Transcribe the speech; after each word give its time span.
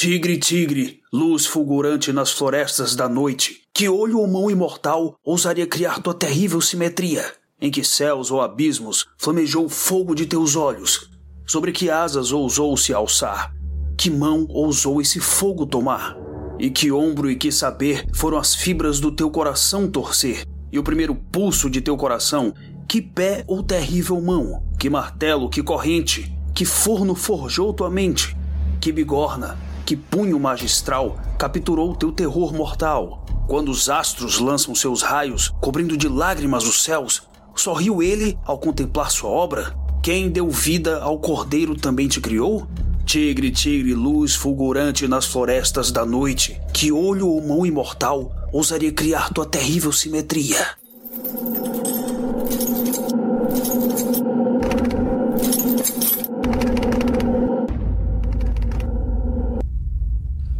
Tigre, 0.00 0.38
tigre, 0.38 1.00
luz 1.12 1.44
fulgurante 1.44 2.12
nas 2.12 2.30
florestas 2.30 2.94
da 2.94 3.08
noite, 3.08 3.62
que 3.74 3.88
olho 3.88 4.20
ou 4.20 4.28
mão 4.28 4.48
imortal 4.48 5.16
ousaria 5.24 5.66
criar 5.66 6.00
tua 6.00 6.14
terrível 6.14 6.60
simetria? 6.60 7.24
Em 7.60 7.68
que 7.68 7.82
céus 7.82 8.30
ou 8.30 8.40
abismos 8.40 9.06
flamejou 9.18 9.64
o 9.64 9.68
fogo 9.68 10.14
de 10.14 10.24
teus 10.24 10.54
olhos? 10.54 11.10
Sobre 11.44 11.72
que 11.72 11.90
asas 11.90 12.30
ousou 12.30 12.76
se 12.76 12.94
alçar? 12.94 13.52
Que 13.96 14.08
mão 14.08 14.46
ousou 14.50 15.00
esse 15.00 15.18
fogo 15.18 15.66
tomar? 15.66 16.16
E 16.60 16.70
que 16.70 16.92
ombro 16.92 17.28
e 17.28 17.34
que 17.34 17.50
saber 17.50 18.06
foram 18.14 18.38
as 18.38 18.54
fibras 18.54 19.00
do 19.00 19.10
teu 19.10 19.28
coração 19.28 19.90
torcer? 19.90 20.44
E 20.70 20.78
o 20.78 20.84
primeiro 20.84 21.16
pulso 21.16 21.68
de 21.68 21.80
teu 21.80 21.96
coração? 21.96 22.54
Que 22.86 23.02
pé 23.02 23.42
ou 23.48 23.64
terrível 23.64 24.20
mão? 24.20 24.62
Que 24.78 24.88
martelo, 24.88 25.50
que 25.50 25.60
corrente? 25.60 26.32
Que 26.54 26.64
forno 26.64 27.16
forjou 27.16 27.72
tua 27.72 27.90
mente? 27.90 28.36
Que 28.80 28.92
bigorna, 28.92 29.58
que 29.88 29.96
punho 29.96 30.38
magistral 30.38 31.18
capturou 31.38 31.96
teu 31.96 32.12
terror 32.12 32.52
mortal? 32.52 33.24
Quando 33.48 33.70
os 33.70 33.88
astros 33.88 34.38
lançam 34.38 34.74
seus 34.74 35.00
raios, 35.00 35.50
cobrindo 35.62 35.96
de 35.96 36.06
lágrimas 36.06 36.64
os 36.64 36.84
céus, 36.84 37.22
sorriu 37.56 38.02
ele 38.02 38.36
ao 38.44 38.58
contemplar 38.58 39.10
sua 39.10 39.30
obra? 39.30 39.74
Quem 40.02 40.28
deu 40.28 40.50
vida 40.50 41.00
ao 41.00 41.18
cordeiro 41.18 41.74
também 41.74 42.06
te 42.06 42.20
criou? 42.20 42.68
Tigre, 43.06 43.50
tigre, 43.50 43.94
luz 43.94 44.34
fulgurante 44.34 45.08
nas 45.08 45.24
florestas 45.24 45.90
da 45.90 46.04
noite, 46.04 46.60
que 46.74 46.92
olho 46.92 47.26
ou 47.26 47.40
mão 47.40 47.64
imortal 47.64 48.30
ousaria 48.52 48.92
criar 48.92 49.32
tua 49.32 49.46
terrível 49.46 49.90
simetria? 49.90 50.66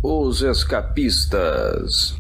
Os 0.01 0.43
escapistas. 0.43 2.17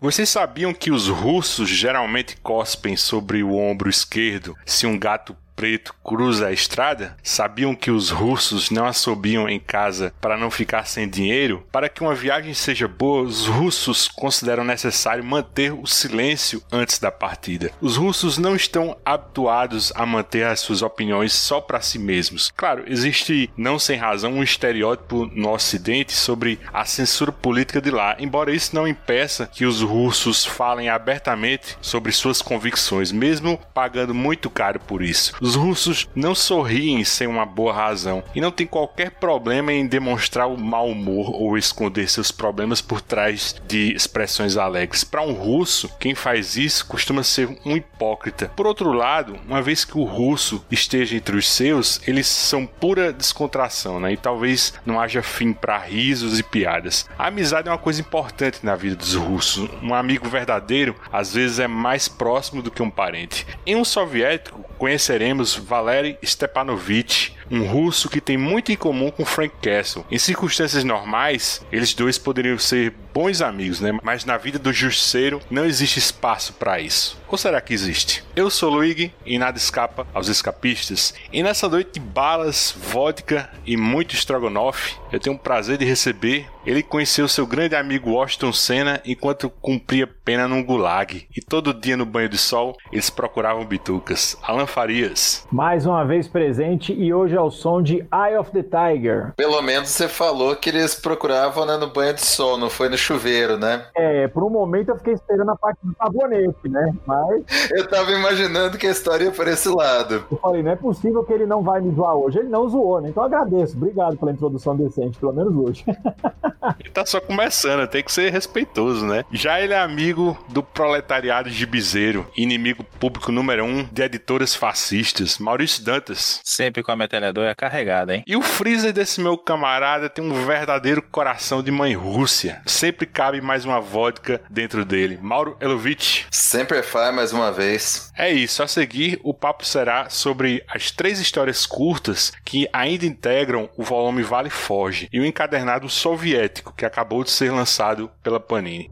Vocês 0.00 0.28
sabiam 0.28 0.74
que 0.74 0.90
os 0.90 1.06
russos 1.06 1.68
geralmente 1.68 2.36
cospem 2.38 2.96
sobre 2.96 3.44
o 3.44 3.54
ombro 3.54 3.88
esquerdo 3.88 4.56
se 4.66 4.84
um 4.84 4.98
gato 4.98 5.36
preto 5.60 5.94
cruza 6.02 6.46
a 6.46 6.52
estrada? 6.52 7.14
Sabiam 7.22 7.74
que 7.74 7.90
os 7.90 8.08
russos 8.08 8.70
não 8.70 8.86
assobiam 8.86 9.46
em 9.46 9.60
casa 9.60 10.10
para 10.18 10.38
não 10.38 10.50
ficar 10.50 10.86
sem 10.86 11.06
dinheiro? 11.06 11.66
Para 11.70 11.90
que 11.90 12.00
uma 12.00 12.14
viagem 12.14 12.54
seja 12.54 12.88
boa, 12.88 13.24
os 13.24 13.46
russos 13.46 14.08
consideram 14.08 14.64
necessário 14.64 15.22
manter 15.22 15.70
o 15.70 15.86
silêncio 15.86 16.62
antes 16.72 16.98
da 16.98 17.12
partida. 17.12 17.70
Os 17.78 17.98
russos 17.98 18.38
não 18.38 18.56
estão 18.56 18.96
habituados 19.04 19.92
a 19.94 20.06
manter 20.06 20.46
as 20.46 20.60
suas 20.60 20.80
opiniões 20.80 21.34
só 21.34 21.60
para 21.60 21.82
si 21.82 21.98
mesmos. 21.98 22.50
Claro, 22.56 22.84
existe, 22.86 23.50
não 23.54 23.78
sem 23.78 23.98
razão, 23.98 24.32
um 24.32 24.42
estereótipo 24.42 25.26
no 25.26 25.50
Ocidente 25.50 26.14
sobre 26.14 26.58
a 26.72 26.86
censura 26.86 27.32
política 27.32 27.82
de 27.82 27.90
lá, 27.90 28.16
embora 28.18 28.54
isso 28.54 28.74
não 28.74 28.88
impeça 28.88 29.46
que 29.52 29.66
os 29.66 29.82
russos 29.82 30.42
falem 30.42 30.88
abertamente 30.88 31.76
sobre 31.82 32.12
suas 32.12 32.40
convicções, 32.40 33.12
mesmo 33.12 33.60
pagando 33.74 34.14
muito 34.14 34.48
caro 34.48 34.80
por 34.80 35.02
isso. 35.02 35.34
Os 35.49 35.49
russos 35.54 36.08
não 36.14 36.34
sorriem 36.34 37.04
sem 37.04 37.26
uma 37.26 37.46
boa 37.46 37.72
razão 37.72 38.22
e 38.34 38.40
não 38.40 38.50
tem 38.50 38.66
qualquer 38.66 39.12
problema 39.12 39.72
em 39.72 39.86
demonstrar 39.86 40.48
o 40.48 40.58
mau 40.58 40.88
humor 40.88 41.30
ou 41.34 41.56
esconder 41.56 42.08
seus 42.08 42.30
problemas 42.30 42.80
por 42.80 43.00
trás 43.00 43.54
de 43.66 43.94
expressões 43.94 44.56
alegres. 44.56 45.04
Para 45.04 45.22
um 45.22 45.32
russo, 45.32 45.90
quem 45.98 46.14
faz 46.14 46.56
isso 46.56 46.86
costuma 46.86 47.22
ser 47.22 47.48
um 47.64 47.76
hipócrita. 47.76 48.50
Por 48.56 48.66
outro 48.66 48.92
lado, 48.92 49.38
uma 49.46 49.62
vez 49.62 49.84
que 49.84 49.96
o 49.96 50.04
russo 50.04 50.64
esteja 50.70 51.16
entre 51.16 51.36
os 51.36 51.48
seus, 51.48 52.00
eles 52.06 52.26
são 52.26 52.66
pura 52.66 53.12
descontração, 53.12 54.00
né? 54.00 54.12
E 54.12 54.16
talvez 54.16 54.74
não 54.84 55.00
haja 55.00 55.22
fim 55.22 55.52
para 55.52 55.78
risos 55.78 56.38
e 56.38 56.42
piadas. 56.42 57.08
A 57.18 57.28
amizade 57.28 57.68
é 57.68 57.70
uma 57.70 57.78
coisa 57.78 58.00
importante 58.00 58.60
na 58.62 58.76
vida 58.76 58.96
dos 58.96 59.14
russos. 59.14 59.68
Um 59.82 59.94
amigo 59.94 60.28
verdadeiro 60.28 60.94
às 61.12 61.34
vezes 61.34 61.58
é 61.58 61.66
mais 61.66 62.08
próximo 62.08 62.62
do 62.62 62.70
que 62.70 62.82
um 62.82 62.90
parente. 62.90 63.46
Em 63.66 63.76
um 63.76 63.84
soviético, 63.84 64.64
conheceremos 64.78 65.39
temos 65.40 65.56
Valery 65.56 66.18
Stepanovich, 66.22 67.34
um 67.50 67.64
russo 67.64 68.08
que 68.08 68.20
tem 68.20 68.36
muito 68.36 68.70
em 68.72 68.76
comum 68.76 69.10
com 69.10 69.24
Frank 69.24 69.54
Castle. 69.60 70.04
Em 70.10 70.18
circunstâncias 70.18 70.84
normais, 70.84 71.64
eles 71.72 71.92
dois 71.94 72.18
poderiam 72.18 72.58
ser 72.58 72.94
bons 73.12 73.42
amigos, 73.42 73.80
né? 73.80 73.98
Mas 74.02 74.24
na 74.24 74.36
vida 74.36 74.58
do 74.58 74.72
justiceiro 74.72 75.40
não 75.50 75.64
existe 75.64 75.98
espaço 75.98 76.52
para 76.54 76.80
isso. 76.80 77.18
Ou 77.28 77.38
será 77.38 77.60
que 77.60 77.72
existe? 77.72 78.24
Eu 78.34 78.50
sou 78.50 78.70
Luigi 78.70 79.12
e 79.24 79.38
nada 79.38 79.56
escapa 79.56 80.06
aos 80.12 80.28
escapistas. 80.28 81.14
E 81.32 81.42
nessa 81.42 81.68
noite 81.68 81.92
de 81.94 82.00
balas, 82.00 82.74
vodka 82.76 83.48
e 83.64 83.76
muito 83.76 84.14
estrogonofe, 84.14 84.96
eu 85.12 85.20
tenho 85.20 85.36
o 85.36 85.38
prazer 85.38 85.78
de 85.78 85.84
receber. 85.84 86.46
Ele 86.66 86.82
conheceu 86.82 87.26
seu 87.28 87.46
grande 87.46 87.74
amigo 87.74 88.10
Washington 88.10 88.52
Senna 88.52 89.00
enquanto 89.04 89.48
cumpria 89.48 90.06
pena 90.06 90.48
num 90.48 90.62
gulag. 90.62 91.26
E 91.34 91.40
todo 91.40 91.72
dia 91.72 91.96
no 91.96 92.04
banho 92.04 92.28
de 92.28 92.36
sol 92.36 92.76
eles 92.92 93.10
procuravam 93.10 93.64
bitucas. 93.64 94.36
Alan 94.42 94.66
Farias. 94.66 95.46
Mais 95.50 95.86
uma 95.86 96.04
vez 96.04 96.28
presente 96.28 96.92
e 96.92 97.14
hoje 97.14 97.36
ao 97.40 97.50
som 97.50 97.82
de 97.82 98.06
Eye 98.12 98.38
of 98.38 98.50
the 98.52 98.62
Tiger. 98.62 99.32
Pelo 99.36 99.60
menos 99.62 99.88
você 99.88 100.08
falou 100.08 100.54
que 100.56 100.70
eles 100.70 100.94
procuravam 100.94 101.66
né, 101.66 101.76
no 101.76 101.88
banho 101.88 102.14
de 102.14 102.24
sol, 102.24 102.56
não 102.56 102.70
foi 102.70 102.88
no 102.88 102.98
chuveiro, 102.98 103.56
né? 103.56 103.86
É, 103.96 104.28
por 104.28 104.44
um 104.44 104.50
momento 104.50 104.90
eu 104.90 104.96
fiquei 104.96 105.14
esperando 105.14 105.50
a 105.50 105.56
parte 105.56 105.78
do 105.82 105.94
sabonete, 105.96 106.68
né? 106.68 106.92
Mas. 107.06 107.42
Eu 107.70 107.88
tava 107.88 108.10
imaginando 108.10 108.76
que 108.76 108.86
a 108.86 108.90
história 108.90 109.24
ia 109.24 109.30
por 109.30 109.46
esse 109.46 109.68
lado. 109.68 110.24
Eu 110.30 110.38
falei, 110.38 110.62
não 110.62 110.72
é 110.72 110.76
possível 110.76 111.24
que 111.24 111.32
ele 111.32 111.46
não 111.46 111.62
vai 111.62 111.80
me 111.80 111.94
zoar 111.94 112.14
hoje. 112.14 112.38
Ele 112.38 112.48
não 112.48 112.68
zoou, 112.68 113.00
né? 113.00 113.08
Então 113.08 113.22
eu 113.22 113.26
agradeço. 113.26 113.76
Obrigado 113.76 114.16
pela 114.16 114.32
introdução 114.32 114.76
decente, 114.76 115.18
pelo 115.18 115.32
menos 115.32 115.54
hoje. 115.54 115.84
ele 116.78 116.90
tá 116.90 117.06
só 117.06 117.20
começando, 117.20 117.88
tem 117.88 118.02
que 118.02 118.12
ser 118.12 118.30
respeitoso, 118.30 119.06
né? 119.06 119.24
Já 119.30 119.60
ele 119.60 119.72
é 119.72 119.78
amigo 119.78 120.36
do 120.48 120.62
proletariado 120.62 121.48
gibizeiro, 121.48 122.26
inimigo 122.36 122.84
público 122.98 123.32
número 123.32 123.64
um 123.64 123.84
de 123.84 124.02
editoras 124.02 124.54
fascistas, 124.54 125.38
Maurício 125.38 125.84
Dantas. 125.84 126.40
Sempre 126.44 126.82
com 126.82 126.92
a 126.92 126.96
metralhadora 126.96 127.29
carregada, 127.56 128.14
hein? 128.14 128.24
E 128.26 128.36
o 128.36 128.42
freezer 128.42 128.92
desse 128.92 129.20
meu 129.20 129.36
camarada 129.36 130.08
tem 130.08 130.24
um 130.24 130.44
verdadeiro 130.44 131.02
coração 131.02 131.62
de 131.62 131.70
mãe 131.70 131.94
Rússia. 131.94 132.60
Sempre 132.66 133.06
cabe 133.06 133.40
mais 133.40 133.64
uma 133.64 133.80
vodka 133.80 134.40
dentro 134.50 134.84
dele. 134.84 135.18
Mauro 135.20 135.56
Elovitch. 135.60 136.24
Sempre 136.30 136.82
faz 136.82 137.14
mais 137.14 137.32
uma 137.32 137.52
vez. 137.52 138.12
É 138.16 138.30
isso. 138.30 138.62
A 138.62 138.66
seguir, 138.66 139.20
o 139.22 139.34
papo 139.34 139.64
será 139.64 140.08
sobre 140.08 140.62
as 140.68 140.90
três 140.90 141.18
histórias 141.18 141.66
curtas 141.66 142.32
que 142.44 142.68
ainda 142.72 143.06
integram 143.06 143.68
o 143.76 143.82
volume 143.82 144.22
Vale 144.22 144.50
Foge 144.50 145.08
e 145.12 145.20
o 145.20 145.24
encadernado 145.24 145.88
soviético 145.88 146.74
que 146.76 146.84
acabou 146.84 147.24
de 147.24 147.30
ser 147.30 147.52
lançado 147.52 148.10
pela 148.22 148.40
Panini. 148.40 148.90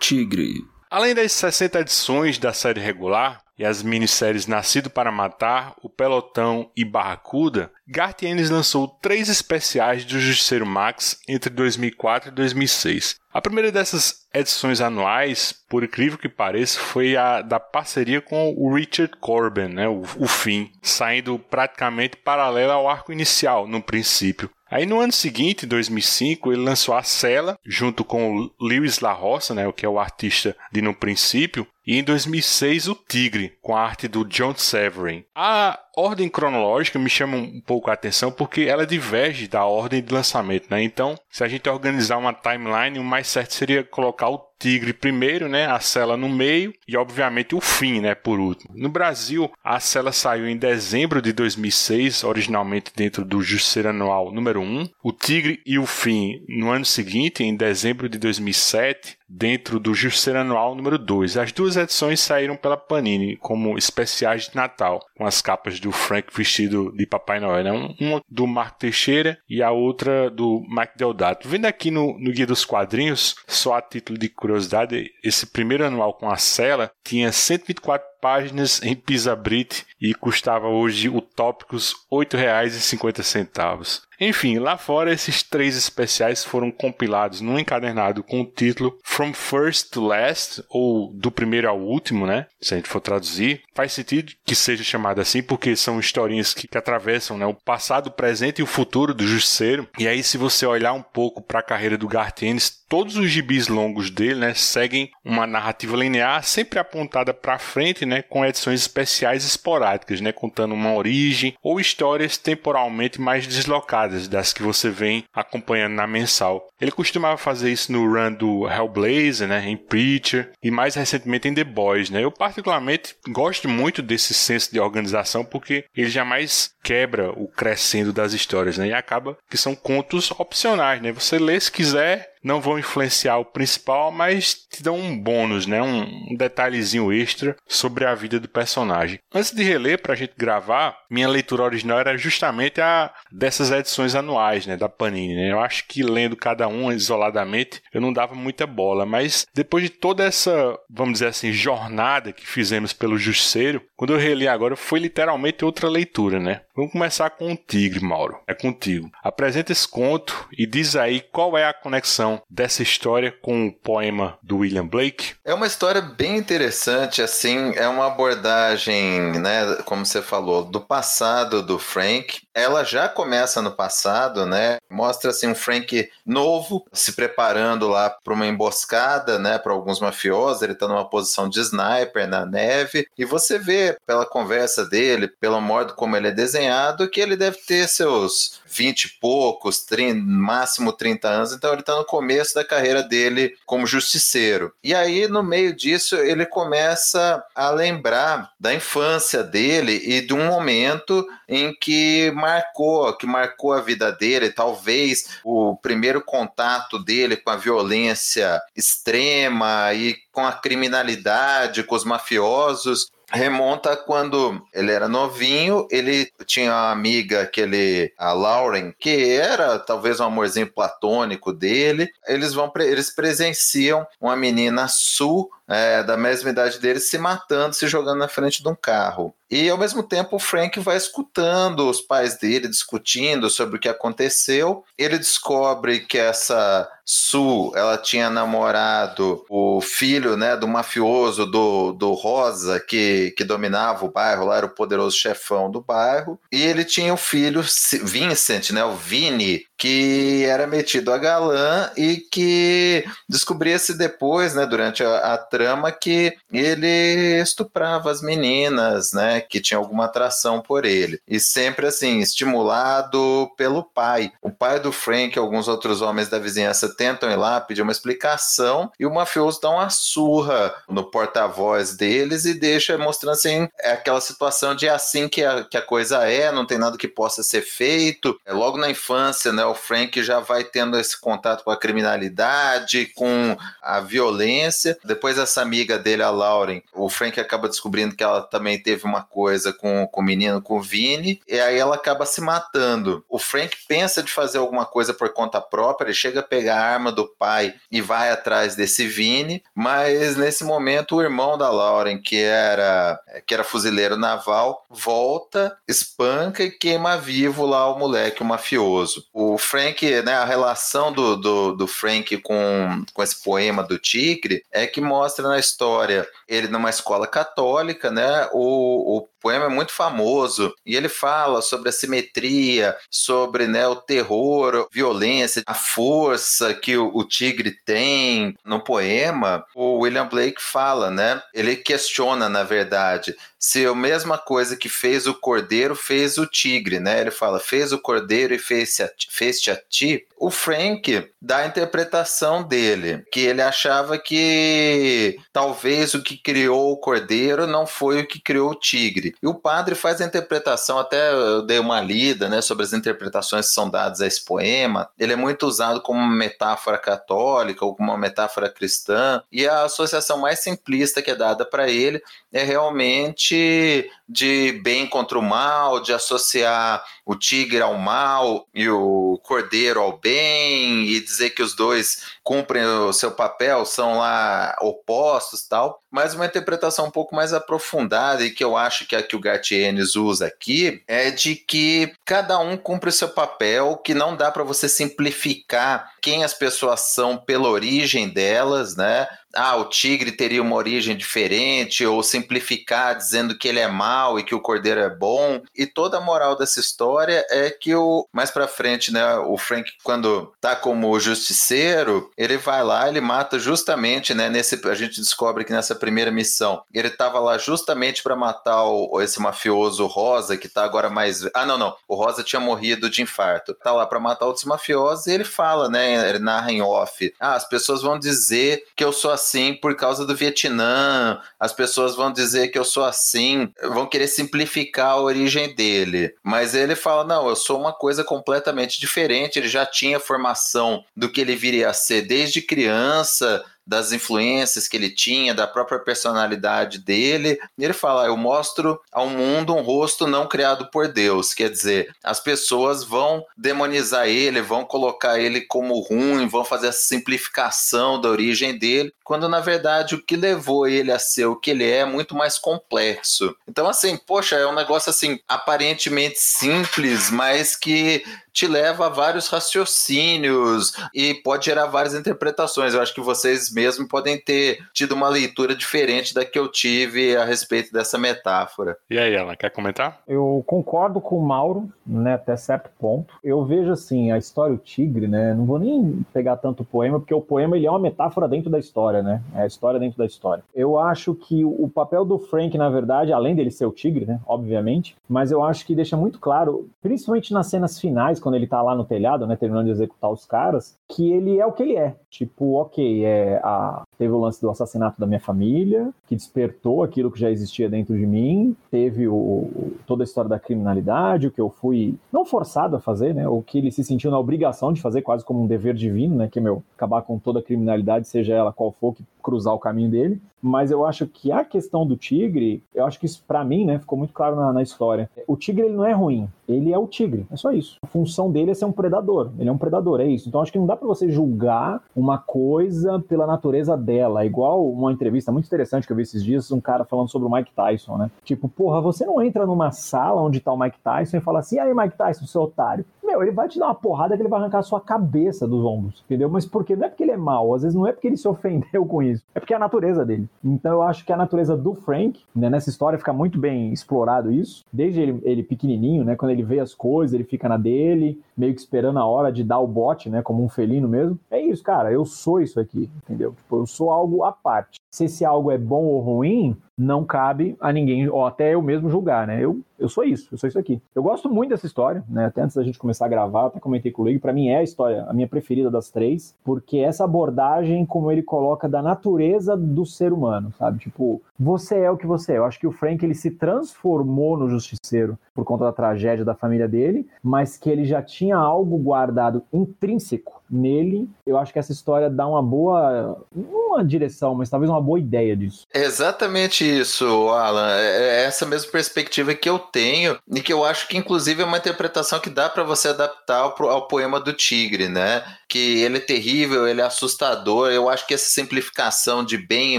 Tigre. 0.00 0.64
Além 0.90 1.14
das 1.14 1.30
60 1.32 1.80
edições 1.80 2.38
da 2.38 2.52
série 2.52 2.80
regular 2.80 3.40
e 3.56 3.64
as 3.64 3.82
minisséries 3.82 4.46
Nascido 4.46 4.90
para 4.90 5.12
Matar, 5.12 5.74
O 5.82 5.88
Pelotão 5.88 6.68
e 6.74 6.84
Barracuda, 6.84 7.70
Garth 7.86 8.22
Ennis 8.22 8.50
lançou 8.50 8.88
três 8.88 9.28
especiais 9.28 10.04
do 10.04 10.18
Justiceiro 10.18 10.66
Max 10.66 11.20
entre 11.28 11.50
2004 11.50 12.30
e 12.30 12.34
2006. 12.34 13.16
A 13.32 13.40
primeira 13.40 13.70
dessas 13.70 14.26
edições 14.34 14.80
anuais, 14.80 15.54
por 15.68 15.84
incrível 15.84 16.18
que 16.18 16.28
pareça, 16.28 16.80
foi 16.80 17.16
a 17.16 17.42
da 17.42 17.60
parceria 17.60 18.20
com 18.20 18.52
o 18.56 18.74
Richard 18.74 19.14
Corbin, 19.20 19.68
né, 19.68 19.86
o, 19.86 20.00
o 20.00 20.26
fim, 20.26 20.72
saindo 20.82 21.38
praticamente 21.38 22.16
paralelo 22.16 22.72
ao 22.72 22.88
arco 22.88 23.12
inicial 23.12 23.68
no 23.68 23.80
princípio. 23.80 24.50
Aí 24.70 24.86
no 24.86 25.00
ano 25.00 25.12
seguinte, 25.12 25.66
em 25.66 25.68
2005, 25.68 26.52
ele 26.52 26.62
lançou 26.62 26.94
a 26.94 27.02
Cela, 27.02 27.58
junto 27.64 28.04
com 28.04 28.36
o 28.36 28.50
Lewis 28.60 29.00
La 29.00 29.12
Roça, 29.12 29.54
né, 29.54 29.70
que 29.72 29.84
é 29.84 29.88
o 29.88 29.98
artista 29.98 30.56
de 30.72 30.80
No 30.80 30.94
Princípio, 30.94 31.66
e 31.86 31.98
em 31.98 32.04
2006 32.04 32.86
o 32.86 32.94
Tigre, 32.94 33.58
com 33.60 33.76
a 33.76 33.82
arte 33.82 34.06
do 34.06 34.24
John 34.24 34.54
Severin. 34.54 35.24
A 35.34 35.76
ordem 35.96 36.28
cronológica 36.28 36.98
me 36.98 37.10
chama 37.10 37.36
um 37.36 37.60
pouco 37.60 37.90
a 37.90 37.94
atenção 37.94 38.30
porque 38.30 38.62
ela 38.62 38.86
diverge 38.86 39.48
da 39.48 39.64
ordem 39.64 40.00
de 40.00 40.14
lançamento, 40.14 40.68
né? 40.70 40.82
Então, 40.82 41.18
se 41.28 41.42
a 41.42 41.48
gente 41.48 41.68
organizar 41.68 42.18
uma 42.18 42.32
timeline, 42.32 42.98
o 42.98 43.04
mais 43.04 43.26
certo 43.26 43.54
seria 43.54 43.82
colocar 43.82 44.28
o 44.28 44.49
tigre 44.60 44.92
primeiro, 44.92 45.48
né? 45.48 45.66
A 45.66 45.80
cela 45.80 46.16
no 46.16 46.28
meio 46.28 46.72
e, 46.86 46.96
obviamente, 46.96 47.54
o 47.54 47.60
fim, 47.60 48.00
né? 48.00 48.14
Por 48.14 48.38
último. 48.38 48.74
No 48.76 48.90
Brasil, 48.90 49.50
a 49.64 49.80
cela 49.80 50.12
saiu 50.12 50.46
em 50.46 50.56
dezembro 50.56 51.22
de 51.22 51.32
2006, 51.32 52.22
originalmente 52.22 52.92
dentro 52.94 53.24
do 53.24 53.42
Justiceiro 53.42 53.88
Anual 53.88 54.30
número 54.30 54.60
1. 54.60 54.88
O 55.02 55.12
tigre 55.12 55.60
e 55.64 55.78
o 55.78 55.86
fim 55.86 56.44
no 56.46 56.70
ano 56.70 56.84
seguinte, 56.84 57.42
em 57.42 57.56
dezembro 57.56 58.08
de 58.08 58.18
2007 58.18 59.19
dentro 59.30 59.78
do 59.78 59.94
Justiceiro 59.94 60.40
Anual 60.40 60.74
número 60.74 60.98
2. 60.98 61.36
As 61.36 61.52
duas 61.52 61.76
edições 61.76 62.18
saíram 62.18 62.56
pela 62.56 62.76
Panini 62.76 63.36
como 63.36 63.78
especiais 63.78 64.48
de 64.48 64.56
Natal, 64.56 65.00
com 65.16 65.24
as 65.24 65.40
capas 65.40 65.78
do 65.78 65.92
Frank 65.92 66.28
vestido 66.36 66.92
de 66.96 67.06
Papai 67.06 67.38
Noel. 67.38 67.62
Né? 67.62 67.94
Uma 68.00 68.20
do 68.28 68.46
Marco 68.46 68.80
Teixeira 68.80 69.38
e 69.48 69.62
a 69.62 69.70
outra 69.70 70.28
do 70.28 70.62
Mike 70.68 70.96
Deodato. 70.96 71.48
Vendo 71.48 71.66
aqui 71.66 71.90
no, 71.90 72.18
no 72.18 72.32
Guia 72.32 72.46
dos 72.46 72.64
Quadrinhos, 72.64 73.36
só 73.46 73.74
a 73.74 73.82
título 73.82 74.18
de 74.18 74.28
curiosidade, 74.28 75.10
esse 75.22 75.46
primeiro 75.46 75.86
anual 75.86 76.14
com 76.14 76.28
a 76.28 76.36
cela 76.36 76.90
tinha 77.04 77.30
124 77.30 78.09
páginas 78.20 78.82
em 78.82 78.94
Pisabrit 78.94 79.86
e 80.00 80.14
custava 80.14 80.68
hoje 80.68 81.08
utópicos 81.08 81.92
R$ 82.10 82.18
8,50. 82.18 84.02
Enfim, 84.20 84.58
lá 84.58 84.76
fora 84.76 85.12
esses 85.12 85.42
três 85.42 85.74
especiais 85.76 86.44
foram 86.44 86.70
compilados 86.70 87.40
num 87.40 87.58
encadernado 87.58 88.22
com 88.22 88.42
o 88.42 88.44
título 88.44 88.98
From 89.02 89.32
First 89.32 89.92
to 89.92 90.06
Last, 90.06 90.62
ou 90.68 91.10
do 91.14 91.30
primeiro 91.30 91.70
ao 91.70 91.80
último, 91.80 92.26
né? 92.26 92.46
Se 92.60 92.74
a 92.74 92.76
gente 92.76 92.88
for 92.88 93.00
traduzir, 93.00 93.62
faz 93.74 93.92
sentido 93.94 94.32
que 94.44 94.54
seja 94.54 94.84
chamado 94.84 95.22
assim, 95.22 95.42
porque 95.42 95.74
são 95.74 95.98
historinhas 95.98 96.52
que, 96.52 96.68
que 96.68 96.76
atravessam 96.76 97.38
né, 97.38 97.46
o 97.46 97.54
passado, 97.54 98.08
o 98.08 98.12
presente 98.12 98.58
e 98.58 98.62
o 98.62 98.66
futuro 98.66 99.14
do 99.14 99.26
Justiceiro. 99.26 99.88
E 99.98 100.06
aí, 100.06 100.22
se 100.22 100.36
você 100.36 100.66
olhar 100.66 100.92
um 100.92 101.02
pouco 101.02 101.40
para 101.40 101.60
a 101.60 101.62
carreira 101.62 101.96
do 101.96 102.06
Garth 102.06 102.42
Ennis, 102.42 102.78
todos 102.90 103.16
os 103.16 103.30
gibis 103.30 103.68
longos 103.68 104.10
dele, 104.10 104.40
né, 104.40 104.52
seguem 104.52 105.10
uma 105.24 105.46
narrativa 105.46 105.96
linear 105.96 106.44
sempre 106.44 106.78
apontada 106.78 107.32
para 107.32 107.58
frente, 107.58 108.04
né, 108.10 108.22
com 108.22 108.44
edições 108.44 108.80
especiais 108.80 109.44
esporádicas, 109.44 110.20
né, 110.20 110.32
contando 110.32 110.74
uma 110.74 110.92
origem 110.94 111.54
ou 111.62 111.80
histórias 111.80 112.36
temporalmente 112.36 113.20
mais 113.20 113.46
deslocadas 113.46 114.28
das 114.28 114.52
que 114.52 114.62
você 114.62 114.90
vem 114.90 115.24
acompanhando 115.32 115.94
na 115.94 116.06
mensal. 116.06 116.68
Ele 116.80 116.90
costumava 116.90 117.36
fazer 117.36 117.70
isso 117.70 117.92
no 117.92 118.04
run 118.06 118.32
do 118.32 118.68
Hellblazer, 118.68 119.48
né, 119.48 119.64
em 119.66 119.76
Preacher 119.76 120.50
e 120.62 120.70
mais 120.70 120.94
recentemente 120.94 121.48
em 121.48 121.54
The 121.54 121.64
Boys, 121.64 122.10
né. 122.10 122.22
Eu 122.24 122.32
particularmente 122.32 123.14
gosto 123.28 123.68
muito 123.68 124.02
desse 124.02 124.34
senso 124.34 124.72
de 124.72 124.80
organização 124.80 125.44
porque 125.44 125.84
ele 125.96 126.10
jamais 126.10 126.72
quebra 126.82 127.30
o 127.30 127.46
crescendo 127.46 128.12
das 128.12 128.32
histórias, 128.32 128.76
né, 128.76 128.88
e 128.88 128.92
acaba 128.92 129.38
que 129.48 129.56
são 129.56 129.74
contos 129.74 130.30
opcionais, 130.32 131.00
né. 131.00 131.12
Você 131.12 131.38
lê 131.38 131.58
se 131.60 131.70
quiser 131.70 132.29
não 132.42 132.60
vão 132.60 132.78
influenciar 132.78 133.38
o 133.38 133.44
principal, 133.44 134.10
mas 134.10 134.54
te 134.54 134.82
dão 134.82 134.96
um 134.96 135.18
bônus, 135.18 135.66
né? 135.66 135.82
Um, 135.82 136.36
detalhezinho 136.36 137.12
extra 137.12 137.56
sobre 137.66 138.04
a 138.04 138.14
vida 138.14 138.40
do 138.40 138.48
personagem. 138.48 139.18
Antes 139.32 139.52
de 139.52 139.62
reler 139.62 140.00
para 140.00 140.14
a 140.14 140.16
gente 140.16 140.32
gravar, 140.36 140.96
minha 141.10 141.28
leitura 141.28 141.62
original 141.62 141.98
era 141.98 142.16
justamente 142.16 142.80
a 142.80 143.12
dessas 143.30 143.70
edições 143.70 144.14
anuais, 144.14 144.66
né, 144.66 144.76
da 144.76 144.88
Panini. 144.88 145.34
Né? 145.34 145.52
Eu 145.52 145.60
acho 145.60 145.86
que 145.86 146.02
lendo 146.02 146.36
cada 146.36 146.66
um 146.68 146.92
isoladamente, 146.92 147.82
eu 147.92 148.00
não 148.00 148.12
dava 148.12 148.34
muita 148.34 148.66
bola, 148.66 149.04
mas 149.04 149.46
depois 149.54 149.84
de 149.84 149.90
toda 149.90 150.24
essa, 150.24 150.78
vamos 150.88 151.14
dizer 151.14 151.26
assim, 151.26 151.52
jornada 151.52 152.32
que 152.32 152.46
fizemos 152.46 152.92
pelo 152.92 153.18
Justiceiro, 153.18 153.82
quando 153.96 154.14
eu 154.14 154.18
reli 154.18 154.48
agora, 154.48 154.76
foi 154.76 154.98
literalmente 154.98 155.64
outra 155.64 155.88
leitura, 155.88 156.40
né? 156.40 156.62
Vamos 156.80 156.94
começar 156.94 157.28
com 157.28 157.52
o 157.52 157.56
Tigre, 157.56 158.02
Mauro. 158.02 158.38
É 158.46 158.54
contigo. 158.54 159.10
Apresenta 159.22 159.70
esse 159.70 159.86
conto 159.86 160.48
e 160.50 160.64
diz 160.64 160.96
aí 160.96 161.20
qual 161.20 161.58
é 161.58 161.66
a 161.66 161.74
conexão 161.74 162.40
dessa 162.48 162.82
história 162.82 163.30
com 163.30 163.66
o 163.66 163.72
poema 163.72 164.38
do 164.42 164.56
William 164.56 164.86
Blake. 164.86 165.34
É 165.44 165.52
uma 165.52 165.66
história 165.66 166.00
bem 166.00 166.38
interessante, 166.38 167.20
assim, 167.20 167.74
é 167.76 167.86
uma 167.86 168.06
abordagem, 168.06 169.32
né, 169.32 169.76
como 169.84 170.06
você 170.06 170.22
falou, 170.22 170.64
do 170.64 170.80
passado 170.80 171.62
do 171.62 171.78
Frank. 171.78 172.40
Ela 172.54 172.84
já 172.84 173.08
começa 173.08 173.62
no 173.62 173.70
passado, 173.70 174.44
né? 174.44 174.78
Mostra 174.90 175.30
assim 175.30 175.46
um 175.46 175.54
Frank 175.54 176.10
novo 176.26 176.84
se 176.92 177.12
preparando 177.12 177.88
lá 177.88 178.10
para 178.10 178.34
uma 178.34 178.46
emboscada, 178.46 179.38
né, 179.38 179.58
para 179.58 179.72
alguns 179.72 180.00
mafiosos. 180.00 180.62
Ele 180.62 180.72
está 180.72 180.88
numa 180.88 181.08
posição 181.08 181.48
de 181.48 181.60
sniper 181.60 182.26
na 182.26 182.44
neve 182.44 183.06
e 183.16 183.24
você 183.24 183.58
vê 183.58 183.96
pela 184.06 184.26
conversa 184.26 184.84
dele, 184.84 185.28
pelo 185.40 185.60
modo 185.60 185.94
como 185.94 186.16
ele 186.16 186.28
é 186.28 186.32
desenhado, 186.32 187.08
que 187.08 187.20
ele 187.20 187.36
deve 187.36 187.58
ter 187.58 187.88
seus 187.88 188.59
20 188.70 189.04
e 189.04 189.08
poucos, 189.20 189.84
30, 189.84 190.20
máximo 190.24 190.92
30 190.92 191.28
anos, 191.28 191.52
então 191.52 191.72
ele 191.72 191.80
está 191.80 191.96
no 191.96 192.04
começo 192.04 192.54
da 192.54 192.64
carreira 192.64 193.02
dele 193.02 193.56
como 193.66 193.86
justiceiro. 193.86 194.72
E 194.82 194.94
aí, 194.94 195.26
no 195.26 195.42
meio 195.42 195.74
disso, 195.74 196.16
ele 196.16 196.46
começa 196.46 197.42
a 197.54 197.70
lembrar 197.70 198.50
da 198.58 198.72
infância 198.72 199.42
dele 199.42 200.00
e 200.04 200.20
de 200.20 200.32
um 200.32 200.46
momento 200.46 201.26
em 201.48 201.74
que 201.74 202.30
marcou, 202.34 203.12
que 203.16 203.26
marcou 203.26 203.72
a 203.72 203.80
vida 203.80 204.12
dele, 204.12 204.50
talvez 204.50 205.40
o 205.44 205.76
primeiro 205.76 206.22
contato 206.22 206.98
dele 206.98 207.36
com 207.36 207.50
a 207.50 207.56
violência 207.56 208.60
extrema 208.76 209.92
e 209.92 210.16
com 210.32 210.46
a 210.46 210.52
criminalidade, 210.52 211.82
com 211.82 211.94
os 211.94 212.04
mafiosos, 212.04 213.10
remonta 213.30 213.96
quando 213.96 214.64
ele 214.72 214.90
era 214.92 215.08
novinho, 215.08 215.86
ele 215.90 216.30
tinha 216.44 216.72
uma 216.72 216.90
amiga 216.90 217.46
que 217.46 217.60
ele, 217.60 218.12
a 218.18 218.32
Lauren, 218.32 218.92
que 218.98 219.34
era 219.34 219.78
talvez 219.78 220.20
um 220.20 220.24
amorzinho 220.24 220.70
platônico 220.72 221.52
dele. 221.52 222.08
Eles 222.26 222.52
vão 222.52 222.70
eles 222.76 223.14
presenciam 223.14 224.06
uma 224.20 224.36
menina 224.36 224.88
sul 224.88 225.50
é, 225.70 226.02
da 226.02 226.16
mesma 226.16 226.50
idade 226.50 226.80
dele 226.80 226.98
se 226.98 227.16
matando, 227.16 227.74
se 227.74 227.86
jogando 227.86 228.18
na 228.18 228.28
frente 228.28 228.62
de 228.62 228.68
um 228.68 228.74
carro. 228.74 229.32
E 229.50 229.68
ao 229.68 229.78
mesmo 229.78 230.02
tempo 230.02 230.36
o 230.36 230.38
Frank 230.38 230.78
vai 230.78 230.96
escutando 230.96 231.88
os 231.88 232.00
pais 232.00 232.38
dele 232.38 232.68
discutindo 232.68 233.50
sobre 233.50 233.76
o 233.76 233.80
que 233.80 233.88
aconteceu. 233.88 234.84
Ele 234.96 235.18
descobre 235.18 236.00
que 236.00 236.18
essa 236.18 236.88
Sue, 237.04 237.72
ela 237.74 237.98
tinha 237.98 238.30
namorado 238.30 239.44
o 239.50 239.80
filho, 239.80 240.36
né, 240.36 240.56
do 240.56 240.68
mafioso 240.68 241.44
do, 241.44 241.92
do 241.92 242.12
Rosa, 242.12 242.78
que, 242.78 243.34
que 243.36 243.42
dominava 243.42 244.04
o 244.04 244.10
bairro, 244.12 244.44
lá 244.46 244.58
era 244.58 244.66
o 244.66 244.74
poderoso 244.74 245.16
chefão 245.16 245.68
do 245.68 245.80
bairro. 245.80 246.38
E 246.52 246.62
ele 246.62 246.84
tinha 246.84 247.12
o 247.12 247.16
filho 247.16 247.64
Vincent, 248.04 248.70
né, 248.70 248.84
o 248.84 248.94
Vini, 248.94 249.64
que 249.80 250.44
era 250.44 250.66
metido 250.66 251.10
a 251.10 251.16
galã 251.16 251.90
e 251.96 252.18
que 252.18 253.02
descobria-se 253.26 253.96
depois, 253.96 254.54
né, 254.54 254.66
durante 254.66 255.02
a, 255.02 255.32
a, 255.32 255.38
trama, 255.38 255.90
que 255.90 256.36
ele 256.52 257.40
estuprava 257.40 258.10
as 258.10 258.20
meninas, 258.20 259.14
né, 259.14 259.40
que 259.40 259.58
tinha 259.58 259.78
alguma 259.78 260.04
atração 260.04 260.60
por 260.60 260.84
ele. 260.84 261.18
E 261.26 261.40
sempre 261.40 261.86
assim, 261.86 262.18
estimulado 262.18 263.50
pelo 263.56 263.82
pai. 263.82 264.30
O 264.42 264.50
pai 264.50 264.78
do 264.78 264.92
Frank 264.92 265.34
e 265.34 265.40
alguns 265.40 265.66
outros 265.66 266.02
homens 266.02 266.28
da 266.28 266.38
vizinhança 266.38 266.94
tentam 266.94 267.30
ir 267.30 267.36
lá 267.36 267.58
pedir 267.58 267.80
uma 267.80 267.92
explicação 267.92 268.92
e 269.00 269.06
o 269.06 269.14
mafioso 269.14 269.62
dá 269.62 269.70
uma 269.70 269.88
surra 269.88 270.74
no 270.90 271.10
porta-voz 271.10 271.96
deles 271.96 272.44
e 272.44 272.52
deixa 272.52 272.98
mostrando 272.98 273.32
assim 273.32 273.66
aquela 273.82 274.20
situação 274.20 274.74
de 274.74 274.86
é 274.86 274.90
assim 274.90 275.26
que 275.26 275.42
a, 275.42 275.64
que 275.64 275.78
a 275.78 275.82
coisa 275.82 276.28
é, 276.28 276.52
não 276.52 276.66
tem 276.66 276.76
nada 276.76 276.98
que 276.98 277.08
possa 277.08 277.42
ser 277.42 277.62
feito. 277.62 278.38
É 278.44 278.52
logo 278.52 278.76
na 278.76 278.90
infância, 278.90 279.50
né, 279.52 279.69
o 279.70 279.74
Frank 279.74 280.22
já 280.22 280.40
vai 280.40 280.64
tendo 280.64 280.98
esse 280.98 281.18
contato 281.18 281.64
com 281.64 281.70
a 281.70 281.76
criminalidade, 281.76 283.06
com 283.14 283.56
a 283.82 284.00
violência. 284.00 284.98
Depois 285.04 285.38
essa 285.38 285.62
amiga 285.62 285.98
dele, 285.98 286.22
a 286.22 286.30
Lauren, 286.30 286.82
o 286.92 287.08
Frank 287.08 287.38
acaba 287.40 287.68
descobrindo 287.68 288.14
que 288.14 288.22
ela 288.22 288.42
também 288.42 288.80
teve 288.80 289.04
uma 289.04 289.22
coisa 289.22 289.72
com, 289.72 290.06
com 290.06 290.20
o 290.20 290.24
menino, 290.24 290.60
com 290.60 290.78
o 290.78 290.82
Vini, 290.82 291.40
e 291.46 291.58
aí 291.58 291.78
ela 291.78 291.94
acaba 291.94 292.26
se 292.26 292.40
matando. 292.40 293.24
O 293.28 293.38
Frank 293.38 293.76
pensa 293.88 294.22
de 294.22 294.32
fazer 294.32 294.58
alguma 294.58 294.84
coisa 294.84 295.14
por 295.14 295.32
conta 295.32 295.60
própria, 295.60 296.06
ele 296.06 296.14
chega 296.14 296.40
a 296.40 296.44
pegar 296.44 296.80
a 296.80 296.92
arma 296.92 297.12
do 297.12 297.26
pai 297.26 297.74
e 297.90 298.00
vai 298.00 298.30
atrás 298.30 298.74
desse 298.74 299.06
Vini, 299.06 299.62
mas 299.74 300.36
nesse 300.36 300.64
momento 300.64 301.16
o 301.16 301.22
irmão 301.22 301.56
da 301.56 301.70
Lauren, 301.70 302.20
que 302.20 302.40
era, 302.40 303.18
que 303.46 303.54
era 303.54 303.64
fuzileiro 303.64 304.16
naval, 304.16 304.84
volta, 304.88 305.76
espanca 305.86 306.62
e 306.62 306.70
queima 306.70 307.16
vivo 307.16 307.64
lá 307.66 307.90
o 307.92 307.98
moleque, 307.98 308.42
o 308.42 308.44
mafioso. 308.44 309.24
O 309.32 309.58
Frank, 309.60 310.22
né, 310.22 310.34
a 310.34 310.44
relação 310.44 311.12
do, 311.12 311.36
do, 311.36 311.72
do 311.76 311.86
Frank 311.86 312.36
com, 312.38 313.04
com 313.12 313.22
esse 313.22 313.42
poema 313.42 313.82
do 313.82 313.98
Tigre 313.98 314.64
é 314.72 314.86
que 314.86 315.00
mostra 315.00 315.46
na 315.46 315.58
história 315.58 316.26
ele 316.48 316.68
numa 316.68 316.90
escola 316.90 317.26
católica, 317.26 318.10
né? 318.10 318.48
O, 318.52 319.18
o 319.18 319.28
poema 319.40 319.66
é 319.66 319.68
muito 319.68 319.92
famoso 319.92 320.74
e 320.84 320.96
ele 320.96 321.08
fala 321.08 321.62
sobre 321.62 321.88
a 321.88 321.92
simetria, 321.92 322.96
sobre 323.10 323.66
né, 323.66 323.86
o 323.86 323.96
terror, 323.96 324.88
violência, 324.92 325.62
a 325.66 325.74
força 325.74 326.74
que 326.74 326.96
o, 326.96 327.10
o, 327.14 327.24
tigre 327.24 327.72
tem 327.84 328.56
no 328.64 328.80
poema. 328.80 329.64
O 329.74 330.00
William 330.00 330.26
Blake 330.26 330.60
fala, 330.60 331.10
né? 331.10 331.42
Ele 331.54 331.76
questiona, 331.76 332.48
na 332.48 332.62
verdade, 332.62 333.34
se 333.58 333.84
a 333.86 333.94
mesma 333.94 334.38
coisa 334.38 334.76
que 334.76 334.88
fez 334.88 335.26
o 335.26 335.34
cordeiro 335.34 335.94
fez 335.94 336.38
o 336.38 336.46
tigre, 336.46 336.98
né? 336.98 337.20
Ele 337.20 337.30
fala, 337.30 337.60
fez 337.60 337.92
o 337.92 337.98
cordeiro 337.98 338.54
e 338.54 338.58
fez-te 338.58 339.02
a, 339.02 339.10
fez 339.28 339.60
a 339.68 339.76
ti. 339.76 340.26
O 340.40 340.50
Frank 340.50 341.30
dá 341.40 341.58
a 341.58 341.66
interpretação 341.66 342.62
dele, 342.62 343.22
que 343.30 343.40
ele 343.40 343.60
achava 343.60 344.18
que 344.18 345.38
talvez 345.52 346.14
o 346.14 346.22
que 346.22 346.38
criou 346.38 346.92
o 346.92 346.96
cordeiro 346.96 347.66
não 347.66 347.86
foi 347.86 348.22
o 348.22 348.26
que 348.26 348.40
criou 348.40 348.70
o 348.70 348.74
tigre. 348.74 349.34
E 349.42 349.46
o 349.46 349.54
padre 349.54 349.94
faz 349.94 350.18
a 350.20 350.24
interpretação, 350.24 350.98
até 350.98 351.30
eu 351.30 351.62
dei 351.62 351.78
uma 351.78 352.00
lida 352.00 352.48
né, 352.48 352.62
sobre 352.62 352.84
as 352.84 352.94
interpretações 352.94 353.66
que 353.66 353.74
são 353.74 353.90
dadas 353.90 354.22
a 354.22 354.26
esse 354.26 354.42
poema. 354.42 355.10
Ele 355.18 355.34
é 355.34 355.36
muito 355.36 355.66
usado 355.66 356.00
como 356.00 356.18
uma 356.18 356.34
metáfora 356.34 356.96
católica 356.96 357.84
ou 357.84 357.94
como 357.94 358.10
uma 358.10 358.18
metáfora 358.18 358.70
cristã, 358.70 359.42
e 359.52 359.68
a 359.68 359.84
associação 359.84 360.38
mais 360.38 360.60
simplista 360.60 361.20
que 361.20 361.30
é 361.30 361.36
dada 361.36 361.66
para 361.66 361.90
ele 361.90 362.22
é 362.50 362.64
realmente 362.64 364.10
de 364.30 364.80
bem 364.84 365.08
contra 365.08 365.36
o 365.36 365.42
mal, 365.42 366.00
de 366.00 366.12
associar 366.12 367.04
o 367.26 367.34
tigre 367.34 367.82
ao 367.82 367.98
mal 367.98 368.68
e 368.72 368.88
o 368.88 369.40
cordeiro 369.42 370.00
ao 370.00 370.18
bem, 370.18 371.08
e 371.08 371.20
dizer 371.20 371.50
que 371.50 371.62
os 371.62 371.74
dois 371.74 372.22
cumprem 372.42 372.84
o 372.84 373.12
seu 373.12 373.30
papel, 373.30 373.84
são 373.84 374.18
lá 374.18 374.74
opostos 374.80 375.66
tal, 375.66 376.00
mas 376.10 376.34
uma 376.34 376.46
interpretação 376.46 377.06
um 377.06 377.10
pouco 377.10 377.34
mais 377.34 377.52
aprofundada 377.52 378.44
e 378.44 378.50
que 378.50 378.64
eu 378.64 378.76
acho 378.76 379.06
que 379.06 379.14
a 379.14 379.22
que 379.22 379.36
o 379.36 379.40
Gartienes 379.40 380.16
usa 380.16 380.46
aqui 380.46 381.02
é 381.06 381.30
de 381.30 381.54
que 381.54 382.12
cada 382.24 382.58
um 382.58 382.76
cumpre 382.76 383.10
o 383.10 383.12
seu 383.12 383.28
papel, 383.28 383.96
que 383.96 384.14
não 384.14 384.36
dá 384.36 384.50
para 384.50 384.64
você 384.64 384.88
simplificar 384.88 386.12
quem 386.20 386.42
as 386.42 386.54
pessoas 386.54 387.12
são 387.12 387.36
pela 387.36 387.68
origem 387.68 388.28
delas, 388.28 388.96
né? 388.96 389.28
ah, 389.54 389.76
o 389.76 389.86
tigre 389.86 390.32
teria 390.32 390.62
uma 390.62 390.76
origem 390.76 391.16
diferente, 391.16 392.04
ou 392.06 392.22
simplificar 392.22 393.16
dizendo 393.16 393.56
que 393.56 393.68
ele 393.68 393.80
é 393.80 393.88
mau 393.88 394.38
e 394.38 394.44
que 394.44 394.54
o 394.54 394.60
cordeiro 394.60 395.00
é 395.00 395.10
bom. 395.10 395.60
E 395.76 395.86
toda 395.86 396.18
a 396.18 396.20
moral 396.20 396.56
dessa 396.56 396.80
história 396.80 397.44
é 397.50 397.70
que 397.70 397.94
o 397.94 398.26
mais 398.32 398.50
para 398.50 398.68
frente, 398.68 399.12
né, 399.12 399.36
o 399.36 399.56
Frank 399.56 399.90
quando 400.02 400.52
tá 400.60 400.76
como 400.76 401.18
justiceiro, 401.18 402.30
ele 402.40 402.56
vai 402.56 402.82
lá, 402.82 403.06
ele 403.06 403.20
mata 403.20 403.58
justamente, 403.58 404.32
né, 404.32 404.48
nesse 404.48 404.80
a 404.88 404.94
gente 404.94 405.20
descobre 405.20 405.62
que 405.62 405.74
nessa 405.74 405.94
primeira 405.94 406.30
missão, 406.30 406.82
ele 406.90 407.10
tava 407.10 407.38
lá 407.38 407.58
justamente 407.58 408.22
para 408.22 408.34
matar 408.34 408.82
o, 408.84 409.20
esse 409.20 409.38
mafioso 409.38 410.06
Rosa 410.06 410.56
que 410.56 410.66
tá 410.66 410.82
agora 410.82 411.10
mais 411.10 411.44
Ah, 411.52 411.66
não, 411.66 411.76
não. 411.76 411.94
O 412.08 412.14
Rosa 412.14 412.42
tinha 412.42 412.58
morrido 412.58 413.10
de 413.10 413.20
infarto. 413.20 413.74
Tá 413.74 413.92
lá 413.92 414.06
para 414.06 414.18
matar 414.18 414.46
outros 414.46 414.64
mafiosos 414.64 415.26
e 415.26 415.32
ele 415.32 415.44
fala, 415.44 415.90
né, 415.90 416.30
ele 416.30 416.38
narra 416.38 416.72
em 416.72 416.80
off: 416.80 417.30
"Ah, 417.38 417.54
as 417.56 417.68
pessoas 417.68 418.00
vão 418.00 418.18
dizer 418.18 418.84
que 418.96 419.04
eu 419.04 419.12
sou 419.12 419.30
assim 419.30 419.74
por 419.74 419.94
causa 419.94 420.24
do 420.24 420.34
Vietnã, 420.34 421.38
as 421.58 421.74
pessoas 421.74 422.16
vão 422.16 422.32
dizer 422.32 422.68
que 422.68 422.78
eu 422.78 422.84
sou 422.86 423.04
assim, 423.04 423.70
vão 423.82 424.06
querer 424.06 424.28
simplificar 424.28 425.10
a 425.10 425.20
origem 425.20 425.74
dele. 425.74 426.34
Mas 426.42 426.74
ele 426.74 426.96
fala: 426.96 427.22
não, 427.22 427.46
eu 427.50 427.56
sou 427.56 427.78
uma 427.78 427.92
coisa 427.92 428.24
completamente 428.24 428.98
diferente. 428.98 429.58
Ele 429.58 429.68
já 429.68 429.84
tinha 429.84 430.18
formação 430.18 431.04
do 431.14 431.28
que 431.28 431.42
ele 431.42 431.54
viria 431.54 431.90
a 431.90 431.92
ser 431.92 432.29
desde 432.30 432.62
criança, 432.62 433.64
das 433.84 434.12
influências 434.12 434.86
que 434.86 434.96
ele 434.96 435.10
tinha, 435.10 435.52
da 435.52 435.66
própria 435.66 435.98
personalidade 435.98 436.98
dele. 436.98 437.58
E 437.76 437.84
ele 437.84 437.92
fala: 437.92 438.26
Eu 438.26 438.36
mostro 438.36 439.00
ao 439.10 439.26
mundo 439.26 439.74
um 439.74 439.82
rosto 439.82 440.28
não 440.28 440.46
criado 440.46 440.88
por 440.92 441.08
Deus. 441.08 441.52
Quer 441.52 441.68
dizer, 441.68 442.14
as 442.22 442.38
pessoas 442.38 443.02
vão 443.02 443.44
demonizar 443.56 444.28
ele, 444.28 444.62
vão 444.62 444.84
colocar 444.84 445.40
ele 445.40 445.62
como 445.62 445.98
ruim, 445.98 446.46
vão 446.46 446.64
fazer 446.64 446.86
essa 446.86 447.02
simplificação 447.02 448.20
da 448.20 448.28
origem 448.28 448.78
dele, 448.78 449.12
quando 449.24 449.48
na 449.48 449.58
verdade 449.58 450.14
o 450.14 450.22
que 450.22 450.36
levou 450.36 450.86
ele 450.86 451.10
a 451.10 451.18
ser 451.18 451.46
o 451.46 451.56
que 451.56 451.72
ele 451.72 451.84
é 451.84 452.00
é 452.00 452.04
muito 452.04 452.34
mais 452.36 452.58
complexo. 452.58 453.54
Então, 453.66 453.88
assim, 453.88 454.16
poxa, 454.16 454.54
é 454.54 454.66
um 454.66 454.74
negócio 454.74 455.10
assim, 455.10 455.40
aparentemente 455.48 456.38
simples, 456.38 457.28
mas 457.28 457.74
que 457.74 458.24
te 458.52 458.66
leva 458.66 459.06
a 459.06 459.08
vários 459.08 459.48
raciocínios 459.48 460.92
e 461.14 461.34
pode 461.34 461.66
gerar 461.66 461.86
várias 461.86 462.14
interpretações. 462.14 462.94
Eu 462.94 463.02
acho 463.02 463.14
que 463.14 463.20
vocês 463.20 463.72
mesmo 463.72 464.08
podem 464.08 464.38
ter 464.38 464.78
tido 464.92 465.12
uma 465.12 465.28
leitura 465.28 465.74
diferente 465.74 466.34
da 466.34 466.44
que 466.44 466.58
eu 466.58 466.68
tive 466.68 467.36
a 467.36 467.44
respeito 467.44 467.92
dessa 467.92 468.18
metáfora. 468.18 468.96
E 469.08 469.18
aí, 469.18 469.34
ela 469.34 469.56
quer 469.56 469.70
comentar? 469.70 470.20
Eu 470.26 470.62
concordo 470.66 471.20
com 471.20 471.38
o 471.38 471.46
Mauro, 471.46 471.88
né, 472.06 472.34
até 472.34 472.56
certo 472.56 472.90
ponto. 472.98 473.34
Eu 473.42 473.64
vejo 473.64 473.92
assim, 473.92 474.32
a 474.32 474.38
história 474.38 474.74
o 474.74 474.78
tigre, 474.78 475.26
né, 475.28 475.54
não 475.54 475.64
vou 475.64 475.78
nem 475.78 476.24
pegar 476.32 476.56
tanto 476.56 476.82
o 476.82 476.86
poema, 476.86 477.18
porque 477.20 477.34
o 477.34 477.40
poema 477.40 477.76
ele 477.76 477.86
é 477.86 477.90
uma 477.90 477.98
metáfora 477.98 478.48
dentro 478.48 478.70
da 478.70 478.78
história, 478.78 479.22
né? 479.22 479.42
É 479.54 479.62
a 479.62 479.66
história 479.66 480.00
dentro 480.00 480.18
da 480.18 480.26
história. 480.26 480.62
Eu 480.74 480.98
acho 480.98 481.34
que 481.34 481.64
o 481.64 481.88
papel 481.88 482.24
do 482.24 482.38
Frank, 482.38 482.76
na 482.76 482.88
verdade, 482.88 483.32
além 483.32 483.54
dele 483.54 483.70
ser 483.70 483.86
o 483.86 483.92
tigre, 483.92 484.26
né, 484.26 484.40
obviamente, 484.46 485.16
mas 485.28 485.52
eu 485.52 485.62
acho 485.62 485.86
que 485.86 485.94
deixa 485.94 486.16
muito 486.16 486.38
claro, 486.38 486.88
principalmente 487.02 487.52
nas 487.52 487.68
cenas 487.68 487.98
finais, 487.98 488.39
quando 488.40 488.54
ele 488.54 488.66
tá 488.66 488.80
lá 488.82 488.94
no 488.94 489.04
telhado, 489.04 489.46
né, 489.46 489.56
terminando 489.56 489.86
de 489.86 489.92
executar 489.92 490.30
os 490.30 490.44
caras, 490.44 490.98
que 491.08 491.32
ele 491.32 491.58
é 491.58 491.66
o 491.66 491.72
que 491.72 491.82
ele 491.82 491.96
é. 491.96 492.16
Tipo, 492.28 492.74
ok, 492.74 493.24
é 493.24 493.60
a... 493.62 494.02
teve 494.20 494.34
o 494.34 494.38
lance 494.38 494.60
do 494.60 494.68
assassinato 494.68 495.18
da 495.18 495.26
minha 495.26 495.40
família, 495.40 496.10
que 496.26 496.36
despertou 496.36 497.02
aquilo 497.02 497.30
que 497.30 497.40
já 497.40 497.50
existia 497.50 497.88
dentro 497.88 498.14
de 498.14 498.26
mim, 498.26 498.76
teve 498.90 499.26
o... 499.26 499.94
toda 500.06 500.22
a 500.22 500.26
história 500.26 500.50
da 500.50 500.58
criminalidade, 500.58 501.46
o 501.46 501.50
que 501.50 501.58
eu 501.58 501.70
fui 501.70 502.16
não 502.30 502.44
forçado 502.44 502.94
a 502.94 503.00
fazer, 503.00 503.34
né, 503.34 503.48
o 503.48 503.62
que 503.62 503.78
ele 503.78 503.90
se 503.90 504.04
sentiu 504.04 504.30
na 504.30 504.38
obrigação 504.38 504.92
de 504.92 505.00
fazer, 505.00 505.22
quase 505.22 505.42
como 505.42 505.62
um 505.62 505.66
dever 505.66 505.94
divino, 505.94 506.36
né, 506.36 506.48
que 506.48 506.58
é 506.58 506.62
meu, 506.62 506.82
acabar 506.94 507.22
com 507.22 507.38
toda 507.38 507.60
a 507.60 507.62
criminalidade, 507.62 508.28
seja 508.28 508.52
ela 508.52 508.74
qual 508.74 508.92
for, 508.92 509.14
que 509.14 509.24
cruzar 509.42 509.74
o 509.74 509.78
caminho 509.78 510.10
dele. 510.10 510.40
Mas 510.62 510.90
eu 510.90 511.06
acho 511.06 511.26
que 511.26 511.50
a 511.50 511.64
questão 511.64 512.06
do 512.06 512.16
tigre, 512.16 512.82
eu 512.94 513.06
acho 513.06 513.18
que 513.18 513.24
isso 513.24 513.42
para 513.48 513.64
mim, 513.64 513.86
né, 513.86 513.98
ficou 513.98 514.18
muito 514.18 514.34
claro 514.34 514.56
na, 514.56 514.72
na, 514.72 514.82
história. 514.82 515.30
O 515.46 515.56
tigre 515.56 515.86
ele 515.86 515.96
não 515.96 516.04
é 516.04 516.12
ruim, 516.12 516.46
ele 516.68 516.92
é 516.92 516.98
o 516.98 517.06
tigre, 517.06 517.46
é 517.50 517.56
só 517.56 517.72
isso. 517.72 517.96
A 518.02 518.06
função 518.06 518.52
dele 518.52 518.70
é 518.70 518.74
ser 518.74 518.84
um 518.84 518.92
predador, 518.92 519.50
ele 519.58 519.70
é 519.70 519.72
um 519.72 519.78
predador, 519.78 520.20
é 520.20 520.26
isso. 520.26 520.48
Então 520.48 520.60
acho 520.60 520.70
que 520.70 520.78
não 520.78 520.86
dá 520.86 520.96
para 520.96 521.08
você 521.08 521.30
julgar 521.30 522.02
uma 522.14 522.36
coisa 522.36 523.18
pela 523.20 523.46
natureza 523.46 523.96
dela. 523.96 524.09
É 524.18 524.46
igual 524.46 524.84
uma 524.90 525.12
entrevista 525.12 525.52
muito 525.52 525.66
interessante 525.66 526.06
que 526.06 526.12
eu 526.12 526.16
vi 526.16 526.22
esses 526.22 526.42
dias, 526.42 526.70
um 526.70 526.80
cara 526.80 527.04
falando 527.04 527.30
sobre 527.30 527.46
o 527.48 527.50
Mike 527.50 527.72
Tyson, 527.74 528.16
né? 528.16 528.30
Tipo, 528.44 528.68
porra, 528.68 529.00
você 529.00 529.24
não 529.24 529.42
entra 529.42 529.66
numa 529.66 529.90
sala 529.90 530.40
onde 530.42 530.60
tá 530.60 530.72
o 530.72 530.78
Mike 530.78 530.98
Tyson 531.02 531.36
e 531.36 531.40
fala 531.40 531.60
assim, 531.60 531.78
aí 531.78 531.94
Mike 531.94 532.16
Tyson, 532.16 532.46
seu 532.46 532.62
otário. 532.62 533.04
Meu, 533.30 533.42
ele 533.44 533.52
vai 533.52 533.68
te 533.68 533.78
dar 533.78 533.86
uma 533.86 533.94
porrada 533.94 534.36
que 534.36 534.42
ele 534.42 534.48
vai 534.48 534.58
arrancar 534.58 534.80
a 534.80 534.82
sua 534.82 535.00
cabeça 535.00 535.66
dos 535.66 535.84
ombros, 535.84 536.24
entendeu? 536.26 536.50
Mas 536.50 536.66
porque 536.66 536.96
não 536.96 537.06
é 537.06 537.08
porque 537.08 537.22
ele 537.22 537.30
é 537.30 537.36
mal, 537.36 537.72
às 537.72 537.82
vezes 537.82 537.94
não 537.94 538.04
é 538.04 538.12
porque 538.12 538.26
ele 538.26 538.36
se 538.36 538.48
ofendeu 538.48 539.06
com 539.06 539.22
isso, 539.22 539.44
é 539.54 539.60
porque 539.60 539.72
é 539.72 539.76
a 539.76 539.80
natureza 539.80 540.26
dele. 540.26 540.48
Então 540.64 540.94
eu 540.94 541.02
acho 541.02 541.24
que 541.24 541.32
a 541.32 541.36
natureza 541.36 541.76
do 541.76 541.94
Frank, 541.94 542.40
né, 542.54 542.68
nessa 542.68 542.90
história 542.90 543.18
fica 543.18 543.32
muito 543.32 543.56
bem 543.56 543.92
explorado 543.92 544.50
isso, 544.50 544.84
desde 544.92 545.20
ele, 545.20 545.40
ele 545.44 545.62
pequenininho, 545.62 546.24
né, 546.24 546.34
quando 546.34 546.50
ele 546.50 546.64
vê 546.64 546.80
as 546.80 546.92
coisas, 546.92 547.32
ele 547.32 547.44
fica 547.44 547.68
na 547.68 547.76
dele, 547.76 548.40
meio 548.56 548.74
que 548.74 548.80
esperando 548.80 549.20
a 549.20 549.24
hora 549.24 549.52
de 549.52 549.62
dar 549.62 549.78
o 549.78 549.86
bote, 549.86 550.28
né, 550.28 550.42
como 550.42 550.64
um 550.64 550.68
felino 550.68 551.08
mesmo. 551.08 551.38
É 551.48 551.60
isso, 551.60 551.84
cara, 551.84 552.12
eu 552.12 552.24
sou 552.24 552.60
isso 552.60 552.80
aqui, 552.80 553.08
entendeu? 553.22 553.52
Tipo, 553.52 553.76
eu 553.76 553.86
sou 553.86 554.10
algo 554.10 554.42
à 554.42 554.50
parte. 554.50 554.98
Se 555.10 555.24
esse 555.24 555.44
algo 555.44 555.70
é 555.70 555.78
bom 555.78 556.04
ou 556.04 556.20
ruim, 556.20 556.76
não 556.96 557.24
cabe 557.24 557.76
a 557.80 557.92
ninguém, 557.92 558.28
ou 558.28 558.46
até 558.46 558.74
eu 558.74 558.82
mesmo 558.82 559.10
julgar, 559.10 559.46
né? 559.46 559.62
Eu, 559.62 559.80
eu 559.98 560.08
sou 560.08 560.22
isso, 560.22 560.48
eu 560.52 560.58
sou 560.58 560.68
isso 560.68 560.78
aqui. 560.78 561.02
Eu 561.14 561.22
gosto 561.22 561.48
muito 561.48 561.70
dessa 561.70 561.86
história, 561.86 562.22
né? 562.28 562.44
Até 562.44 562.62
antes 562.62 562.76
da 562.76 562.82
gente 562.82 562.98
começar 562.98 563.26
a 563.26 563.28
gravar, 563.28 563.66
até 563.66 563.80
comentei 563.80 564.12
com 564.12 564.22
o 564.22 564.24
Luigi, 564.26 564.38
pra 564.38 564.52
mim 564.52 564.68
é 564.68 564.76
a 564.76 564.82
história, 564.82 565.24
a 565.24 565.32
minha 565.32 565.48
preferida 565.48 565.90
das 565.90 566.10
três, 566.10 566.54
porque 566.62 566.98
essa 566.98 567.24
abordagem, 567.24 568.06
como 568.06 568.30
ele 568.30 568.42
coloca, 568.42 568.88
da 568.88 569.02
natureza 569.02 569.76
do 569.76 570.06
ser 570.06 570.32
humano, 570.32 570.72
sabe? 570.78 570.98
Tipo, 570.98 571.42
você 571.60 571.98
é 571.98 572.10
o 572.10 572.16
que 572.16 572.26
você 572.26 572.52
é. 572.52 572.56
Eu 572.56 572.64
acho 572.64 572.80
que 572.80 572.86
o 572.86 572.92
Frank, 572.92 573.22
ele 573.22 573.34
se 573.34 573.50
transformou 573.50 574.56
no 574.56 574.70
justiceiro 574.70 575.38
por 575.54 575.62
conta 575.62 575.84
da 575.84 575.92
tragédia 575.92 576.42
da 576.42 576.54
família 576.54 576.88
dele, 576.88 577.28
mas 577.42 577.76
que 577.76 577.90
ele 577.90 578.06
já 578.06 578.22
tinha 578.22 578.56
algo 578.56 578.96
guardado 578.96 579.62
intrínseco 579.70 580.62
nele. 580.70 581.28
Eu 581.44 581.58
acho 581.58 581.72
que 581.72 581.78
essa 581.78 581.92
história 581.92 582.30
dá 582.30 582.46
uma 582.46 582.62
boa, 582.62 583.44
uma 583.54 584.04
direção, 584.04 584.54
mas 584.54 584.70
talvez 584.70 584.88
uma 584.88 585.00
boa 585.00 585.18
ideia 585.18 585.56
disso. 585.56 585.86
Exatamente 585.92 586.84
isso, 586.84 587.24
Alan. 587.50 587.94
É, 587.96 588.42
é 588.42 588.44
essa 588.44 588.64
mesma 588.64 588.90
perspectiva 588.90 589.54
que 589.54 589.68
eu 589.68 589.78
tenho 589.78 590.38
e 590.50 590.62
que 590.62 590.72
eu 590.72 590.84
acho 590.84 591.08
que 591.08 591.16
inclusive 591.16 591.62
é 591.62 591.64
uma 591.64 591.78
interpretação 591.78 592.38
que 592.38 592.48
dá 592.48 592.68
para 592.68 592.84
você 592.84 593.08
adaptar 593.08 593.58
ao, 593.58 593.82
ao 593.88 594.08
poema 594.08 594.40
do 594.40 594.52
Tigre, 594.52 595.08
né? 595.08 595.42
Que 595.68 596.02
ele 596.02 596.18
é 596.18 596.20
terrível, 596.20 596.86
ele 596.86 597.00
é 597.00 597.04
assustador. 597.04 597.90
Eu 597.90 598.08
acho 598.08 598.26
que 598.26 598.34
essa 598.34 598.50
simplificação 598.50 599.44
de 599.44 599.58
bem 599.58 599.94
e 599.94 599.98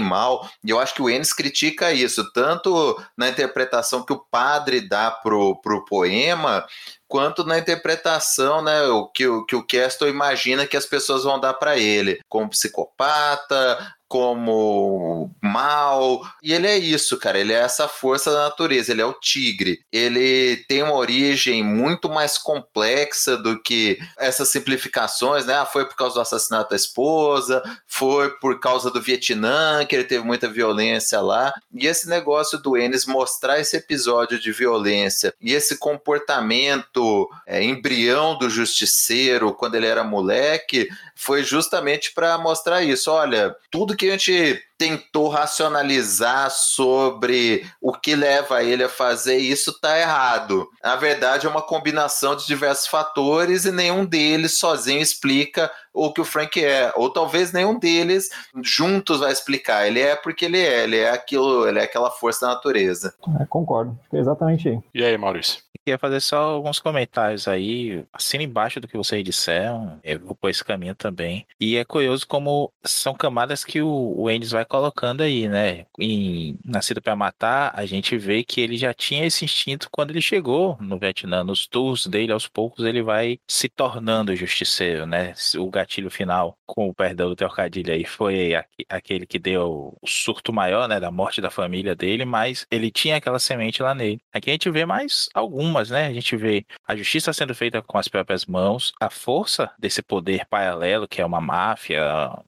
mal, 0.00 0.48
eu 0.66 0.80
acho 0.80 0.94
que 0.94 1.02
o 1.02 1.10
Ennis 1.10 1.32
critica 1.52 1.92
isso, 1.92 2.32
tanto 2.32 2.98
na 3.16 3.28
interpretação 3.28 4.02
que 4.02 4.12
o 4.12 4.24
padre 4.30 4.80
dá 4.80 5.10
pro, 5.10 5.60
pro 5.60 5.84
poema, 5.84 6.66
quanto 7.06 7.44
na 7.44 7.58
interpretação, 7.58 8.62
né, 8.62 8.84
o 8.84 9.06
que, 9.06 9.26
o 9.26 9.44
que 9.44 9.54
o 9.54 9.66
Castor 9.66 10.08
imagina 10.08 10.66
que 10.66 10.78
as 10.78 10.86
pessoas 10.86 11.24
vão 11.24 11.38
dar 11.38 11.52
para 11.54 11.76
ele, 11.76 12.20
como 12.26 12.48
psicopata, 12.48 13.94
como 14.12 15.34
mal. 15.40 16.20
E 16.42 16.52
ele 16.52 16.66
é 16.66 16.76
isso, 16.76 17.16
cara. 17.16 17.38
Ele 17.38 17.54
é 17.54 17.60
essa 17.60 17.88
força 17.88 18.30
da 18.30 18.42
natureza. 18.42 18.92
Ele 18.92 19.00
é 19.00 19.06
o 19.06 19.14
tigre. 19.14 19.80
Ele 19.90 20.58
tem 20.68 20.82
uma 20.82 20.92
origem 20.92 21.64
muito 21.64 22.10
mais 22.10 22.36
complexa 22.36 23.38
do 23.38 23.58
que 23.58 23.98
essas 24.18 24.50
simplificações, 24.50 25.46
né? 25.46 25.54
Ah, 25.54 25.64
foi 25.64 25.86
por 25.86 25.96
causa 25.96 26.16
do 26.16 26.20
assassinato 26.20 26.70
da 26.70 26.76
esposa, 26.76 27.62
foi 27.86 28.28
por 28.38 28.60
causa 28.60 28.90
do 28.90 29.00
Vietnã, 29.00 29.82
que 29.86 29.96
ele 29.96 30.04
teve 30.04 30.22
muita 30.22 30.46
violência 30.46 31.18
lá. 31.22 31.50
E 31.74 31.86
esse 31.86 32.06
negócio 32.06 32.58
do 32.58 32.76
Ennis 32.76 33.06
mostrar 33.06 33.60
esse 33.60 33.78
episódio 33.78 34.38
de 34.38 34.52
violência 34.52 35.32
e 35.40 35.54
esse 35.54 35.78
comportamento 35.78 37.30
é, 37.46 37.62
embrião 37.64 38.36
do 38.36 38.50
justiceiro 38.50 39.54
quando 39.54 39.76
ele 39.76 39.86
era 39.86 40.04
moleque 40.04 40.90
foi 41.14 41.44
justamente 41.44 42.12
para 42.12 42.36
mostrar 42.36 42.82
isso. 42.82 43.10
Olha, 43.10 43.54
tudo 43.70 43.96
que 43.96 44.01
a 44.08 44.16
gente 44.16 44.62
tentou 44.76 45.28
racionalizar 45.28 46.50
sobre 46.50 47.64
o 47.80 47.92
que 47.92 48.16
leva 48.16 48.64
ele 48.64 48.82
a 48.82 48.88
fazer 48.88 49.36
isso 49.36 49.70
está 49.70 49.98
errado. 49.98 50.68
Na 50.82 50.96
verdade, 50.96 51.46
é 51.46 51.50
uma 51.50 51.62
combinação 51.62 52.34
de 52.34 52.46
diversos 52.46 52.88
fatores 52.88 53.64
e 53.64 53.70
nenhum 53.70 54.04
deles 54.04 54.58
sozinho 54.58 55.00
explica 55.00 55.70
o 55.92 56.12
que 56.12 56.20
o 56.20 56.24
Frank 56.24 56.62
é. 56.62 56.92
Ou 56.96 57.10
talvez 57.10 57.52
nenhum 57.52 57.78
deles 57.78 58.30
juntos 58.62 59.20
vai 59.20 59.30
explicar. 59.30 59.86
Ele 59.86 60.00
é 60.00 60.16
porque 60.16 60.46
ele 60.46 60.58
é, 60.58 60.82
ele 60.82 60.96
é 60.98 61.10
aquilo, 61.10 61.68
ele 61.68 61.78
é 61.78 61.84
aquela 61.84 62.10
força 62.10 62.46
da 62.46 62.54
natureza. 62.54 63.14
É, 63.40 63.44
concordo, 63.46 63.96
é 64.12 64.18
exatamente 64.18 64.68
aí. 64.68 64.80
E 64.92 65.04
aí, 65.04 65.16
Maurício? 65.16 65.62
Queria 65.84 65.98
fazer 65.98 66.20
só 66.20 66.36
alguns 66.36 66.78
comentários 66.78 67.48
aí, 67.48 68.04
assina 68.12 68.44
embaixo 68.44 68.80
do 68.80 68.88
que 68.88 68.96
vocês 68.96 69.22
disseram, 69.24 70.00
eu 70.04 70.20
vou 70.20 70.34
por 70.34 70.48
esse 70.48 70.64
caminho 70.64 70.94
também. 70.94 71.46
E 71.60 71.76
é 71.76 71.84
curioso 71.84 72.26
como 72.26 72.72
são 72.84 73.14
camadas 73.14 73.64
que 73.64 73.82
o, 73.82 74.14
o 74.16 74.30
Endes 74.30 74.52
vai 74.52 74.64
colocando 74.64 75.22
aí, 75.22 75.48
né? 75.48 75.86
Em 75.98 76.58
Nascido 76.64 77.02
para 77.02 77.16
Matar, 77.16 77.72
a 77.74 77.84
gente 77.84 78.16
vê 78.16 78.44
que 78.44 78.60
ele 78.60 78.76
já 78.76 78.94
tinha 78.94 79.26
esse 79.26 79.44
instinto 79.44 79.88
quando 79.90 80.10
ele 80.10 80.22
chegou 80.22 80.76
no 80.80 80.98
Vietnã. 80.98 81.42
Nos 81.42 81.66
tours 81.66 82.06
dele, 82.06 82.32
aos 82.32 82.48
poucos, 82.48 82.84
ele 82.84 83.02
vai 83.02 83.38
se 83.48 83.68
tornando 83.68 84.34
justiceiro, 84.36 85.06
né? 85.06 85.34
O 85.58 85.70
gatilho 85.70 86.10
final, 86.10 86.56
com 86.66 86.88
o 86.88 86.94
perdão 86.94 87.28
do 87.28 87.36
trocadilho 87.36 87.92
aí, 87.92 88.04
foi 88.04 88.52
aquele 88.88 89.26
que 89.26 89.38
deu 89.38 89.96
o 90.00 90.06
surto 90.06 90.52
maior, 90.52 90.88
né? 90.88 91.00
Da 91.00 91.10
morte 91.10 91.40
da 91.40 91.50
família 91.50 91.94
dele, 91.94 92.24
mas 92.24 92.66
ele 92.70 92.90
tinha 92.90 93.16
aquela 93.16 93.38
semente 93.38 93.82
lá 93.82 93.94
nele. 93.94 94.20
Aqui 94.32 94.50
a 94.50 94.52
gente 94.52 94.70
vê 94.70 94.84
mais 94.86 95.28
algum 95.34 95.71
algumas, 95.72 95.90
né? 95.90 96.06
A 96.06 96.12
gente 96.12 96.36
vê 96.36 96.64
a 96.86 96.94
justiça 96.94 97.32
sendo 97.32 97.54
feita 97.54 97.82
com 97.82 97.98
as 97.98 98.08
próprias 98.08 98.46
mãos, 98.46 98.92
a 99.00 99.10
força 99.10 99.70
desse 99.78 100.02
poder 100.02 100.46
paralelo, 100.46 101.08
que 101.08 101.20
é 101.20 101.26
uma 101.26 101.40
máfia, 101.40 102.02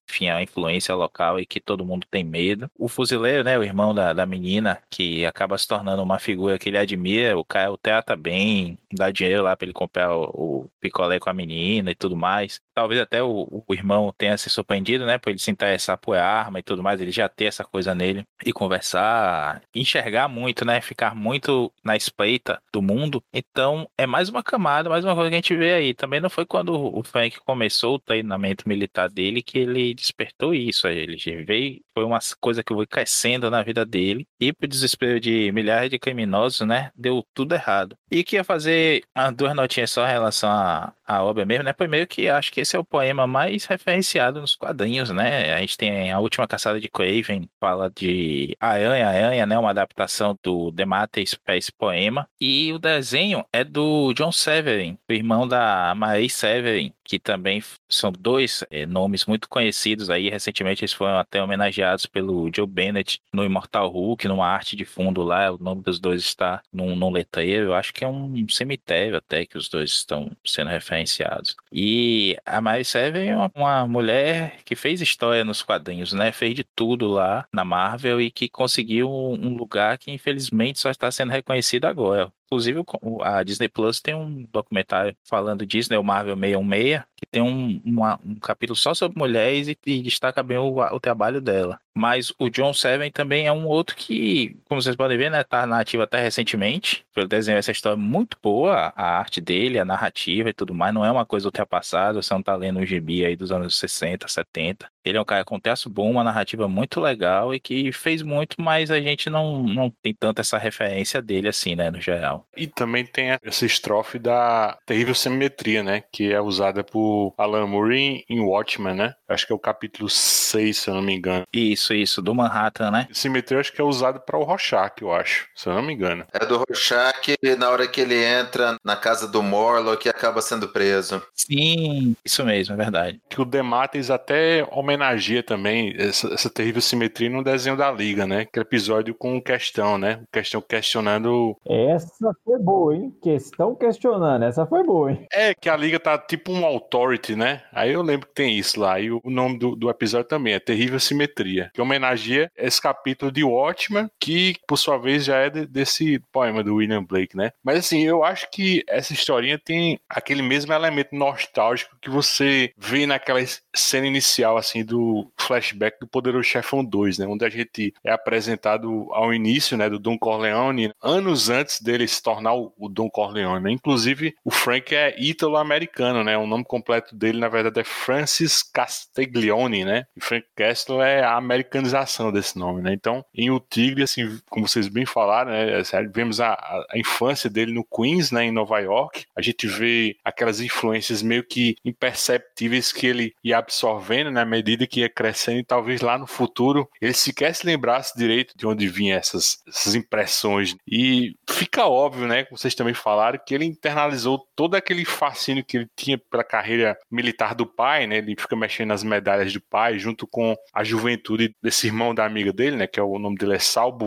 enfim, 0.09 0.29
a 0.29 0.43
influência 0.43 0.95
local 0.95 1.41
e 1.41 1.47
que 1.47 1.61
todo 1.61 1.85
mundo 1.85 2.07
tem 2.11 2.23
medo. 2.23 2.71
O 2.79 2.89
fuzileiro, 2.89 3.43
né? 3.43 3.59
O 3.59 3.65
irmão 3.65 3.95
da, 3.95 4.13
da 4.13 4.27
menina, 4.27 4.79
que 4.91 5.25
acaba 5.25 5.57
se 5.59 5.67
tornando 5.67 6.03
uma 6.03 6.19
figura 6.19 6.59
que 6.59 6.69
ele 6.69 6.79
admira, 6.79 7.37
o 7.39 7.45
cara 7.45 7.73
o 7.73 7.79
trata 7.79 8.15
bem, 8.15 8.79
dá 8.93 9.11
dinheiro 9.11 9.43
lá 9.43 9.57
para 9.57 9.67
ele 9.67 9.73
comprar 9.73 10.15
o, 10.15 10.25
o, 10.35 10.71
picolé 10.81 11.19
com 11.19 11.31
a 11.31 11.35
menina 11.35 11.91
e 11.91 11.95
tudo 11.95 12.17
mais. 12.17 12.61
Talvez 12.75 13.01
até 13.01 13.23
o, 13.23 13.65
o, 13.67 13.75
irmão 13.75 14.13
tenha 14.17 14.37
se 14.37 14.51
surpreendido, 14.51 15.07
né? 15.07 15.17
Por 15.19 15.31
ele 15.31 15.39
se 15.39 15.51
interessar 15.51 15.97
por 15.97 16.17
arma 16.17 16.59
e 16.59 16.63
tudo 16.63 16.83
mais, 16.83 17.01
ele 17.01 17.13
já 17.13 17.29
ter 17.29 17.45
essa 17.45 17.65
coisa 17.65 17.95
nele 17.95 18.27
e 18.45 18.53
conversar, 18.53 19.63
enxergar 19.75 20.29
muito, 20.29 20.65
né? 20.65 20.81
Ficar 20.81 21.15
muito 21.15 21.73
na 21.85 21.97
espreita 21.97 22.61
do 22.73 22.83
mundo. 22.83 23.23
Então, 23.33 23.89
é 23.97 24.07
mais 24.07 24.29
uma 24.29 24.43
camada, 24.43 24.91
mais 24.91 25.05
uma 25.05 25.15
coisa 25.15 25.31
que 25.31 25.35
a 25.37 25.39
gente 25.39 25.57
vê 25.57 25.75
aí. 25.75 25.95
Também 25.95 26.21
não 26.21 26.29
foi 26.29 26.45
quando 26.45 26.75
o 26.75 27.03
Frank 27.05 27.39
começou 27.41 27.95
o 27.95 27.99
treinamento 27.99 28.69
militar 28.69 29.09
dele 29.09 29.43
que 29.43 29.59
ele 29.59 29.95
despertou 29.95 30.53
isso. 30.53 30.89
Ele 30.89 31.17
veio, 31.45 31.81
foi 31.95 32.05
uma 32.05 32.19
coisa 32.41 32.63
que 32.65 32.75
foi 32.75 32.87
crescendo 32.87 33.51
na 33.51 33.63
vida 33.63 33.85
dele. 33.87 34.27
E 34.41 34.53
pro 34.53 34.67
desespero 34.67 35.21
de 35.21 35.53
milhares 35.53 35.91
de 35.91 35.99
criminosos, 35.99 36.67
né? 36.67 36.91
Deu 36.97 37.25
tudo 37.33 37.55
errado. 37.55 37.97
E 38.11 38.25
que 38.25 38.37
ia 38.37 38.45
fazer 38.45 39.05
duas 39.37 39.55
notinhas 39.55 39.91
só 39.91 40.05
em 40.07 40.11
relação 40.11 40.51
à, 40.51 40.93
à 41.07 41.23
obra 41.23 41.45
mesmo, 41.45 41.65
né? 41.65 41.73
Primeiro 41.73 42.07
que 42.07 42.29
acho 42.29 42.53
que 42.53 42.64
esse 42.65 42.77
é 42.77 42.79
o 42.79 42.85
poema 42.85 43.27
mais 43.27 43.67
referenciado 43.67 44.41
nos 44.41 44.57
quadrinhos, 44.57 45.11
né? 45.11 45.53
A 45.53 45.61
gente 45.61 45.77
tem 45.77 46.11
a 46.11 46.19
última 46.19 46.49
caçada 46.49 46.81
de 46.81 46.89
Craven, 46.89 47.47
fala 47.61 47.91
de 47.91 48.57
Aranha, 48.59 49.07
Aranha, 49.07 49.47
né? 49.47 49.59
Uma 49.59 49.71
adaptação 49.71 50.37
do 50.43 50.71
Demates 50.71 51.35
para 51.35 51.57
esse 51.59 51.71
poema. 51.71 52.27
E 52.41 52.73
o 52.73 52.79
desenho 52.79 53.45
é 53.53 53.63
do 53.63 54.15
John 54.15 54.33
Severin, 54.33 54.99
o 55.09 55.13
irmão 55.13 55.47
da 55.47 55.95
Marie 55.95 56.31
Severin, 56.31 56.93
que 57.05 57.19
também 57.19 57.63
são 57.89 58.11
dois 58.11 58.65
é, 58.71 58.87
nomes 58.87 59.27
muito 59.27 59.47
conhecidos 59.47 60.09
aí. 60.09 60.31
Recentemente 60.31 60.83
eles 60.83 60.93
foram 60.95 61.19
até 61.19 61.43
homenageados 61.43 62.07
pelo 62.07 62.51
Joe 62.55 62.67
Bennett 62.67 63.21
no 63.33 63.45
Immortal 63.45 63.91
Hulk, 63.91 64.27
numa 64.27 64.47
arte 64.47 64.75
de 64.75 64.87
fundo 64.87 65.23
lá. 65.23 65.53
O 65.53 65.59
nome 65.59 65.83
dos 65.83 66.01
dois 66.01 66.23
está 66.23 66.63
num, 66.73 66.97
num 66.97 67.11
letreiro. 67.11 67.67
Eu 67.67 67.75
acho 67.75 67.93
que 67.93 68.05
é 68.05 68.09
um 68.09 68.49
cemitério 68.49 69.19
até 69.19 69.45
que 69.45 69.59
os 69.59 69.69
dois 69.69 69.91
estão 69.91 70.35
sendo 70.45 70.71
referenciados. 70.71 71.55
E 71.71 72.37
a 72.55 72.61
Mary 72.61 72.85
Seven 72.85 73.29
é 73.29 73.37
uma, 73.55 73.87
mulher 73.87 74.59
que 74.65 74.77
fez 74.77 75.01
história 75.01 75.45
nos 75.45 75.63
quadrinhos, 75.63 76.13
né? 76.13 76.31
Fez 76.33 76.55
de 76.55 76.65
tudo 76.65 77.09
lá 77.09 77.47
na 77.53 77.65
Marvel 77.65 78.21
e 78.21 78.31
que 78.31 78.49
conseguiu 78.49 79.11
um 79.11 79.57
lugar 79.57 79.99
que 79.99 80.11
infelizmente 80.11 80.79
só 80.79 80.91
está 80.91 81.11
sendo 81.11 81.33
reconhecido 81.33 81.87
agora. 81.87 82.33
Inclusive, 82.55 82.85
a 83.23 83.43
Disney 83.43 83.69
Plus 83.69 84.01
tem 84.01 84.15
um 84.15 84.47
documentário 84.53 85.17
falando 85.25 85.67
disso, 85.67 85.91
né? 85.91 85.99
O 85.99 86.05
Marvel 86.05 86.37
616, 86.37 87.03
que 87.17 87.27
tem 87.27 87.43
um, 87.43 87.81
uma, 87.85 88.21
um 88.25 88.37
capítulo 88.37 88.77
só 88.77 88.95
sobre 88.95 89.19
mulheres 89.19 89.67
e, 89.67 89.79
e 89.87 90.03
destaca 90.03 90.43
bem 90.43 90.59
o, 90.59 90.79
o, 90.79 91.01
trabalho 91.01 91.41
dela. 91.41 91.81
Mas 91.97 92.33
o 92.39 92.49
John 92.49 92.73
Seven 92.73 93.11
também 93.11 93.47
é 93.47 93.53
um 93.53 93.67
outro 93.67 93.97
que, 93.97 94.57
como 94.69 94.81
vocês 94.83 94.97
podem 94.97 95.17
ver, 95.17 95.31
né, 95.31 95.43
tá 95.43 95.67
na 95.67 95.81
ativa 95.81 96.05
até 96.05 96.21
recentemente. 96.21 97.05
Pelo 97.15 97.29
desenho 97.29 97.59
essa 97.59 97.73
história 97.73 97.97
é 97.97 97.99
muito 97.99 98.37
boa, 98.43 98.93
a 98.97 99.19
arte 99.19 99.41
dele, 99.41 99.79
a 99.79 99.85
narrativa 99.85 100.51
e 100.51 100.53
tudo 100.53 100.75
mais, 100.75 100.93
não 100.93 101.05
é 101.05 101.11
uma 101.11 101.25
coisa 101.25 101.47
ultrapassada, 101.47 102.21
você 102.21 102.35
não 102.35 102.43
tá 102.43 102.55
lendo 102.57 102.81
um 102.81 102.87
gibi 102.87 103.25
aí 103.25 103.37
dos 103.37 103.53
anos 103.53 103.77
60, 103.79 104.27
70. 104.29 104.89
Ele 105.05 105.19
é 105.19 105.21
um 105.21 105.25
cara 105.25 105.45
com 105.45 105.59
texto 105.61 105.89
bom, 105.89 106.11
uma 106.11 106.25
narrativa 106.25 106.67
muito 106.69 107.01
legal 107.01 107.55
e 107.55 107.61
que 107.61 107.93
fez 107.93 108.23
muito, 108.23 108.57
mas 108.61 108.91
a 108.91 109.01
gente 109.01 109.31
não, 109.31 109.63
não 109.63 109.91
tem 109.91 110.15
tanto 110.15 110.41
essa 110.41 110.59
referência 110.59 111.23
dele 111.23 111.49
assim, 111.49 111.75
né, 111.77 111.91
no 111.91 112.01
geral. 112.01 112.44
E 112.57 112.67
também 112.67 113.05
tem 113.05 113.37
essa 113.43 113.67
estrofe 113.67 114.19
da 114.19 114.79
terrível 114.87 115.15
simetria, 115.15 115.83
né, 115.83 116.03
que 116.13 116.33
é 116.33 116.41
usada 116.41 116.85
por 116.85 117.35
Alan 117.37 117.67
Moore 117.67 118.25
em 118.29 118.41
Watchmen, 118.41 118.95
né? 118.95 119.15
Acho 119.29 119.47
que 119.47 119.53
é 119.53 119.57
o 119.57 119.59
capítulo 119.59 120.09
6, 120.09 120.77
se 120.77 120.89
eu 120.89 120.95
não 120.95 121.03
me 121.03 121.15
engano. 121.15 121.45
Isso, 121.53 121.95
isso, 121.95 122.23
do 122.23 122.35
Manhattan, 122.35 122.91
né? 122.91 123.09
Simetria 123.13 123.61
acho 123.61 123.73
que 123.73 123.81
é 123.81 123.85
usado 123.85 124.21
para 124.21 124.39
o 124.39 124.45
Rorschach, 124.45 125.01
eu 125.01 125.13
acho, 125.13 125.49
se 125.55 125.69
eu 125.69 125.75
não 125.75 125.83
me 125.83 125.95
engano. 125.95 126.25
É 126.33 126.45
do 126.45 126.59
Rorschach 126.59 127.37
na 127.59 127.71
hora 127.71 127.89
que 127.89 128.01
ele 128.01 128.23
entra 128.23 128.77
na 128.85 128.97
casa 128.97 129.27
do 129.27 129.43
Morlock 129.43 130.07
e 130.07 130.11
acaba 130.11 130.41
sendo 130.41 130.69
preso. 130.69 131.23
Sim, 131.35 132.17
isso 132.25 132.45
mesmo, 132.45 132.75
é 132.75 132.77
verdade. 132.77 133.21
Que 133.29 133.41
o 133.41 133.45
Demates 133.45 134.11
até 134.11 134.67
homenageia 134.71 135.43
também 135.43 135.95
essa, 135.99 136.33
essa, 136.33 136.51
terrível 136.51 136.81
simetria 136.81 137.31
no 137.31 137.43
desenho 137.43 137.77
da 137.77 137.91
Liga, 137.91 138.27
né? 138.27 138.43
Aquele 138.43 138.65
episódio 138.65 139.15
com 139.15 139.41
questão, 139.41 139.99
né? 139.99 140.21
Questão 140.33 140.61
questionando. 140.61 141.57
Essa 141.67 142.24
foi 142.45 142.59
boa, 142.59 142.95
hein? 142.95 143.15
Questão 143.23 143.75
questionando, 143.75 144.45
essa 144.45 144.67
foi 144.67 144.83
boa, 144.85 145.11
hein? 145.11 145.27
É, 145.33 145.55
que 145.55 145.69
a 145.69 145.77
Liga 145.77 145.99
tá 145.99 146.17
tipo 146.19 146.53
um 146.53 146.65
authority, 146.65 147.35
né? 147.35 147.63
Aí 147.73 147.93
eu 147.93 148.03
lembro 148.03 148.29
que 148.29 148.35
tem 148.35 148.59
isso 148.59 148.81
lá. 148.81 149.01
E 149.01 149.11
o 149.11 149.21
nome 149.25 149.59
do, 149.59 149.75
do 149.75 149.91
episódio 149.91 150.29
também 150.29 150.55
é 150.55 150.61
Terrível 150.61 151.01
Simetria, 151.01 151.71
que 151.75 151.81
homenageia 151.81 152.51
esse 152.57 152.81
capítulo 152.81 153.31
de 153.31 153.45
Watchmen, 153.45 154.09
que 154.21 154.55
por 154.67 154.77
sua 154.77 154.99
vez 154.99 155.25
já 155.25 155.37
é 155.37 155.51
de, 155.51 155.67
desse 155.67 156.19
poema 156.33 156.63
do 156.63 156.77
William 156.77 157.05
Blake, 157.05 157.37
né? 157.37 157.51
Mas 157.63 157.79
assim, 157.79 158.03
eu 158.03 158.25
acho 158.25 158.51
que 158.51 158.83
essa 158.89 159.13
historinha 159.13 159.59
tem 159.59 159.99
aquele 160.09 160.43
mesmo 160.43 160.73
elemento 160.73 161.15
nostálgico 161.15 161.97
que 162.01 162.11
você 162.11 162.73
vê 162.77 163.07
naquela 163.07 163.41
cena 163.75 164.07
inicial, 164.07 164.57
assim, 164.57 164.85
do 164.85 165.31
flashback 165.37 165.99
do 166.01 166.07
Poderoso 166.07 166.49
Chefão 166.49 166.85
2, 166.85 167.19
né? 167.19 167.27
Onde 167.27 167.45
a 167.45 167.49
gente 167.49 167.93
é 168.05 168.13
apresentado 168.13 169.09
ao 169.13 169.33
início, 169.33 169.77
né, 169.77 169.89
do 169.91 169.99
Don 169.99 170.19
Corleone, 170.19 170.93
anos 171.03 171.51
antes 171.51 171.81
dele 171.81 172.07
se 172.07 172.23
tornar 172.23 172.55
o, 172.55 172.73
Don 172.89 173.11
Corleone, 173.11 173.65
né? 173.65 173.71
Inclusive, 173.71 174.35
o 174.45 174.51
Frank 174.51 174.95
é 174.95 175.15
ítalo-americano, 175.21 176.23
né? 176.23 176.37
O 176.39 176.47
nome 176.47 176.65
completo 176.65 177.15
dele, 177.15 177.39
na 177.39 177.49
verdade, 177.49 177.81
é 177.81 177.85
Francis 177.85 178.63
Castiglione, 178.63 179.85
né? 179.85 180.07
E 180.17 180.21
Frank 180.21 180.47
Castle 180.55 181.03
é 181.03 181.23
a 181.23 181.37
americanização 181.37 182.31
desse 182.31 182.59
nome, 182.59 182.83
né? 182.83 182.93
Então, 182.93 183.25
em 183.35 183.51
O 183.51 183.59
Tigre, 183.59 184.03
assim, 184.03 184.39
como 184.49 184.69
vocês 184.69 184.89
bem 184.89 185.05
falaram, 185.05 185.51
né? 185.51 185.81
É 185.81 186.05
vemos 186.13 186.41
a, 186.41 186.53
a 186.91 186.99
infância 186.99 187.51
dele 187.51 187.73
no 187.73 187.85
Queens, 187.85 188.31
né? 188.31 188.45
Em 188.45 188.53
Nova 188.53 188.79
York. 188.79 189.25
A 189.37 189.43
gente 189.43 189.67
vê 189.67 190.17
aquelas 190.25 190.61
influências 190.61 191.23
meio 191.23 191.45
que 191.45 191.77
imperceptíveis 191.85 192.93
que 192.93 193.07
ele 193.07 193.35
ia 193.43 193.64
absorvendo 193.65 194.31
na 194.31 194.45
medida 194.45 194.87
que 194.87 195.01
ia 195.01 195.09
crescendo 195.09 195.59
e 195.59 195.65
talvez 195.65 196.01
lá 196.01 196.19
no 196.19 196.27
futuro 196.27 196.89
ele 197.01 197.13
sequer 197.13 197.55
se 197.55 197.67
lembrasse 197.67 198.17
direito 198.17 198.57
de 198.57 198.67
onde 198.67 198.87
vinham 198.89 199.19
essas, 199.19 199.63
essas 199.67 199.95
impressões. 199.95 200.77
E 200.87 201.35
fica 201.49 201.87
óbvio, 201.87 202.27
né, 202.27 202.45
como 202.45 202.59
vocês 202.59 202.75
também 202.75 202.95
falaram, 202.95 203.39
que 203.45 203.55
ele 203.55 203.65
internalizou 203.65 204.47
todo 204.55 204.75
aquele 204.75 205.05
fascínio 205.05 205.65
que 205.65 205.79
ele 205.79 205.89
tinha 205.97 206.19
pela 206.19 206.45
carreira 206.45 206.97
militar 207.11 207.55
do 207.55 207.67
pai, 207.67 208.07
né? 208.07 208.19
Ele 208.19 208.37
fica 208.39 208.57
mexendo 208.57 208.89
nas 208.89 209.03
medalhas 209.03 209.53
do 209.53 209.61
pai, 209.61 209.99
junto 209.99 210.27
com 210.27 210.55
a 210.73 210.85
juventude 210.85 211.55
desse 211.63 211.87
irmão 211.87 212.15
da 212.15 212.25
amiga 212.25 212.53
dele, 212.53 212.77
né? 212.77 212.87
Que 212.87 213.01
é 213.01 213.03
o 213.03 213.19
nome 213.19 213.37
dele 213.37 213.55
é 213.55 213.59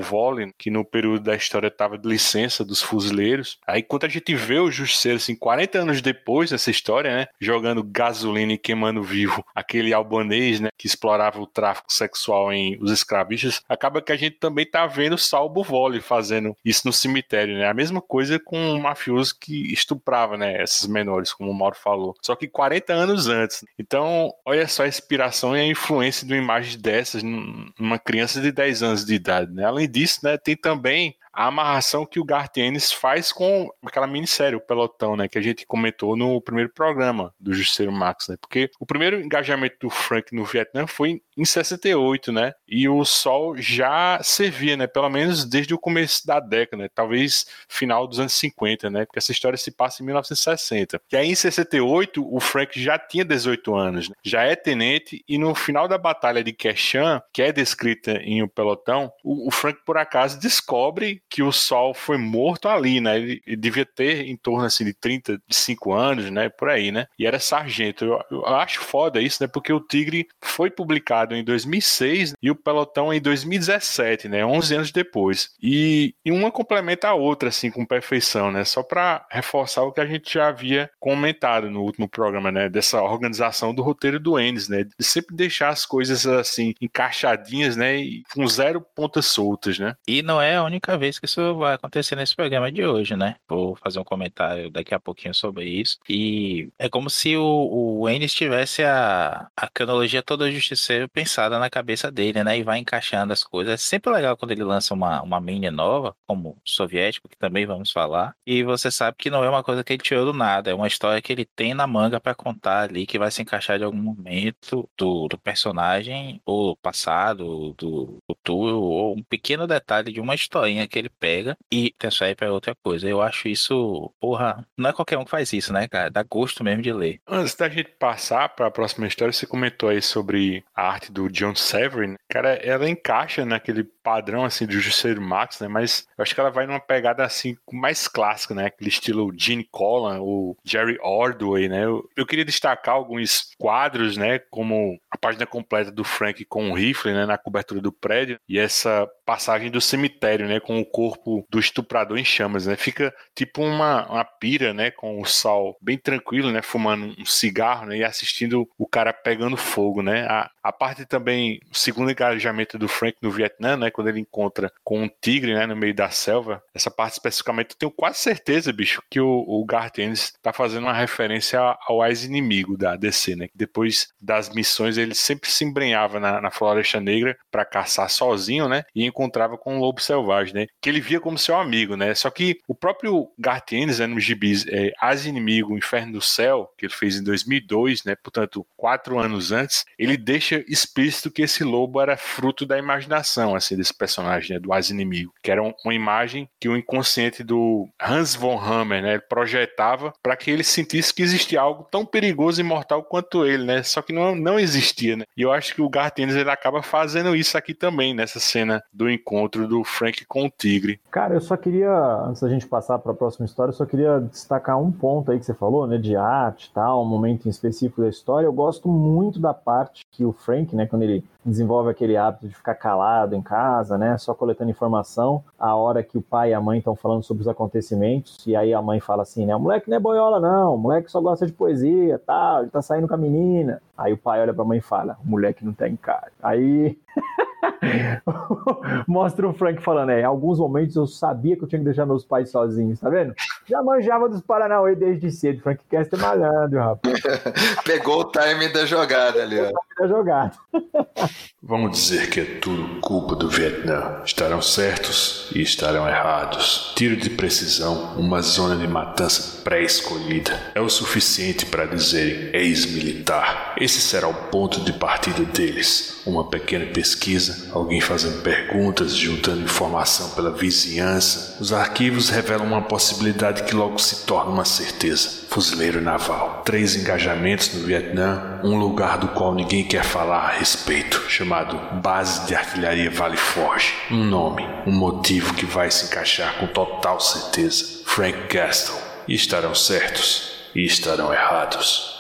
Volley, 0.02 0.52
que 0.58 0.70
no 0.70 0.86
período 0.86 1.22
da 1.22 1.36
história 1.36 1.67
estava 1.67 1.98
de 1.98 2.08
licença 2.08 2.63
dos 2.63 2.82
fuzileiros. 2.82 3.58
Aí 3.65 3.84
quando 3.84 4.06
a 4.06 4.10
gente 4.10 4.34
vê 4.36 4.60
o 4.60 4.72
Justiceiro, 4.72 5.17
assim, 5.17 5.36
40 5.36 5.80
anos 5.80 6.02
depois 6.02 6.50
dessa 6.50 6.72
história, 6.72 7.15
né? 7.15 7.28
Jogando 7.39 7.84
gasolina 7.84 8.54
e 8.54 8.58
queimando 8.58 9.04
vivo 9.04 9.46
aquele 9.54 9.94
albanês, 9.94 10.60
né? 10.60 10.70
Que 10.78 10.88
explorava 10.88 11.40
o 11.40 11.48
tráfico 11.48 11.92
sexual 11.92 12.52
em 12.52 12.78
os 12.82 12.92
escravistas, 12.92 13.62
acaba 13.68 14.02
que 14.02 14.12
a 14.12 14.18
gente 14.18 14.38
também 14.38 14.66
tá 14.66 14.86
vendo 14.86 15.18
Salvo 15.18 15.64
Volley 15.64 16.02
fazendo 16.02 16.56
isso 16.64 16.86
no 16.86 16.94
cemitério, 16.94 17.58
né? 17.58 17.68
A 17.68 17.74
mesma 17.74 18.02
coisa 18.02 18.40
com 18.40 18.58
um 18.58 18.80
mafioso 18.80 19.36
que 19.40 19.74
estuprava, 19.74 20.38
né? 20.38 20.62
Essas 20.62 20.88
menores, 20.88 21.34
como 21.34 21.52
o 21.52 21.54
Mauro 21.54 21.76
falou. 21.76 22.16
Só 22.22 22.36
que 22.36 22.48
40 22.48 22.94
anos 22.94 23.28
antes. 23.28 23.66
Então, 23.78 24.34
olha 24.46 24.68
só 24.68 24.84
a 24.84 24.88
inspiração 24.88 25.56
e 25.56 25.62
a 25.62 25.66
influência 25.66 26.26
de 26.26 26.34
uma 26.34 26.42
imagem 26.42 26.80
dessas 26.80 27.24
numa 27.24 28.00
criança 28.00 28.42
de 28.42 28.52
10 28.52 28.84
anos 28.84 29.06
de 29.06 29.14
idade, 29.14 29.52
né? 29.54 29.66
Além 29.66 29.90
disso, 29.90 30.20
né? 30.24 30.38
Tem 30.38 30.56
também 30.56 31.16
a 31.38 31.45
amarração 31.45 32.04
que 32.04 32.19
o 32.19 32.23
Garth 32.23 32.58
Ennis 32.58 32.91
faz 32.91 33.32
com 33.32 33.69
aquela 33.86 34.08
minissérie, 34.08 34.56
o 34.56 34.60
Pelotão, 34.60 35.15
né, 35.15 35.28
que 35.28 35.38
a 35.38 35.41
gente 35.41 35.67
comentou 35.67 36.17
no 36.17 36.41
primeiro 36.41 36.71
programa 36.73 37.32
do 37.39 37.54
Justiceiro 37.54 37.91
Max, 37.91 38.28
né, 38.28 38.38
porque 38.41 38.71
o 38.80 38.88
primeiro 38.88 39.21
engajamento 39.21 39.76
do 39.82 39.89
Frank 39.91 40.36
no 40.36 40.43
Vietnã 40.43 40.88
foi 40.88 41.21
em 41.38 41.45
68, 41.45 42.32
né, 42.32 42.54
e 42.67 42.88
o 42.89 43.04
Sol 43.06 43.56
já 43.58 44.19
servia, 44.23 44.76
né, 44.76 44.88
pelo 44.88 45.10
menos 45.10 45.45
desde 45.45 45.73
o 45.73 45.80
começo 45.80 46.26
da 46.26 46.39
década, 46.39 46.84
né, 46.84 46.89
talvez 46.93 47.45
final 47.67 48.08
dos 48.08 48.19
anos 48.19 48.34
50, 48.34 48.89
né, 48.89 49.06
porque 49.06 49.19
essa 49.19 49.32
história 49.32 49.58
se 49.58 49.71
passa 49.71 50.02
em 50.02 50.06
1960. 50.06 51.00
E 51.12 51.17
aí 51.17 51.30
em 51.30 51.36
68 51.36 52.28
o 52.28 52.39
Frank 52.39 52.82
já 52.82 52.97
tinha 52.97 53.23
18 53.23 53.76
anos, 53.76 54.10
né, 54.10 54.15
já 54.23 54.43
é 54.43 54.56
tenente 54.56 55.23
e 55.28 55.38
no 55.38 55.54
final 55.54 55.88
da 55.88 55.97
batalha 55.97 56.43
de 56.43 56.54
Quechan, 56.54 57.21
que 57.32 57.41
é 57.41 57.52
descrita 57.52 58.13
em 58.23 58.41
O 58.41 58.47
Pelotão, 58.47 59.12
o, 59.23 59.47
o 59.47 59.52
Frank 59.52 59.80
por 59.86 59.97
acaso 59.97 60.39
descobre 60.39 61.21
que 61.30 61.43
o 61.43 61.52
Sol 61.52 61.93
foi 61.93 62.17
morto 62.17 62.67
ali, 62.67 63.00
né? 63.00 63.17
Ele, 63.17 63.41
ele, 63.45 63.56
devia 63.56 63.86
ter 63.86 64.28
em 64.28 64.36
torno 64.36 64.65
assim 64.65 64.86
de 64.86 64.93
35 64.93 65.93
anos, 65.93 66.30
né? 66.32 66.50
Por 66.50 66.69
aí, 66.69 66.91
né? 66.91 67.08
E 67.17 67.26
era 67.26 67.39
sargento. 67.39 68.06
Eu, 68.06 68.21
eu, 68.32 68.45
acho 68.45 68.82
foda 68.82 69.21
isso, 69.21 69.41
né? 69.41 69.47
Porque 69.47 69.71
o 69.71 69.80
Tigre 69.80 70.28
foi 70.41 70.69
publicado 70.69 71.27
em 71.36 71.44
2006 71.44 72.34
e 72.42 72.52
o 72.52 72.56
Pelotão 72.56 73.13
em 73.13 73.22
2017, 73.22 74.28
né? 74.28 74.46
11 74.46 74.76
anos 74.76 74.92
depois. 74.92 75.50
E, 75.62 76.13
e 76.24 76.32
uma 76.32 76.52
complementa 76.52 77.10
a 77.10 77.13
outra, 77.13 77.50
assim, 77.50 77.70
com 77.72 77.86
perfeição, 77.86 78.52
né? 78.52 78.63
Só 78.63 78.84
para 78.84 79.26
reforçar 79.32 79.84
o 79.84 79.92
que 79.92 80.02
a 80.02 80.06
gente 80.06 80.34
já 80.34 80.48
havia 80.48 80.90
comentado 81.00 81.70
no 81.70 81.82
último 81.82 82.08
programa, 82.08 82.52
né? 82.52 82.70
Dessa 82.70 83.02
organização 83.02 83.74
do 83.74 83.82
roteiro 83.82 84.20
do 84.20 84.40
Ennis, 84.40 84.68
né? 84.68 84.84
De 84.84 85.06
sempre 85.06 85.36
deixar 85.36 85.70
as 85.70 85.86
coisas 85.86 86.26
assim 86.26 86.74
encaixadinhas, 86.82 87.76
né? 87.76 87.98
E 87.98 88.24
com 88.34 88.48
zero 88.48 88.82
pontas 88.82 89.26
soltas, 89.26 89.80
né? 89.80 89.96
E 90.08 90.22
não 90.22 90.42
é 90.42 90.56
a 90.56 90.63
única 90.63 90.98
vez 90.98 91.20
que 91.20 91.26
isso 91.26 91.56
vai 91.56 91.76
acontecer 91.76 92.16
nesse 92.16 92.36
programa 92.36 92.72
de 92.72 92.86
hoje, 92.86 93.16
né? 93.16 93.36
Vou 93.48 93.76
fazer 93.76 94.00
um 94.00 94.04
comentário 94.04 94.70
daqui 94.70 94.94
a 94.94 95.00
pouquinho 95.00 95.34
sobre 95.34 95.66
isso. 95.66 95.98
E 96.10 96.70
é 96.78 96.90
como 96.90 97.10
se 97.10 97.36
o, 97.36 98.00
o 98.02 98.10
Ennis 98.10 98.34
tivesse 98.34 98.84
a, 98.84 99.48
a 99.56 99.68
cronologia 99.70 100.22
toda 100.22 100.52
Justiceiro 100.52 101.10
pensada 101.18 101.58
na 101.58 101.68
cabeça 101.68 102.12
dele, 102.12 102.44
né? 102.44 102.60
E 102.60 102.64
vai 102.64 102.78
encaixando 102.78 103.34
as 103.34 103.44
coisas. 103.44 103.74
É 103.74 103.78
sempre 103.78 104.14
legal 104.14 104.38
quando 104.38 104.52
ele 104.52 104.64
lança 104.64 104.94
uma, 104.94 105.20
uma 105.24 105.42
mini 105.42 105.72
nova, 105.72 106.16
como 106.28 106.56
soviético, 106.64 107.28
que 107.28 107.36
também 107.36 107.66
vamos 107.66 107.92
falar. 107.92 108.36
E 108.46 108.64
você 108.64 108.92
sabe 108.92 109.18
que 109.18 109.32
não 109.32 109.44
é 109.44 109.50
uma 109.50 109.64
coisa 109.64 109.84
que 109.84 109.94
ele 109.94 110.04
tirou 110.04 110.26
do 110.26 110.34
nada, 110.34 110.70
é 110.70 110.76
uma 110.76 110.86
história 110.86 111.20
que 111.20 111.34
ele 111.34 111.44
tem 111.44 111.74
na 111.74 111.88
manga 111.88 112.20
para 112.20 112.36
contar 112.36 112.82
ali, 112.82 113.08
que 113.08 113.18
vai 113.18 113.32
se 113.32 113.42
encaixar 113.42 113.80
de 113.80 113.84
algum 113.84 113.98
momento 113.98 114.88
do, 114.96 115.28
do 115.28 115.40
personagem, 115.40 116.40
ou 116.46 116.78
passado, 116.78 117.74
do 117.74 118.20
futuro, 118.28 118.80
ou 118.80 119.18
um 119.18 119.24
pequeno 119.24 119.66
detalhe 119.66 120.14
de 120.14 120.22
uma 120.22 120.36
historinha 120.36 120.88
que 120.88 121.00
ele 121.00 121.10
pega 121.10 121.58
e 121.72 121.96
transfere 121.98 122.36
para 122.36 122.54
outra 122.54 122.76
coisa. 122.84 123.10
Eu 123.10 123.24
acho 123.24 123.48
isso, 123.48 124.14
porra, 124.20 124.64
não 124.78 124.92
é 124.92 124.94
qualquer 124.94 125.18
um 125.18 125.26
que 125.26 125.32
faz 125.32 125.52
isso, 125.52 125.74
né, 125.74 125.88
cara? 125.88 126.12
Dá 126.12 126.22
gosto 126.22 126.64
mesmo 126.64 126.84
de 126.84 126.94
ler. 126.94 127.20
Antes 127.28 127.56
da 127.56 127.68
gente 127.68 127.90
passar 127.98 128.50
para 128.50 128.68
a 128.68 128.72
próxima 128.72 129.08
história, 129.08 129.34
você 129.34 129.48
comentou 129.48 129.90
aí 129.90 130.00
sobre 130.00 130.64
a 130.76 130.88
arte 130.88 131.07
do 131.12 131.30
John 131.30 131.56
Severin. 131.56 132.15
Cara, 132.30 132.56
ela 132.56 132.89
encaixa 132.89 133.46
naquele 133.46 133.84
padrão 133.84 134.46
assim 134.46 134.65
do 134.65 134.80
Jusceiro 134.80 135.22
Max, 135.22 135.60
né? 135.60 135.67
Mas 135.67 136.08
eu 136.17 136.22
acho 136.22 136.34
que 136.34 136.39
ela 136.39 136.50
vai 136.50 136.65
numa 136.65 136.80
pegada 136.80 137.24
assim 137.24 137.58
mais 137.72 138.08
clássica, 138.08 138.54
né? 138.54 138.67
Aquele 138.67 138.89
estilo 138.89 139.34
Gene 139.38 139.67
Collan, 139.70 140.22
o 140.22 140.56
Jerry 140.63 140.98
Ordway, 141.02 141.67
né? 141.67 141.84
Eu, 141.86 142.08
eu, 142.15 142.26
queria 142.26 142.46
destacar 142.46 142.96
alguns 142.96 143.50
quadros, 143.58 144.15
né? 144.17 144.39
Como 144.39 144.98
a 145.12 145.17
página 145.17 145.46
completa 145.46 145.91
do 145.91 146.04
Frank 146.04 146.43
com 146.46 146.72
o 146.72 146.74
rifle, 146.74 147.13
né? 147.13 147.26
Na 147.26 147.38
cobertura 147.38 147.82
do 147.82 147.91
prédio 147.91 148.39
e 148.48 148.58
essa 148.58 149.08
passagem 149.26 149.70
do 149.70 149.82
cemitério, 149.82 150.48
né? 150.48 150.60
Com 150.60 150.80
o 150.80 150.86
corpo 150.86 151.46
do 151.50 151.60
estuprador 151.60 152.17
em 152.17 152.26
chamas, 152.26 152.65
né? 152.65 152.78
Fica 152.78 153.13
tipo 153.36 153.62
uma, 153.62 154.10
uma 154.10 154.24
pira, 154.24 154.74
né? 154.74 154.89
Com 154.89 155.22
o 155.22 155.26
Sal 155.26 155.76
bem 155.82 155.98
tranquilo, 155.98 156.52
né? 156.52 156.62
Fumando 156.62 157.13
um 157.20 157.26
cigarro, 157.26 157.88
né? 157.88 157.98
E 157.98 158.04
assistindo 158.04 158.67
o 158.78 158.88
cara 158.88 159.12
pegando 159.12 159.58
fogo, 159.58 160.02
né? 160.02 160.26
A, 160.30 160.50
a 160.63 160.72
parte 160.88 161.06
também, 161.06 161.60
segundo 161.73 162.10
engajamento 162.10 162.78
do 162.78 162.88
Frank 162.88 163.17
no 163.21 163.30
Vietnã, 163.30 163.76
né? 163.76 163.91
quando 163.91 164.08
ele 164.08 164.21
encontra 164.21 164.71
com 164.86 165.04
um 165.04 165.10
tigre, 165.21 165.54
né, 165.54 165.65
no 165.65 165.76
meio 165.76 165.93
da 165.93 166.10
selva, 166.10 166.63
essa 166.73 166.89
parte 166.89 167.13
especificamente, 167.13 167.71
eu 167.71 167.78
tenho 167.78 167.91
quase 167.91 168.19
certeza, 168.19 168.71
bicho, 168.71 169.02
que 169.10 169.19
o, 169.19 169.43
o 169.45 169.65
Garth 169.65 170.00
Ennis 170.00 170.34
tá 170.41 170.54
fazendo 170.54 170.84
uma 170.84 170.93
referência 170.93 171.60
ao 171.60 172.06
ex-inimigo 172.06 172.78
da 172.78 172.95
DC, 172.95 173.36
né, 173.36 173.47
que 173.50 173.58
depois 173.58 174.08
das 174.21 174.50
missões 174.50 174.97
ele 174.97 175.13
sempre 175.13 175.50
se 175.50 175.65
embrenhava 175.65 176.19
na, 176.21 176.39
na 176.39 176.52
Floresta 176.52 177.02
Negra 177.02 177.38
para 177.52 177.65
caçar 177.65 178.10
sozinho, 178.10 178.69
né, 178.69 178.84
e 178.95 179.06
encontrava 179.06 179.58
com 179.58 179.76
um 179.76 179.80
lobo 179.80 180.00
selvagem, 180.00 180.54
né, 180.54 180.67
que 180.82 180.89
ele 180.89 181.02
via 181.02 181.19
como 181.19 181.38
seu 181.38 181.58
amigo, 181.58 181.97
né, 181.97 182.15
só 182.15 182.30
que 182.30 182.62
o 182.65 182.73
próprio 182.73 183.30
Garth 183.38 183.73
Ennis, 183.73 184.00
né, 184.00 184.08
no 184.08 184.19
gibis 184.19 184.65
é, 184.67 184.93
As 185.02 185.26
Inimigo, 185.26 185.78
Inferno 185.78 186.13
do 186.13 186.21
Céu, 186.21 186.71
que 186.78 186.86
ele 186.86 186.93
fez 186.93 187.17
em 187.17 187.23
2002, 187.23 188.06
né, 188.06 188.15
portanto, 188.15 188.65
quatro 188.78 189.19
anos 189.19 189.52
antes, 189.52 189.84
ele 190.00 190.15
deixa 190.15 190.63
explícito 190.78 191.32
que 191.32 191.42
esse 191.42 191.63
lobo 191.63 192.00
era 192.00 192.16
fruto 192.16 192.66
da 192.66 192.78
imaginação, 192.78 193.56
assim, 193.56 193.76
desse 193.76 193.94
personagem, 193.94 194.56
né, 194.56 194.60
do 194.60 194.72
As 194.74 194.90
Inimigo, 194.90 195.34
que 195.42 195.52
era 195.52 195.62
uma 195.62 195.94
imagem 195.94 196.50
que 196.60 196.70
o 196.70 196.78
inconsciente 196.78 197.44
do 197.44 197.88
Hans 198.02 198.36
von 198.36 198.60
Hammer, 198.60 199.02
né, 199.02 199.20
projetava 199.20 200.13
para 200.22 200.36
que 200.36 200.52
ele 200.52 200.63
sentisse 200.63 201.13
que 201.13 201.24
existia 201.24 201.62
algo 201.62 201.88
tão 201.90 202.06
perigoso 202.06 202.62
e 202.62 202.63
mortal 202.63 203.04
quanto 203.04 203.46
ele, 203.46 203.63
né, 203.63 203.84
só 203.84 204.02
que 204.02 204.13
não, 204.13 204.36
não 204.36 204.60
existia, 204.60 205.18
né, 205.18 205.26
e 205.36 205.42
eu 205.42 205.52
acho 205.52 205.74
que 205.74 205.82
o 205.82 205.90
Garth 205.90 206.20
Ennis, 206.20 206.36
ele 206.36 206.50
acaba 206.50 206.82
fazendo 206.82 207.36
isso 207.36 207.58
aqui 207.58 207.74
também, 207.74 208.13
nessa 208.13 208.40
cena 208.40 208.84
do 208.94 209.10
encontro 209.10 209.68
do 209.68 209.84
Frank 209.84 210.26
com 210.26 210.46
o 210.46 210.50
tigre. 210.50 211.00
Cara, 211.12 211.34
eu 211.34 211.42
só 211.42 211.58
queria, 211.58 211.92
antes 212.26 212.42
da 212.42 212.50
gente 212.50 212.68
passar 212.68 213.00
para 213.00 213.12
a 213.12 213.16
próxima 213.16 213.46
história, 213.46 213.72
eu 213.72 213.76
só 213.76 213.86
queria 213.86 214.20
destacar 214.20 214.80
um 214.80 214.92
ponto 214.92 215.32
aí 215.32 215.40
que 215.40 215.46
você 215.46 215.54
falou, 215.54 215.88
né, 215.88 215.98
de 215.98 216.16
arte 216.16 216.72
tal, 216.74 217.04
um 217.04 217.06
momento 217.06 217.48
em 217.48 217.50
específico 217.50 218.02
da 218.02 218.10
história, 218.10 218.46
eu 218.46 218.54
gosto 218.54 218.88
muito 218.88 219.40
da 219.40 219.54
parte 219.54 220.06
que 220.12 220.26
o 220.26 220.32
Frank, 220.32 220.67
né, 220.76 220.86
quando 220.86 221.04
ele 221.04 221.24
desenvolve 221.44 221.90
aquele 221.90 222.18
hábito 222.18 222.48
de 222.48 222.56
ficar 222.56 222.76
calado 222.76 223.36
em 223.36 223.42
casa, 223.42 223.98
né, 223.98 224.18
só 224.18 224.34
coletando 224.34 224.70
informação, 224.70 225.44
a 225.58 225.76
hora 225.76 226.04
que 226.04 226.18
o 226.18 226.22
pai 226.22 226.52
e 226.52 226.54
a 226.54 226.62
mãe 226.62 226.80
estão 226.80 226.96
falando 226.96 227.24
sobre 227.24 227.42
os 227.42 227.48
acontecimentos, 227.48 228.46
e 228.46 228.56
aí 228.56 228.74
a 228.74 228.82
mãe 228.82 229.00
fala 229.00 229.24
assim, 229.24 229.46
né, 229.46 229.56
o 229.56 229.60
moleque 229.60 229.90
não 229.90 229.98
é 229.98 230.00
boiola 230.00 230.40
não, 230.40 230.76
o 230.76 230.78
moleque 230.78 231.12
só 231.12 231.22
gosta 231.22 231.46
de 231.46 231.54
poesia, 231.54 232.22
tal, 232.26 232.62
ele 232.62 232.70
tá 232.70 232.82
saindo 232.82 233.08
com 233.08 233.14
a 233.14 233.18
menina. 233.18 233.82
Aí 233.98 234.14
o 234.14 234.18
pai 234.18 234.42
olha 234.42 234.54
pra 234.54 234.64
mãe 234.64 234.78
e 234.78 234.82
fala, 234.82 235.18
o 235.26 235.30
moleque 235.30 235.66
não 235.66 235.74
tem 235.74 235.96
cara. 235.96 236.32
Aí 236.42 236.98
Mostra 239.08 239.48
o 239.48 239.54
Frank 239.54 239.82
falando, 239.82 240.12
é, 240.12 240.22
em 240.22 240.26
alguns 240.26 240.60
momentos 240.60 240.96
eu 240.96 241.08
sabia 241.08 241.56
que 241.56 241.63
eu 241.63 241.67
tinha 241.67 241.80
que 241.80 241.86
deixar 241.86 242.06
meus 242.06 242.24
pais 242.26 242.50
sozinhos, 242.50 243.00
tá 243.00 243.10
vendo? 243.10 243.34
Já 243.65 243.82
manjava 243.82 244.30
dos 244.30 244.41
Paranauê 244.41 244.96
desde 244.96 245.32
cedo, 245.32 245.62
Frank 245.62 245.82
Kester 245.89 246.20
malhando, 246.20 246.78
rapaz. 246.78 247.20
Pegou 247.84 248.22
o 248.22 248.32
time 248.32 248.70
da 248.70 248.86
jogada 248.86 249.41
ali, 249.41 249.60
ó. 249.60 249.72
Da 250.00 250.08
jogada. 250.08 250.52
Vamos 251.62 251.91
dizer 251.91 252.30
que 252.30 252.39
é 252.39 252.46
tudo 252.60 253.02
culpa 253.02 253.36
do 253.36 253.50
Vietnã. 253.50 254.22
Estarão 254.24 254.62
certos 254.62 255.52
e 255.54 255.62
estarão 255.62 256.08
errados. 256.08 256.93
Tiro 256.96 257.17
de 257.17 257.30
precisão, 257.32 258.15
uma 258.17 258.41
zona 258.41 258.76
de 258.76 258.88
matança 258.88 259.63
pré-escolhida. 259.63 260.52
É 260.76 260.82
o 260.82 260.89
suficiente 260.89 261.65
para 261.65 261.86
dizerem 261.86 262.56
ex-militar. 262.56 263.74
Esse 263.78 264.00
será 264.00 264.28
o 264.28 264.34
ponto 264.34 264.82
de 264.82 264.93
partida 264.93 265.43
deles 265.43 266.17
uma 266.30 266.44
pequena 266.44 266.86
pesquisa, 266.86 267.70
alguém 267.72 268.02
fazendo 268.02 268.42
perguntas, 268.42 269.16
juntando 269.16 269.63
informação 269.63 270.32
pela 270.32 270.52
vizinhança. 270.52 271.58
Os 271.60 271.72
arquivos 271.72 272.30
revelam 272.30 272.66
uma 272.66 272.82
possibilidade 272.82 273.63
que 273.63 273.76
logo 273.76 273.98
se 274.00 274.26
torna 274.26 274.52
uma 274.52 274.66
certeza. 274.66 275.30
Fuzileiro 275.50 276.02
naval. 276.02 276.62
Três 276.66 276.96
engajamentos 276.96 277.74
no 277.74 277.86
Vietnã, 277.86 278.60
um 278.63 278.78
lugar 278.78 279.18
do 279.18 279.30
qual 279.30 279.56
ninguém 279.56 279.84
quer 279.84 280.04
falar 280.04 280.46
a 280.46 280.52
respeito, 280.52 281.24
chamado 281.30 281.80
Base 282.02 282.46
de 282.46 282.56
Artilharia 282.56 283.10
Vale 283.10 283.38
Forge. 283.38 283.94
Um 284.12 284.24
nome, 284.24 284.68
um 284.86 284.92
motivo 284.92 285.54
que 285.54 285.66
vai 285.66 285.90
se 285.90 286.06
encaixar 286.06 286.56
com 286.60 286.68
total 286.68 287.20
certeza. 287.20 288.02
Frank 288.06 288.54
Gaston. 288.54 289.08
E 289.28 289.36
estarão 289.36 289.76
certos 289.76 290.54
e 290.74 290.86
estarão 290.86 291.34
errados. 291.34 292.17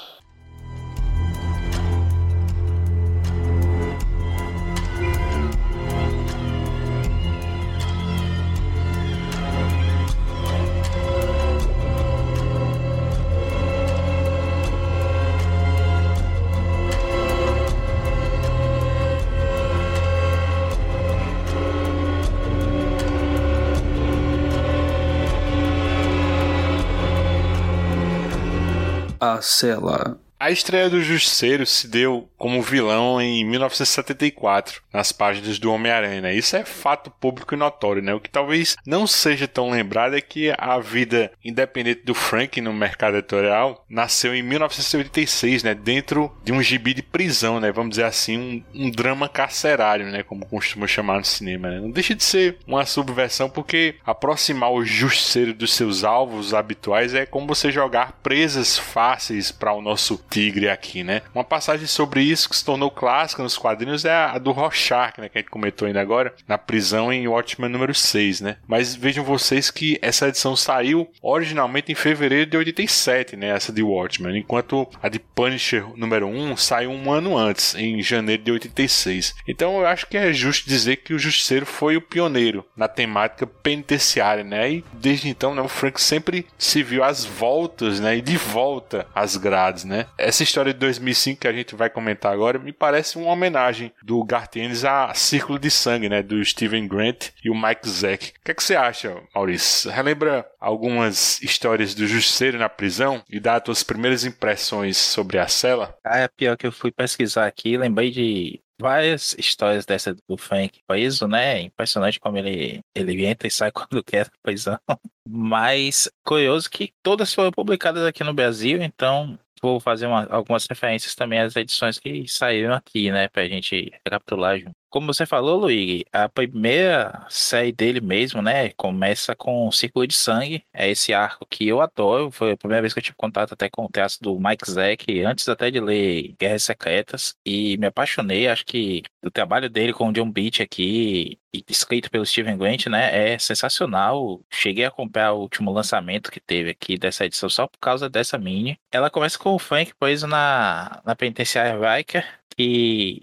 A 29.47 29.49
cela. 29.49 30.26
A 30.39 30.51
estreia 30.51 30.87
do 30.87 31.01
Justiceiro 31.01 31.65
se 31.65 31.87
deu 31.87 32.29
como 32.37 32.61
vilão 32.61 33.19
em 33.19 33.43
1974, 33.43 34.83
nas 34.93 35.11
páginas 35.11 35.57
do 35.57 35.71
Homem-Aranha. 35.71 36.21
Né? 36.21 36.35
Isso 36.35 36.55
é 36.55 36.63
fato 36.63 37.09
público 37.09 37.55
e 37.55 37.57
notório, 37.57 38.03
né? 38.03 38.13
O 38.13 38.19
que 38.19 38.29
talvez 38.29 38.77
não 38.85 39.07
seja 39.07 39.47
tão 39.47 39.71
lembrado 39.71 40.15
é 40.15 40.21
que 40.21 40.53
a 40.55 40.77
vida 40.77 41.31
independente 41.43 42.03
do 42.03 42.13
Frank 42.13 42.61
no 42.61 42.71
mercado 42.71 43.17
editorial 43.17 43.83
nasceu 43.89 44.35
em 44.35 44.43
1986, 44.43 45.63
né? 45.63 45.73
Dentro 45.73 46.31
de 46.43 46.53
um 46.53 46.61
gibi 46.61 46.93
de 46.93 47.01
prisão, 47.01 47.59
né? 47.59 47.71
Vamos 47.71 47.91
dizer 47.91 48.05
assim, 48.05 48.37
um, 48.37 48.85
um 48.85 48.91
drama 48.91 49.27
carcerário, 49.27 50.05
né? 50.05 50.21
Como 50.21 50.45
costuma 50.45 50.85
chamar 50.85 51.17
no 51.17 51.25
cinema, 51.25 51.71
né? 51.71 51.79
Não 51.79 51.89
deixa 51.89 52.13
de 52.13 52.23
ser 52.23 52.59
uma 52.67 52.85
subversão 52.85 53.49
porque 53.49 53.95
aproximar 54.05 54.71
o 54.71 54.85
Justiceiro 54.85 55.51
dos 55.51 55.73
seus 55.73 56.03
alvos 56.03 56.53
habituais 56.53 57.15
é 57.15 57.25
como 57.25 57.47
você 57.47 57.71
jogar 57.71 58.19
presas 58.21 58.77
fáceis 58.77 59.51
para 59.51 59.73
o 59.73 59.81
nosso 59.81 60.19
tigre 60.29 60.69
aqui, 60.69 61.03
né? 61.03 61.21
Uma 61.33 61.43
passagem 61.43 61.87
sobre 61.87 62.21
isso 62.21 62.49
que 62.49 62.55
se 62.55 62.65
tornou 62.65 62.91
clássica 62.91 63.43
nos 63.43 63.57
quadrinhos 63.57 64.05
é 64.05 64.13
a 64.13 64.37
do 64.37 64.51
Rorschach, 64.51 65.19
né? 65.19 65.29
Que 65.29 65.37
a 65.37 65.41
gente 65.41 65.49
comentou 65.49 65.87
ainda 65.87 66.01
agora, 66.01 66.33
na 66.47 66.57
prisão 66.57 67.11
em 67.11 67.27
Watchmen 67.27 67.69
número 67.69 67.93
6, 67.93 68.41
né? 68.41 68.57
Mas 68.67 68.95
vejam 68.95 69.23
vocês 69.23 69.71
que 69.71 69.97
essa 70.01 70.27
edição 70.27 70.55
saiu 70.55 71.09
originalmente 71.21 71.91
em 71.91 71.95
fevereiro 71.95 72.49
de 72.49 72.57
87, 72.57 73.35
né? 73.35 73.49
Essa 73.49 73.71
de 73.71 73.81
Watchmen, 73.81 74.37
enquanto 74.37 74.87
a 75.01 75.09
de 75.09 75.19
Punisher 75.19 75.85
número 75.95 76.27
1 76.27 76.57
saiu 76.57 76.91
um 76.91 77.11
ano 77.11 77.37
antes, 77.37 77.75
em 77.75 78.01
janeiro 78.01 78.43
de 78.43 78.51
86. 78.51 79.35
Então 79.47 79.79
eu 79.79 79.87
acho 79.87 80.07
que 80.07 80.17
é 80.17 80.33
justo 80.33 80.67
dizer 80.67 80.97
que 80.97 81.13
o 81.13 81.19
Justiceiro 81.19 81.65
foi 81.65 81.97
o 81.97 82.01
pioneiro 82.01 82.65
na 82.75 82.87
temática 82.87 83.45
penitenciária, 83.45 84.43
né? 84.43 84.71
E 84.71 84.85
desde 84.93 85.29
então, 85.29 85.53
né, 85.53 85.61
o 85.61 85.67
Frank 85.67 86.01
sempre 86.01 86.45
se 86.57 86.83
viu 86.83 87.03
às 87.03 87.25
voltas, 87.25 87.99
né? 87.99 88.17
E 88.17 88.21
de 88.21 88.37
volta 88.37 89.07
às 89.13 89.37
grades, 89.37 89.83
né? 89.83 90.05
Essa 90.17 90.43
história 90.43 90.73
de 90.73 90.79
2005 90.79 91.41
que 91.41 91.47
a 91.47 91.53
gente 91.53 91.75
vai 91.75 91.89
comentar 91.89 92.33
agora 92.33 92.57
me 92.57 92.73
parece 92.73 93.17
uma 93.17 93.31
homenagem 93.31 93.91
do 94.03 94.23
Garth 94.23 94.55
Ennis 94.55 94.83
a 94.83 95.13
Círculo 95.13 95.59
de 95.59 95.69
Sangue, 95.69 96.09
né? 96.09 96.23
Do 96.23 96.43
Steven 96.43 96.87
Grant 96.87 97.29
e 97.43 97.49
o 97.49 97.55
Mike 97.55 97.87
Zack. 97.87 98.29
O 98.29 98.43
que, 98.43 98.51
é 98.51 98.53
que 98.53 98.63
você 98.63 98.75
acha, 98.75 99.15
Maurício? 99.33 99.91
Relembra 99.91 100.45
algumas 100.59 101.41
histórias 101.41 101.93
do 101.93 102.07
Justiceiro 102.07 102.57
na 102.57 102.69
prisão 102.69 103.23
e 103.29 103.39
dá 103.39 103.55
as 103.55 103.63
tuas 103.63 103.83
primeiras 103.83 104.25
impressões 104.25 104.97
sobre 104.97 105.37
a 105.37 105.47
cela? 105.47 105.95
Ah, 106.03 106.19
é 106.19 106.27
pior 106.27 106.57
que 106.57 106.65
eu 106.65 106.71
fui 106.71 106.91
pesquisar 106.91 107.45
aqui, 107.45 107.77
lembrei 107.77 108.09
de 108.09 108.59
várias 108.79 109.35
histórias 109.37 109.85
dessa 109.85 110.15
do 110.27 110.37
Frank 110.37 110.79
preso, 110.87 111.27
né? 111.27 111.61
Impressionante 111.61 112.19
como 112.19 112.37
ele, 112.37 112.81
ele 112.95 113.25
entra 113.25 113.47
e 113.47 113.51
sai 113.51 113.71
quando 113.71 114.03
quer 114.03 114.29
prisão. 114.41 114.79
Mas 115.27 116.09
curioso 116.23 116.69
que 116.69 116.93
todas 117.03 117.33
foram 117.33 117.51
publicadas 117.51 118.03
aqui 118.05 118.23
no 118.23 118.33
Brasil, 118.33 118.81
então 118.81 119.37
vou 119.61 119.79
fazer 119.79 120.07
uma, 120.07 120.25
algumas 120.29 120.65
referências 120.67 121.15
também 121.15 121.39
às 121.39 121.55
edições 121.55 121.99
que 121.99 122.27
saíram 122.27 122.73
aqui, 122.73 123.11
né, 123.11 123.27
pra 123.27 123.47
gente 123.47 123.91
recapitular 124.05 124.59
junto. 124.59 124.75
Como 124.89 125.13
você 125.13 125.25
falou, 125.25 125.59
Luigi, 125.59 126.05
a 126.13 126.29
primeira 126.29 127.25
série 127.29 127.73
dele 127.73 127.99
mesmo, 127.99 128.41
né, 128.41 128.69
começa 128.69 129.35
com 129.35 129.69
Círculo 129.71 130.07
de 130.07 130.15
Sangue, 130.15 130.63
é 130.73 130.89
esse 130.89 131.13
arco 131.13 131.45
que 131.49 131.67
eu 131.67 131.81
adoro, 131.81 132.31
foi 132.31 132.53
a 132.53 132.57
primeira 132.57 132.81
vez 132.81 132.93
que 132.93 132.99
eu 132.99 133.03
tive 133.03 133.17
contato 133.17 133.53
até 133.53 133.69
com 133.69 133.85
o 133.85 133.89
traço 133.89 134.21
do 134.21 134.39
Mike 134.39 134.69
Zack, 134.71 135.23
antes 135.23 135.47
até 135.49 135.69
de 135.69 135.79
ler 135.81 136.33
Guerras 136.39 136.63
Secretas, 136.63 137.35
e 137.45 137.77
me 137.77 137.87
apaixonei, 137.87 138.47
acho 138.47 138.65
que 138.65 139.03
o 139.23 139.29
trabalho 139.29 139.69
dele 139.69 139.91
com 139.93 140.07
o 140.09 140.13
John 140.13 140.31
Beach 140.31 140.63
aqui, 140.63 141.37
escrito 141.67 142.09
pelo 142.11 142.25
Steven 142.25 142.57
Grant, 142.57 142.87
né, 142.87 143.33
é 143.33 143.39
sensacional. 143.39 144.41
Cheguei 144.49 144.85
a 144.85 144.91
comprar 144.91 145.33
o 145.33 145.41
último 145.41 145.71
lançamento 145.71 146.31
que 146.31 146.39
teve 146.39 146.69
aqui 146.69 146.97
dessa 146.97 147.25
edição 147.25 147.49
só 147.49 147.67
por 147.67 147.79
causa 147.79 148.09
dessa 148.09 148.37
mini. 148.37 148.79
Ela 148.91 149.09
começa 149.09 149.37
com 149.37 149.53
o 149.53 149.59
Frank 149.59 149.93
preso 149.95 150.27
na, 150.27 151.01
na 151.05 151.15
penitenciária 151.15 151.77
Riker, 151.95 152.25
que 152.57 153.21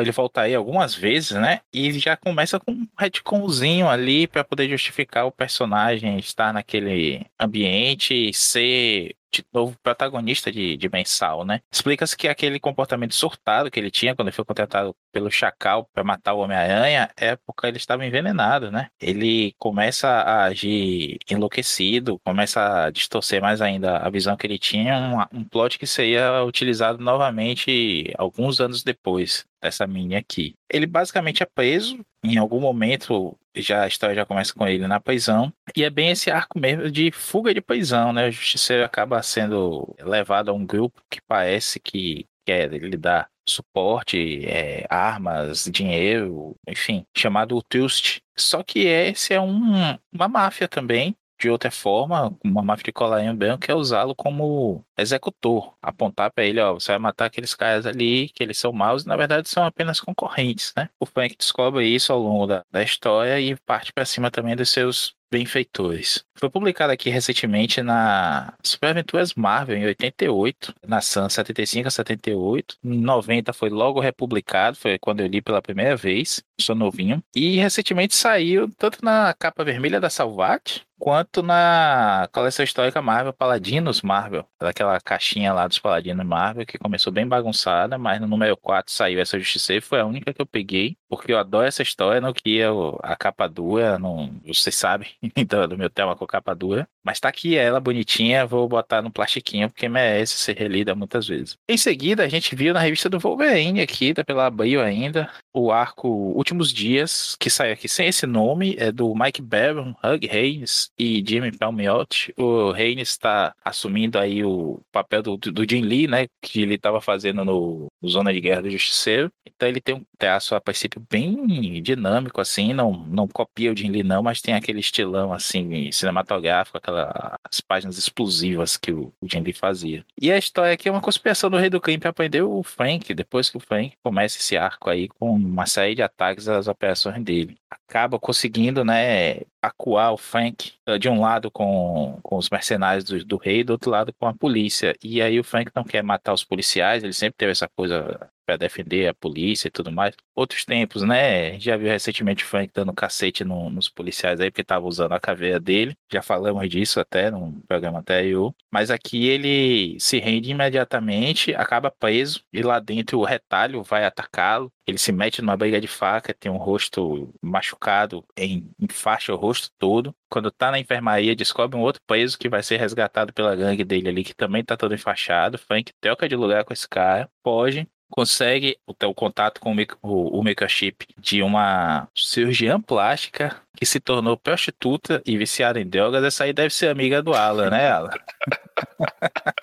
ele 0.00 0.10
volta 0.10 0.40
aí 0.40 0.54
algumas 0.54 0.94
vezes, 0.94 1.32
né? 1.32 1.60
E 1.72 1.92
já 1.98 2.16
começa 2.16 2.58
com 2.58 2.72
um 2.72 2.88
retconzinho 2.98 3.88
ali 3.88 4.26
para 4.26 4.42
poder 4.42 4.68
justificar 4.68 5.26
o 5.26 5.32
personagem 5.32 6.18
estar 6.18 6.52
naquele 6.52 7.26
ambiente, 7.38 8.32
ser 8.32 9.14
de 9.42 9.46
novo 9.52 9.76
protagonista 9.82 10.50
de, 10.52 10.76
de 10.76 10.88
Mensal, 10.88 11.44
né? 11.44 11.60
Explica-se 11.72 12.16
que 12.16 12.28
aquele 12.28 12.60
comportamento 12.60 13.14
surtado 13.14 13.70
que 13.70 13.80
ele 13.80 13.90
tinha 13.90 14.14
quando 14.14 14.28
ele 14.28 14.36
foi 14.36 14.44
contratado 14.44 14.94
pelo 15.12 15.30
Chacal 15.30 15.88
para 15.92 16.04
matar 16.04 16.34
o 16.34 16.38
Homem-Aranha 16.38 17.10
é 17.16 17.36
porque 17.36 17.66
ele 17.66 17.76
estava 17.76 18.06
envenenado, 18.06 18.70
né? 18.70 18.88
Ele 19.00 19.54
começa 19.58 20.08
a 20.08 20.44
agir 20.44 21.18
enlouquecido, 21.30 22.20
começa 22.24 22.84
a 22.84 22.90
distorcer 22.90 23.40
mais 23.40 23.60
ainda 23.60 23.98
a 23.98 24.10
visão 24.10 24.36
que 24.36 24.46
ele 24.46 24.58
tinha, 24.58 25.28
um, 25.32 25.40
um 25.40 25.44
plot 25.44 25.78
que 25.78 25.86
seria 25.86 26.44
utilizado 26.44 27.02
novamente 27.02 28.12
alguns 28.18 28.60
anos 28.60 28.82
depois 28.82 29.44
dessa 29.64 29.86
mini 29.86 30.14
aqui. 30.14 30.54
Ele 30.70 30.86
basicamente 30.86 31.42
é 31.42 31.46
preso, 31.46 31.98
em 32.22 32.36
algum 32.36 32.60
momento 32.60 33.36
já 33.56 33.84
a 33.84 33.86
história 33.86 34.14
já 34.14 34.26
começa 34.26 34.52
com 34.52 34.66
ele 34.66 34.86
na 34.86 35.00
prisão, 35.00 35.52
e 35.76 35.84
é 35.84 35.90
bem 35.90 36.10
esse 36.10 36.30
arco 36.30 36.58
mesmo 36.58 36.90
de 36.90 37.10
fuga 37.12 37.54
de 37.54 37.60
prisão, 37.60 38.12
né? 38.12 38.28
O 38.28 38.32
justiceiro 38.32 38.84
acaba 38.84 39.22
sendo 39.22 39.94
levado 40.00 40.50
a 40.50 40.52
um 40.52 40.66
grupo 40.66 41.00
que 41.10 41.20
parece 41.22 41.80
que 41.80 42.26
quer 42.44 42.70
lhe 42.70 42.96
dar 42.96 43.28
suporte, 43.48 44.44
é, 44.46 44.86
armas, 44.88 45.68
dinheiro, 45.70 46.56
enfim, 46.68 47.04
chamado 47.16 47.62
Trust. 47.62 48.22
Só 48.36 48.62
que 48.62 48.80
esse 48.80 49.32
é 49.32 49.40
um, 49.40 49.98
uma 50.12 50.28
máfia 50.28 50.66
também, 50.66 51.14
de 51.38 51.50
outra 51.50 51.70
forma, 51.70 52.36
uma 52.44 52.62
máfia 52.62 52.84
de 52.84 52.92
colarinho 52.92 53.34
branco 53.34 53.64
é 53.68 53.74
usá-lo 53.74 54.14
como 54.14 54.84
executor, 54.96 55.74
apontar 55.82 56.32
para 56.32 56.44
ele, 56.44 56.60
ó, 56.60 56.74
você 56.74 56.92
vai 56.92 56.98
matar 56.98 57.26
aqueles 57.26 57.54
caras 57.54 57.86
ali, 57.86 58.28
que 58.30 58.42
eles 58.42 58.58
são 58.58 58.72
maus, 58.72 59.04
e 59.04 59.08
na 59.08 59.16
verdade 59.16 59.48
são 59.48 59.64
apenas 59.64 60.00
concorrentes, 60.00 60.72
né? 60.76 60.88
O 60.98 61.06
Frank 61.06 61.36
descobre 61.36 61.86
isso 61.86 62.12
ao 62.12 62.20
longo 62.20 62.46
da, 62.46 62.64
da 62.70 62.82
história 62.82 63.40
e 63.40 63.56
parte 63.66 63.92
para 63.92 64.04
cima 64.04 64.30
também 64.30 64.56
dos 64.56 64.70
seus 64.70 65.14
benfeitores. 65.34 66.24
Foi 66.38 66.48
publicado 66.48 66.92
aqui 66.92 67.10
recentemente 67.10 67.82
na 67.82 68.54
Super 68.62 68.90
Aventuras 68.90 69.34
Marvel 69.34 69.76
em 69.76 69.84
88, 69.86 70.72
na 70.86 71.00
Sun 71.00 71.28
75 71.28 71.88
a 71.88 71.90
78. 71.90 72.76
Em 72.84 73.00
90 73.00 73.52
foi 73.52 73.68
logo 73.68 73.98
republicado, 73.98 74.76
foi 74.76 74.96
quando 74.96 75.20
eu 75.20 75.26
li 75.26 75.42
pela 75.42 75.60
primeira 75.60 75.96
vez, 75.96 76.40
sou 76.60 76.74
novinho. 76.74 77.22
E 77.34 77.56
recentemente 77.56 78.14
saiu 78.14 78.70
tanto 78.76 79.04
na 79.04 79.34
capa 79.34 79.64
vermelha 79.64 80.00
da 80.00 80.08
Salvat, 80.08 80.82
quanto 80.98 81.42
na 81.42 82.28
coleção 82.32 82.64
histórica 82.64 83.02
Marvel 83.02 83.32
Paladinos 83.32 84.02
Marvel, 84.02 84.46
daquela 84.60 84.98
caixinha 85.00 85.52
lá 85.52 85.66
dos 85.66 85.78
Paladinos 85.78 86.24
Marvel 86.24 86.64
que 86.64 86.78
começou 86.78 87.12
bem 87.12 87.26
bagunçada, 87.26 87.98
mas 87.98 88.20
no 88.20 88.26
número 88.26 88.56
4 88.56 88.92
saiu 88.92 89.20
essa 89.20 89.38
Justiceira, 89.38 89.82
foi 89.82 90.00
a 90.00 90.06
única 90.06 90.32
que 90.32 90.40
eu 90.40 90.46
peguei, 90.46 90.96
porque 91.08 91.32
eu 91.32 91.38
adoro 91.38 91.66
essa 91.66 91.82
história, 91.82 92.20
não 92.20 92.32
queria 92.32 92.68
a 93.02 93.16
capa 93.16 93.48
dura, 93.48 93.98
não, 93.98 94.30
vocês 94.46 94.74
sabem 94.74 95.08
do, 95.22 95.68
do 95.68 95.78
meu 95.78 95.90
tema 95.90 96.16
com 96.16 96.26
capa 96.26 96.54
dura. 96.54 96.88
Mas 97.04 97.20
tá 97.20 97.28
aqui 97.28 97.56
ela 97.56 97.80
bonitinha, 97.80 98.46
vou 98.46 98.66
botar 98.68 99.02
no 99.02 99.10
plastiquinho 99.10 99.68
porque 99.68 99.88
merece 99.88 100.36
ser 100.36 100.56
relida 100.56 100.94
muitas 100.94 101.28
vezes. 101.28 101.56
Em 101.68 101.76
seguida, 101.76 102.24
a 102.24 102.28
gente 102.28 102.54
viu 102.56 102.72
na 102.72 102.80
revista 102.80 103.10
do 103.10 103.18
Wolverine 103.18 103.80
aqui, 103.80 104.12
da 104.12 104.24
pela 104.24 104.50
Bio 104.50 104.80
ainda, 104.80 105.30
o 105.52 105.70
arco 105.70 106.08
Últimos 106.08 106.72
Dias, 106.72 107.36
que 107.38 107.50
saiu 107.50 107.72
aqui 107.72 107.88
sem 107.88 108.08
esse 108.08 108.26
nome, 108.26 108.74
é 108.78 108.90
do 108.90 109.14
Mike 109.14 109.42
Barron, 109.42 109.94
Hug 110.02 110.28
Haynes 110.28 110.90
e 110.98 111.22
Jimmy 111.26 111.52
Palmiotti. 111.52 112.32
O 112.36 112.70
Haynes 112.70 113.10
está 113.10 113.54
assumindo 113.64 114.18
aí 114.18 114.42
o 114.44 114.80
papel 114.90 115.22
do, 115.22 115.36
do 115.36 115.68
Jim 115.68 115.82
Lee, 115.82 116.06
né, 116.06 116.26
que 116.40 116.62
ele 116.62 116.74
estava 116.74 117.00
fazendo 117.00 117.44
no, 117.44 117.88
Zona 118.08 118.32
de 118.32 118.40
Guerra 118.40 118.62
do 118.62 118.70
Justiceiro. 118.70 119.30
Então 119.46 119.68
ele 119.68 119.80
tem 119.80 119.94
um 119.94 120.04
traço 120.18 120.54
a 120.54 120.60
princípio 120.60 121.02
bem 121.10 121.82
dinâmico, 121.82 122.40
assim, 122.40 122.72
não, 122.72 122.92
não 122.92 123.26
copia 123.28 123.72
o 123.72 123.76
Jim 123.76 123.90
Lee 123.90 124.02
não, 124.02 124.22
mas 124.22 124.40
tem 124.40 124.54
aquele 124.54 124.80
estilão, 124.80 125.32
assim, 125.32 125.90
cinematográfico, 125.92 126.78
aquelas 126.94 127.60
páginas 127.66 127.98
explosivas 127.98 128.76
que 128.76 128.92
o, 128.92 129.12
o 129.20 129.28
Jim 129.28 129.40
Lee 129.40 129.52
fazia. 129.52 130.04
E 130.20 130.30
a 130.30 130.38
história 130.38 130.72
aqui 130.72 130.88
é 130.88 130.92
uma 130.92 131.00
conspiração 131.00 131.50
do 131.50 131.56
Rei 131.56 131.70
do 131.70 131.80
Crime 131.80 131.98
para 131.98 132.12
prender 132.12 132.44
o 132.44 132.62
Frank, 132.62 133.12
depois 133.14 133.50
que 133.50 133.56
o 133.56 133.60
Frank 133.60 133.96
começa 134.02 134.38
esse 134.38 134.56
arco 134.56 134.90
aí 134.90 135.08
com 135.08 135.30
uma 135.34 135.66
série 135.66 135.94
de 135.94 136.02
ataques 136.02 136.48
às 136.48 136.68
operações 136.68 137.22
dele. 137.22 137.56
Acaba 137.70 138.18
conseguindo, 138.18 138.84
né, 138.84 139.40
acuar 139.62 140.12
o 140.12 140.16
Frank 140.16 140.72
eh, 140.86 140.98
de 140.98 141.08
um 141.08 141.20
lado 141.20 141.50
com, 141.50 142.18
com 142.22 142.36
os 142.36 142.50
mercenários 142.50 143.04
do, 143.04 143.24
do 143.24 143.36
rei, 143.36 143.64
do 143.64 143.70
outro 143.70 143.90
lado 143.90 144.12
com 144.18 144.26
a 144.26 144.34
polícia. 144.34 144.94
E 145.02 145.20
aí 145.22 145.38
o 145.38 145.44
Frank 145.44 145.70
não 145.74 145.84
quer 145.84 146.02
matar 146.02 146.32
os 146.32 146.44
policiais, 146.44 147.02
ele 147.02 147.12
sempre 147.12 147.36
teve 147.36 147.52
essa 147.52 147.68
coisa 147.68 148.30
para 148.44 148.56
defender 148.56 149.08
a 149.08 149.14
polícia 149.14 149.68
e 149.68 149.70
tudo 149.70 149.90
mais. 149.90 150.14
Outros 150.34 150.64
tempos, 150.64 151.02
né? 151.02 151.58
Já 151.60 151.76
viu 151.76 151.88
recentemente 151.88 152.44
o 152.44 152.46
Frank 152.46 152.70
dando 152.74 152.92
cacete 152.92 153.44
no, 153.44 153.70
nos 153.70 153.88
policiais 153.88 154.40
aí, 154.40 154.50
porque 154.50 154.64
tava 154.64 154.86
usando 154.86 155.12
a 155.12 155.20
caveira 155.20 155.60
dele. 155.60 155.96
Já 156.12 156.22
falamos 156.22 156.68
disso 156.68 157.00
até 157.00 157.30
num 157.30 157.60
programa 157.68 158.00
anterior. 158.00 158.54
Mas 158.72 158.90
aqui 158.90 159.26
ele 159.28 159.98
se 160.00 160.18
rende 160.18 160.50
imediatamente, 160.50 161.54
acaba 161.54 161.90
preso, 161.90 162.42
e 162.52 162.62
lá 162.62 162.78
dentro 162.80 163.18
o 163.18 163.24
retalho 163.24 163.82
vai 163.82 164.04
atacá-lo. 164.04 164.72
Ele 164.86 164.98
se 164.98 165.12
mete 165.12 165.40
numa 165.40 165.56
briga 165.56 165.80
de 165.80 165.86
faca, 165.88 166.34
tem 166.34 166.52
um 166.52 166.56
rosto 166.56 167.32
machucado, 167.40 168.24
em, 168.36 168.70
em 168.78 168.88
faixa 168.88 169.32
o 169.32 169.36
rosto 169.36 169.70
todo. 169.78 170.14
Quando 170.28 170.50
tá 170.50 170.70
na 170.70 170.78
enfermaria, 170.78 171.34
descobre 171.34 171.76
um 171.76 171.80
outro 171.80 172.02
preso 172.06 172.38
que 172.38 172.48
vai 172.48 172.62
ser 172.62 172.76
resgatado 172.76 173.32
pela 173.32 173.56
gangue 173.56 173.84
dele 173.84 174.08
ali, 174.08 174.24
que 174.24 174.34
também 174.34 174.62
tá 174.64 174.76
todo 174.76 174.94
enfaixado. 174.94 175.56
Frank 175.56 175.92
troca 176.00 176.28
de 176.28 176.36
lugar 176.36 176.64
com 176.64 176.72
esse 176.72 176.88
cara, 176.88 177.30
foge, 177.42 177.88
consegue 178.14 178.78
ter 178.96 179.06
o 179.06 179.14
contato 179.14 179.60
com 179.60 179.74
o, 179.74 179.76
o, 180.00 180.38
o 180.38 180.44
microchip 180.44 181.08
de 181.18 181.42
uma 181.42 182.06
cirurgiã 182.14 182.80
plástica 182.80 183.60
que 183.76 183.84
se 183.84 184.00
tornou 184.00 184.36
prostituta 184.36 185.22
e 185.26 185.36
viciada 185.36 185.80
em 185.80 185.86
drogas. 185.86 186.22
Essa 186.24 186.44
aí 186.44 186.52
deve 186.52 186.72
ser 186.72 186.88
amiga 186.88 187.22
do 187.22 187.34
Alan, 187.34 187.70
né, 187.70 187.90
Alan? 187.90 188.10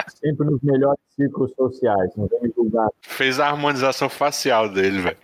Sempre 0.10 0.45
nos 0.45 0.62
melhores 0.62 1.00
círculos 1.15 1.52
sociais, 1.56 2.12
não 2.15 2.28
vem 2.28 2.41
me 2.43 2.54
julgar. 2.56 2.89
Fez 3.02 3.39
a 3.39 3.47
harmonização 3.47 4.10
facial 4.10 4.69
dele, 4.69 5.00
velho. 5.00 5.17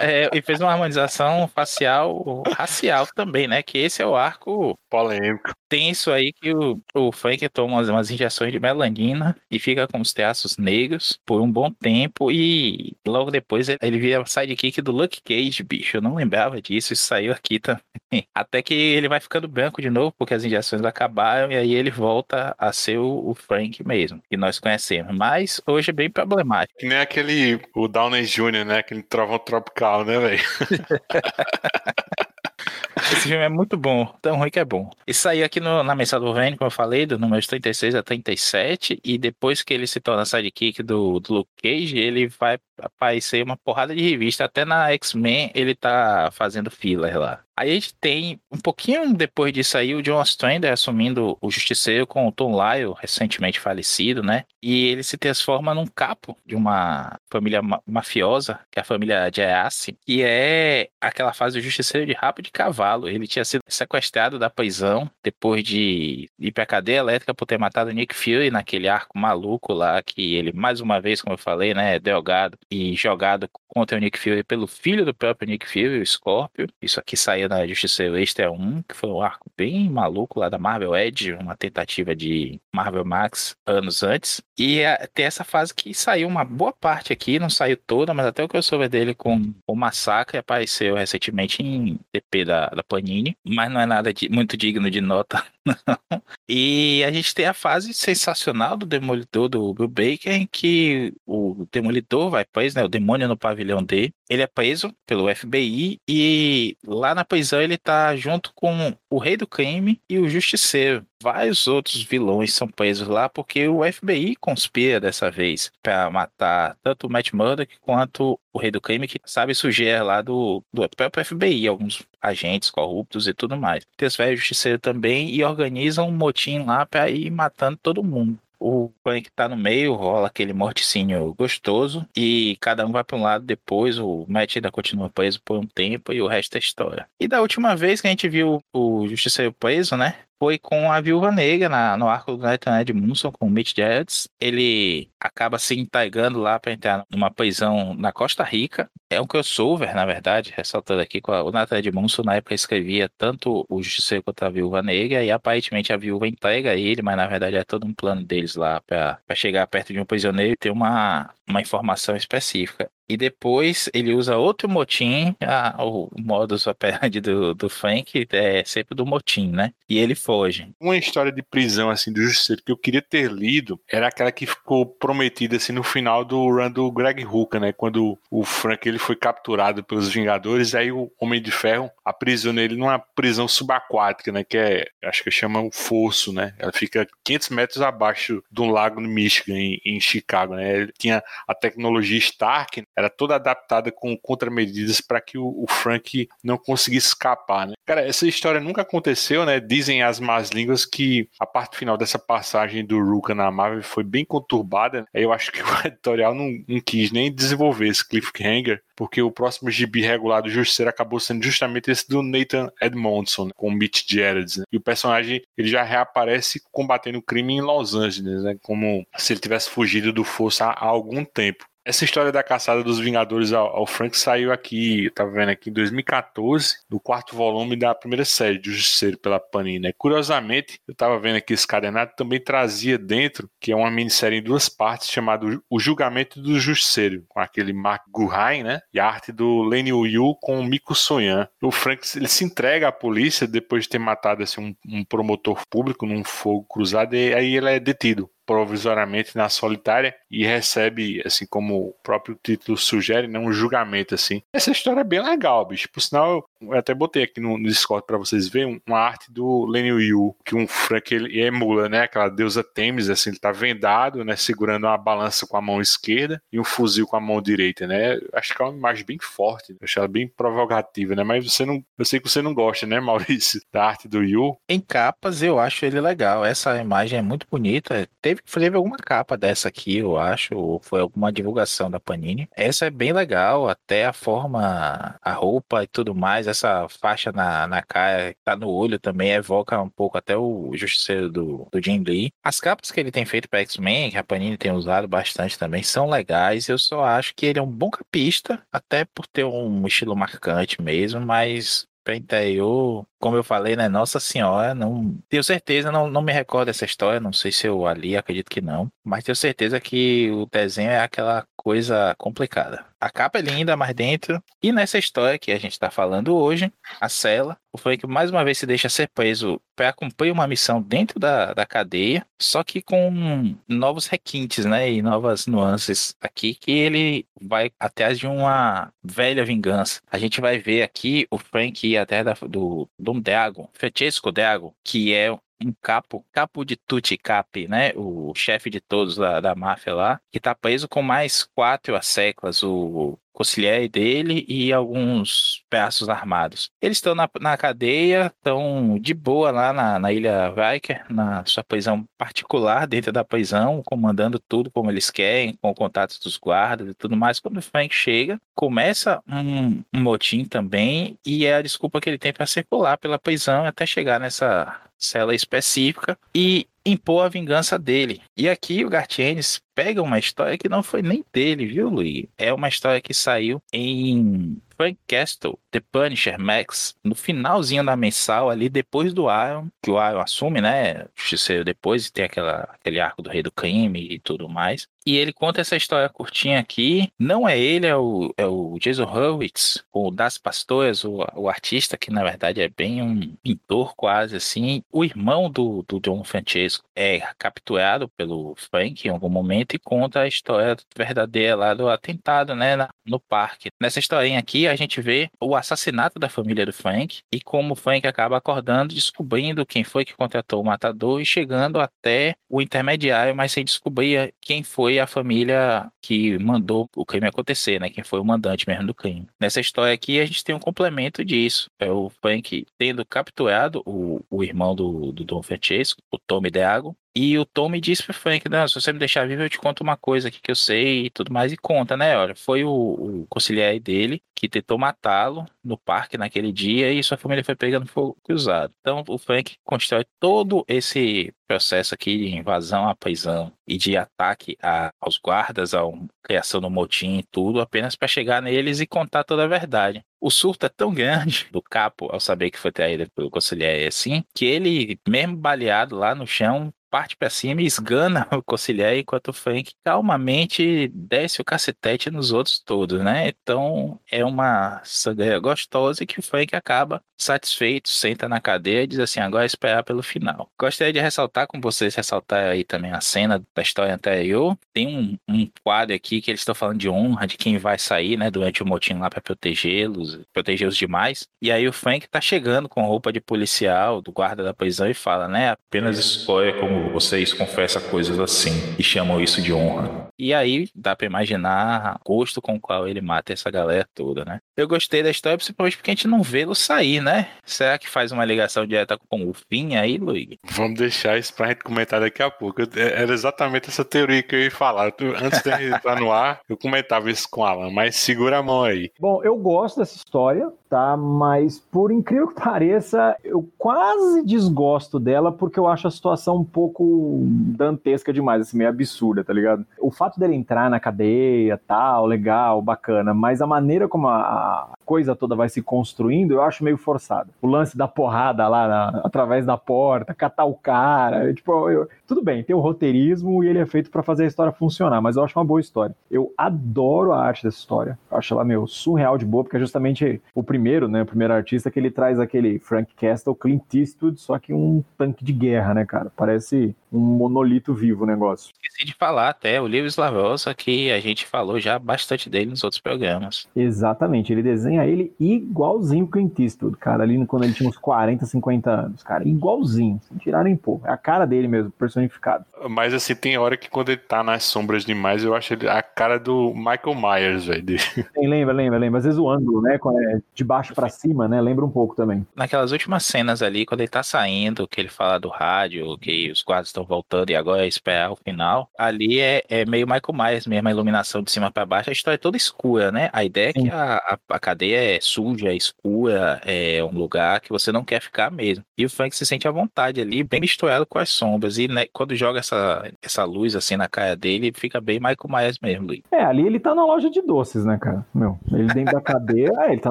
É, 0.00 0.30
e 0.32 0.42
fez 0.42 0.60
uma 0.60 0.70
harmonização 0.70 1.48
facial 1.48 2.42
racial 2.56 3.06
também, 3.14 3.48
né? 3.48 3.62
Que 3.62 3.78
esse 3.78 4.02
é 4.02 4.06
o 4.06 4.16
arco 4.16 4.78
polêmico. 4.90 5.52
Tenso 5.68 6.10
aí 6.10 6.32
que 6.32 6.52
o, 6.52 6.80
o 6.94 7.12
Frank 7.12 7.48
toma 7.48 7.74
umas, 7.74 7.88
umas 7.88 8.10
injeções 8.10 8.52
de 8.52 8.60
melanina 8.60 9.36
e 9.50 9.58
fica 9.58 9.86
com 9.88 10.00
os 10.00 10.12
traços 10.12 10.56
negros 10.58 11.18
por 11.24 11.40
um 11.40 11.50
bom 11.50 11.70
tempo 11.70 12.30
e 12.30 12.96
logo 13.06 13.30
depois 13.30 13.68
ele, 13.68 13.78
ele 13.82 13.98
vira 13.98 14.24
sidekick 14.26 14.80
do 14.82 14.92
Luke 14.92 15.20
Cage, 15.22 15.62
bicho. 15.62 15.96
Eu 15.96 16.02
não 16.02 16.14
lembrava 16.14 16.60
disso, 16.60 16.92
isso 16.92 17.06
saiu 17.06 17.32
aqui 17.32 17.58
também. 17.58 17.81
Até 18.34 18.62
que 18.62 18.74
ele 18.74 19.08
vai 19.08 19.20
ficando 19.20 19.48
branco 19.48 19.80
de 19.80 19.90
novo 19.90 20.12
porque 20.18 20.34
as 20.34 20.44
injeções 20.44 20.84
acabaram 20.84 21.50
e 21.50 21.56
aí 21.56 21.74
ele 21.74 21.90
volta 21.90 22.54
a 22.58 22.72
ser 22.72 22.98
o, 22.98 23.34
Frank 23.34 23.86
mesmo, 23.86 24.22
que 24.28 24.36
nós 24.36 24.58
conhecemos. 24.58 25.16
Mas 25.16 25.60
hoje 25.66 25.90
é 25.90 25.92
bem 25.92 26.10
problemático. 26.10 26.78
Que 26.78 26.86
nem 26.86 26.98
aquele, 26.98 27.60
o 27.74 27.88
Downey 27.88 28.24
Jr., 28.24 28.64
né? 28.64 28.78
Aquele 28.78 29.02
trovão 29.02 29.38
tropical, 29.38 30.04
né, 30.04 30.18
velho? 30.18 30.42
Esse 33.10 33.28
filme 33.28 33.44
é 33.44 33.48
muito 33.48 33.76
bom, 33.76 34.06
tão 34.20 34.36
ruim 34.36 34.50
que 34.50 34.58
é 34.58 34.64
bom. 34.64 34.90
E 35.06 35.12
saiu 35.12 35.44
aqui 35.44 35.60
no, 35.60 35.82
na 35.82 35.94
mensagem 35.94 36.26
do 36.26 36.32
Vane, 36.32 36.56
como 36.56 36.66
eu 36.66 36.70
falei, 36.72 37.06
do 37.06 37.18
número 37.18 37.46
36 37.46 37.94
a 37.94 38.02
37, 38.02 39.00
e 39.04 39.18
depois 39.18 39.62
que 39.62 39.74
ele 39.74 39.86
se 39.86 40.00
torna 40.00 40.24
sidekick 40.24 40.82
do, 40.82 41.20
do 41.20 41.34
Luke 41.34 41.50
Cage, 41.62 41.98
ele 41.98 42.28
vai 42.28 42.58
aparecer 42.80 43.44
uma 43.44 43.56
porrada 43.56 43.94
de 43.94 44.02
revista, 44.02 44.44
até 44.44 44.64
na 44.64 44.92
X-Men 44.92 45.50
ele 45.54 45.74
tá 45.74 46.30
fazendo 46.32 46.70
filler 46.70 47.18
lá. 47.18 47.42
Aí 47.56 47.70
a 47.70 47.74
gente 47.74 47.94
tem, 48.00 48.40
um 48.50 48.58
pouquinho 48.58 49.14
depois 49.14 49.52
disso 49.52 49.76
aí, 49.76 49.94
o 49.94 50.02
John 50.02 50.18
Ostrander 50.18 50.72
assumindo 50.72 51.36
o 51.40 51.50
Justiceiro 51.50 52.06
com 52.06 52.26
o 52.26 52.32
Tom 52.32 52.50
Lyle, 52.52 52.94
recentemente 52.98 53.60
falecido, 53.60 54.22
né? 54.22 54.44
E 54.62 54.86
ele 54.86 55.02
se 55.02 55.18
transforma 55.18 55.74
num 55.74 55.86
capo 55.86 56.36
de 56.46 56.56
uma 56.56 57.18
família 57.30 57.60
ma 57.60 57.80
mafiosa, 57.86 58.58
que 58.70 58.78
é 58.78 58.82
a 58.82 58.84
família 58.84 59.30
Jayassi, 59.32 59.96
que 60.04 60.22
é 60.22 60.88
aquela 61.00 61.32
fase 61.34 61.58
do 61.58 61.62
Justiceiro 61.62 62.06
de 62.06 62.14
rabo 62.14 62.40
de 62.40 62.50
cavalo. 62.50 62.91
Ele 63.08 63.26
tinha 63.26 63.44
sido 63.44 63.62
sequestrado 63.68 64.38
da 64.38 64.50
prisão 64.50 65.10
depois 65.22 65.62
de 65.64 66.28
ir 66.38 66.52
pra 66.52 66.66
cadeia 66.66 66.98
elétrica 66.98 67.34
por 67.34 67.46
ter 67.46 67.58
matado 67.58 67.92
Nick 67.92 68.14
Fury 68.14 68.50
naquele 68.50 68.88
arco 68.88 69.18
maluco 69.18 69.72
lá, 69.72 70.02
que 70.02 70.34
ele, 70.34 70.52
mais 70.52 70.80
uma 70.80 71.00
vez, 71.00 71.20
como 71.20 71.34
eu 71.34 71.38
falei, 71.38 71.74
né, 71.74 71.96
é 71.96 71.98
delgado 71.98 72.58
e 72.70 72.94
jogado 72.94 73.48
contra 73.74 73.96
o 73.96 74.00
Nick 74.00 74.18
Fury 74.18 74.44
pelo 74.44 74.66
filho 74.66 75.04
do 75.04 75.14
próprio 75.14 75.48
Nick 75.48 75.66
Fury, 75.66 76.00
o 76.00 76.06
Scorpio. 76.06 76.68
Isso 76.80 77.00
aqui 77.00 77.16
saiu 77.16 77.48
na 77.48 77.66
Justiceiro 77.66 78.18
Extra 78.18 78.50
1, 78.50 78.82
que 78.82 78.94
foi 78.94 79.10
um 79.10 79.22
arco 79.22 79.50
bem 79.56 79.88
maluco 79.88 80.38
lá 80.40 80.48
da 80.48 80.58
Marvel 80.58 80.94
Edge, 80.94 81.32
uma 81.32 81.56
tentativa 81.56 82.14
de 82.14 82.60
Marvel 82.74 83.04
Max 83.04 83.56
anos 83.66 84.02
antes. 84.02 84.42
E 84.58 84.80
é, 84.80 85.06
tem 85.14 85.24
essa 85.24 85.42
fase 85.42 85.74
que 85.74 85.94
saiu 85.94 86.28
uma 86.28 86.44
boa 86.44 86.72
parte 86.72 87.12
aqui, 87.12 87.38
não 87.38 87.48
saiu 87.48 87.76
toda, 87.76 88.12
mas 88.12 88.26
até 88.26 88.44
o 88.44 88.48
crossover 88.48 88.88
dele 88.88 89.14
com 89.14 89.52
o 89.66 89.74
Massacre 89.74 90.38
apareceu 90.38 90.94
recentemente 90.94 91.62
em 91.62 91.98
TP 92.12 92.44
da, 92.44 92.68
da 92.68 92.81
Panini, 92.82 93.36
mas 93.44 93.70
não 93.70 93.80
é 93.80 93.86
nada 93.86 94.12
de, 94.12 94.28
muito 94.28 94.56
digno 94.56 94.90
de 94.90 95.00
nota. 95.00 95.44
E 96.48 97.02
a 97.04 97.10
gente 97.10 97.34
tem 97.34 97.46
a 97.46 97.54
fase 97.54 97.94
sensacional 97.94 98.76
do 98.76 98.84
Demolidor 98.84 99.48
do 99.48 99.72
Bill 99.72 99.88
Baker, 99.88 100.32
em 100.32 100.46
que 100.46 101.14
o 101.24 101.66
Demolidor 101.72 102.30
vai 102.30 102.44
preso, 102.44 102.76
né, 102.76 102.84
o 102.84 102.88
demônio 102.88 103.26
no 103.26 103.38
pavilhão 103.38 103.82
D, 103.82 104.12
ele 104.28 104.42
é 104.42 104.46
preso 104.46 104.94
pelo 105.06 105.34
FBI 105.34 105.98
e 106.08 106.76
lá 106.86 107.14
na 107.14 107.24
prisão 107.24 107.60
ele 107.60 107.78
tá 107.78 108.14
junto 108.16 108.52
com 108.54 108.94
o 109.08 109.18
Rei 109.18 109.36
do 109.36 109.46
Crime 109.46 110.00
e 110.08 110.18
o 110.18 110.28
Justiceiro 110.28 111.06
vários 111.22 111.68
outros 111.68 112.02
vilões 112.02 112.52
são 112.52 112.66
presos 112.66 113.06
lá 113.06 113.28
porque 113.28 113.68
o 113.68 113.80
FBI 113.90 114.34
conspira 114.36 114.98
dessa 114.98 115.30
vez 115.30 115.70
para 115.80 116.10
matar 116.10 116.76
tanto 116.82 117.06
o 117.06 117.10
Matt 117.10 117.32
Murdock 117.32 117.78
quanto 117.80 118.38
o 118.52 118.58
Rei 118.58 118.70
do 118.70 118.80
Crime, 118.80 119.08
que 119.08 119.18
sabe 119.24 119.54
sujeira 119.54 120.02
lá 120.02 120.20
do, 120.20 120.62
do 120.72 120.88
próprio 120.90 121.24
FBI, 121.24 121.66
alguns 121.66 122.02
agentes 122.20 122.70
corruptos 122.70 123.26
e 123.26 123.34
tudo 123.34 123.56
mais. 123.56 123.84
Tem 123.96 124.06
os 124.06 124.16
velhos 124.16 124.40
justiceiros 124.40 124.80
também 124.80 125.30
e 125.30 125.42
organizam 125.42 126.08
um 126.08 126.12
motim 126.12 126.64
lá 126.64 126.84
para 126.84 127.08
ir 127.08 127.30
matando 127.30 127.78
todo 127.82 128.04
mundo 128.04 128.38
o 128.62 128.92
Frank 129.02 129.28
tá 129.32 129.48
no 129.48 129.56
meio, 129.56 129.94
rola 129.94 130.28
aquele 130.28 130.52
morticínio 130.52 131.34
gostoso 131.34 132.06
e 132.16 132.56
cada 132.60 132.86
um 132.86 132.92
vai 132.92 133.02
para 133.02 133.16
um 133.16 133.22
lado 133.22 133.44
depois, 133.44 133.98
o 133.98 134.24
Matt 134.28 134.56
ainda 134.56 134.70
continua 134.70 135.10
preso 135.10 135.40
por 135.42 135.58
um 135.58 135.66
tempo 135.66 136.12
e 136.12 136.22
o 136.22 136.28
resto 136.28 136.54
é 136.54 136.58
história. 136.58 137.08
E 137.18 137.26
da 137.26 137.40
última 137.40 137.74
vez 137.74 138.00
que 138.00 138.06
a 138.06 138.10
gente 138.10 138.28
viu 138.28 138.62
o 138.72 139.08
Justiceiro 139.08 139.52
preso, 139.52 139.96
né? 139.96 140.14
Foi 140.42 140.58
com 140.58 140.90
a 140.90 141.00
Viúva 141.00 141.30
Negra 141.30 141.68
na, 141.68 141.96
no 141.96 142.08
arco 142.08 142.36
do 142.36 142.42
Nathan 142.42 142.80
Edmundson 142.80 143.30
com 143.30 143.46
o 143.46 143.50
Mitch 143.50 143.76
Gerrits. 143.76 144.28
Ele 144.40 145.08
acaba 145.20 145.56
se 145.56 145.78
entregando 145.78 146.40
lá 146.40 146.58
para 146.58 146.72
entrar 146.72 147.06
numa 147.08 147.30
prisão 147.30 147.94
na 147.94 148.10
Costa 148.10 148.42
Rica. 148.42 148.90
É 149.08 149.20
um 149.20 149.26
crossover, 149.26 149.94
na 149.94 150.04
verdade, 150.04 150.52
ressaltando 150.52 151.00
aqui, 151.00 151.20
com 151.20 151.30
o 151.30 151.52
Nathan 151.52 151.78
Edmundson 151.78 152.24
na 152.24 152.34
época 152.34 152.56
escrevia 152.56 153.08
tanto 153.16 153.64
o 153.68 153.80
Justiceiro 153.80 154.24
quanto 154.24 154.42
a 154.42 154.50
Viúva 154.50 154.82
Negra 154.82 155.22
e 155.22 155.30
aparentemente 155.30 155.92
a 155.92 155.96
Viúva 155.96 156.26
entrega 156.26 156.74
ele, 156.74 157.02
mas 157.02 157.16
na 157.16 157.28
verdade 157.28 157.54
é 157.54 157.62
todo 157.62 157.86
um 157.86 157.94
plano 157.94 158.24
deles 158.24 158.56
lá 158.56 158.80
para 158.80 159.20
chegar 159.36 159.64
perto 159.68 159.92
de 159.92 160.00
um 160.00 160.04
prisioneiro 160.04 160.54
e 160.54 160.56
ter 160.56 160.72
uma, 160.72 161.30
uma 161.48 161.60
informação 161.60 162.16
específica. 162.16 162.90
E 163.12 163.16
depois 163.18 163.90
ele 163.92 164.14
usa 164.14 164.38
outro 164.38 164.66
motim, 164.70 165.36
a, 165.42 165.84
o 165.84 166.10
modus 166.18 166.66
operandi 166.66 167.20
do, 167.20 167.52
do 167.52 167.68
Frank 167.68 168.26
é 168.32 168.64
sempre 168.64 168.94
do 168.94 169.04
motim, 169.04 169.50
né? 169.50 169.74
E 169.86 169.98
ele 169.98 170.14
foge. 170.14 170.72
Uma 170.80 170.96
história 170.96 171.30
de 171.30 171.42
prisão, 171.42 171.90
assim, 171.90 172.10
do 172.10 172.22
Justiceiro 172.22 172.62
que 172.64 172.72
eu 172.72 172.76
queria 172.76 173.02
ter 173.02 173.30
lido 173.30 173.78
era 173.86 174.08
aquela 174.08 174.32
que 174.32 174.46
ficou 174.46 174.86
prometida, 174.86 175.56
assim, 175.56 175.74
no 175.74 175.82
final 175.82 176.24
do 176.24 176.48
run 176.48 176.70
do 176.70 176.90
Greg 176.90 177.22
Hooker, 177.22 177.60
né? 177.60 177.70
Quando 177.70 178.18
o 178.30 178.44
Frank 178.44 178.88
ele 178.88 178.98
foi 178.98 179.14
capturado 179.14 179.84
pelos 179.84 180.08
Vingadores, 180.08 180.74
aí 180.74 180.90
o 180.90 181.12
Homem 181.20 181.42
de 181.42 181.50
Ferro 181.50 181.90
aprisiona 182.02 182.62
ele 182.62 182.76
numa 182.76 182.98
prisão 182.98 183.46
subaquática, 183.46 184.32
né? 184.32 184.42
Que 184.42 184.56
é, 184.56 184.86
acho 185.04 185.22
que 185.22 185.30
chama 185.30 185.60
o 185.60 185.70
Fosso, 185.70 186.32
né? 186.32 186.54
Ela 186.58 186.72
fica 186.72 187.06
500 187.24 187.48
metros 187.50 187.82
abaixo 187.82 188.42
de 188.50 188.62
um 188.62 188.70
lago 188.70 189.02
no 189.02 189.08
Michigan, 189.08 189.58
em, 189.58 189.78
em 189.84 190.00
Chicago, 190.00 190.54
né? 190.54 190.76
Ele 190.78 190.92
tinha 190.98 191.22
a 191.46 191.54
tecnologia 191.54 192.16
Stark, 192.16 192.82
era 193.02 193.10
toda 193.10 193.34
adaptada 193.34 193.90
com 193.90 194.16
contramedidas 194.16 195.00
para 195.00 195.20
que 195.20 195.36
o, 195.36 195.46
o, 195.46 195.66
Frank 195.68 196.28
não 196.42 196.56
conseguisse 196.56 197.08
escapar, 197.08 197.66
né? 197.66 197.74
Cara, 197.84 198.06
essa 198.06 198.26
história 198.26 198.60
nunca 198.60 198.82
aconteceu, 198.82 199.44
né? 199.44 199.58
Dizem 199.58 200.02
as 200.02 200.20
más 200.20 200.50
línguas 200.50 200.86
que 200.86 201.28
a 201.40 201.46
parte 201.46 201.76
final 201.76 201.96
dessa 201.96 202.18
passagem 202.18 202.84
do 202.84 202.98
Ruka 202.98 203.34
na 203.34 203.50
Marvel 203.50 203.82
foi 203.82 204.04
bem 204.04 204.24
conturbada. 204.24 205.04
Eu 205.12 205.32
acho 205.32 205.50
que 205.50 205.62
o 205.62 205.86
editorial 205.86 206.34
não, 206.34 206.50
não 206.68 206.80
quis 206.80 207.10
nem 207.10 207.32
desenvolver 207.34 207.88
esse 207.88 208.06
cliffhanger, 208.06 208.82
porque 208.96 209.20
o 209.20 209.30
próximo 209.30 209.70
gibi 209.70 210.02
regular 210.02 210.42
do 210.42 210.50
Justiceiro 210.50 210.90
acabou 210.90 211.18
sendo 211.18 211.42
justamente 211.44 211.90
esse 211.90 212.08
do 212.08 212.22
Nathan 212.22 212.70
Edmondson, 212.80 213.50
com 213.56 213.68
o 213.68 213.72
Mitch 213.72 214.04
Gerards, 214.08 214.58
né? 214.58 214.64
E 214.70 214.76
o 214.76 214.80
personagem, 214.80 215.42
ele 215.56 215.68
já 215.68 215.82
reaparece 215.82 216.62
combatendo 216.70 217.18
o 217.18 217.22
crime 217.22 217.54
em 217.54 217.60
Los 217.60 217.94
Angeles, 217.94 218.42
né? 218.42 218.56
Como 218.62 219.04
se 219.16 219.32
ele 219.32 219.40
tivesse 219.40 219.70
fugido 219.70 220.12
do 220.12 220.24
Força 220.24 220.66
há 220.66 220.86
algum 220.86 221.24
tempo. 221.24 221.64
Essa 221.84 222.04
história 222.04 222.30
da 222.30 222.44
caçada 222.44 222.84
dos 222.84 223.00
Vingadores 223.00 223.52
ao, 223.52 223.66
ao 223.76 223.86
Frank 223.86 224.16
saiu 224.16 224.52
aqui, 224.52 225.10
tá 225.10 225.24
vendo 225.24 225.48
aqui, 225.48 225.68
em 225.68 225.72
2014, 225.72 226.76
no 226.88 227.00
quarto 227.00 227.34
volume 227.34 227.74
da 227.74 227.92
primeira 227.92 228.24
série 228.24 228.56
de 228.56 228.70
Justiceiro 228.70 229.18
pela 229.18 229.40
Panini. 229.40 229.80
Né? 229.80 229.92
Curiosamente, 229.98 230.78
eu 230.86 230.94
tava 230.94 231.18
vendo 231.18 231.36
aqui 231.36 231.52
esse 231.52 231.66
cadenado 231.66 232.12
também 232.16 232.38
trazia 232.38 232.96
dentro, 232.96 233.50
que 233.60 233.72
é 233.72 233.76
uma 233.76 233.90
minissérie 233.90 234.38
em 234.38 234.42
duas 234.42 234.68
partes, 234.68 235.10
chamado 235.10 235.60
O 235.68 235.80
Julgamento 235.80 236.40
do 236.40 236.60
Justiceiro, 236.60 237.24
com 237.28 237.40
aquele 237.40 237.72
Mark 237.72 238.02
Gurhain, 238.12 238.62
né? 238.62 238.80
E 238.94 239.00
a 239.00 239.06
arte 239.06 239.32
do 239.32 239.62
Lenny 239.62 239.90
Yu 239.90 240.36
com 240.40 240.60
o 240.60 240.64
Miko 240.64 240.94
Soyan. 240.94 241.48
O 241.60 241.72
Frank 241.72 242.06
ele 242.14 242.28
se 242.28 242.44
entrega 242.44 242.88
à 242.88 242.92
polícia 242.92 243.44
depois 243.44 243.84
de 243.84 243.88
ter 243.88 243.98
matado 243.98 244.44
assim, 244.44 244.60
um, 244.60 244.98
um 244.98 245.04
promotor 245.04 245.66
público 245.68 246.06
num 246.06 246.22
fogo 246.22 246.64
cruzado 246.68 247.16
e 247.16 247.34
aí 247.34 247.56
ele 247.56 247.70
é 247.70 247.80
detido 247.80 248.30
provisoriamente 248.46 249.36
na 249.36 249.48
solitária 249.48 250.14
e 250.30 250.44
recebe, 250.44 251.22
assim 251.24 251.46
como 251.46 251.88
o 251.88 251.94
próprio 252.02 252.38
título 252.42 252.76
sugere, 252.76 253.28
né, 253.28 253.38
um 253.38 253.52
julgamento 253.52 254.14
assim. 254.14 254.42
Essa 254.52 254.70
história 254.70 255.00
é 255.00 255.04
bem 255.04 255.22
legal, 255.22 255.66
bicho. 255.66 255.88
Por 255.90 256.00
sinal, 256.00 256.44
eu 256.60 256.74
até 256.74 256.94
botei 256.94 257.24
aqui 257.24 257.40
no, 257.40 257.62
Discord 257.62 258.06
para 258.06 258.18
vocês 258.18 258.48
verem 258.48 258.80
uma 258.86 258.98
arte 258.98 259.32
do 259.32 259.64
Lenny 259.66 259.88
Yu, 259.88 260.36
que 260.44 260.54
um 260.54 260.66
Frank 260.66 261.14
ele 261.14 261.40
emula, 261.40 261.88
né, 261.88 262.02
aquela 262.02 262.28
deusa 262.28 262.64
Temis, 262.64 263.08
assim, 263.08 263.30
ele 263.30 263.38
tá 263.38 263.52
vendado, 263.52 264.24
né, 264.24 264.36
segurando 264.36 264.84
uma 264.84 264.98
balança 264.98 265.46
com 265.46 265.56
a 265.56 265.60
mão 265.60 265.80
esquerda 265.80 266.42
e 266.52 266.58
um 266.58 266.64
fuzil 266.64 267.06
com 267.06 267.16
a 267.16 267.20
mão 267.20 267.40
direita, 267.40 267.86
né? 267.86 268.18
Acho 268.32 268.54
que 268.54 268.62
é 268.62 268.64
uma 268.64 268.76
imagem 268.76 269.04
bem 269.04 269.18
forte, 269.20 269.76
acho 269.82 269.98
ela 269.98 270.08
bem 270.08 270.28
provocativa, 270.28 271.14
né? 271.14 271.22
Mas 271.22 271.44
você 271.44 271.64
não, 271.64 271.82
eu 271.98 272.04
sei 272.04 272.20
que 272.20 272.28
você 272.28 272.42
não 272.42 272.54
gosta, 272.54 272.86
né, 272.86 272.98
Maurício, 273.00 273.60
da 273.72 273.84
arte 273.84 274.08
do 274.08 274.22
Yu. 274.22 274.56
Em 274.68 274.80
capas 274.80 275.42
eu 275.42 275.58
acho 275.58 275.84
ele 275.84 276.00
legal. 276.00 276.44
Essa 276.44 276.76
imagem 276.80 277.18
é 277.18 277.22
muito 277.22 277.46
bonita. 277.50 278.08
Teve 278.50 278.72
teve 278.72 278.76
alguma 278.76 278.96
capa 278.96 279.36
dessa 279.36 279.68
aqui, 279.68 279.98
eu 279.98 280.16
acho, 280.16 280.54
ou 280.54 280.80
foi 280.80 281.00
alguma 281.00 281.30
divulgação 281.30 281.90
da 281.90 282.00
Panini. 282.00 282.48
Essa 282.56 282.86
é 282.86 282.90
bem 282.90 283.12
legal, 283.12 283.68
até 283.68 284.06
a 284.06 284.12
forma, 284.12 285.18
a 285.20 285.32
roupa 285.32 285.82
e 285.82 285.86
tudo 285.86 286.14
mais, 286.14 286.46
essa 286.46 286.88
faixa 286.88 287.30
na, 287.32 287.66
na 287.66 287.82
cara, 287.82 288.34
tá 288.44 288.56
no 288.56 288.70
olho 288.70 288.98
também, 288.98 289.32
evoca 289.32 289.80
um 289.80 289.90
pouco 289.90 290.16
até 290.16 290.36
o 290.36 290.70
Justiceiro 290.74 291.28
do, 291.30 291.68
do 291.70 291.82
Jim 291.82 292.02
Lee. 292.02 292.32
As 292.42 292.60
capas 292.60 292.90
que 292.90 292.98
ele 293.00 293.10
tem 293.10 293.24
feito 293.26 293.48
para 293.48 293.60
X-Men, 293.60 294.10
que 294.10 294.18
a 294.18 294.24
Panini 294.24 294.56
tem 294.56 294.72
usado 294.72 295.06
bastante 295.06 295.58
também, 295.58 295.82
são 295.82 296.08
legais. 296.08 296.68
Eu 296.68 296.78
só 296.78 297.04
acho 297.04 297.34
que 297.34 297.46
ele 297.46 297.58
é 297.58 297.62
um 297.62 297.70
bom 297.70 297.90
capista, 297.90 298.64
até 298.72 299.04
por 299.04 299.26
ter 299.26 299.44
um 299.44 299.86
estilo 299.86 300.16
marcante 300.16 300.80
mesmo, 300.80 301.20
mas 301.20 301.86
para 302.04 302.16
interior, 302.16 303.06
como 303.22 303.36
eu 303.36 303.44
falei, 303.44 303.76
né? 303.76 303.88
Nossa 303.88 304.18
Senhora, 304.18 304.74
não 304.74 305.16
tenho 305.28 305.44
certeza, 305.44 305.92
não, 305.92 306.10
não 306.10 306.20
me 306.20 306.32
recordo 306.32 306.66
dessa 306.66 306.84
história, 306.84 307.20
não 307.20 307.32
sei 307.32 307.52
se 307.52 307.68
eu 307.68 307.86
ali, 307.86 308.16
acredito 308.16 308.50
que 308.50 308.60
não, 308.60 308.90
mas 309.04 309.22
tenho 309.22 309.36
certeza 309.36 309.80
que 309.80 310.28
o 310.32 310.44
desenho 310.46 310.90
é 310.90 310.98
aquela 310.98 311.46
coisa 311.56 312.16
complicada. 312.18 312.84
A 313.00 313.10
capa 313.10 313.38
é 313.38 313.42
linda, 313.42 313.76
mas 313.76 313.94
dentro, 313.94 314.42
e 314.62 314.72
nessa 314.72 314.98
história 314.98 315.38
que 315.38 315.52
a 315.52 315.58
gente 315.58 315.72
está 315.72 315.90
falando 315.90 316.36
hoje, 316.36 316.72
a 317.00 317.08
cela, 317.08 317.56
o 317.72 317.78
Frank 317.78 318.06
mais 318.06 318.30
uma 318.30 318.44
vez 318.44 318.58
se 318.58 318.66
deixa 318.66 318.88
ser 318.88 319.08
preso 319.08 319.60
para 319.74 319.92
cumprir 319.92 320.30
uma 320.30 320.46
missão 320.46 320.80
dentro 320.80 321.18
da, 321.18 321.52
da 321.52 321.66
cadeia, 321.66 322.24
só 322.40 322.62
que 322.62 322.82
com 322.82 323.56
novos 323.66 324.06
requintes, 324.06 324.64
né? 324.64 324.90
E 324.92 325.02
novas 325.02 325.46
nuances 325.46 326.14
aqui, 326.20 326.54
que 326.54 326.70
ele 326.70 327.26
vai 327.40 327.70
atrás 327.80 328.18
de 328.18 328.26
uma 328.26 328.92
velha 329.02 329.44
vingança. 329.44 330.00
A 330.10 330.18
gente 330.18 330.40
vai 330.40 330.58
ver 330.58 330.82
aqui 330.82 331.26
o 331.30 331.38
Frank 331.38 331.84
ir 331.84 331.96
até 331.96 332.22
da, 332.22 332.34
do, 332.48 332.88
do 332.98 333.11
Dom 333.12 333.20
Deago, 333.20 333.68
Francesco 333.74 334.32
Deago, 334.32 334.74
que 334.82 335.12
é 335.12 335.38
um 335.64 335.74
capo, 335.80 336.24
capo 336.32 336.64
de 336.64 336.76
Tutti 336.76 337.16
Capi, 337.16 337.68
né? 337.68 337.92
O 337.96 338.32
chefe 338.34 338.70
de 338.70 338.80
todos 338.80 339.16
da, 339.16 339.40
da 339.40 339.54
máfia 339.54 339.94
lá, 339.94 340.20
que 340.30 340.40
tá 340.40 340.54
preso 340.54 340.88
com 340.88 341.02
mais 341.02 341.44
quatro 341.44 341.96
asseclas, 341.96 342.62
o 342.62 343.18
conciliere 343.32 343.88
dele 343.88 344.44
e 344.48 344.72
alguns 344.72 345.64
pedaços 345.68 346.08
armados. 346.08 346.70
Eles 346.80 346.98
estão 346.98 347.14
na, 347.14 347.28
na 347.40 347.56
cadeia, 347.56 348.26
estão 348.26 348.98
de 349.00 349.14
boa 349.14 349.50
lá 349.50 349.72
na, 349.72 349.98
na 349.98 350.12
Ilha 350.12 350.50
Viker, 350.50 351.04
na 351.10 351.44
sua 351.44 351.64
prisão 351.64 352.04
particular, 352.18 352.86
dentro 352.86 353.10
da 353.10 353.24
prisão, 353.24 353.82
comandando 353.84 354.38
tudo 354.38 354.70
como 354.70 354.90
eles 354.90 355.10
querem, 355.10 355.56
com 355.60 355.74
contatos 355.74 356.18
dos 356.18 356.36
guardas 356.38 356.88
e 356.90 356.94
tudo 356.94 357.16
mais. 357.16 357.40
Quando 357.40 357.56
o 357.56 357.62
Frank 357.62 357.94
chega, 357.94 358.38
começa 358.54 359.22
um, 359.26 359.82
um 359.94 360.00
motim 360.00 360.44
também, 360.44 361.18
e 361.26 361.46
é 361.46 361.56
a 361.56 361.62
desculpa 361.62 362.00
que 362.00 362.10
ele 362.10 362.18
tem 362.18 362.32
para 362.32 362.46
circular 362.46 362.98
pela 362.98 363.18
prisão 363.18 363.64
até 363.64 363.86
chegar 363.86 364.20
nessa 364.20 364.80
cela 365.02 365.34
específica. 365.34 366.18
E 366.34 366.66
impor 366.84 367.24
a 367.24 367.28
vingança 367.28 367.78
dele. 367.78 368.20
E 368.36 368.48
aqui 368.48 368.84
o 368.84 368.90
Gartienes 368.90 369.60
pega 369.74 370.02
uma 370.02 370.18
história 370.18 370.58
que 370.58 370.68
não 370.68 370.82
foi 370.82 371.02
nem 371.02 371.24
dele, 371.32 371.66
viu, 371.66 371.88
Luiz? 371.88 372.26
É 372.36 372.52
uma 372.52 372.68
história 372.68 373.00
que 373.00 373.14
saiu 373.14 373.62
em 373.72 374.60
Frank 374.76 374.98
Castle, 375.06 375.58
The 375.70 375.80
Punisher 375.80 376.38
Max, 376.38 376.94
no 377.04 377.14
finalzinho 377.14 377.84
da 377.84 377.96
mensal 377.96 378.50
ali, 378.50 378.68
depois 378.68 379.14
do 379.14 379.24
Iron, 379.24 379.68
que 379.82 379.90
o 379.90 380.08
Iron 380.08 380.20
assume, 380.20 380.60
né? 380.60 381.06
Justiceiro 381.14 381.64
depois, 381.64 382.06
e 382.06 382.12
tem 382.12 382.24
aquela, 382.24 382.68
aquele 382.72 382.98
arco 382.98 383.22
do 383.22 383.30
Rei 383.30 383.42
do 383.42 383.52
Crime 383.52 384.08
e 384.10 384.18
tudo 384.18 384.48
mais. 384.48 384.88
E 385.04 385.16
ele 385.16 385.32
conta 385.32 385.60
essa 385.60 385.76
história 385.76 386.08
curtinha 386.08 386.58
aqui. 386.60 387.12
Não 387.18 387.48
é 387.48 387.58
ele, 387.58 387.86
é 387.86 387.96
o, 387.96 388.32
é 388.36 388.46
o 388.46 388.78
Jason 388.78 389.04
Hurwitz, 389.04 389.84
o 389.92 390.10
Das 390.10 390.38
Pastoras, 390.38 391.04
o, 391.04 391.24
o 391.34 391.48
artista, 391.48 391.96
que 391.96 392.10
na 392.10 392.22
verdade 392.22 392.60
é 392.60 392.68
bem 392.68 393.02
um 393.02 393.36
pintor 393.42 393.94
quase 393.96 394.36
assim. 394.36 394.82
O 394.92 395.04
irmão 395.04 395.50
do, 395.50 395.84
do 395.88 396.00
John 396.00 396.22
Francesco 396.24 396.71
é 396.94 397.20
capturado 397.38 398.08
pelo 398.16 398.54
Frank 398.56 399.06
em 399.06 399.10
algum 399.10 399.28
momento 399.28 399.74
e 399.74 399.78
conta 399.78 400.20
a 400.20 400.28
história 400.28 400.76
verdadeira 400.96 401.56
lá 401.56 401.74
do 401.74 401.88
atentado, 401.88 402.54
né, 402.54 402.88
no 403.04 403.18
parque. 403.18 403.70
Nessa 403.80 403.98
historinha 403.98 404.38
aqui, 404.38 404.66
a 404.66 404.76
gente 404.76 405.00
vê 405.00 405.28
o 405.40 405.56
assassinato 405.56 406.18
da 406.18 406.28
família 406.28 406.66
do 406.66 406.72
Frank 406.72 407.20
e 407.32 407.40
como 407.40 407.72
o 407.72 407.76
Frank 407.76 408.06
acaba 408.06 408.36
acordando, 408.36 408.94
descobrindo 408.94 409.66
quem 409.66 409.84
foi 409.84 410.04
que 410.04 410.14
contratou 410.14 410.60
o 410.60 410.64
matador 410.64 411.20
e 411.20 411.26
chegando 411.26 411.80
até 411.80 412.34
o 412.48 412.60
intermediário, 412.60 413.34
mas 413.34 413.52
sem 413.52 413.64
descobrir 413.64 414.34
quem 414.40 414.62
foi 414.62 414.98
a 414.98 415.06
família 415.06 415.90
que 416.00 416.38
mandou 416.38 416.88
o 416.96 417.04
crime 417.04 417.26
acontecer, 417.26 417.80
né? 417.80 417.88
Quem 417.88 418.04
foi 418.04 418.20
o 418.20 418.24
mandante 418.24 418.68
mesmo 418.68 418.86
do 418.86 418.94
crime. 418.94 419.26
Nessa 419.40 419.60
história 419.60 419.94
aqui, 419.94 420.20
a 420.20 420.26
gente 420.26 420.44
tem 420.44 420.54
um 420.54 420.60
complemento 420.60 421.24
disso. 421.24 421.70
É 421.78 421.90
o 421.90 422.10
Frank 422.20 422.66
tendo 422.78 423.04
capturado 423.04 423.82
o, 423.86 424.20
o 424.30 424.44
irmão 424.44 424.74
do, 424.74 425.12
do 425.12 425.24
Dom 425.24 425.42
Francesco, 425.42 426.00
o 426.10 426.18
Tommy 426.18 426.50
Deago, 426.62 426.96
e 427.14 427.38
o 427.38 427.44
Tom 427.44 427.68
me 427.68 427.80
disse 427.80 428.02
pro 428.02 428.14
Frank, 428.14 428.48
não, 428.48 428.66
se 428.66 428.74
você 428.74 428.92
me 428.92 428.98
deixar 428.98 429.28
vivo, 429.28 429.42
eu 429.42 429.50
te 429.50 429.58
conto 429.58 429.82
uma 429.82 429.96
coisa 429.96 430.28
aqui 430.28 430.40
que 430.40 430.50
eu 430.50 430.56
sei 430.56 431.06
e 431.06 431.10
tudo 431.10 431.32
mais. 431.32 431.52
E 431.52 431.56
conta, 431.56 431.96
né? 431.96 432.16
Olha, 432.16 432.34
foi 432.34 432.64
o, 432.64 432.70
o 432.70 433.26
conciliar 433.28 433.78
dele 433.78 434.22
que 434.34 434.48
tentou 434.48 434.78
matá-lo 434.78 435.46
no 435.62 435.76
parque 435.78 436.16
naquele 436.16 436.50
dia 436.50 436.90
e 436.90 437.02
sua 437.02 437.18
família 437.18 437.44
foi 437.44 437.54
pegando 437.54 437.86
fogo 437.86 438.16
cruzado. 438.24 438.72
Então 438.80 439.04
o 439.06 439.18
Frank 439.18 439.56
constrói 439.62 440.04
todo 440.18 440.64
esse 440.66 441.34
processo 441.46 441.94
aqui 441.94 442.16
de 442.16 442.34
invasão 442.34 442.88
à 442.88 442.94
prisão 442.96 443.52
e 443.68 443.76
de 443.76 443.96
ataque 443.96 444.56
a, 444.62 444.90
aos 444.98 445.18
guardas, 445.18 445.74
a 445.74 445.82
criação 446.22 446.60
do 446.62 446.70
motim 446.70 447.18
e 447.18 447.22
tudo, 447.30 447.60
apenas 447.60 447.94
para 447.94 448.08
chegar 448.08 448.40
neles 448.40 448.80
e 448.80 448.86
contar 448.86 449.22
toda 449.22 449.44
a 449.44 449.46
verdade. 449.46 450.02
O 450.20 450.30
surto 450.30 450.66
é 450.66 450.68
tão 450.68 450.94
grande 450.94 451.46
do 451.52 451.60
capo 451.60 452.08
ao 452.10 452.18
saber 452.18 452.50
que 452.50 452.58
foi 452.58 452.72
traído 452.72 453.10
pelo 453.10 453.30
conciliar 453.30 453.86
assim, 453.86 454.24
que 454.34 454.44
ele, 454.44 454.98
mesmo 455.06 455.36
baleado 455.36 455.96
lá 455.96 456.14
no 456.14 456.26
chão, 456.26 456.72
parte 456.92 457.16
para 457.16 457.30
cima 457.30 457.62
e 457.62 457.66
esgana 457.66 458.28
o 458.30 458.42
Conciliar, 458.42 458.94
enquanto 458.94 459.28
o 459.28 459.32
Frank 459.32 459.72
calmamente 459.82 460.88
desce 460.94 461.40
o 461.40 461.44
cacetete 461.44 462.10
nos 462.10 462.32
outros 462.32 462.58
todos, 462.58 463.00
né? 463.00 463.28
Então 463.28 463.98
é 464.10 464.22
uma 464.22 464.82
sangria 464.84 465.38
gostosa 465.38 466.02
e 466.02 466.06
que 466.06 466.20
o 466.20 466.22
Frank 466.22 466.54
acaba 466.54 467.02
satisfeito, 467.16 467.88
senta 467.88 468.28
na 468.28 468.40
cadeira 468.40 468.82
e 468.82 468.86
diz 468.86 468.98
assim: 468.98 469.20
agora 469.20 469.44
é 469.44 469.46
esperar 469.46 469.82
pelo 469.82 470.02
final. 470.02 470.50
Gostaria 470.60 470.92
de 470.92 471.00
ressaltar 471.00 471.46
com 471.46 471.60
vocês, 471.60 471.94
ressaltar 471.94 472.50
aí 472.50 472.64
também 472.64 472.92
a 472.92 473.00
cena 473.00 473.42
da 473.54 473.62
história 473.62 473.94
anterior. 473.94 474.58
Tem 474.74 474.86
um, 474.86 475.16
um 475.34 475.48
quadro 475.64 475.94
aqui 475.94 476.20
que 476.20 476.30
eles 476.30 476.40
estão 476.40 476.54
falando 476.54 476.78
de 476.78 476.88
honra, 476.88 477.26
de 477.26 477.38
quem 477.38 477.56
vai 477.56 477.78
sair, 477.78 478.18
né, 478.18 478.30
durante 478.30 478.62
o 478.62 478.66
motim 478.66 478.94
lá 478.94 479.08
para 479.08 479.20
protegê-los, 479.20 480.20
proteger 480.32 480.68
os 480.68 480.76
demais. 480.76 481.26
E 481.40 481.50
aí 481.50 481.66
o 481.66 481.72
Frank 481.72 482.06
tá 482.08 482.20
chegando 482.20 482.68
com 482.68 482.84
roupa 482.84 483.12
de 483.12 483.20
policial, 483.20 484.02
do 484.02 484.12
guarda 484.12 484.42
da 484.42 484.52
prisão, 484.52 484.88
e 484.88 484.94
fala, 484.94 485.28
né? 485.28 485.50
Apenas 485.50 485.98
escolha 485.98 486.52
como 486.58 486.81
vocês 486.90 487.32
confessam 487.32 487.82
coisas 487.82 488.18
assim 488.18 488.52
e 488.78 488.82
chamam 488.82 489.20
isso 489.20 489.40
de 489.40 489.52
honra. 489.52 490.02
E 490.18 490.32
aí 490.32 490.68
dá 490.74 490.94
pra 490.94 491.06
imaginar 491.06 491.98
o 492.00 492.04
gosto 492.04 492.40
com 492.40 492.54
o 492.54 492.60
qual 492.60 492.86
ele 492.86 493.00
mata 493.00 493.32
essa 493.32 493.50
galera 493.50 493.86
toda, 493.94 494.24
né? 494.24 494.38
Eu 494.56 494.68
gostei 494.68 495.02
da 495.02 495.10
história, 495.10 495.36
principalmente 495.36 495.76
porque 495.76 495.90
a 495.90 495.94
gente 495.94 496.06
não 496.06 496.22
vê 496.22 496.44
lo 496.44 496.54
sair, 496.54 497.00
né? 497.00 497.30
Será 497.44 497.78
que 497.78 497.88
faz 497.88 498.12
uma 498.12 498.24
ligação 498.24 498.66
direta 498.66 498.98
com 499.08 499.28
o 499.28 499.32
fim 499.32 499.74
aí, 499.74 499.98
Luigi? 499.98 500.38
Vamos 500.50 500.78
deixar 500.78 501.18
isso 501.18 501.34
pra 501.34 501.48
gente 501.48 501.64
comentar 501.64 502.00
daqui 502.00 502.22
a 502.22 502.30
pouco. 502.30 502.62
É, 502.62 503.02
era 503.02 503.12
exatamente 503.12 503.68
essa 503.68 503.84
teoria 503.84 504.22
que 504.22 504.34
eu 504.34 504.42
ia 504.42 504.50
falar. 504.50 504.92
Antes 505.22 505.42
de 505.42 505.50
entrar 505.74 505.98
no 505.98 506.12
ar, 506.12 506.40
eu 506.48 506.56
comentava 506.56 507.10
isso 507.10 507.26
com 507.30 507.40
o 507.40 507.44
Alan, 507.44 507.70
mas 507.70 507.96
segura 507.96 508.38
a 508.38 508.42
mão 508.42 508.64
aí. 508.64 508.92
Bom, 509.00 509.22
eu 509.24 509.36
gosto 509.36 509.80
dessa 509.80 509.96
história, 509.96 510.52
tá? 510.72 510.96
Mas 510.96 511.58
por 511.58 511.92
incrível 511.92 512.28
que 512.28 512.40
pareça, 512.40 513.14
eu 513.22 513.46
quase 513.58 514.24
desgosto 514.24 514.98
dela 514.98 515.30
porque 515.30 515.60
eu 515.60 515.66
acho 515.66 515.86
a 515.86 515.90
situação 515.90 516.38
um 516.38 516.44
pouco 516.44 517.20
dantesca 517.28 518.10
demais, 518.10 518.40
assim, 518.40 518.56
meio 518.56 518.70
absurda, 518.70 519.22
tá 519.22 519.34
ligado? 519.34 519.66
O 519.78 519.90
fato 519.90 520.18
dele 520.18 520.34
entrar 520.34 520.70
na 520.70 520.80
cadeia, 520.80 521.60
tal, 521.66 522.06
legal, 522.06 522.62
bacana, 522.62 523.12
mas 523.12 523.42
a 523.42 523.46
maneira 523.46 523.86
como 523.86 524.08
a 524.08 524.70
coisa 524.92 525.16
toda 525.16 525.34
vai 525.34 525.48
se 525.48 525.62
construindo, 525.62 526.32
eu 526.32 526.42
acho 526.42 526.62
meio 526.62 526.76
forçado. 526.76 527.30
O 527.40 527.46
lance 527.46 527.74
da 527.78 527.88
porrada 527.88 528.46
lá 528.46 528.68
na, 528.68 529.00
através 529.02 529.46
da 529.46 529.56
porta, 529.56 530.12
catar 530.12 530.44
o 530.44 530.52
cara, 530.52 531.32
tipo, 531.32 531.70
eu, 531.70 531.88
tudo 532.06 532.22
bem, 532.22 532.44
tem 532.44 532.54
o 532.54 532.60
roteirismo 532.60 533.42
e 533.42 533.48
ele 533.48 533.58
é 533.58 533.64
feito 533.64 533.90
para 533.90 534.02
fazer 534.02 534.24
a 534.24 534.26
história 534.26 534.52
funcionar, 534.52 535.00
mas 535.00 535.16
eu 535.16 535.24
acho 535.24 535.38
uma 535.38 535.46
boa 535.46 535.62
história. 535.62 535.96
Eu 536.10 536.30
adoro 536.36 537.14
a 537.14 537.24
arte 537.24 537.42
dessa 537.42 537.56
história. 537.56 537.98
Eu 538.10 538.18
acho 538.18 538.34
ela, 538.34 538.44
meu, 538.44 538.66
surreal 538.66 539.16
de 539.16 539.24
boa, 539.24 539.42
porque 539.42 539.56
é 539.56 539.60
justamente 539.60 540.20
o 540.34 540.42
primeiro, 540.42 540.88
né, 540.88 541.00
o 541.00 541.06
primeiro 541.06 541.32
artista 541.32 541.70
que 541.70 541.80
ele 541.80 541.90
traz 541.90 542.20
aquele 542.20 542.58
Frank 542.58 542.92
Castle, 542.94 543.34
Clint 543.34 543.62
Eastwood, 543.72 544.20
só 544.20 544.38
que 544.38 544.52
um 544.52 544.84
tanque 544.98 545.24
de 545.24 545.32
guerra, 545.32 545.72
né, 545.72 545.86
cara? 545.86 546.12
Parece 546.14 546.76
um 546.92 546.98
monolito 546.98 547.72
vivo 547.72 548.04
o 548.04 548.06
negócio. 548.06 548.52
Esqueci 548.52 548.84
de 548.84 548.94
falar 548.94 549.30
até, 549.30 549.58
o 549.58 549.66
Lewis 549.66 549.96
Lavosa, 549.96 550.54
que 550.54 550.92
a 550.92 551.00
gente 551.00 551.26
falou 551.26 551.58
já 551.58 551.78
bastante 551.78 552.28
dele 552.28 552.50
nos 552.50 552.62
outros 552.62 552.80
programas. 552.80 553.48
Exatamente, 553.56 554.30
ele 554.30 554.42
desenha 554.42 554.81
ele 554.86 555.14
igualzinho 555.18 556.04
o 556.04 556.08
Clint 556.08 556.38
Eastwood, 556.38 556.76
cara, 556.76 557.02
ali 557.02 557.24
quando 557.26 557.44
ele 557.44 557.52
tinha 557.52 557.68
uns 557.68 557.76
40, 557.76 558.26
50 558.26 558.70
anos, 558.70 559.02
cara, 559.02 559.26
igualzinho, 559.26 560.00
sem 560.08 560.16
tirar 560.18 560.44
nem 560.44 560.56
pôr. 560.56 560.80
É 560.84 560.90
a 560.90 560.96
cara 560.96 561.26
dele 561.26 561.48
mesmo, 561.48 561.70
personificado. 561.70 562.44
Mas 562.68 562.94
assim, 562.94 563.14
tem 563.14 563.36
hora 563.38 563.56
que 563.56 563.70
quando 563.70 563.90
ele 563.90 563.98
tá 563.98 564.22
nas 564.22 564.44
sombras 564.44 564.84
demais, 564.84 565.24
eu 565.24 565.34
acho 565.34 565.54
ele 565.54 565.68
a 565.68 565.82
cara 565.82 566.18
do 566.18 566.52
Michael 566.54 566.94
Myers, 566.94 567.46
velho. 567.46 567.62
Lembra, 568.16 568.52
lembra, 568.52 568.78
lembra. 568.78 568.98
Às 568.98 569.04
vezes 569.04 569.18
o 569.18 569.28
ângulo, 569.28 569.60
né, 569.62 569.78
quando 569.78 570.00
é 570.00 570.20
de 570.34 570.44
baixo 570.44 570.74
para 570.74 570.88
cima, 570.88 571.28
né, 571.28 571.40
lembra 571.40 571.64
um 571.64 571.70
pouco 571.70 571.94
também. 571.94 572.26
Naquelas 572.34 572.72
últimas 572.72 573.04
cenas 573.04 573.42
ali, 573.42 573.66
quando 573.66 573.80
ele 573.80 573.88
tá 573.88 574.02
saindo, 574.02 574.66
que 574.66 574.80
ele 574.80 574.88
fala 574.88 575.18
do 575.18 575.28
rádio, 575.28 575.96
que 575.98 576.30
os 576.30 576.42
guardas 576.42 576.68
estão 576.68 576.84
voltando 576.84 577.30
e 577.30 577.36
agora 577.36 577.64
é 577.64 577.68
esperar 577.68 578.10
o 578.10 578.16
final, 578.16 578.70
ali 578.78 579.20
é, 579.20 579.42
é 579.48 579.64
meio 579.64 579.86
Michael 579.86 580.14
Myers 580.14 580.46
mesmo, 580.46 580.68
a 580.68 580.70
iluminação 580.70 581.22
de 581.22 581.30
cima 581.30 581.50
para 581.50 581.66
baixo, 581.66 581.90
a 581.90 581.92
história 581.92 582.14
é 582.16 582.18
toda 582.18 582.36
escura, 582.36 582.90
né? 582.90 583.10
A 583.12 583.24
ideia 583.24 583.50
é 583.50 583.52
que 583.52 583.70
a, 583.70 583.96
a, 583.96 584.18
a, 584.28 584.38
cadeia 584.62 584.96
é 584.96 585.00
suja, 585.00 585.48
é 585.48 585.56
escura, 585.56 586.40
é 586.44 586.82
um 586.84 586.96
lugar 586.96 587.40
que 587.40 587.50
você 587.50 587.72
não 587.72 587.84
quer 587.84 588.00
ficar 588.00 588.30
mesmo. 588.30 588.64
E 588.78 588.84
o 588.84 588.90
Frank 588.90 589.14
se 589.14 589.26
sente 589.26 589.48
à 589.48 589.50
vontade 589.50 590.00
ali, 590.00 590.22
bem 590.22 590.40
misturado 590.40 590.86
com 590.86 590.98
as 590.98 591.08
sombras. 591.08 591.58
E 591.58 591.66
né, 591.66 591.86
quando 591.92 592.14
joga 592.14 592.38
essa, 592.38 592.88
essa 593.02 593.24
luz 593.24 593.56
assim 593.56 593.76
na 593.76 593.88
cara 593.88 594.14
dele, 594.14 594.52
fica 594.54 594.80
bem 594.80 594.98
Michael 594.98 595.16
Myers 595.28 595.58
mesmo, 595.60 595.88
Luiz. 595.88 596.02
É, 596.12 596.22
ali 596.22 596.46
ele 596.46 596.60
tá 596.60 596.74
na 596.74 596.84
loja 596.84 597.10
de 597.10 597.20
doces, 597.22 597.64
né, 597.64 597.76
cara? 597.78 598.06
Meu, 598.14 598.38
ele 598.52 598.72
dentro 598.72 598.94
da 598.94 599.00
cadeia, 599.00 599.50
é, 599.58 599.72
ele 599.72 599.80
tá 599.80 599.90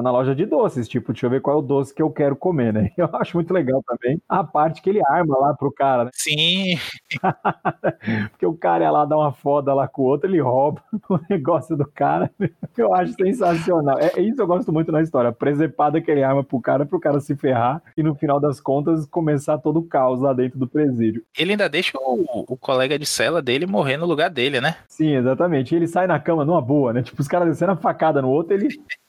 na 0.00 0.10
loja 0.10 0.34
de 0.34 0.46
doces, 0.46 0.88
tipo, 0.88 1.12
deixa 1.12 1.26
eu 1.26 1.30
ver 1.30 1.42
qual 1.42 1.56
é 1.56 1.58
o 1.58 1.62
doce 1.62 1.94
que 1.94 2.02
eu 2.02 2.10
quero 2.10 2.34
comer, 2.34 2.72
né? 2.72 2.90
Eu 3.02 3.08
acho 3.14 3.36
muito 3.36 3.52
legal 3.52 3.82
também 3.84 4.20
a 4.28 4.44
parte 4.44 4.80
que 4.80 4.88
ele 4.88 5.00
arma 5.08 5.36
lá 5.36 5.54
pro 5.54 5.72
cara, 5.72 6.04
né? 6.04 6.10
Sim. 6.14 6.78
Porque 8.30 8.46
o 8.46 8.54
cara 8.54 8.84
ia 8.84 8.90
lá 8.90 9.04
dar 9.04 9.16
uma 9.16 9.32
foda 9.32 9.74
lá 9.74 9.88
com 9.88 10.02
o 10.02 10.04
outro, 10.04 10.30
ele 10.30 10.40
rouba 10.40 10.80
o 11.08 11.18
negócio 11.28 11.76
do 11.76 11.84
cara. 11.86 12.30
Eu 12.76 12.94
acho 12.94 13.12
sensacional. 13.14 13.98
É, 13.98 14.20
isso 14.20 14.40
eu 14.40 14.46
gosto 14.46 14.61
muito 14.70 14.92
na 14.92 15.02
história. 15.02 15.30
A 15.30 15.32
presepada 15.32 16.00
que 16.00 16.10
ele 16.10 16.22
arma 16.22 16.44
pro 16.44 16.60
cara, 16.60 16.84
pro 16.84 17.00
cara 17.00 17.18
se 17.20 17.34
ferrar 17.34 17.82
e 17.96 18.02
no 18.02 18.14
final 18.14 18.38
das 18.38 18.60
contas 18.60 19.06
começar 19.06 19.58
todo 19.58 19.78
o 19.78 19.82
caos 19.82 20.20
lá 20.20 20.32
dentro 20.32 20.58
do 20.58 20.68
presídio. 20.68 21.22
Ele 21.38 21.52
ainda 21.52 21.68
deixa 21.68 21.98
o, 21.98 22.44
o 22.48 22.56
colega 22.56 22.98
de 22.98 23.06
cela 23.06 23.40
dele 23.40 23.66
morrer 23.66 23.96
no 23.96 24.06
lugar 24.06 24.28
dele, 24.30 24.60
né? 24.60 24.76
Sim, 24.86 25.16
exatamente. 25.16 25.74
Ele 25.74 25.86
sai 25.86 26.06
na 26.06 26.20
cama 26.20 26.44
numa 26.44 26.60
boa, 26.60 26.92
né? 26.92 27.02
Tipo, 27.02 27.20
os 27.20 27.28
caras 27.28 27.48
descendo 27.48 27.72
a 27.72 27.76
facada 27.76 28.20
no 28.20 28.28
outro, 28.28 28.54
ele, 28.54 28.68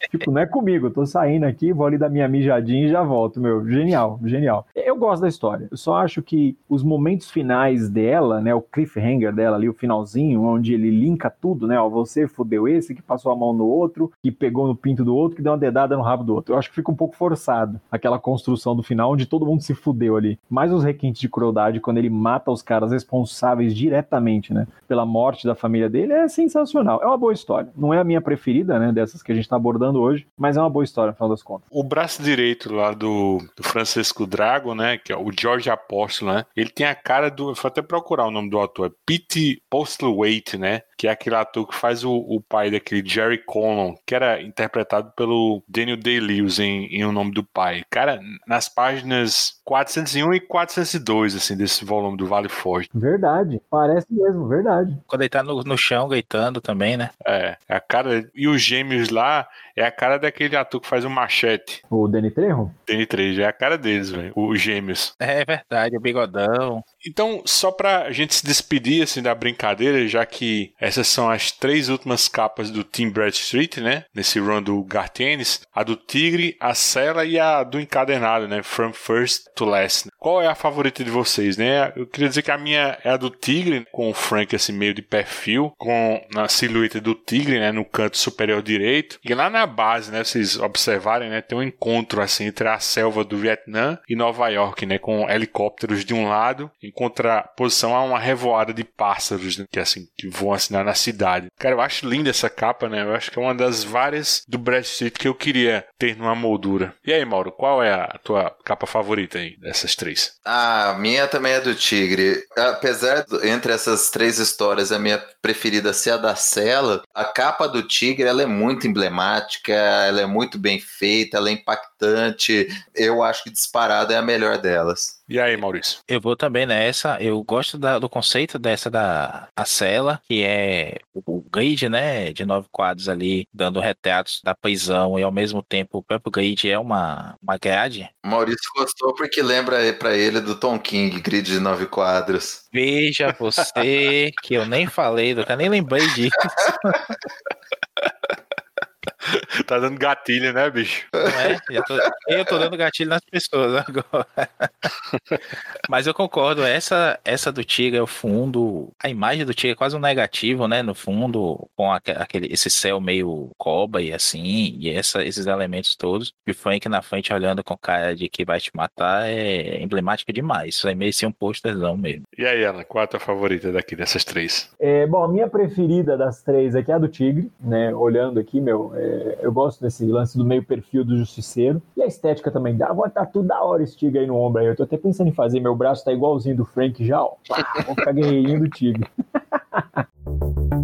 tipo, 0.10 0.32
não 0.32 0.42
é 0.42 0.46
comigo, 0.46 0.88
eu 0.88 0.92
tô 0.92 1.06
saindo 1.06 1.46
aqui, 1.46 1.74
vou 1.74 1.86
ali 1.86 1.98
dar 1.98 2.10
minha 2.10 2.28
mijadinha 2.28 2.88
e 2.88 2.90
já 2.90 3.04
volto, 3.04 3.40
meu. 3.40 3.68
Genial, 3.68 4.20
genial. 4.24 4.66
Eu 4.76 4.96
gosto 4.96 5.22
da 5.22 5.28
história. 5.28 5.68
Eu 5.70 5.78
só 5.78 5.96
acho 5.98 6.22
que 6.22 6.58
os 6.70 6.84
momentos 6.84 7.30
finais 7.30 7.90
dela, 7.90 8.42
né? 8.42 8.54
O 8.56 8.62
cliffhanger 8.62 9.34
dela 9.34 9.58
ali, 9.58 9.70
o 9.70 9.74
finalzinho, 9.74 10.44
onde 10.44 10.74
ele 10.74 10.90
linka 10.90 11.30
tudo, 11.30 11.68
né? 11.68 11.80
Ó, 11.80 11.90
você 11.90 12.28
fudeu 12.28 12.68
esse 12.68 12.96
que 12.96 13.02
passou 13.02 13.32
a 13.32 13.36
mão 13.36 13.54
no 13.54 13.66
outro, 13.66 14.12
que 14.22 14.32
pegou 14.32 14.68
no 14.68 14.76
pinto 14.76 15.04
do 15.04 15.16
outro, 15.16 15.36
que 15.36 15.43
deu 15.44 15.52
uma 15.52 15.58
dedada 15.58 15.96
no 15.96 16.02
rabo 16.02 16.24
do 16.24 16.34
outro. 16.34 16.54
Eu 16.54 16.60
acho 16.60 16.70
que 16.70 16.76
fica 16.76 16.92
um 16.92 16.96
pouco 16.96 17.16
forçado 17.16 17.80
aquela 17.92 18.18
construção 18.18 18.76
do 18.76 18.84
final, 18.84 19.12
onde 19.12 19.26
todo 19.26 19.46
mundo 19.46 19.62
se 19.62 19.74
fudeu 19.74 20.16
ali. 20.16 20.40
Mais 20.50 20.72
os 20.72 20.84
requintes 20.84 21.22
de 21.22 21.30
crueldade, 21.30 21.80
quando 21.80 21.98
ele 21.98 22.10
mata 22.10 22.52
os 22.52 22.62
caras 22.62 22.92
responsáveis 22.92 23.76
diretamente, 23.76 24.54
né? 24.54 24.68
Pela 24.88 25.06
morte 25.06 25.46
da 25.46 25.56
família 25.56 25.90
dele, 25.90 26.14
é 26.14 26.28
sensacional. 26.28 27.02
É 27.02 27.06
uma 27.06 27.18
boa 27.18 27.34
história. 27.34 27.72
Não 27.76 27.94
é 27.94 28.00
a 28.00 28.04
minha 28.04 28.22
preferida, 28.22 28.80
né? 28.80 28.92
Dessas 28.92 29.22
que 29.22 29.32
a 29.32 29.36
gente 29.36 29.48
tá 29.48 29.56
abordando 29.56 30.00
hoje, 30.00 30.28
mas 30.38 30.58
é 30.58 30.60
uma 30.60 30.70
boa 30.70 30.84
história, 30.84 31.12
no 31.12 31.16
final 31.16 31.30
das 31.30 31.44
contas. 31.44 31.68
O 31.70 31.84
braço 31.84 32.22
direito 32.22 32.74
lá 32.74 32.94
do, 32.94 33.40
do 33.56 33.64
Francisco 33.64 34.26
Drago, 34.26 34.74
né? 34.74 34.98
Que 34.98 35.12
é 35.12 35.18
o 35.18 35.32
George 35.38 35.70
Apóstolo, 35.70 36.34
né? 36.34 36.46
Ele 36.56 36.70
tem 36.70 36.86
a 36.86 36.96
cara 36.96 37.30
do. 37.30 37.50
Eu 37.50 37.56
vou 37.56 37.68
até 37.68 37.82
procurar 37.82 38.28
o 38.28 38.32
nome 38.32 38.50
do 38.50 38.60
ator. 38.60 38.88
É 38.88 38.92
Pete 39.06 39.62
Postlewaite, 39.70 40.58
né? 40.58 40.82
Que 40.98 41.08
é 41.08 41.12
aquele 41.12 41.36
ator 41.36 41.68
que 41.68 41.76
faz 41.76 42.04
o, 42.04 42.14
o 42.14 42.42
pai 42.42 42.72
daquele 42.72 43.08
Jerry 43.08 43.38
Conlon, 43.38 43.96
que 44.06 44.16
era 44.16 44.42
interpretado 44.42 45.12
pelo 45.16 45.33
Daniel 45.68 45.98
Day-Lewis 45.98 46.60
em, 46.60 46.86
em 46.86 47.04
O 47.06 47.12
Nome 47.12 47.32
do 47.32 47.44
Pai. 47.44 47.84
Cara, 47.90 48.20
nas 48.48 48.68
páginas 48.70 49.60
401 49.66 50.34
e 50.34 50.40
402, 50.40 51.36
assim, 51.36 51.56
desse 51.56 51.86
volume 51.86 52.18
do 52.18 52.26
Vale 52.26 52.50
Forte. 52.50 52.90
Verdade, 52.94 53.62
parece 53.70 54.08
mesmo, 54.10 54.48
verdade. 54.48 54.98
Quando 55.08 55.22
ele 55.22 55.30
tá 55.30 55.44
no, 55.44 55.64
no 55.64 55.78
chão 55.78 56.08
gritando 56.08 56.60
também, 56.60 56.98
né? 56.98 57.10
É, 57.26 57.58
a 57.68 57.80
cara. 57.80 58.30
E 58.34 58.48
os 58.48 58.62
gêmeos 58.62 59.10
lá 59.10 59.48
é 59.76 59.84
a 59.84 59.92
cara 59.92 60.18
daquele 60.18 60.56
ator 60.56 60.82
que 60.82 60.88
faz 60.88 61.06
o 61.06 61.10
machete. 61.10 61.82
O 61.90 62.08
Danny 62.08 62.32
Trejo? 62.32 62.72
Danny 62.88 63.06
Trejo, 63.06 63.42
é 63.42 63.46
a 63.46 63.54
cara 63.54 63.78
deles, 63.78 64.10
velho. 64.10 64.34
Os 64.36 64.62
gêmeos. 64.62 65.14
É 65.20 65.46
verdade, 65.46 65.98
o 65.98 66.02
bigodão. 66.02 66.84
Então, 67.06 67.42
só 67.46 67.72
pra 67.72 68.12
gente 68.12 68.34
se 68.36 68.46
despedir, 68.46 69.04
assim, 69.04 69.22
da 69.22 69.36
brincadeira, 69.36 70.08
já 70.08 70.26
que 70.26 70.74
essas 70.80 71.08
são 71.08 71.30
as 71.30 71.52
três 71.52 71.90
últimas 71.90 72.28
capas 72.28 72.70
do 72.70 72.84
Team 72.84 73.12
Bradstreet, 73.12 73.82
né? 73.82 74.06
Nesse 74.14 74.40
run 74.40 74.62
do 74.62 74.84
Gartienes. 74.84 75.62
A 75.74 75.84
do 75.84 75.96
Tigre, 75.96 76.56
a 76.60 76.74
Cela 76.74 77.26
e 77.26 77.40
a 77.40 77.64
do 77.64 77.80
Encadernado, 77.80 78.48
né? 78.48 78.64
From 78.64 78.94
First 78.94 79.48
to 79.56 79.66
Last. 79.66 80.10
Qual 80.18 80.42
é 80.42 80.48
a 80.48 80.56
favorita 80.56 81.04
de 81.04 81.10
vocês, 81.10 81.58
né? 81.58 81.92
Eu 81.96 82.08
queria 82.08 82.30
dizer 82.30 82.42
que 82.42 82.52
a 82.52 82.58
minha 82.58 82.98
é 83.04 83.10
a 83.10 83.18
do 83.18 83.30
Tigre, 83.30 83.86
com 83.92 84.10
o 84.10 84.14
Frank, 84.14 84.56
assim, 84.56 84.72
meio 84.72 84.94
de 84.94 85.02
perfil, 85.02 85.74
com 85.78 86.22
a 86.36 86.48
silhueta 86.48 87.02
do 87.02 87.14
Tigre, 87.14 87.60
né? 87.60 87.72
No 87.72 87.84
canto 87.84 88.18
superior 88.18 88.62
direito. 88.62 89.20
E 89.24 89.34
lá 89.34 89.50
na 89.50 89.66
base, 89.66 90.12
né? 90.12 90.24
Vocês 90.24 90.58
observarem, 90.58 91.30
né? 91.30 91.42
Tem 91.42 91.58
um 91.58 91.64
encontro, 91.64 92.22
assim, 92.22 92.46
entre 92.46 92.68
a 92.68 92.80
selva 92.80 93.24
do 93.24 93.38
Vietnã 93.38 94.00
e 94.08 94.16
Nova 94.16 94.48
York, 94.48 94.86
né? 94.86 94.98
Com 94.98 95.30
helicópteros 95.30 96.06
de 96.06 96.14
um 96.14 96.30
lado, 96.30 96.72
contraposição 96.94 97.96
a 97.96 98.04
uma 98.04 98.20
revoada 98.20 98.74
de 98.74 98.84
pássaros, 98.84 99.58
né? 99.58 99.66
Que, 99.72 99.80
assim, 99.80 100.08
que 100.18 100.28
voam, 100.28 100.54
assim, 100.54 100.74
na 100.74 100.94
cidade. 100.94 101.48
Cara, 101.58 101.76
eu 101.76 101.82
acho 101.82 102.08
linda 102.08 102.30
essa 102.30 102.50
capa, 102.50 102.88
né? 102.88 103.04
Eu 103.04 103.16
acho 103.16 103.32
que 103.32 103.40
é 103.40 103.42
uma 103.42 103.56
das 103.56 103.84
várias 103.84 104.44
do 104.48 104.58
Brad 104.58 104.84
Street 104.84 105.16
que 105.18 105.28
eu 105.28 105.36
queria 105.36 105.86
ter 105.98 106.16
numa 106.16 106.36
moldura. 106.36 106.94
E 107.06 107.14
aí, 107.14 107.24
Mauro, 107.26 107.52
qual 107.52 107.82
é 107.84 107.92
a 107.92 108.20
tua 108.24 108.56
capa 108.64 108.86
favorita 108.86 109.38
aí 109.38 109.58
dessas 109.58 109.96
três? 109.96 110.34
A 110.46 110.96
minha 111.00 111.28
também 111.28 111.54
é 111.54 111.62
do 111.62 111.76
Tigre. 111.76 112.44
Apesar 112.56 113.26
de, 113.26 113.48
entre 113.48 113.74
essas 113.74 114.10
três 114.10 114.38
histórias, 114.38 114.92
a 114.92 115.00
minha 115.00 115.18
preferida 115.42 115.94
ser 115.94 116.12
a 116.12 116.18
da 116.18 116.36
Cela, 116.36 117.04
a 117.14 117.26
capa 117.26 117.68
do 117.68 117.84
Tigre 117.84 118.28
ela 118.28 118.42
é 118.42 118.46
muito 118.46 118.88
emblemática, 118.88 119.74
ela 119.74 120.22
é 120.22 120.26
muito 120.26 120.58
bem 120.58 120.80
feita, 120.80 121.38
ela 121.38 121.50
é 121.50 121.54
impactante. 121.54 122.68
Eu 122.96 123.24
acho 123.24 123.44
que 123.44 123.50
disparada 123.50 124.14
é 124.14 124.18
a 124.18 124.22
melhor 124.22 124.58
delas. 124.58 125.23
E 125.28 125.40
aí, 125.40 125.56
Maurício? 125.56 126.00
Eu 126.08 126.20
vou 126.20 126.36
também 126.36 126.66
nessa. 126.66 127.22
Eu 127.22 127.42
gosto 127.44 127.78
da, 127.78 127.98
do 127.98 128.10
conceito 128.10 128.60
dessa 128.60 128.90
da 128.90 129.48
a 129.56 129.66
cela, 129.66 130.22
que 130.28 130.44
é 130.44 131.00
o, 131.14 131.42
grid, 131.42 131.88
né, 131.88 132.34
de 132.34 132.46
nove 132.46 132.68
quadros 132.72 133.08
ali, 133.08 133.48
dando 133.54 133.80
retratos 133.80 134.42
da 134.44 134.54
prisão 134.54 135.18
e 135.18 135.24
ao 135.24 135.32
mesmo 135.32 135.64
tempo 135.64 136.00
o 136.00 136.04
próprio 136.04 136.32
grid 136.32 136.70
é 136.70 136.78
uma, 136.78 137.38
uma 137.42 137.58
grade. 137.58 138.10
Maurício 138.26 138.70
gostou 138.76 139.14
porque 139.14 139.42
lembra 139.42 139.94
para 139.94 140.16
ele 140.16 140.42
do 140.42 140.56
Tom 140.56 140.78
King, 140.80 141.22
grid 141.22 141.46
de 141.46 141.60
nove 141.60 141.86
quadros. 141.86 142.66
Veja 142.72 143.36
você 143.40 144.32
que 144.44 144.56
eu 144.56 144.66
nem 144.66 144.88
falei, 144.88 145.34
eu 145.34 145.58
nem 145.58 145.70
lembrei 145.70 146.06
disso. 146.10 146.36
Tá 149.66 149.80
dando 149.80 149.98
gatilho, 149.98 150.54
né, 150.54 150.70
bicho? 150.70 151.08
Não 151.14 151.22
é? 151.22 151.82
Tô, 151.84 151.96
eu 152.28 152.46
tô 152.46 152.58
dando 152.58 152.78
gatilho 152.78 153.10
nas 153.10 153.22
pessoas 153.24 153.84
agora. 153.88 154.28
Mas 155.90 156.08
eu 156.08 156.14
concordo, 156.14 156.64
essa, 156.64 157.20
essa 157.24 157.52
do 157.52 157.64
Tigre 157.64 157.98
é 157.98 158.02
o 158.02 158.08
fundo. 158.08 158.92
A 159.02 159.10
imagem 159.10 159.46
do 159.46 159.54
Tigre 159.54 159.74
é 159.74 159.76
quase 159.76 159.96
um 159.96 160.00
negativo, 160.00 160.68
né? 160.68 160.82
No 160.82 160.94
fundo, 160.94 161.68
com 161.76 161.92
aquele, 161.92 162.52
esse 162.52 162.70
céu 162.70 163.00
meio 163.00 163.50
coba 163.58 164.02
e 164.02 164.14
assim, 164.14 164.78
e 164.80 164.90
essa, 164.90 165.24
esses 165.24 165.46
elementos 165.46 165.96
todos. 165.96 166.34
E 166.46 166.52
o 166.52 166.56
Frank 166.56 166.88
na 166.90 167.02
frente 167.02 167.34
olhando 167.34 167.64
com 167.64 167.78
cara 167.78 168.16
de 168.16 168.30
que 168.30 168.46
vai 168.46 168.60
te 168.60 168.72
matar 168.76 169.28
é 169.28 169.82
emblemática 169.82 170.34
demais. 170.34 170.76
Isso 170.76 170.88
é 170.88 170.96
meio 170.96 171.10
assim 171.10 171.26
um 171.26 171.32
posterzão 171.32 171.96
mesmo. 171.98 172.24
E 172.38 172.46
aí, 172.46 172.64
Ana, 172.64 172.84
qual 172.84 173.04
a 173.04 173.08
tua 173.08 173.20
favorita 173.20 173.72
daqui 173.72 173.96
dessas 173.96 174.24
três? 174.24 174.72
É, 174.80 175.06
bom, 175.06 175.24
a 175.24 175.28
minha 175.28 175.48
preferida 175.48 176.18
das 176.18 176.42
três 176.42 176.76
aqui 176.76 176.92
é 176.92 176.96
a 176.96 176.98
do 176.98 177.08
Tigre, 177.08 177.52
né? 177.60 177.94
Olhando 177.94 178.40
aqui, 178.40 178.60
meu, 178.60 178.92
é, 178.96 179.13
eu 179.42 179.52
gosto 179.52 179.82
desse 179.82 180.06
lance 180.06 180.38
do 180.38 180.46
meio 180.46 180.64
perfil 180.64 181.04
do 181.04 181.18
Justiceiro. 181.18 181.82
E 181.96 182.02
a 182.02 182.06
estética 182.06 182.52
também 182.52 182.76
dá. 182.76 182.92
Vou 182.92 183.06
estar 183.06 183.26
tudo 183.28 183.48
da 183.48 183.62
hora 183.62 183.84
esse 183.84 183.98
Tigre 183.98 184.20
aí 184.20 184.28
no 184.28 184.36
ombro 184.36 184.62
aí. 184.62 184.68
Eu 184.68 184.76
tô 184.76 184.84
até 184.84 184.98
pensando 184.98 185.28
em 185.28 185.34
fazer, 185.34 185.60
meu 185.60 185.76
braço 185.76 186.04
tá 186.04 186.12
igualzinho 186.12 186.58
do 186.58 186.66
Frank 186.66 187.06
já, 187.06 187.22
ó. 187.22 187.36
Pá, 187.48 187.84
vou 187.86 187.96
ficar 187.96 188.12
guerreirinho 188.12 188.60
do 188.60 188.70
Tigre. 188.70 189.08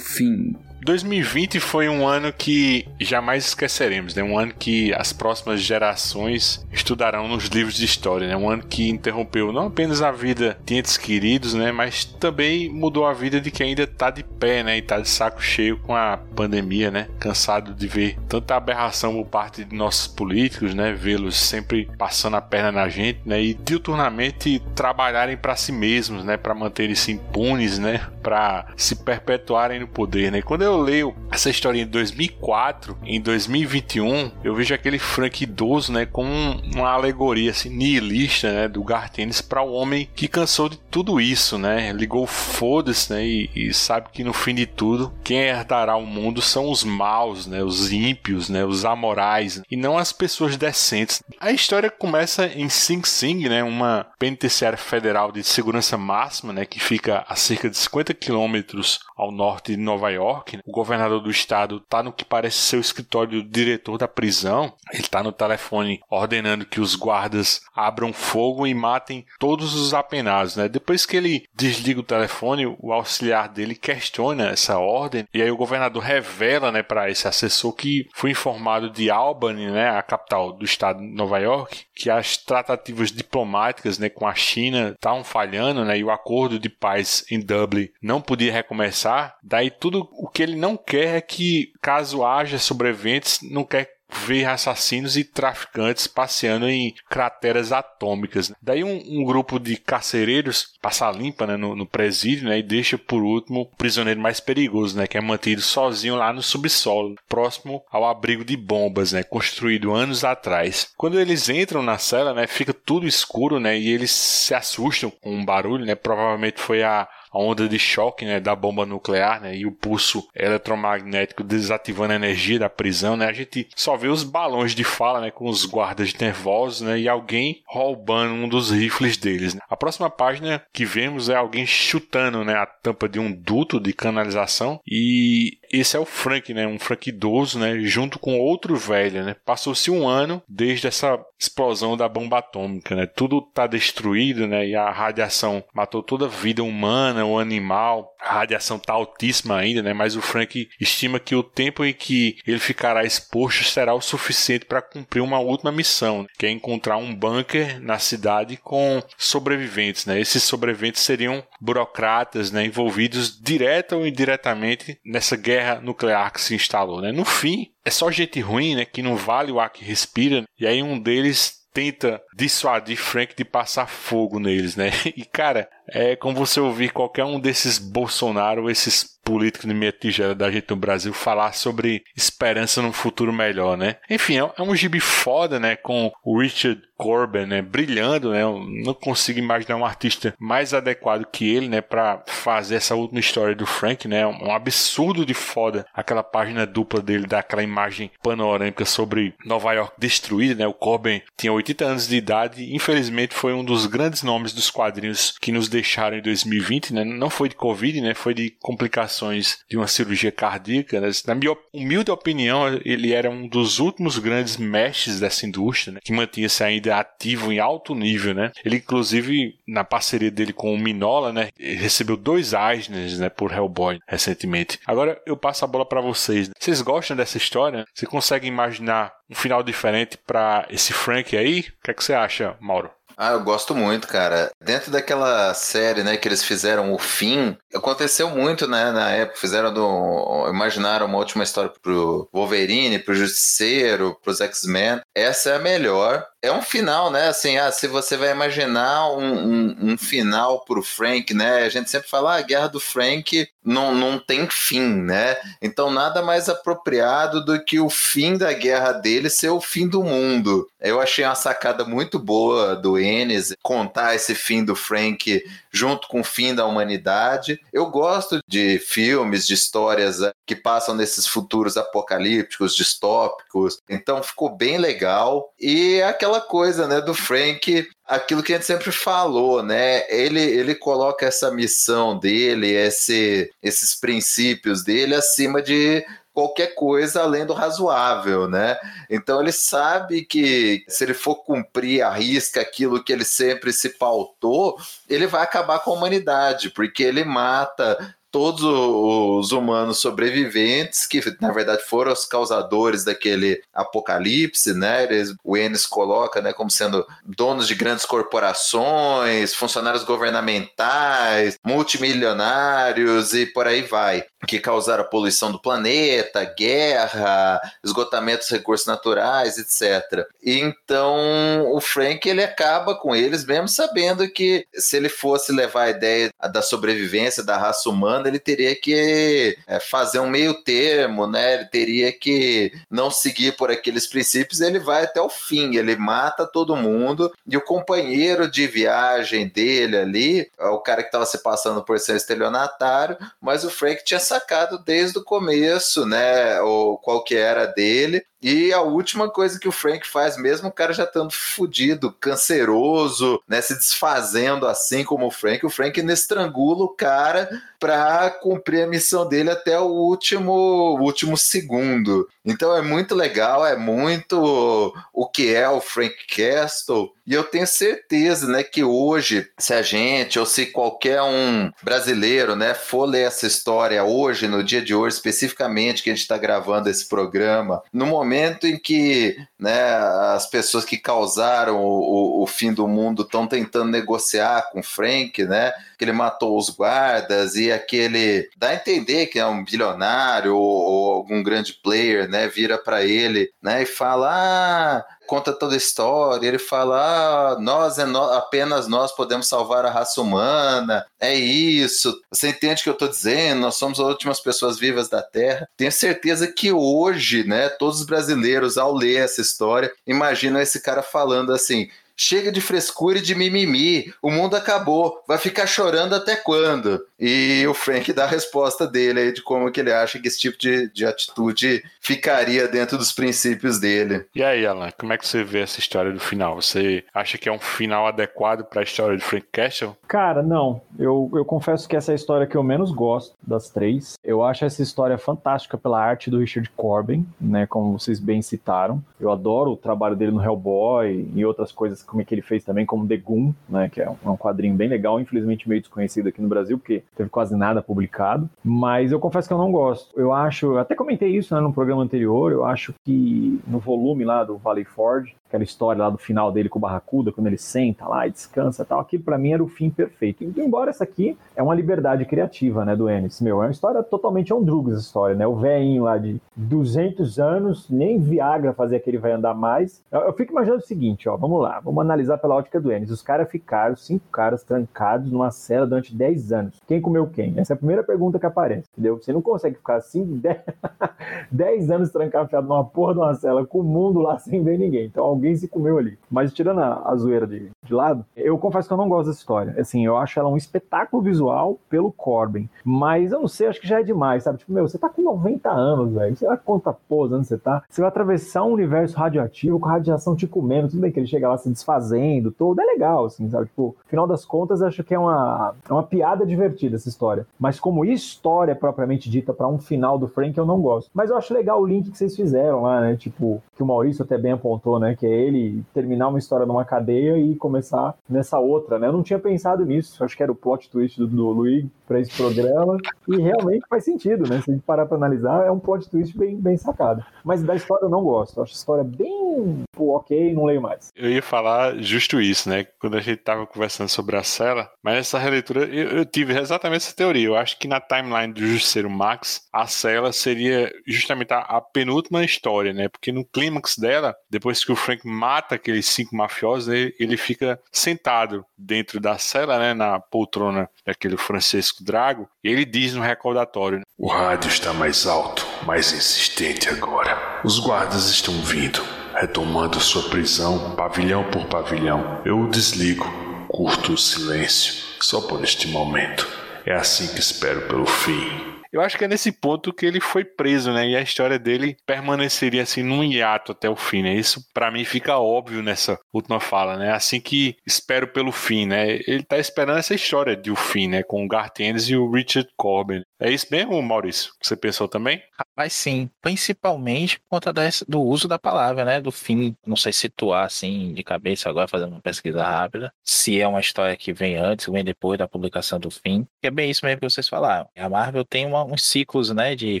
fim 0.00 0.56
2020 0.82 1.60
foi 1.60 1.88
um 1.88 2.06
ano 2.06 2.32
que 2.32 2.86
jamais 2.98 3.46
esqueceremos, 3.46 4.14
né? 4.14 4.22
Um 4.22 4.38
ano 4.38 4.54
que 4.58 4.94
as 4.94 5.12
próximas 5.12 5.60
gerações 5.60 6.66
estudarão 6.72 7.28
nos 7.28 7.46
livros 7.46 7.74
de 7.74 7.84
história, 7.84 8.26
né? 8.26 8.36
Um 8.36 8.48
ano 8.48 8.62
que 8.62 8.88
interrompeu 8.88 9.52
não 9.52 9.66
apenas 9.66 10.00
a 10.00 10.10
vida 10.10 10.58
de 10.64 10.76
entes 10.76 10.96
queridos, 10.96 11.52
né? 11.52 11.70
Mas 11.70 12.04
também 12.04 12.70
mudou 12.70 13.06
a 13.06 13.12
vida 13.12 13.40
de 13.40 13.50
quem 13.50 13.68
ainda 13.68 13.86
tá 13.86 14.10
de 14.10 14.24
pé, 14.24 14.62
né? 14.62 14.78
E 14.78 14.82
tá 14.82 14.98
de 14.98 15.08
saco 15.08 15.42
cheio 15.42 15.78
com 15.78 15.94
a 15.94 16.18
pandemia, 16.34 16.90
né? 16.90 17.08
Cansado 17.18 17.74
de 17.74 17.86
ver 17.86 18.16
tanta 18.28 18.56
aberração 18.56 19.12
por 19.14 19.26
parte 19.26 19.64
de 19.64 19.76
nossos 19.76 20.06
políticos, 20.06 20.74
né? 20.74 20.92
Vê-los 20.92 21.36
sempre 21.36 21.90
passando 21.98 22.36
a 22.36 22.40
perna 22.40 22.72
na 22.72 22.88
gente, 22.88 23.20
né? 23.26 23.42
E 23.42 23.52
diuturnamente 23.52 24.62
trabalharem 24.74 25.36
para 25.36 25.56
si 25.56 25.72
mesmos, 25.72 26.24
né? 26.24 26.38
Para 26.38 26.54
manterem-se 26.54 27.12
impunes, 27.12 27.78
né? 27.78 28.00
Para 28.22 28.66
se 28.76 28.96
perpetuarem 28.96 29.80
no 29.80 29.86
poder, 29.86 30.32
né? 30.32 30.40
Quando 30.40 30.62
eu 30.62 30.69
eu 30.70 30.80
leio 30.80 31.14
essa 31.30 31.50
história 31.50 31.80
em 31.80 31.86
2004, 31.86 32.98
em 33.04 33.20
2021, 33.20 34.32
eu 34.42 34.54
vejo 34.54 34.74
aquele 34.74 34.98
Frank 34.98 35.42
idoso, 35.42 35.92
né, 35.92 36.06
como 36.06 36.30
uma 36.74 36.90
alegoria 36.90 37.50
assim, 37.50 37.68
nihilista, 37.68 38.52
né, 38.52 38.68
do 38.68 38.82
Gartenes 38.82 39.40
para 39.40 39.62
o 39.62 39.72
homem 39.72 40.08
que 40.14 40.28
cansou 40.28 40.68
de 40.68 40.76
tudo 40.90 41.20
isso, 41.20 41.58
né, 41.58 41.92
ligou 41.92 42.26
foda-se, 42.26 43.12
né, 43.12 43.24
e, 43.24 43.50
e, 43.54 43.74
sabe 43.74 44.08
que 44.12 44.24
no 44.24 44.32
fim 44.32 44.54
de 44.54 44.66
tudo, 44.66 45.12
quem 45.22 45.38
herdará 45.38 45.96
o 45.96 46.06
mundo 46.06 46.40
são 46.42 46.70
os 46.70 46.84
maus, 46.84 47.46
né, 47.46 47.62
os 47.62 47.92
ímpios, 47.92 48.48
né, 48.48 48.64
os 48.64 48.84
amorais, 48.84 49.62
e 49.70 49.76
não 49.76 49.98
as 49.98 50.12
pessoas 50.12 50.56
decentes. 50.56 51.22
A 51.40 51.50
história 51.52 51.90
começa 51.90 52.46
em 52.46 52.68
Sing 52.68 53.02
Sing, 53.04 53.48
né, 53.48 53.62
uma 53.62 54.06
penitenciária 54.18 54.78
federal 54.78 55.32
de 55.32 55.42
segurança 55.42 55.96
máxima, 55.96 56.52
né, 56.52 56.64
que 56.64 56.80
fica 56.80 57.24
a 57.28 57.36
cerca 57.36 57.70
de 57.70 57.76
50 57.76 58.14
quilômetros 58.14 59.00
ao 59.16 59.30
norte 59.30 59.76
de 59.76 59.80
Nova 59.80 60.10
York, 60.10 60.59
o 60.64 60.72
governador 60.72 61.20
do 61.20 61.30
estado 61.30 61.76
está 61.76 62.02
no 62.02 62.12
que 62.12 62.24
parece 62.24 62.58
ser 62.58 62.76
o 62.76 62.80
escritório 62.80 63.42
do 63.42 63.48
diretor 63.48 63.98
da 63.98 64.08
prisão. 64.08 64.72
Ele 64.92 65.02
está 65.02 65.22
no 65.22 65.32
telefone 65.32 66.00
ordenando 66.08 66.66
que 66.66 66.80
os 66.80 66.94
guardas 66.94 67.62
abram 67.74 68.12
fogo 68.12 68.66
e 68.66 68.74
matem 68.74 69.24
todos 69.38 69.74
os 69.74 69.94
apenados. 69.94 70.56
Né? 70.56 70.68
Depois 70.68 71.06
que 71.06 71.16
ele 71.16 71.44
desliga 71.54 72.00
o 72.00 72.04
telefone, 72.04 72.66
o 72.66 72.92
auxiliar 72.92 73.48
dele 73.48 73.74
questiona 73.74 74.48
essa 74.48 74.78
ordem 74.78 75.26
e 75.32 75.42
aí 75.42 75.50
o 75.50 75.56
governador 75.56 76.02
revela 76.02 76.72
né, 76.72 76.82
para 76.82 77.10
esse 77.10 77.26
assessor 77.26 77.72
que 77.72 78.08
foi 78.14 78.30
informado 78.30 78.90
de 78.90 79.10
Albany, 79.10 79.70
né, 79.70 79.90
a 79.90 80.02
capital 80.02 80.52
do 80.52 80.64
estado 80.64 81.00
de 81.00 81.06
Nova 81.06 81.38
York, 81.38 81.84
que 81.94 82.10
as 82.10 82.36
tratativas 82.36 83.12
diplomáticas 83.12 83.98
né, 83.98 84.08
com 84.08 84.26
a 84.26 84.34
China 84.34 84.90
estavam 84.94 85.24
falhando 85.24 85.84
né, 85.84 85.98
e 85.98 86.04
o 86.04 86.10
acordo 86.10 86.58
de 86.58 86.68
paz 86.68 87.24
em 87.30 87.40
Dublin 87.40 87.88
não 88.02 88.20
podia 88.20 88.52
recomeçar. 88.52 89.36
Daí 89.42 89.70
tudo 89.70 90.08
o 90.12 90.28
que 90.28 90.42
ele 90.42 90.49
não 90.56 90.76
quer 90.76 91.20
que, 91.22 91.72
caso 91.80 92.24
haja 92.24 92.58
sobreviventes, 92.58 93.38
não 93.42 93.64
quer 93.64 94.00
ver 94.26 94.44
assassinos 94.44 95.16
e 95.16 95.24
traficantes 95.24 96.06
passeando 96.06 96.68
em 96.68 96.94
crateras 97.08 97.72
atômicas. 97.72 98.52
Daí 98.60 98.82
um, 98.82 99.02
um 99.06 99.24
grupo 99.24 99.58
de 99.58 99.76
carcereiros 99.76 100.68
passa 100.80 101.10
limpa 101.10 101.46
né, 101.46 101.56
no, 101.56 101.74
no, 101.74 101.86
presídio 101.86 102.48
né, 102.48 102.58
e 102.58 102.62
deixa 102.62 102.98
por 102.98 103.22
último 103.22 103.62
o 103.62 103.76
prisioneiro 103.76 104.20
mais 104.20 104.40
perigoso, 104.40 104.96
né, 104.96 105.06
que 105.06 105.16
é 105.16 105.20
mantido 105.20 105.60
sozinho 105.60 106.16
lá 106.16 106.32
no 106.32 106.42
subsolo, 106.42 107.14
próximo 107.28 107.82
ao 107.90 108.04
abrigo 108.04 108.44
de 108.44 108.56
bombas, 108.56 109.12
né, 109.12 109.22
construído 109.22 109.92
anos 109.92 110.24
atrás. 110.24 110.90
Quando 110.96 111.18
eles 111.18 111.48
entram 111.48 111.82
na 111.82 111.98
cela, 111.98 112.34
né, 112.34 112.46
fica 112.46 112.72
tudo 112.72 113.06
escuro 113.06 113.60
né, 113.60 113.78
e 113.78 113.88
eles 113.88 114.10
se 114.10 114.54
assustam 114.54 115.10
com 115.10 115.34
um 115.34 115.44
barulho, 115.44 115.84
né, 115.84 115.94
provavelmente 115.94 116.60
foi 116.60 116.82
a 116.82 117.08
a 117.30 117.38
onda 117.38 117.68
de 117.68 117.78
choque 117.78 118.24
né, 118.24 118.40
da 118.40 118.54
bomba 118.54 118.84
nuclear 118.84 119.40
né, 119.40 119.56
e 119.56 119.66
o 119.66 119.72
pulso 119.72 120.26
eletromagnético 120.34 121.44
desativando 121.44 122.12
a 122.12 122.16
energia 122.16 122.58
da 122.58 122.68
prisão, 122.68 123.16
né, 123.16 123.26
a 123.26 123.32
gente 123.32 123.68
só 123.76 123.96
vê 123.96 124.08
os 124.08 124.22
balões 124.22 124.74
de 124.74 124.84
fala 124.84 125.20
né, 125.20 125.30
com 125.30 125.48
os 125.48 125.64
guardas 125.64 126.12
nervosos 126.14 126.80
né, 126.80 126.98
e 126.98 127.08
alguém 127.08 127.62
roubando 127.66 128.34
um 128.34 128.48
dos 128.48 128.70
rifles 128.70 129.16
deles. 129.16 129.54
Né. 129.54 129.60
A 129.68 129.76
próxima 129.76 130.10
página 130.10 130.62
que 130.72 130.84
vemos 130.84 131.28
é 131.28 131.36
alguém 131.36 131.66
chutando 131.66 132.44
né, 132.44 132.54
a 132.54 132.66
tampa 132.66 133.08
de 133.08 133.18
um 133.18 133.32
duto 133.32 133.78
de 133.78 133.92
canalização 133.92 134.80
e 134.86 135.59
esse 135.72 135.96
é 135.96 136.00
o 136.00 136.04
Frank, 136.04 136.52
né, 136.52 136.66
um 136.66 136.78
Frank 136.78 137.08
idoso, 137.08 137.58
né, 137.58 137.78
junto 137.80 138.18
com 138.18 138.38
outro 138.38 138.76
velho. 138.76 139.24
Né. 139.24 139.36
Passou-se 139.44 139.90
um 139.90 140.08
ano 140.08 140.42
desde 140.48 140.86
essa 140.86 141.18
explosão 141.38 141.96
da 141.96 142.08
bomba 142.08 142.38
atômica. 142.38 142.94
Né. 142.94 143.06
Tudo 143.06 143.38
está 143.38 143.66
destruído 143.66 144.46
né, 144.46 144.68
e 144.68 144.76
a 144.76 144.90
radiação 144.90 145.64
matou 145.74 146.02
toda 146.02 146.26
a 146.26 146.28
vida 146.28 146.62
humana 146.62 147.24
ou 147.24 147.38
animal, 147.38 148.14
a 148.20 148.34
radiação 148.34 148.76
está 148.76 148.92
altíssima 148.92 149.56
ainda, 149.56 149.82
né? 149.82 149.92
Mas 149.92 150.14
o 150.14 150.20
Frank 150.20 150.68
estima 150.80 151.18
que 151.18 151.34
o 151.34 151.42
tempo 151.42 151.84
em 151.84 151.92
que 151.92 152.36
ele 152.46 152.58
ficará 152.58 153.04
exposto 153.04 153.64
será 153.64 153.94
o 153.94 154.00
suficiente 154.00 154.66
para 154.66 154.82
cumprir 154.82 155.20
uma 155.20 155.38
última 155.38 155.72
missão, 155.72 156.22
né? 156.22 156.28
que 156.38 156.46
é 156.46 156.50
encontrar 156.50 156.96
um 156.96 157.14
bunker 157.14 157.80
na 157.80 157.98
cidade 157.98 158.56
com 158.56 159.02
sobreviventes, 159.16 160.06
né? 160.06 160.20
Esses 160.20 160.42
sobreviventes 160.42 161.02
seriam 161.02 161.42
burocratas, 161.60 162.50
né? 162.50 162.64
Envolvidos 162.64 163.40
direta 163.40 163.96
ou 163.96 164.06
indiretamente 164.06 164.98
nessa 165.04 165.36
guerra 165.36 165.59
nuclear 165.82 166.32
que 166.32 166.40
se 166.40 166.54
instalou, 166.54 167.00
né? 167.00 167.12
No 167.12 167.24
fim, 167.24 167.70
é 167.84 167.90
só 167.90 168.10
gente 168.10 168.40
ruim, 168.40 168.74
né? 168.74 168.84
Que 168.84 169.02
não 169.02 169.16
vale 169.16 169.52
o 169.52 169.60
ar 169.60 169.70
que 169.70 169.84
respira. 169.84 170.44
E 170.58 170.66
aí 170.66 170.82
um 170.82 170.98
deles 170.98 171.60
tenta 171.72 172.20
dissuadir 172.34 172.96
Frank 172.96 173.34
de 173.36 173.44
passar 173.44 173.86
fogo 173.86 174.38
neles, 174.38 174.76
né? 174.76 174.90
E 175.16 175.24
cara, 175.24 175.68
é 175.88 176.16
como 176.16 176.36
você 176.36 176.60
ouvir 176.60 176.92
qualquer 176.92 177.24
um 177.24 177.38
desses 177.38 177.78
Bolsonaro, 177.78 178.70
esses 178.70 179.18
políticos 179.30 179.68
de 179.68 179.72
meia 179.72 179.92
tigela 179.92 180.34
da 180.34 180.50
gente 180.50 180.68
no 180.70 180.74
Brasil 180.74 181.12
falar 181.12 181.52
sobre 181.52 182.02
esperança 182.16 182.82
num 182.82 182.92
futuro 182.92 183.32
melhor, 183.32 183.78
né? 183.78 183.94
Enfim, 184.10 184.38
é, 184.38 184.50
é 184.58 184.60
um 184.60 184.74
gibi 184.74 184.98
foda, 184.98 185.60
né? 185.60 185.76
Com 185.76 186.10
o 186.24 186.40
Richard 186.40 186.82
Corbin, 186.96 187.46
né? 187.46 187.62
Brilhando, 187.62 188.32
né? 188.32 188.42
Eu 188.42 188.58
não 188.58 188.92
consigo 188.92 189.38
imaginar 189.38 189.76
um 189.76 189.84
artista 189.84 190.34
mais 190.36 190.74
adequado 190.74 191.24
que 191.24 191.48
ele, 191.48 191.68
né? 191.68 191.80
Para 191.80 192.24
fazer 192.26 192.74
essa 192.74 192.96
última 192.96 193.20
história 193.20 193.54
do 193.54 193.66
Frank, 193.66 194.08
né? 194.08 194.26
Um 194.26 194.50
absurdo 194.50 195.24
de 195.24 195.32
foda 195.32 195.86
aquela 195.94 196.24
página 196.24 196.66
dupla 196.66 197.00
dele, 197.00 197.26
daquela 197.26 197.62
imagem 197.62 198.10
panorâmica 198.20 198.84
sobre 198.84 199.32
Nova 199.46 199.72
York 199.72 199.94
destruída, 199.96 200.56
né? 200.56 200.66
O 200.66 200.74
Corbin 200.74 201.22
tinha 201.36 201.52
80 201.52 201.84
anos 201.84 202.08
de 202.08 202.16
idade, 202.16 202.74
infelizmente 202.74 203.32
foi 203.32 203.52
um 203.52 203.64
dos 203.64 203.86
grandes 203.86 204.24
nomes 204.24 204.52
dos 204.52 204.70
quadrinhos 204.70 205.38
que 205.40 205.52
nos 205.52 205.68
deixaram 205.68 206.18
em 206.18 206.22
2020, 206.22 206.92
né? 206.92 207.04
Não 207.04 207.30
foi 207.30 207.48
de 207.48 207.54
Covid, 207.54 208.00
né? 208.00 208.12
Foi 208.12 208.34
de 208.34 208.50
complicações 208.60 209.19
complicações 209.20 209.58
de 209.68 209.76
uma 209.76 209.86
cirurgia 209.86 210.32
cardíaca. 210.32 211.00
Né? 211.00 211.10
Na 211.26 211.34
minha 211.34 211.56
humilde 211.72 212.10
opinião, 212.10 212.80
ele 212.84 213.12
era 213.12 213.30
um 213.30 213.46
dos 213.46 213.78
últimos 213.78 214.18
grandes 214.18 214.56
mestres 214.56 215.20
dessa 215.20 215.46
indústria, 215.46 215.94
né? 215.94 216.00
que 216.02 216.12
mantinha-se 216.12 216.64
ainda 216.64 216.96
ativo 216.96 217.52
em 217.52 217.58
alto 217.58 217.94
nível. 217.94 218.34
Né? 218.34 218.52
Ele, 218.64 218.76
inclusive, 218.76 219.58
na 219.66 219.84
parceria 219.84 220.30
dele 220.30 220.52
com 220.52 220.74
o 220.74 220.78
Minola, 220.78 221.32
né? 221.32 221.50
recebeu 221.58 222.16
dois 222.16 222.52
Eisners 222.52 223.18
né? 223.18 223.28
por 223.28 223.52
Hellboy 223.52 223.98
recentemente. 224.08 224.78
Agora 224.86 225.20
eu 225.26 225.36
passo 225.36 225.64
a 225.64 225.68
bola 225.68 225.84
para 225.84 226.00
vocês. 226.00 226.48
Né? 226.48 226.54
Vocês 226.58 226.80
gostam 226.80 227.16
dessa 227.16 227.36
história? 227.36 227.84
Você 227.94 228.06
consegue 228.06 228.46
imaginar 228.46 229.12
um 229.28 229.34
final 229.34 229.62
diferente 229.62 230.18
para 230.26 230.66
esse 230.70 230.92
Frank 230.92 231.36
aí? 231.36 231.60
O 231.60 231.84
que, 231.84 231.90
é 231.90 231.94
que 231.94 232.02
você 232.02 232.14
acha, 232.14 232.56
Mauro? 232.60 232.90
Ah, 233.22 233.32
eu 233.32 233.44
gosto 233.44 233.74
muito, 233.74 234.08
cara. 234.08 234.50
Dentro 234.58 234.90
daquela 234.90 235.52
série, 235.52 236.02
né, 236.02 236.16
que 236.16 236.26
eles 236.26 236.42
fizeram 236.42 236.94
o 236.94 236.98
fim, 236.98 237.54
aconteceu 237.74 238.30
muito, 238.30 238.66
né, 238.66 238.90
na 238.92 239.10
época, 239.10 239.38
fizeram 239.38 239.74
do 239.74 240.48
imaginaram 240.48 241.04
uma 241.04 241.18
última 241.18 241.44
história 241.44 241.70
pro 241.82 242.26
Wolverine, 242.32 242.98
pro 242.98 243.14
Justiceiro, 243.14 244.18
pros 244.22 244.40
X-Men. 244.40 245.02
Essa 245.14 245.50
é 245.50 245.56
a 245.56 245.58
melhor. 245.58 246.26
É 246.42 246.50
um 246.50 246.62
final, 246.62 247.10
né? 247.10 247.28
Assim, 247.28 247.58
ah, 247.58 247.70
se 247.70 247.86
você 247.86 248.16
vai 248.16 248.30
imaginar 248.30 249.10
um, 249.10 249.20
um, 249.20 249.76
um 249.92 249.98
final 249.98 250.64
pro 250.64 250.82
Frank, 250.82 251.34
né? 251.34 251.64
A 251.64 251.68
gente 251.68 251.90
sempre 251.90 252.08
fala, 252.08 252.34
ah, 252.34 252.38
a 252.38 252.42
guerra 252.42 252.68
do 252.68 252.80
Frank 252.80 253.46
não, 253.62 253.94
não 253.94 254.18
tem 254.18 254.48
fim, 254.48 255.02
né? 255.02 255.36
Então 255.60 255.90
nada 255.90 256.22
mais 256.22 256.48
apropriado 256.48 257.44
do 257.44 257.62
que 257.62 257.78
o 257.78 257.90
fim 257.90 258.38
da 258.38 258.54
guerra 258.54 258.92
dele 258.92 259.28
ser 259.28 259.50
o 259.50 259.60
fim 259.60 259.86
do 259.86 260.02
mundo. 260.02 260.66
Eu 260.80 260.98
achei 260.98 261.24
uma 261.26 261.34
sacada 261.34 261.84
muito 261.84 262.18
boa 262.18 262.74
do 262.74 262.98
Ennis 263.10 263.54
contar 263.62 264.14
esse 264.14 264.34
fim 264.34 264.64
do 264.64 264.74
Frank 264.74 265.42
junto 265.70 266.08
com 266.08 266.20
o 266.20 266.24
fim 266.24 266.54
da 266.54 266.66
humanidade. 266.66 267.60
Eu 267.72 267.86
gosto 267.86 268.40
de 268.46 268.78
filmes, 268.78 269.46
de 269.46 269.54
histórias 269.54 270.22
eh, 270.22 270.32
que 270.46 270.56
passam 270.56 270.94
nesses 270.94 271.26
futuros 271.26 271.76
apocalípticos, 271.76 272.74
distópicos. 272.74 273.78
Então 273.88 274.22
ficou 274.22 274.56
bem 274.56 274.78
legal. 274.78 275.52
E 275.58 276.00
aquela 276.02 276.40
coisa, 276.40 276.86
né, 276.86 277.00
do 277.00 277.14
Frank 277.14 277.88
aquilo 278.10 278.42
que 278.42 278.52
a 278.52 278.56
gente 278.56 278.66
sempre 278.66 278.90
falou, 278.90 279.62
né? 279.62 280.02
Ele, 280.10 280.40
ele 280.40 280.74
coloca 280.74 281.24
essa 281.24 281.48
missão 281.52 282.18
dele, 282.18 282.72
esse, 282.72 283.48
esses 283.62 283.94
princípios 283.94 284.82
dele 284.82 285.14
acima 285.14 285.62
de 285.62 286.04
qualquer 286.32 286.74
coisa 286.74 287.22
além 287.22 287.44
do 287.44 287.52
razoável, 287.52 288.48
né? 288.48 288.76
Então 289.08 289.40
ele 289.40 289.52
sabe 289.52 290.24
que 290.24 290.84
se 290.88 291.04
ele 291.04 291.14
for 291.14 291.36
cumprir 291.36 292.02
a 292.02 292.10
risca 292.10 292.60
aquilo 292.60 293.02
que 293.02 293.12
ele 293.12 293.24
sempre 293.24 293.72
se 293.72 293.90
pautou, 293.90 294.76
ele 295.08 295.26
vai 295.26 295.42
acabar 295.42 295.80
com 295.80 295.90
a 295.90 295.94
humanidade, 295.94 296.70
porque 296.70 297.02
ele 297.02 297.24
mata 297.24 298.14
todos 298.30 298.62
os 298.62 299.52
humanos 299.52 299.98
sobreviventes, 299.98 301.06
que 301.06 301.20
na 301.40 301.52
verdade 301.52 301.82
foram 301.82 302.12
os 302.12 302.24
causadores 302.24 303.04
daquele 303.04 303.62
apocalipse, 303.74 304.72
né? 304.72 305.04
Eles, 305.04 305.34
o 305.42 305.56
Ennis 305.56 305.86
coloca 305.86 306.40
né, 306.40 306.52
como 306.52 306.70
sendo 306.70 307.06
donos 307.24 307.66
de 307.66 307.74
grandes 307.74 308.04
corporações, 308.04 309.54
funcionários 309.54 310.04
governamentais, 310.04 311.58
multimilionários 311.64 313.34
e 313.34 313.46
por 313.46 313.66
aí 313.66 313.82
vai, 313.82 314.24
que 314.46 314.58
causaram 314.58 315.02
a 315.02 315.06
poluição 315.06 315.50
do 315.50 315.60
planeta, 315.60 316.44
guerra, 316.44 317.60
esgotamento 317.82 318.40
dos 318.40 318.50
recursos 318.50 318.86
naturais, 318.86 319.58
etc. 319.58 320.26
Então 320.42 321.72
o 321.72 321.80
Frank 321.80 322.28
ele 322.28 322.42
acaba 322.42 322.94
com 322.94 323.14
eles, 323.14 323.44
mesmo 323.44 323.68
sabendo 323.68 324.28
que 324.30 324.66
se 324.74 324.96
ele 324.96 325.08
fosse 325.08 325.52
levar 325.52 325.84
a 325.84 325.90
ideia 325.90 326.30
da 326.52 326.62
sobrevivência 326.62 327.42
da 327.42 327.56
raça 327.56 327.88
humana 327.88 328.19
ele 328.26 328.38
teria 328.38 328.74
que 328.74 329.56
é, 329.66 329.80
fazer 329.80 330.20
um 330.20 330.28
meio 330.28 330.62
termo, 330.62 331.26
né? 331.26 331.54
Ele 331.54 331.64
teria 331.66 332.12
que 332.12 332.72
não 332.90 333.10
seguir 333.10 333.56
por 333.56 333.70
aqueles 333.70 334.06
princípios, 334.06 334.60
ele 334.60 334.78
vai 334.78 335.04
até 335.04 335.20
o 335.20 335.28
fim, 335.28 335.76
ele 335.76 335.96
mata 335.96 336.46
todo 336.46 336.76
mundo 336.76 337.32
e 337.46 337.56
o 337.56 337.64
companheiro 337.64 338.50
de 338.50 338.66
viagem 338.66 339.48
dele 339.48 339.96
ali, 339.96 340.50
é 340.58 340.66
o 340.66 340.80
cara 340.80 341.02
que 341.02 341.08
estava 341.08 341.26
se 341.26 341.42
passando 341.42 341.82
por 341.84 341.98
ser 341.98 342.16
estelionatário, 342.16 343.16
mas 343.40 343.64
o 343.64 343.70
Frank 343.70 344.04
tinha 344.04 344.20
sacado 344.20 344.78
desde 344.78 345.18
o 345.18 345.24
começo, 345.24 346.06
né? 346.06 346.60
O 346.60 346.98
qual 346.98 347.22
que 347.24 347.34
era 347.36 347.66
dele 347.66 348.24
e 348.42 348.72
a 348.72 348.80
última 348.80 349.28
coisa 349.28 349.58
que 349.58 349.68
o 349.68 349.72
Frank 349.72 350.06
faz, 350.08 350.36
mesmo 350.38 350.68
o 350.68 350.72
cara 350.72 350.92
já 350.92 351.04
estando 351.04 351.30
fudido, 351.30 352.12
canceroso, 352.18 353.42
né, 353.46 353.60
se 353.60 353.74
desfazendo 353.74 354.66
assim 354.66 355.04
como 355.04 355.26
o 355.26 355.30
Frank, 355.30 355.64
o 355.64 355.70
Frank 355.70 356.00
estrangula 356.00 356.84
o 356.84 356.88
cara 356.88 357.50
para 357.78 358.30
cumprir 358.30 358.82
a 358.82 358.86
missão 358.86 359.28
dele 359.28 359.50
até 359.50 359.78
o 359.78 359.86
último, 359.86 360.98
último 361.00 361.36
segundo. 361.36 362.28
Então 362.44 362.74
é 362.74 362.82
muito 362.82 363.14
legal, 363.14 363.66
é 363.66 363.76
muito 363.76 364.94
o 365.12 365.26
que 365.26 365.54
é 365.54 365.68
o 365.68 365.80
Frank 365.80 366.14
Castle. 366.26 367.12
E 367.30 367.34
eu 367.34 367.44
tenho 367.44 367.64
certeza, 367.64 368.48
né, 368.48 368.64
que 368.64 368.82
hoje, 368.82 369.48
se 369.56 369.72
a 369.72 369.82
gente 369.82 370.36
ou 370.36 370.44
se 370.44 370.66
qualquer 370.66 371.22
um 371.22 371.70
brasileiro, 371.80 372.56
né, 372.56 372.74
for 372.74 373.04
ler 373.04 373.28
essa 373.28 373.46
história 373.46 374.02
hoje, 374.02 374.48
no 374.48 374.64
dia 374.64 374.82
de 374.82 374.96
hoje 374.96 375.14
especificamente 375.14 376.02
que 376.02 376.10
a 376.10 376.12
gente 376.12 376.22
está 376.22 376.36
gravando 376.36 376.90
esse 376.90 377.08
programa, 377.08 377.84
no 377.92 378.04
momento 378.04 378.66
em 378.66 378.76
que, 378.76 379.36
né, 379.56 379.94
as 380.34 380.50
pessoas 380.50 380.84
que 380.84 380.98
causaram 380.98 381.76
o, 381.76 382.40
o, 382.40 382.42
o 382.42 382.46
fim 382.48 382.72
do 382.72 382.88
mundo 382.88 383.22
estão 383.22 383.46
tentando 383.46 383.92
negociar 383.92 384.68
com 384.72 384.82
Frank, 384.82 385.44
né, 385.44 385.72
que 386.00 386.04
ele 386.04 386.12
matou 386.12 386.56
os 386.56 386.70
guardas 386.70 387.56
e 387.56 387.70
aquele 387.70 388.48
dá 388.56 388.68
a 388.68 388.74
entender 388.74 389.26
que 389.26 389.38
é 389.38 389.46
um 389.46 389.62
bilionário 389.62 390.56
ou, 390.56 390.62
ou 390.62 391.12
algum 391.12 391.42
grande 391.42 391.74
player, 391.74 392.26
né, 392.26 392.48
vira 392.48 392.78
para 392.78 393.04
ele, 393.04 393.52
né, 393.62 393.82
e 393.82 393.86
fala: 393.86 394.30
"Ah, 394.32 395.04
conta 395.26 395.52
toda 395.52 395.74
a 395.74 395.76
história, 395.76 396.48
ele 396.48 396.58
fala: 396.58 397.52
ah, 397.52 397.60
nós 397.60 397.98
é 397.98 398.06
no... 398.06 398.18
apenas 398.32 398.88
nós 398.88 399.12
podemos 399.12 399.46
salvar 399.46 399.84
a 399.84 399.90
raça 399.90 400.22
humana, 400.22 401.04
é 401.20 401.34
isso. 401.34 402.18
Você 402.32 402.48
entende 402.48 402.80
o 402.80 402.84
que 402.84 402.88
eu 402.88 402.94
estou 402.94 403.08
dizendo? 403.08 403.60
Nós 403.60 403.76
somos 403.76 404.00
as 404.00 404.06
últimas 404.06 404.40
pessoas 404.40 404.78
vivas 404.78 405.10
da 405.10 405.22
Terra. 405.22 405.68
Tenho 405.76 405.92
certeza 405.92 406.50
que 406.50 406.72
hoje, 406.72 407.46
né, 407.46 407.68
todos 407.68 408.00
os 408.00 408.06
brasileiros, 408.06 408.78
ao 408.78 408.94
ler 408.94 409.18
essa 409.18 409.42
história, 409.42 409.92
imaginam 410.06 410.60
esse 410.60 410.80
cara 410.80 411.02
falando 411.02 411.52
assim: 411.52 411.90
Chega 412.22 412.52
de 412.52 412.60
frescura 412.60 413.16
e 413.16 413.22
de 413.22 413.34
mimimi. 413.34 414.12
O 414.20 414.30
mundo 414.30 414.54
acabou. 414.54 415.24
Vai 415.26 415.38
ficar 415.38 415.66
chorando 415.66 416.14
até 416.14 416.36
quando? 416.36 417.00
E 417.18 417.66
o 417.66 417.72
Frank 417.72 418.12
dá 418.12 418.24
a 418.24 418.28
resposta 418.28 418.86
dele 418.86 419.20
aí 419.20 419.32
de 419.32 419.40
como 419.40 419.72
que 419.72 419.80
ele 419.80 419.90
acha 419.90 420.18
que 420.18 420.28
esse 420.28 420.38
tipo 420.38 420.58
de, 420.58 420.90
de 420.92 421.06
atitude 421.06 421.82
ficaria 421.98 422.68
dentro 422.68 422.98
dos 422.98 423.10
princípios 423.10 423.80
dele. 423.80 424.26
E 424.34 424.42
aí, 424.42 424.66
Alan, 424.66 424.90
como 424.98 425.14
é 425.14 425.18
que 425.18 425.26
você 425.26 425.42
vê 425.42 425.60
essa 425.60 425.78
história 425.78 426.12
do 426.12 426.20
final? 426.20 426.60
Você 426.60 427.04
acha 427.14 427.38
que 427.38 427.48
é 427.48 427.52
um 427.52 427.58
final 427.58 428.06
adequado 428.06 428.64
para 428.64 428.80
a 428.80 428.84
história 428.84 429.16
de 429.16 429.24
Frank 429.24 429.46
Castle? 429.50 429.96
Cara, 430.06 430.42
não. 430.42 430.82
Eu, 430.98 431.30
eu 431.32 431.44
confesso 431.44 431.88
que 431.88 431.96
essa 431.96 432.12
é 432.12 432.14
a 432.14 432.16
história 432.16 432.46
que 432.46 432.56
eu 432.56 432.62
menos 432.62 432.90
gosto 432.90 433.34
das 433.42 433.70
três. 433.70 434.18
Eu 434.22 434.44
acho 434.44 434.66
essa 434.66 434.82
história 434.82 435.16
fantástica 435.16 435.78
pela 435.78 435.98
arte 435.98 436.28
do 436.28 436.38
Richard 436.38 436.68
Corbin, 436.76 437.26
né? 437.40 437.66
Como 437.66 437.98
vocês 437.98 438.20
bem 438.20 438.42
citaram. 438.42 439.02
Eu 439.18 439.30
adoro 439.30 439.72
o 439.72 439.76
trabalho 439.76 440.16
dele 440.16 440.32
no 440.32 440.42
Hellboy 440.42 441.30
e 441.34 441.44
outras 441.46 441.72
coisas 441.72 442.02
como 442.10 442.20
é 442.20 442.24
que 442.24 442.34
ele 442.34 442.42
fez 442.42 442.64
também, 442.64 442.84
como 442.84 443.06
The 443.06 443.16
Goon, 443.16 443.52
né, 443.68 443.88
que 443.88 444.00
é 444.00 444.10
um 444.10 444.36
quadrinho 444.36 444.74
bem 444.74 444.88
legal, 444.88 445.20
infelizmente 445.20 445.68
meio 445.68 445.80
desconhecido 445.80 446.28
aqui 446.28 446.42
no 446.42 446.48
Brasil, 446.48 446.76
porque 446.76 447.04
teve 447.16 447.30
quase 447.30 447.56
nada 447.56 447.80
publicado. 447.80 448.50
Mas 448.64 449.12
eu 449.12 449.20
confesso 449.20 449.46
que 449.46 449.54
eu 449.54 449.58
não 449.58 449.70
gosto. 449.70 450.18
Eu 450.18 450.32
acho, 450.32 450.76
até 450.76 450.94
comentei 450.94 451.36
isso 451.36 451.54
né, 451.54 451.60
no 451.60 451.72
programa 451.72 452.02
anterior, 452.02 452.50
eu 452.50 452.64
acho 452.64 452.92
que 453.04 453.60
no 453.66 453.78
volume 453.78 454.24
lá 454.24 454.42
do 454.42 454.58
Valley 454.58 454.84
Forge, 454.84 455.36
aquela 455.50 455.64
história 455.64 456.02
lá 456.02 456.08
do 456.08 456.16
final 456.16 456.52
dele 456.52 456.68
com 456.68 456.78
o 456.78 456.80
Barracuda, 456.80 457.32
quando 457.32 457.48
ele 457.48 457.58
senta 457.58 458.06
lá 458.06 458.26
e 458.26 458.30
descansa 458.30 458.82
e 458.82 458.86
tal, 458.86 459.00
aquilo 459.00 459.24
para 459.24 459.36
mim 459.36 459.52
era 459.52 459.62
o 459.62 459.68
fim 459.68 459.90
perfeito. 459.90 460.44
Embora 460.44 460.90
essa 460.90 461.04
aqui 461.04 461.36
é 461.56 461.62
uma 461.62 461.74
liberdade 461.74 462.24
criativa, 462.24 462.84
né, 462.84 462.94
do 462.94 463.10
Ennis, 463.10 463.40
meu, 463.40 463.62
é 463.62 463.66
uma 463.66 463.72
história 463.72 464.02
totalmente 464.02 464.54
on 464.54 464.62
drugs, 464.62 464.94
essa 464.94 465.02
história, 465.02 465.34
né, 465.34 465.46
o 465.46 465.56
velhinho 465.56 466.04
lá 466.04 466.16
de 466.18 466.40
200 466.54 467.38
anos, 467.38 467.90
nem 467.90 468.18
Viagra 468.20 468.72
fazia 468.72 469.00
que 469.00 469.10
ele 469.10 469.18
vai 469.18 469.32
andar 469.32 469.54
mais. 469.54 470.02
Eu, 470.10 470.20
eu 470.20 470.32
fico 470.32 470.52
imaginando 470.52 470.82
o 470.82 470.86
seguinte, 470.86 471.28
ó, 471.28 471.36
vamos 471.36 471.60
lá, 471.60 471.80
vamos 471.90 472.04
analisar 472.04 472.38
pela 472.38 472.54
ótica 472.54 472.80
do 472.80 472.92
Ennis. 472.92 473.10
Os 473.10 473.22
caras 473.22 473.50
ficaram, 473.50 473.96
cinco 473.96 474.24
caras 474.30 474.62
trancados 474.62 475.30
numa 475.30 475.50
cela 475.50 475.86
durante 475.86 476.14
10 476.14 476.52
anos. 476.52 476.80
Quem 476.86 477.00
comeu 477.00 477.26
quem? 477.26 477.54
Essa 477.56 477.72
é 477.72 477.74
a 477.74 477.76
primeira 477.76 478.02
pergunta 478.02 478.38
que 478.38 478.46
aparece, 478.46 478.88
entendeu? 478.92 479.16
Você 479.16 479.32
não 479.32 479.42
consegue 479.42 479.76
ficar 479.76 479.96
assim 479.96 480.40
10 481.50 481.90
anos 481.90 482.10
trancado 482.10 482.66
numa 482.66 482.84
porra 482.84 483.14
de 483.14 483.20
uma 483.20 483.34
cela 483.34 483.66
com 483.66 483.80
o 483.80 483.84
mundo 483.84 484.20
lá 484.20 484.38
sem 484.38 484.62
ver 484.62 484.78
ninguém. 484.78 485.06
Então 485.06 485.24
alguém 485.24 485.54
se 485.56 485.68
comeu 485.68 485.98
ali. 485.98 486.18
Mas 486.30 486.52
tirando 486.52 486.80
a, 486.80 487.10
a 487.10 487.16
zoeira 487.16 487.46
de, 487.46 487.70
de 487.82 487.94
lado, 487.94 488.24
eu 488.36 488.58
confesso 488.58 488.86
que 488.86 488.92
eu 488.92 488.98
não 488.98 489.08
gosto 489.08 489.28
dessa 489.28 489.40
história. 489.40 489.74
Assim, 489.78 490.04
eu 490.04 490.16
acho 490.16 490.38
ela 490.38 490.48
um 490.48 490.56
espetáculo 490.56 491.22
visual 491.22 491.78
pelo 491.88 492.12
Corbin. 492.12 492.68
Mas 492.84 493.32
eu 493.32 493.40
não 493.40 493.48
sei, 493.48 493.68
acho 493.68 493.80
que 493.80 493.88
já 493.88 494.00
é 494.00 494.02
demais, 494.02 494.44
sabe? 494.44 494.58
Tipo, 494.58 494.72
meu, 494.72 494.86
você 494.86 494.98
tá 494.98 495.08
com 495.08 495.22
90 495.22 495.70
anos, 495.70 496.12
velho. 496.12 496.36
Sei 496.36 496.46
lá 496.46 496.56
quanta 496.56 496.92
pose 496.92 497.34
anos 497.34 497.48
você 497.48 497.58
tá. 497.58 497.82
Você 497.88 498.00
vai 498.00 498.08
atravessar 498.08 498.64
um 498.64 498.72
universo 498.72 499.16
radioativo 499.16 499.80
com 499.80 499.88
radiação 499.88 500.36
te 500.36 500.46
comendo. 500.46 500.88
Tudo 500.88 501.00
bem 501.00 501.10
que 501.10 501.18
ele 501.18 501.26
chega 501.26 501.48
lá 501.48 501.56
se 501.56 501.70
desfazendo, 501.70 502.50
todo. 502.50 502.80
É 502.80 502.84
legal, 502.84 503.24
assim, 503.24 503.48
sabe? 503.48 503.66
Tipo, 503.66 503.96
final 504.06 504.26
das 504.26 504.44
contas, 504.44 504.82
acho 504.82 505.02
que 505.02 505.14
é 505.14 505.18
uma, 505.18 505.74
é 505.88 505.92
uma 505.92 506.02
piada 506.02 506.46
divertida 506.46 506.96
essa 506.96 507.08
história. 507.08 507.46
Mas 507.58 507.80
como 507.80 508.04
história 508.04 508.74
propriamente 508.74 509.30
dita 509.30 509.52
para 509.52 509.68
um 509.68 509.78
final 509.78 510.18
do 510.18 510.28
Frank, 510.28 510.56
eu 510.56 510.66
não 510.66 510.80
gosto. 510.80 511.10
Mas 511.14 511.30
eu 511.30 511.36
acho 511.36 511.54
legal 511.54 511.80
o 511.80 511.86
link 511.86 512.10
que 512.10 512.18
vocês 512.18 512.36
fizeram 512.36 512.82
lá, 512.82 513.00
né? 513.00 513.16
Tipo, 513.16 513.62
que 513.74 513.82
o 513.82 513.86
Maurício 513.86 514.24
até 514.24 514.36
bem 514.36 514.52
apontou, 514.52 514.98
né? 514.98 515.14
Que 515.14 515.26
é 515.26 515.30
ele 515.30 515.82
terminar 515.94 516.28
uma 516.28 516.38
história 516.38 516.66
numa 516.66 516.84
cadeia 516.84 517.38
e 517.38 517.54
começar 517.70 518.16
nessa 518.28 518.58
outra, 518.58 518.98
né? 518.98 519.06
Eu 519.06 519.12
não 519.12 519.22
tinha 519.22 519.38
pensado 519.38 519.84
nisso. 519.84 520.22
Acho 520.24 520.36
que 520.36 520.42
era 520.42 520.50
o 520.50 520.56
plot 520.56 520.90
twist 520.90 521.18
do, 521.18 521.26
do 521.26 521.50
Luiz 521.50 521.86
para 522.06 522.20
esse 522.20 522.36
programa. 522.36 522.98
E 523.28 523.36
realmente 523.36 523.86
faz 523.88 524.04
sentido, 524.04 524.48
né? 524.48 524.60
Se 524.60 524.70
a 524.70 524.74
gente 524.74 524.82
parar 524.82 525.06
para 525.06 525.16
analisar, 525.16 525.64
é 525.64 525.70
um 525.70 525.78
plot 525.78 526.10
twist 526.10 526.36
bem, 526.36 526.56
bem 526.56 526.76
sacado. 526.76 527.24
Mas 527.44 527.62
da 527.62 527.76
história 527.76 528.04
eu 528.04 528.10
não 528.10 528.24
gosto. 528.24 528.58
Eu 528.58 528.64
acho 528.64 528.72
a 528.72 528.76
história 528.76 529.04
bem 529.04 529.84
pô, 530.00 530.16
ok, 530.16 530.54
não 530.54 530.64
leio 530.64 530.80
mais. 530.80 531.12
Eu 531.14 531.30
ia 531.30 531.42
falar 531.42 531.98
justo 531.98 532.40
isso, 532.40 532.70
né? 532.70 532.86
Quando 532.98 533.18
a 533.18 533.20
gente 533.20 533.36
tava 533.42 533.66
conversando 533.66 534.08
sobre 534.08 534.34
a 534.34 534.42
cela, 534.42 534.90
mas 535.02 535.18
essa 535.18 535.38
releitura, 535.38 535.84
eu, 535.84 536.08
eu 536.08 536.24
tive 536.24 536.58
exatamente 536.58 537.02
essa 537.02 537.14
teoria. 537.14 537.46
Eu 537.46 537.56
acho 537.56 537.78
que 537.78 537.86
na 537.86 538.00
timeline 538.00 538.54
do 538.54 538.66
Justiceiro 538.66 539.10
Max, 539.10 539.68
a 539.70 539.86
cela 539.86 540.32
seria 540.32 540.90
justamente 541.06 541.52
a, 541.52 541.58
a 541.58 541.82
penúltima 541.82 542.42
história, 542.42 542.94
né? 542.94 543.10
Porque 543.10 543.30
no 543.30 543.44
clímax 543.44 543.98
dela, 543.98 544.34
depois 544.48 544.82
que 544.82 544.90
o 544.90 544.96
Frank 544.96 545.26
mata 545.26 545.74
aqueles 545.74 546.06
cinco 546.06 546.34
mafiosos, 546.34 546.88
ele, 546.88 547.14
ele 547.20 547.36
fica 547.36 547.59
sentado 547.90 548.64
dentro 548.76 549.20
da 549.20 549.38
cela, 549.38 549.78
né? 549.78 549.94
Na 549.94 550.20
poltrona 550.20 550.88
daquele 551.04 551.36
Francisco 551.36 552.02
Drago, 552.02 552.48
e 552.62 552.68
ele 552.68 552.84
diz 552.84 553.14
no 553.14 553.22
recordatório: 553.22 554.02
O 554.18 554.28
rádio 554.28 554.68
está 554.68 554.92
mais 554.92 555.26
alto, 555.26 555.66
mais 555.84 556.12
insistente 556.12 556.88
agora. 556.88 557.60
Os 557.64 557.78
guardas 557.78 558.28
estão 558.28 558.54
vindo, 558.62 559.02
retomando 559.34 560.00
sua 560.00 560.28
prisão, 560.30 560.94
pavilhão 560.96 561.44
por 561.50 561.66
pavilhão. 561.66 562.40
Eu 562.44 562.60
o 562.60 562.68
desligo, 562.68 563.24
curto 563.68 564.12
o 564.12 564.18
silêncio, 564.18 564.94
só 565.20 565.40
por 565.40 565.62
este 565.62 565.88
momento. 565.88 566.46
É 566.86 566.94
assim 566.94 567.28
que 567.28 567.40
espero 567.40 567.82
pelo 567.82 568.06
fim. 568.06 568.79
Eu 568.92 569.00
acho 569.00 569.16
que 569.16 569.24
é 569.24 569.28
nesse 569.28 569.52
ponto 569.52 569.92
que 569.92 570.04
ele 570.04 570.20
foi 570.20 570.44
preso, 570.44 570.92
né? 570.92 571.08
E 571.08 571.16
a 571.16 571.22
história 571.22 571.58
dele 571.58 571.96
permaneceria 572.04 572.82
assim 572.82 573.02
num 573.02 573.22
hiato 573.22 573.72
até 573.72 573.88
o 573.88 573.94
fim, 573.94 574.22
né? 574.22 574.34
Isso 574.34 574.60
para 574.74 574.90
mim 574.90 575.04
fica 575.04 575.38
óbvio 575.38 575.82
nessa 575.82 576.18
última 576.32 576.58
fala, 576.58 576.96
né? 576.96 577.12
Assim 577.12 577.40
que 577.40 577.76
espero 577.86 578.28
pelo 578.28 578.50
fim, 578.50 578.86
né? 578.86 579.20
Ele 579.26 579.44
tá 579.44 579.58
esperando 579.58 579.98
essa 579.98 580.14
história 580.14 580.56
de 580.56 580.70
o 580.72 580.76
fim, 580.76 581.06
né? 581.06 581.22
Com 581.22 581.46
o 581.46 581.48
Ennis 581.78 582.08
e 582.08 582.16
o 582.16 582.30
Richard 582.30 582.68
Corbin. 582.76 583.22
É 583.40 583.50
isso 583.50 583.66
mesmo, 583.70 584.00
Maurício? 584.02 584.52
Você 584.62 584.76
pensou 584.76 585.08
também? 585.08 585.42
Rapaz, 585.58 585.94
sim. 585.94 586.28
Principalmente 586.42 587.40
por 587.40 587.58
conta 587.58 587.72
do 588.06 588.20
uso 588.20 588.46
da 588.46 588.58
palavra, 588.58 589.02
né? 589.02 589.18
Do 589.18 589.32
fim. 589.32 589.74
Não 589.86 589.96
sei 589.96 590.12
situar 590.12 590.66
assim 590.66 591.14
de 591.14 591.22
cabeça 591.22 591.70
agora, 591.70 591.88
fazendo 591.88 592.12
uma 592.12 592.20
pesquisa 592.20 592.62
rápida. 592.62 593.10
Se 593.24 593.58
é 593.58 593.66
uma 593.66 593.80
história 593.80 594.14
que 594.14 594.30
vem 594.30 594.56
antes, 594.56 594.86
ou 594.86 594.94
vem 594.94 595.02
depois 595.02 595.38
da 595.38 595.48
publicação 595.48 595.98
do 595.98 596.10
fim. 596.10 596.46
É 596.62 596.70
bem 596.70 596.90
isso 596.90 597.04
mesmo 597.04 597.20
que 597.20 597.30
vocês 597.30 597.48
falaram. 597.48 597.88
A 597.96 598.08
Marvel 598.10 598.44
tem 598.44 598.66
uma, 598.66 598.84
uns 598.84 599.02
ciclos, 599.06 599.48
né? 599.50 599.74
De 599.74 600.00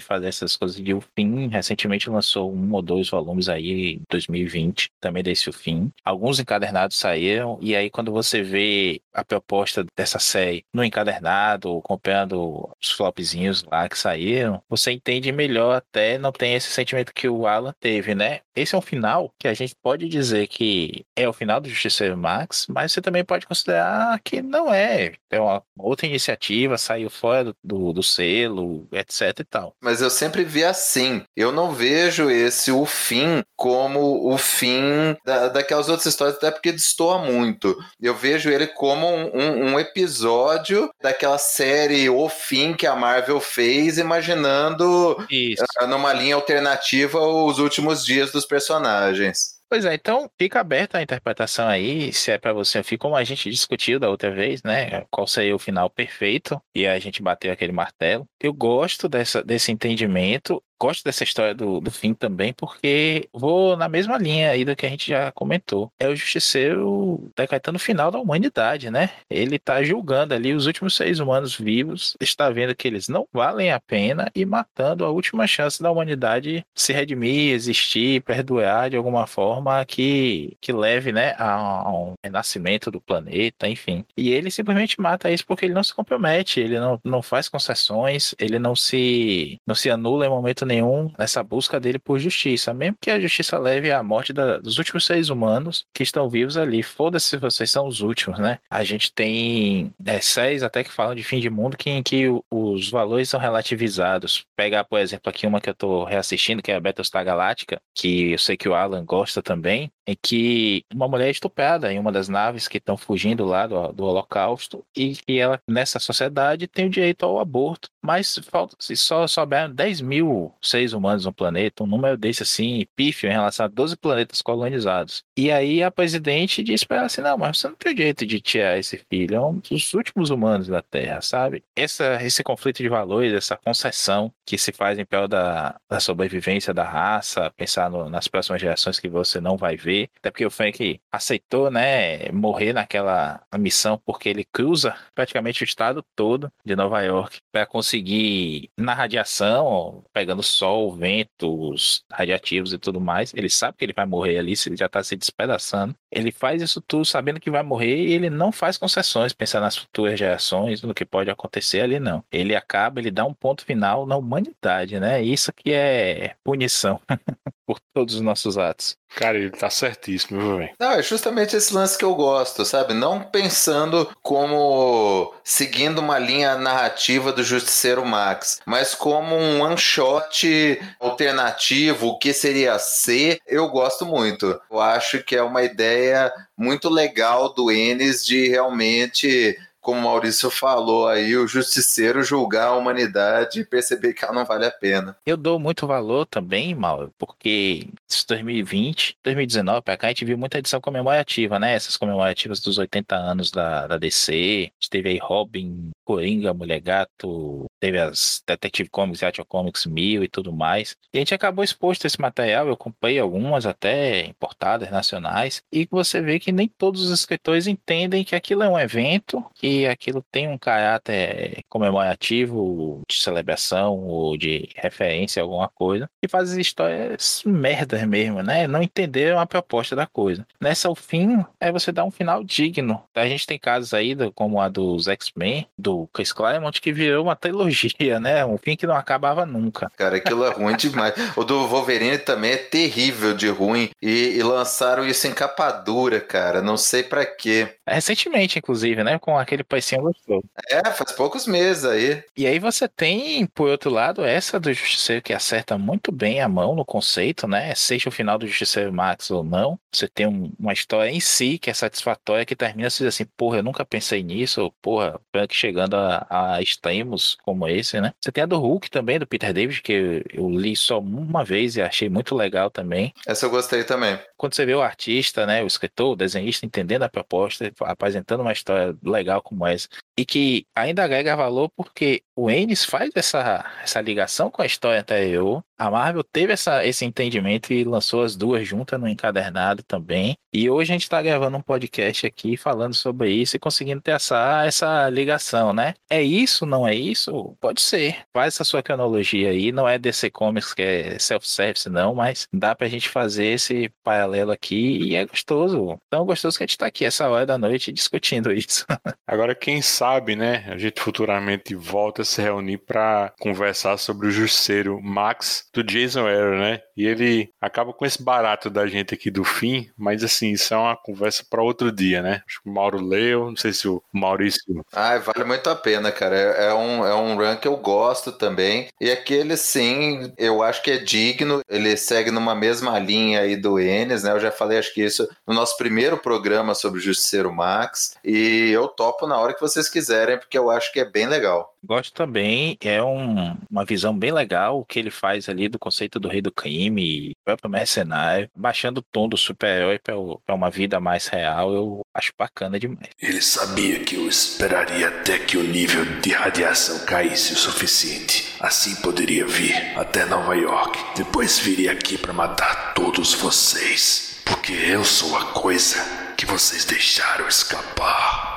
fazer 0.00 0.28
essas 0.28 0.54
coisas 0.54 0.76
de 0.76 0.92
o 0.92 1.00
fim. 1.00 1.48
Recentemente 1.48 2.10
lançou 2.10 2.52
um 2.52 2.74
ou 2.74 2.82
dois 2.82 3.08
volumes 3.08 3.48
aí 3.48 3.94
em 3.94 4.02
2020, 4.10 4.90
também 5.00 5.22
desse 5.22 5.48
o 5.48 5.52
fim. 5.52 5.90
Alguns 6.04 6.38
encadernados 6.38 6.98
saíram. 6.98 7.58
E 7.62 7.74
aí, 7.74 7.88
quando 7.88 8.12
você 8.12 8.42
vê 8.42 9.00
a 9.14 9.24
proposta 9.24 9.82
dessa 9.96 10.18
série 10.18 10.62
no 10.74 10.84
encadernado, 10.84 11.78
acompanhando 11.78 12.68
os 12.82 12.90
flops 12.90 13.29
lá 13.70 13.88
que 13.88 13.98
saíram, 13.98 14.62
você 14.68 14.92
entende 14.92 15.32
melhor 15.32 15.76
até, 15.76 16.18
não 16.18 16.32
tem 16.32 16.54
esse 16.54 16.70
sentimento 16.70 17.12
que 17.12 17.28
o 17.28 17.46
Alan 17.46 17.74
teve, 17.80 18.14
né? 18.14 18.40
Esse 18.54 18.74
é 18.74 18.78
um 18.78 18.82
final 18.82 19.32
que 19.38 19.48
a 19.48 19.54
gente 19.54 19.74
pode 19.80 20.08
dizer 20.08 20.46
que 20.48 21.04
é 21.16 21.28
o 21.28 21.32
final 21.32 21.60
do 21.60 21.68
Justiceiro 21.68 22.16
Max, 22.16 22.66
mas 22.68 22.92
você 22.92 23.00
também 23.00 23.24
pode 23.24 23.46
considerar 23.46 24.18
que 24.22 24.42
não 24.42 24.72
é. 24.72 25.12
É 25.30 25.40
uma 25.40 25.62
outra 25.78 26.06
iniciativa, 26.06 26.76
saiu 26.76 27.08
fora 27.08 27.44
do, 27.44 27.56
do, 27.62 27.92
do 27.92 28.02
selo, 28.02 28.86
etc 28.92 29.40
e 29.40 29.44
tal. 29.44 29.74
Mas 29.80 30.02
eu 30.02 30.10
sempre 30.10 30.44
vi 30.44 30.64
assim. 30.64 31.22
Eu 31.36 31.52
não 31.52 31.72
vejo 31.72 32.30
esse 32.30 32.70
o 32.70 32.84
fim 32.84 33.42
como 33.56 34.32
o 34.32 34.36
fim 34.36 35.16
da, 35.24 35.48
daquelas 35.48 35.88
outras 35.88 36.06
histórias, 36.06 36.36
até 36.36 36.50
porque 36.50 36.72
destoa 36.72 37.18
muito. 37.18 37.76
Eu 38.00 38.14
vejo 38.14 38.50
ele 38.50 38.66
como 38.66 39.06
um, 39.06 39.30
um, 39.34 39.72
um 39.72 39.80
episódio 39.80 40.90
daquela 41.00 41.38
série 41.38 42.08
O 42.08 42.28
Fim 42.28 42.74
que 42.74 42.86
a 42.86 42.96
Marvel 42.96 43.19
fez, 43.40 43.98
imaginando 43.98 45.12
uh, 45.12 45.86
numa 45.86 46.12
linha 46.12 46.34
alternativa 46.34 47.18
os 47.18 47.58
últimos 47.58 48.04
dias 48.04 48.30
dos 48.30 48.44
personagens. 48.44 49.60
Pois 49.68 49.84
é, 49.84 49.94
então 49.94 50.28
fica 50.36 50.58
aberta 50.58 50.98
a 50.98 51.02
interpretação 51.02 51.68
aí, 51.68 52.12
se 52.12 52.32
é 52.32 52.38
para 52.38 52.52
você, 52.52 52.82
como 52.98 53.14
a 53.14 53.22
gente 53.22 53.48
discutiu 53.48 54.00
da 54.00 54.10
outra 54.10 54.28
vez, 54.28 54.64
né? 54.64 55.04
Qual 55.08 55.28
seria 55.28 55.54
o 55.54 55.60
final 55.60 55.88
perfeito 55.88 56.60
e 56.74 56.88
a 56.88 56.98
gente 56.98 57.22
bateu 57.22 57.52
aquele 57.52 57.70
martelo. 57.70 58.26
Eu 58.40 58.52
gosto 58.52 59.08
dessa, 59.08 59.44
desse 59.44 59.70
entendimento 59.70 60.60
gosto 60.80 61.04
dessa 61.04 61.22
história 61.22 61.54
do, 61.54 61.80
do 61.80 61.90
fim 61.90 62.14
também, 62.14 62.52
porque 62.54 63.28
vou 63.32 63.76
na 63.76 63.88
mesma 63.88 64.16
linha 64.16 64.50
aí 64.50 64.64
do 64.64 64.74
que 64.74 64.86
a 64.86 64.88
gente 64.88 65.08
já 65.08 65.30
comentou. 65.32 65.92
É 65.98 66.08
o 66.08 66.16
justiceiro 66.16 67.30
decretando 67.36 67.76
o 67.76 67.80
final 67.80 68.10
da 68.10 68.18
humanidade, 68.18 68.90
né? 68.90 69.10
Ele 69.28 69.58
tá 69.58 69.82
julgando 69.82 70.32
ali 70.32 70.54
os 70.54 70.66
últimos 70.66 70.96
seres 70.96 71.18
humanos 71.18 71.54
vivos, 71.54 72.16
está 72.20 72.48
vendo 72.48 72.74
que 72.74 72.88
eles 72.88 73.08
não 73.08 73.26
valem 73.32 73.70
a 73.70 73.78
pena 73.78 74.30
e 74.34 74.44
matando 74.46 75.04
a 75.04 75.10
última 75.10 75.46
chance 75.46 75.82
da 75.82 75.90
humanidade 75.90 76.64
se 76.74 76.92
redimir, 76.92 77.52
existir, 77.52 78.22
perdoar 78.22 78.88
de 78.88 78.96
alguma 78.96 79.26
forma 79.26 79.84
que, 79.84 80.56
que 80.60 80.72
leve, 80.72 81.12
né, 81.12 81.34
a, 81.38 81.90
um 81.90 82.14
renascimento 82.24 82.90
do 82.90 83.00
planeta, 83.00 83.68
enfim. 83.68 84.04
E 84.16 84.30
ele 84.30 84.50
simplesmente 84.50 85.00
mata 85.00 85.30
isso 85.30 85.44
porque 85.46 85.66
ele 85.66 85.74
não 85.74 85.82
se 85.82 85.94
compromete, 85.94 86.60
ele 86.60 86.78
não, 86.78 86.98
não 87.04 87.22
faz 87.22 87.48
concessões, 87.48 88.34
ele 88.38 88.58
não 88.58 88.74
se, 88.74 89.58
não 89.66 89.74
se 89.74 89.90
anula 89.90 90.24
em 90.24 90.30
momento 90.30 90.64
nenhum 90.70 91.12
nessa 91.18 91.42
busca 91.42 91.78
dele 91.78 91.98
por 91.98 92.18
justiça, 92.18 92.72
mesmo 92.72 92.96
que 93.00 93.10
a 93.10 93.20
justiça 93.20 93.58
leve 93.58 93.90
à 93.90 94.02
morte 94.02 94.32
da, 94.32 94.58
dos 94.58 94.78
últimos 94.78 95.04
seres 95.04 95.28
humanos 95.28 95.84
que 95.92 96.02
estão 96.02 96.28
vivos 96.28 96.56
ali. 96.56 96.82
Foda-se 96.82 97.26
se 97.30 97.36
vocês 97.36 97.70
são 97.70 97.86
os 97.86 98.00
últimos, 98.00 98.38
né? 98.38 98.58
A 98.70 98.82
gente 98.84 99.12
tem 99.12 99.92
é, 100.04 100.20
séries 100.20 100.62
até 100.62 100.82
que 100.82 100.90
falam 100.90 101.14
de 101.14 101.22
fim 101.22 101.40
de 101.40 101.50
mundo 101.50 101.76
que, 101.76 101.90
em 101.90 102.02
que 102.02 102.26
os 102.50 102.90
valores 102.90 103.28
são 103.28 103.38
relativizados. 103.38 104.44
Pegar, 104.56 104.84
por 104.84 104.98
exemplo, 104.98 105.28
aqui 105.28 105.46
uma 105.46 105.60
que 105.60 105.70
eu 105.70 105.74
tô 105.74 106.04
reassistindo, 106.04 106.62
que 106.62 106.72
é 106.72 106.76
a 106.76 106.80
Battlestar 106.80 107.24
Galáctica, 107.24 107.80
que 107.94 108.32
eu 108.32 108.38
sei 108.38 108.56
que 108.56 108.68
o 108.68 108.74
Alan 108.74 109.04
gosta 109.04 109.42
também, 109.42 109.90
em 110.06 110.16
que 110.20 110.84
uma 110.92 111.08
mulher 111.08 111.28
é 111.28 111.30
estuprada 111.30 111.92
em 111.92 111.98
uma 111.98 112.10
das 112.10 112.28
naves 112.28 112.66
que 112.66 112.78
estão 112.78 112.96
fugindo 112.96 113.44
lá 113.44 113.66
do, 113.66 113.92
do 113.92 114.04
Holocausto 114.04 114.84
e 114.96 115.14
que 115.16 115.38
ela, 115.38 115.60
nessa 115.68 115.98
sociedade, 115.98 116.66
tem 116.66 116.86
o 116.86 116.90
direito 116.90 117.24
ao 117.24 117.38
aborto. 117.38 117.88
Mas 118.02 118.38
falta, 118.50 118.76
se 118.78 118.96
só 118.96 119.26
souberam 119.26 119.72
10 119.72 120.00
mil 120.00 120.52
seres 120.62 120.92
humanos 120.92 121.24
no 121.24 121.32
planeta, 121.32 121.82
um 121.82 121.86
número 121.86 122.16
desse 122.16 122.42
assim, 122.42 122.86
pífio 122.96 123.28
em 123.28 123.32
relação 123.32 123.66
a 123.66 123.68
12 123.68 123.96
planetas 123.96 124.42
colonizados. 124.42 125.22
E 125.36 125.50
aí 125.50 125.82
a 125.82 125.90
presidente 125.90 126.62
diz 126.62 126.84
para 126.84 126.98
ela 126.98 127.06
assim: 127.06 127.20
não, 127.20 127.38
mas 127.38 127.58
você 127.58 127.68
não 127.68 127.76
tem 127.76 127.96
jeito 127.96 128.26
de 128.26 128.40
tirar 128.40 128.78
esse 128.78 128.98
filho, 129.10 129.36
é 129.36 129.40
um 129.40 129.58
dos 129.58 129.94
últimos 129.94 130.30
humanos 130.30 130.68
da 130.68 130.82
Terra, 130.82 131.20
sabe? 131.20 131.64
Essa, 131.76 132.22
esse 132.22 132.42
conflito 132.42 132.78
de 132.82 132.88
valores, 132.88 133.32
essa 133.32 133.56
concessão 133.56 134.32
que 134.44 134.58
se 134.58 134.72
faz 134.72 134.98
em 134.98 135.04
prol 135.04 135.28
da, 135.28 135.78
da 135.88 136.00
sobrevivência 136.00 136.74
da 136.74 136.84
raça, 136.84 137.52
pensar 137.56 137.90
no, 137.90 138.08
nas 138.08 138.28
próximas 138.28 138.60
gerações 138.60 138.98
que 138.98 139.08
você 139.08 139.40
não 139.40 139.56
vai 139.56 139.76
ver. 139.76 140.10
Até 140.18 140.30
porque 140.30 140.44
o 140.44 140.50
Frank 140.50 141.00
aceitou, 141.10 141.70
né, 141.70 142.30
morrer 142.32 142.72
naquela 142.72 143.42
missão 143.58 144.00
porque 144.04 144.28
ele 144.28 144.44
cruza 144.44 144.94
praticamente 145.14 145.62
o 145.62 145.64
estado 145.64 146.04
todo 146.14 146.52
de 146.64 146.74
Nova 146.74 147.00
York 147.02 147.38
para 147.52 147.66
conseguir 147.66 148.70
na 148.76 148.94
radiação, 148.94 150.04
pegando 150.12 150.42
sol, 150.50 150.92
ventos 150.92 152.04
radiativos 152.10 152.72
e 152.72 152.78
tudo 152.78 153.00
mais. 153.00 153.32
Ele 153.34 153.48
sabe 153.48 153.76
que 153.78 153.84
ele 153.84 153.92
vai 153.92 154.06
morrer 154.06 154.38
ali, 154.38 154.56
se 154.56 154.68
ele 154.68 154.76
já 154.76 154.86
está 154.86 155.02
se 155.02 155.16
despedaçando. 155.16 155.94
Ele 156.10 156.32
faz 156.32 156.62
isso 156.62 156.80
tudo 156.80 157.04
sabendo 157.04 157.40
que 157.40 157.50
vai 157.50 157.62
morrer 157.62 157.96
e 158.06 158.12
ele 158.12 158.30
não 158.30 158.52
faz 158.52 158.76
concessões, 158.76 159.32
pensar 159.32 159.60
nas 159.60 159.76
futuras 159.76 160.18
gerações, 160.18 160.82
no 160.82 160.94
que 160.94 161.04
pode 161.04 161.30
acontecer 161.30 161.80
ali, 161.80 161.98
não. 162.00 162.24
Ele 162.30 162.54
acaba, 162.54 163.00
ele 163.00 163.10
dá 163.10 163.24
um 163.24 163.34
ponto 163.34 163.64
final 163.64 164.06
na 164.06 164.16
humanidade, 164.16 164.98
né? 164.98 165.22
Isso 165.22 165.52
que 165.52 165.72
é 165.72 166.34
punição. 166.44 167.00
por 167.70 167.78
todos 167.94 168.16
os 168.16 168.20
nossos 168.20 168.58
atos. 168.58 168.96
Cara, 169.14 169.38
ele 169.38 169.50
tá 169.50 169.70
certíssimo, 169.70 170.56
velho. 170.56 170.70
Não, 170.78 170.92
é 170.92 171.02
justamente 171.02 171.54
esse 171.54 171.72
lance 171.72 171.96
que 171.96 172.04
eu 172.04 172.16
gosto, 172.16 172.64
sabe? 172.64 172.94
Não 172.94 173.22
pensando 173.22 174.10
como 174.22 175.32
seguindo 175.44 176.00
uma 176.00 176.18
linha 176.18 176.56
narrativa 176.56 177.32
do 177.32 177.44
Justiceiro 177.44 178.04
Max, 178.04 178.60
mas 178.66 178.92
como 178.92 179.36
um 179.36 179.62
one 179.62 179.78
shot 179.78 180.80
alternativo, 180.98 182.08
o 182.08 182.18
que 182.18 182.32
seria 182.32 182.76
ser, 182.80 183.38
eu 183.46 183.68
gosto 183.68 184.04
muito. 184.04 184.60
Eu 184.68 184.80
acho 184.80 185.22
que 185.22 185.36
é 185.36 185.42
uma 185.42 185.62
ideia 185.62 186.32
muito 186.56 186.88
legal 186.88 187.54
do 187.54 187.70
Enes 187.70 188.24
de 188.24 188.48
realmente 188.48 189.56
como 189.80 190.00
o 190.00 190.02
Maurício 190.02 190.50
falou 190.50 191.08
aí, 191.08 191.36
o 191.36 191.46
justiceiro 191.46 192.22
julgar 192.22 192.68
a 192.68 192.76
humanidade 192.76 193.60
e 193.60 193.64
perceber 193.64 194.12
que 194.12 194.24
ela 194.24 194.34
não 194.34 194.44
vale 194.44 194.66
a 194.66 194.70
pena. 194.70 195.16
Eu 195.24 195.36
dou 195.36 195.58
muito 195.58 195.86
valor 195.86 196.26
também, 196.26 196.74
Mauro, 196.74 197.12
porque 197.18 197.88
2020, 198.28 199.16
2019 199.24 199.82
pra 199.82 199.96
cá, 199.96 200.06
a 200.08 200.10
gente 200.10 200.24
viu 200.24 200.38
muita 200.38 200.58
edição 200.58 200.80
comemorativa, 200.80 201.58
né? 201.58 201.74
Essas 201.74 201.96
comemorativas 201.96 202.60
dos 202.60 202.78
80 202.78 203.14
anos 203.16 203.50
da, 203.50 203.86
da 203.86 203.98
DC. 203.98 204.32
A 204.32 204.64
gente 204.64 204.90
teve 204.90 205.08
aí 205.10 205.18
Robin, 205.18 205.90
Coringa, 206.04 206.52
Mulher 206.52 206.80
Gato, 206.80 207.66
teve 207.78 207.98
as 207.98 208.42
Detective 208.46 208.88
Comics, 208.88 209.22
Action 209.22 209.44
Comics 209.44 209.86
1000 209.86 210.24
e 210.24 210.28
tudo 210.28 210.52
mais. 210.52 210.96
E 211.12 211.18
a 211.18 211.20
gente 211.20 211.34
acabou 211.34 211.64
exposto 211.64 212.04
esse 212.04 212.20
material, 212.20 212.66
eu 212.66 212.76
comprei 212.76 213.18
algumas 213.18 213.66
até 213.66 214.26
importadas, 214.26 214.90
nacionais, 214.90 215.62
e 215.72 215.86
você 215.90 216.20
vê 216.20 216.38
que 216.38 216.52
nem 216.52 216.68
todos 216.68 217.02
os 217.02 217.10
escritores 217.10 217.66
entendem 217.66 218.24
que 218.24 218.34
aquilo 218.34 218.62
é 218.62 218.68
um 218.68 218.78
evento, 218.78 219.44
que 219.54 219.69
aquilo 219.86 220.24
tem 220.30 220.48
um 220.48 220.58
caráter 220.58 221.62
comemorativo, 221.68 223.02
de 223.08 223.16
celebração 223.16 223.98
ou 223.98 224.36
de 224.36 224.68
referência 224.76 225.42
a 225.42 225.44
alguma 225.44 225.68
coisa, 225.68 226.08
e 226.22 226.28
faz 226.28 226.52
histórias 226.52 227.42
merdas 227.44 228.02
mesmo, 228.06 228.42
né? 228.42 228.66
Não 228.66 228.82
entenderam 228.82 229.38
a 229.38 229.46
proposta 229.46 229.94
da 229.96 230.06
coisa. 230.06 230.46
Nessa, 230.60 230.90
o 230.90 230.94
fim 230.94 231.44
é 231.60 231.70
você 231.72 231.92
dar 231.92 232.04
um 232.04 232.10
final 232.10 232.42
digno. 232.44 233.02
A 233.14 233.26
gente 233.26 233.46
tem 233.46 233.58
casos 233.58 233.94
aí, 233.94 234.16
como 234.34 234.60
a 234.60 234.68
dos 234.68 235.08
X-Men, 235.08 235.66
do 235.78 236.08
Chris 236.12 236.32
Claremont, 236.32 236.80
que 236.80 236.92
virou 236.92 237.24
uma 237.24 237.36
trilogia, 237.36 238.20
né? 238.20 238.44
Um 238.44 238.58
fim 238.58 238.76
que 238.76 238.86
não 238.86 238.96
acabava 238.96 239.44
nunca. 239.46 239.90
Cara, 239.96 240.16
aquilo 240.16 240.44
é 240.44 240.50
ruim 240.50 240.76
demais. 240.76 241.14
O 241.36 241.44
do 241.44 241.66
Wolverine 241.66 242.18
também 242.18 242.52
é 242.52 242.56
terrível 242.56 243.34
de 243.34 243.48
ruim. 243.48 243.90
E, 244.00 244.36
e 244.36 244.42
lançaram 244.42 245.06
isso 245.06 245.26
em 245.26 245.32
capa 245.32 245.70
dura, 245.70 246.20
cara. 246.20 246.62
Não 246.62 246.76
sei 246.76 247.02
para 247.02 247.24
quê. 247.24 247.76
Recentemente, 247.86 248.58
inclusive, 248.58 249.02
né? 249.02 249.18
Com 249.18 249.36
aquele 249.36 249.59
paizinho 249.64 250.02
gostoso. 250.02 250.44
É, 250.68 250.84
faz 250.92 251.12
poucos 251.12 251.46
meses 251.46 251.84
aí. 251.84 252.22
E 252.36 252.46
aí 252.46 252.58
você 252.58 252.88
tem, 252.88 253.46
por 253.46 253.68
outro 253.68 253.90
lado, 253.90 254.24
essa 254.24 254.58
do 254.58 254.72
Justiceiro 254.72 255.22
que 255.22 255.32
acerta 255.32 255.76
muito 255.76 256.12
bem 256.12 256.40
a 256.40 256.48
mão 256.48 256.74
no 256.74 256.84
conceito, 256.84 257.46
né? 257.46 257.74
Seja 257.74 258.08
o 258.08 258.12
final 258.12 258.38
do 258.38 258.46
Justiceiro 258.46 258.92
Max 258.92 259.30
ou 259.30 259.42
não. 259.42 259.78
Você 259.92 260.08
tem 260.08 260.26
um, 260.26 260.52
uma 260.58 260.72
história 260.72 261.10
em 261.10 261.20
si 261.20 261.58
que 261.58 261.70
é 261.70 261.74
satisfatória, 261.74 262.46
que 262.46 262.56
termina 262.56 262.90
se 262.90 263.06
assim, 263.06 263.24
porra, 263.36 263.58
eu 263.58 263.62
nunca 263.62 263.84
pensei 263.84 264.22
nisso, 264.22 264.62
ou 264.62 264.72
porra, 264.82 265.20
Frank 265.32 265.54
chegando 265.54 265.96
a, 265.96 266.26
a 266.28 266.62
extremos 266.62 267.36
como 267.42 267.66
esse, 267.68 268.00
né? 268.00 268.12
Você 268.20 268.30
tem 268.32 268.44
a 268.44 268.46
do 268.46 268.58
Hulk 268.58 268.90
também, 268.90 269.18
do 269.18 269.26
Peter 269.26 269.52
David, 269.52 269.82
que 269.82 269.92
eu, 269.92 270.22
eu 270.32 270.50
li 270.50 270.76
só 270.76 270.98
uma 270.98 271.44
vez 271.44 271.76
e 271.76 271.82
achei 271.82 272.08
muito 272.08 272.34
legal 272.34 272.70
também. 272.70 273.12
Essa 273.26 273.46
eu 273.46 273.50
gostei 273.50 273.84
também. 273.84 274.18
Quando 274.36 274.54
você 274.54 274.64
vê 274.64 274.74
o 274.74 274.82
artista, 274.82 275.46
né, 275.46 275.62
o 275.62 275.66
escritor, 275.66 276.12
o 276.12 276.16
desenhista 276.16 276.64
entendendo 276.66 277.02
a 277.02 277.08
proposta, 277.08 277.70
apresentando 277.80 278.40
uma 278.40 278.52
história 278.52 278.94
legal 279.04 279.42
como 279.50 279.66
essa, 279.66 279.88
e 280.20 280.26
que 280.26 280.66
ainda 280.74 281.02
agrega 281.02 281.34
valor 281.34 281.70
porque 281.74 282.22
o 282.36 282.50
Ennis 282.50 282.84
faz 282.84 283.10
essa, 283.14 283.64
essa 283.82 284.02
ligação 284.02 284.50
com 284.50 284.60
a 284.60 284.66
história 284.66 285.00
anterior. 285.00 285.62
A 285.78 285.90
Marvel 285.90 286.22
teve 286.22 286.52
essa, 286.52 286.84
esse 286.84 287.06
entendimento 287.06 287.72
e 287.72 287.84
lançou 287.84 288.22
as 288.22 288.36
duas 288.36 288.68
juntas 288.68 289.00
no 289.00 289.08
encadernado 289.08 289.82
também. 289.82 290.36
E 290.52 290.68
hoje 290.68 290.90
a 290.90 290.94
gente 290.94 291.04
está 291.04 291.22
gravando 291.22 291.56
um 291.56 291.62
podcast 291.62 292.26
aqui 292.26 292.56
falando 292.56 292.92
sobre 292.92 293.30
isso 293.30 293.56
e 293.56 293.58
conseguindo 293.58 294.02
ter 294.02 294.10
essa, 294.10 294.64
essa 294.66 295.08
ligação, 295.08 295.72
né? 295.72 295.94
É 296.10 296.22
isso, 296.22 296.66
não 296.66 296.86
é 296.86 296.94
isso? 296.94 297.56
Pode 297.60 297.80
ser. 297.80 298.18
Faz 298.34 298.54
essa 298.54 298.64
sua 298.64 298.82
cronologia 298.82 299.50
aí. 299.50 299.72
Não 299.72 299.88
é 299.88 299.98
DC 299.98 300.30
Comics 300.30 300.74
que 300.74 300.82
é 300.82 301.18
self-service, 301.18 301.88
não, 301.88 302.14
mas 302.14 302.46
dá 302.52 302.74
pra 302.74 302.88
gente 302.88 303.08
fazer 303.08 303.46
esse 303.46 303.90
paralelo 304.02 304.50
aqui 304.50 304.98
e 304.98 305.14
é 305.14 305.24
gostoso. 305.24 305.98
Tão 306.10 306.26
gostoso 306.26 306.58
que 306.58 306.64
a 306.64 306.66
gente 306.66 306.76
tá 306.76 306.86
aqui 306.86 307.06
essa 307.06 307.28
hora 307.28 307.46
da 307.46 307.56
noite 307.56 307.90
discutindo 307.90 308.52
isso. 308.52 308.84
Agora, 309.26 309.54
quem 309.54 309.80
sabe, 309.80 310.09
né? 310.36 310.64
A 310.68 310.76
gente 310.76 311.00
futuramente 311.00 311.74
volta 311.74 312.22
a 312.22 312.24
se 312.24 312.42
reunir 312.42 312.78
para 312.78 313.32
conversar 313.38 313.96
sobre 313.96 314.28
o 314.28 314.30
Justiceiro 314.30 315.00
Max 315.00 315.68
do 315.72 315.84
Jason 315.84 316.26
Aaron, 316.26 316.58
né? 316.58 316.80
E 317.00 317.06
ele 317.06 317.50
acaba 317.58 317.94
com 317.94 318.04
esse 318.04 318.22
barato 318.22 318.68
da 318.68 318.86
gente 318.86 319.14
aqui 319.14 319.30
do 319.30 319.42
fim, 319.42 319.90
mas 319.96 320.22
assim, 320.22 320.50
isso 320.50 320.74
é 320.74 320.76
uma 320.76 320.94
conversa 320.94 321.42
para 321.48 321.62
outro 321.62 321.90
dia, 321.90 322.20
né? 322.20 322.42
Acho 322.46 322.62
que 322.62 322.68
o 322.68 322.72
Mauro 322.72 323.02
leu, 323.02 323.46
não 323.46 323.56
sei 323.56 323.72
se 323.72 323.88
o 323.88 324.02
Maurício. 324.12 324.84
Ah, 324.92 325.16
vale 325.16 325.44
muito 325.44 325.70
a 325.70 325.74
pena, 325.74 326.12
cara. 326.12 326.36
É, 326.36 326.66
é, 326.66 326.74
um, 326.74 327.06
é 327.06 327.14
um 327.14 327.36
run 327.38 327.56
que 327.56 327.66
eu 327.66 327.78
gosto 327.78 328.32
também. 328.32 328.88
E 329.00 329.10
aquele, 329.10 329.56
sim, 329.56 330.30
eu 330.36 330.62
acho 330.62 330.82
que 330.82 330.90
é 330.90 330.98
digno. 330.98 331.62
Ele 331.70 331.96
segue 331.96 332.30
numa 332.30 332.54
mesma 332.54 332.98
linha 332.98 333.40
aí 333.40 333.56
do 333.56 333.80
Enes, 333.80 334.22
né? 334.22 334.32
Eu 334.32 334.40
já 334.40 334.50
falei, 334.50 334.76
acho 334.76 334.92
que 334.92 335.02
isso 335.02 335.26
no 335.46 335.54
nosso 335.54 335.78
primeiro 335.78 336.18
programa 336.18 336.74
sobre 336.74 337.00
o 337.00 337.02
Justiceiro 337.02 337.50
Max. 337.50 338.14
E 338.22 338.68
eu 338.72 338.88
topo 338.88 339.26
na 339.26 339.38
hora 339.38 339.54
que 339.54 339.60
vocês 339.62 339.88
quiserem, 339.88 340.36
porque 340.36 340.58
eu 340.58 340.70
acho 340.70 340.92
que 340.92 341.00
é 341.00 341.04
bem 341.06 341.26
legal. 341.26 341.74
Gosto 341.82 342.12
também, 342.12 342.76
é 342.82 343.02
um, 343.02 343.56
uma 343.70 343.84
visão 343.84 344.16
bem 344.16 344.32
legal 344.32 344.80
o 344.80 344.84
que 344.84 344.98
ele 344.98 345.10
faz 345.10 345.48
ali 345.48 345.68
do 345.68 345.78
conceito 345.78 346.20
do 346.20 346.28
rei 346.28 346.42
do 346.42 346.52
crime, 346.52 347.34
próprio 347.44 347.70
mercenário, 347.70 348.50
baixando 348.54 349.00
o 349.00 349.02
tom 349.02 349.28
do 349.28 349.36
super-herói 349.36 349.98
para 349.98 350.54
uma 350.54 350.70
vida 350.70 351.00
mais 351.00 351.26
real, 351.26 351.72
eu 351.72 352.00
acho 352.14 352.32
bacana 352.38 352.78
demais. 352.78 353.10
Ele 353.20 353.40
sabia 353.40 354.00
que 354.00 354.16
eu 354.16 354.28
esperaria 354.28 355.08
até 355.08 355.38
que 355.38 355.56
o 355.56 355.62
nível 355.62 356.04
de 356.20 356.30
radiação 356.30 357.04
caísse 357.06 357.54
o 357.54 357.56
suficiente. 357.56 358.56
Assim 358.60 358.94
poderia 358.96 359.46
vir 359.46 359.74
até 359.96 360.24
Nova 360.26 360.54
York. 360.54 360.98
Depois 361.16 361.58
viria 361.58 361.92
aqui 361.92 362.18
para 362.18 362.32
matar 362.32 362.94
todos 362.94 363.34
vocês. 363.34 364.42
Porque 364.44 364.72
eu 364.72 365.04
sou 365.04 365.36
a 365.36 365.52
coisa 365.52 365.96
que 366.36 366.44
vocês 366.44 366.84
deixaram 366.84 367.48
escapar. 367.48 368.50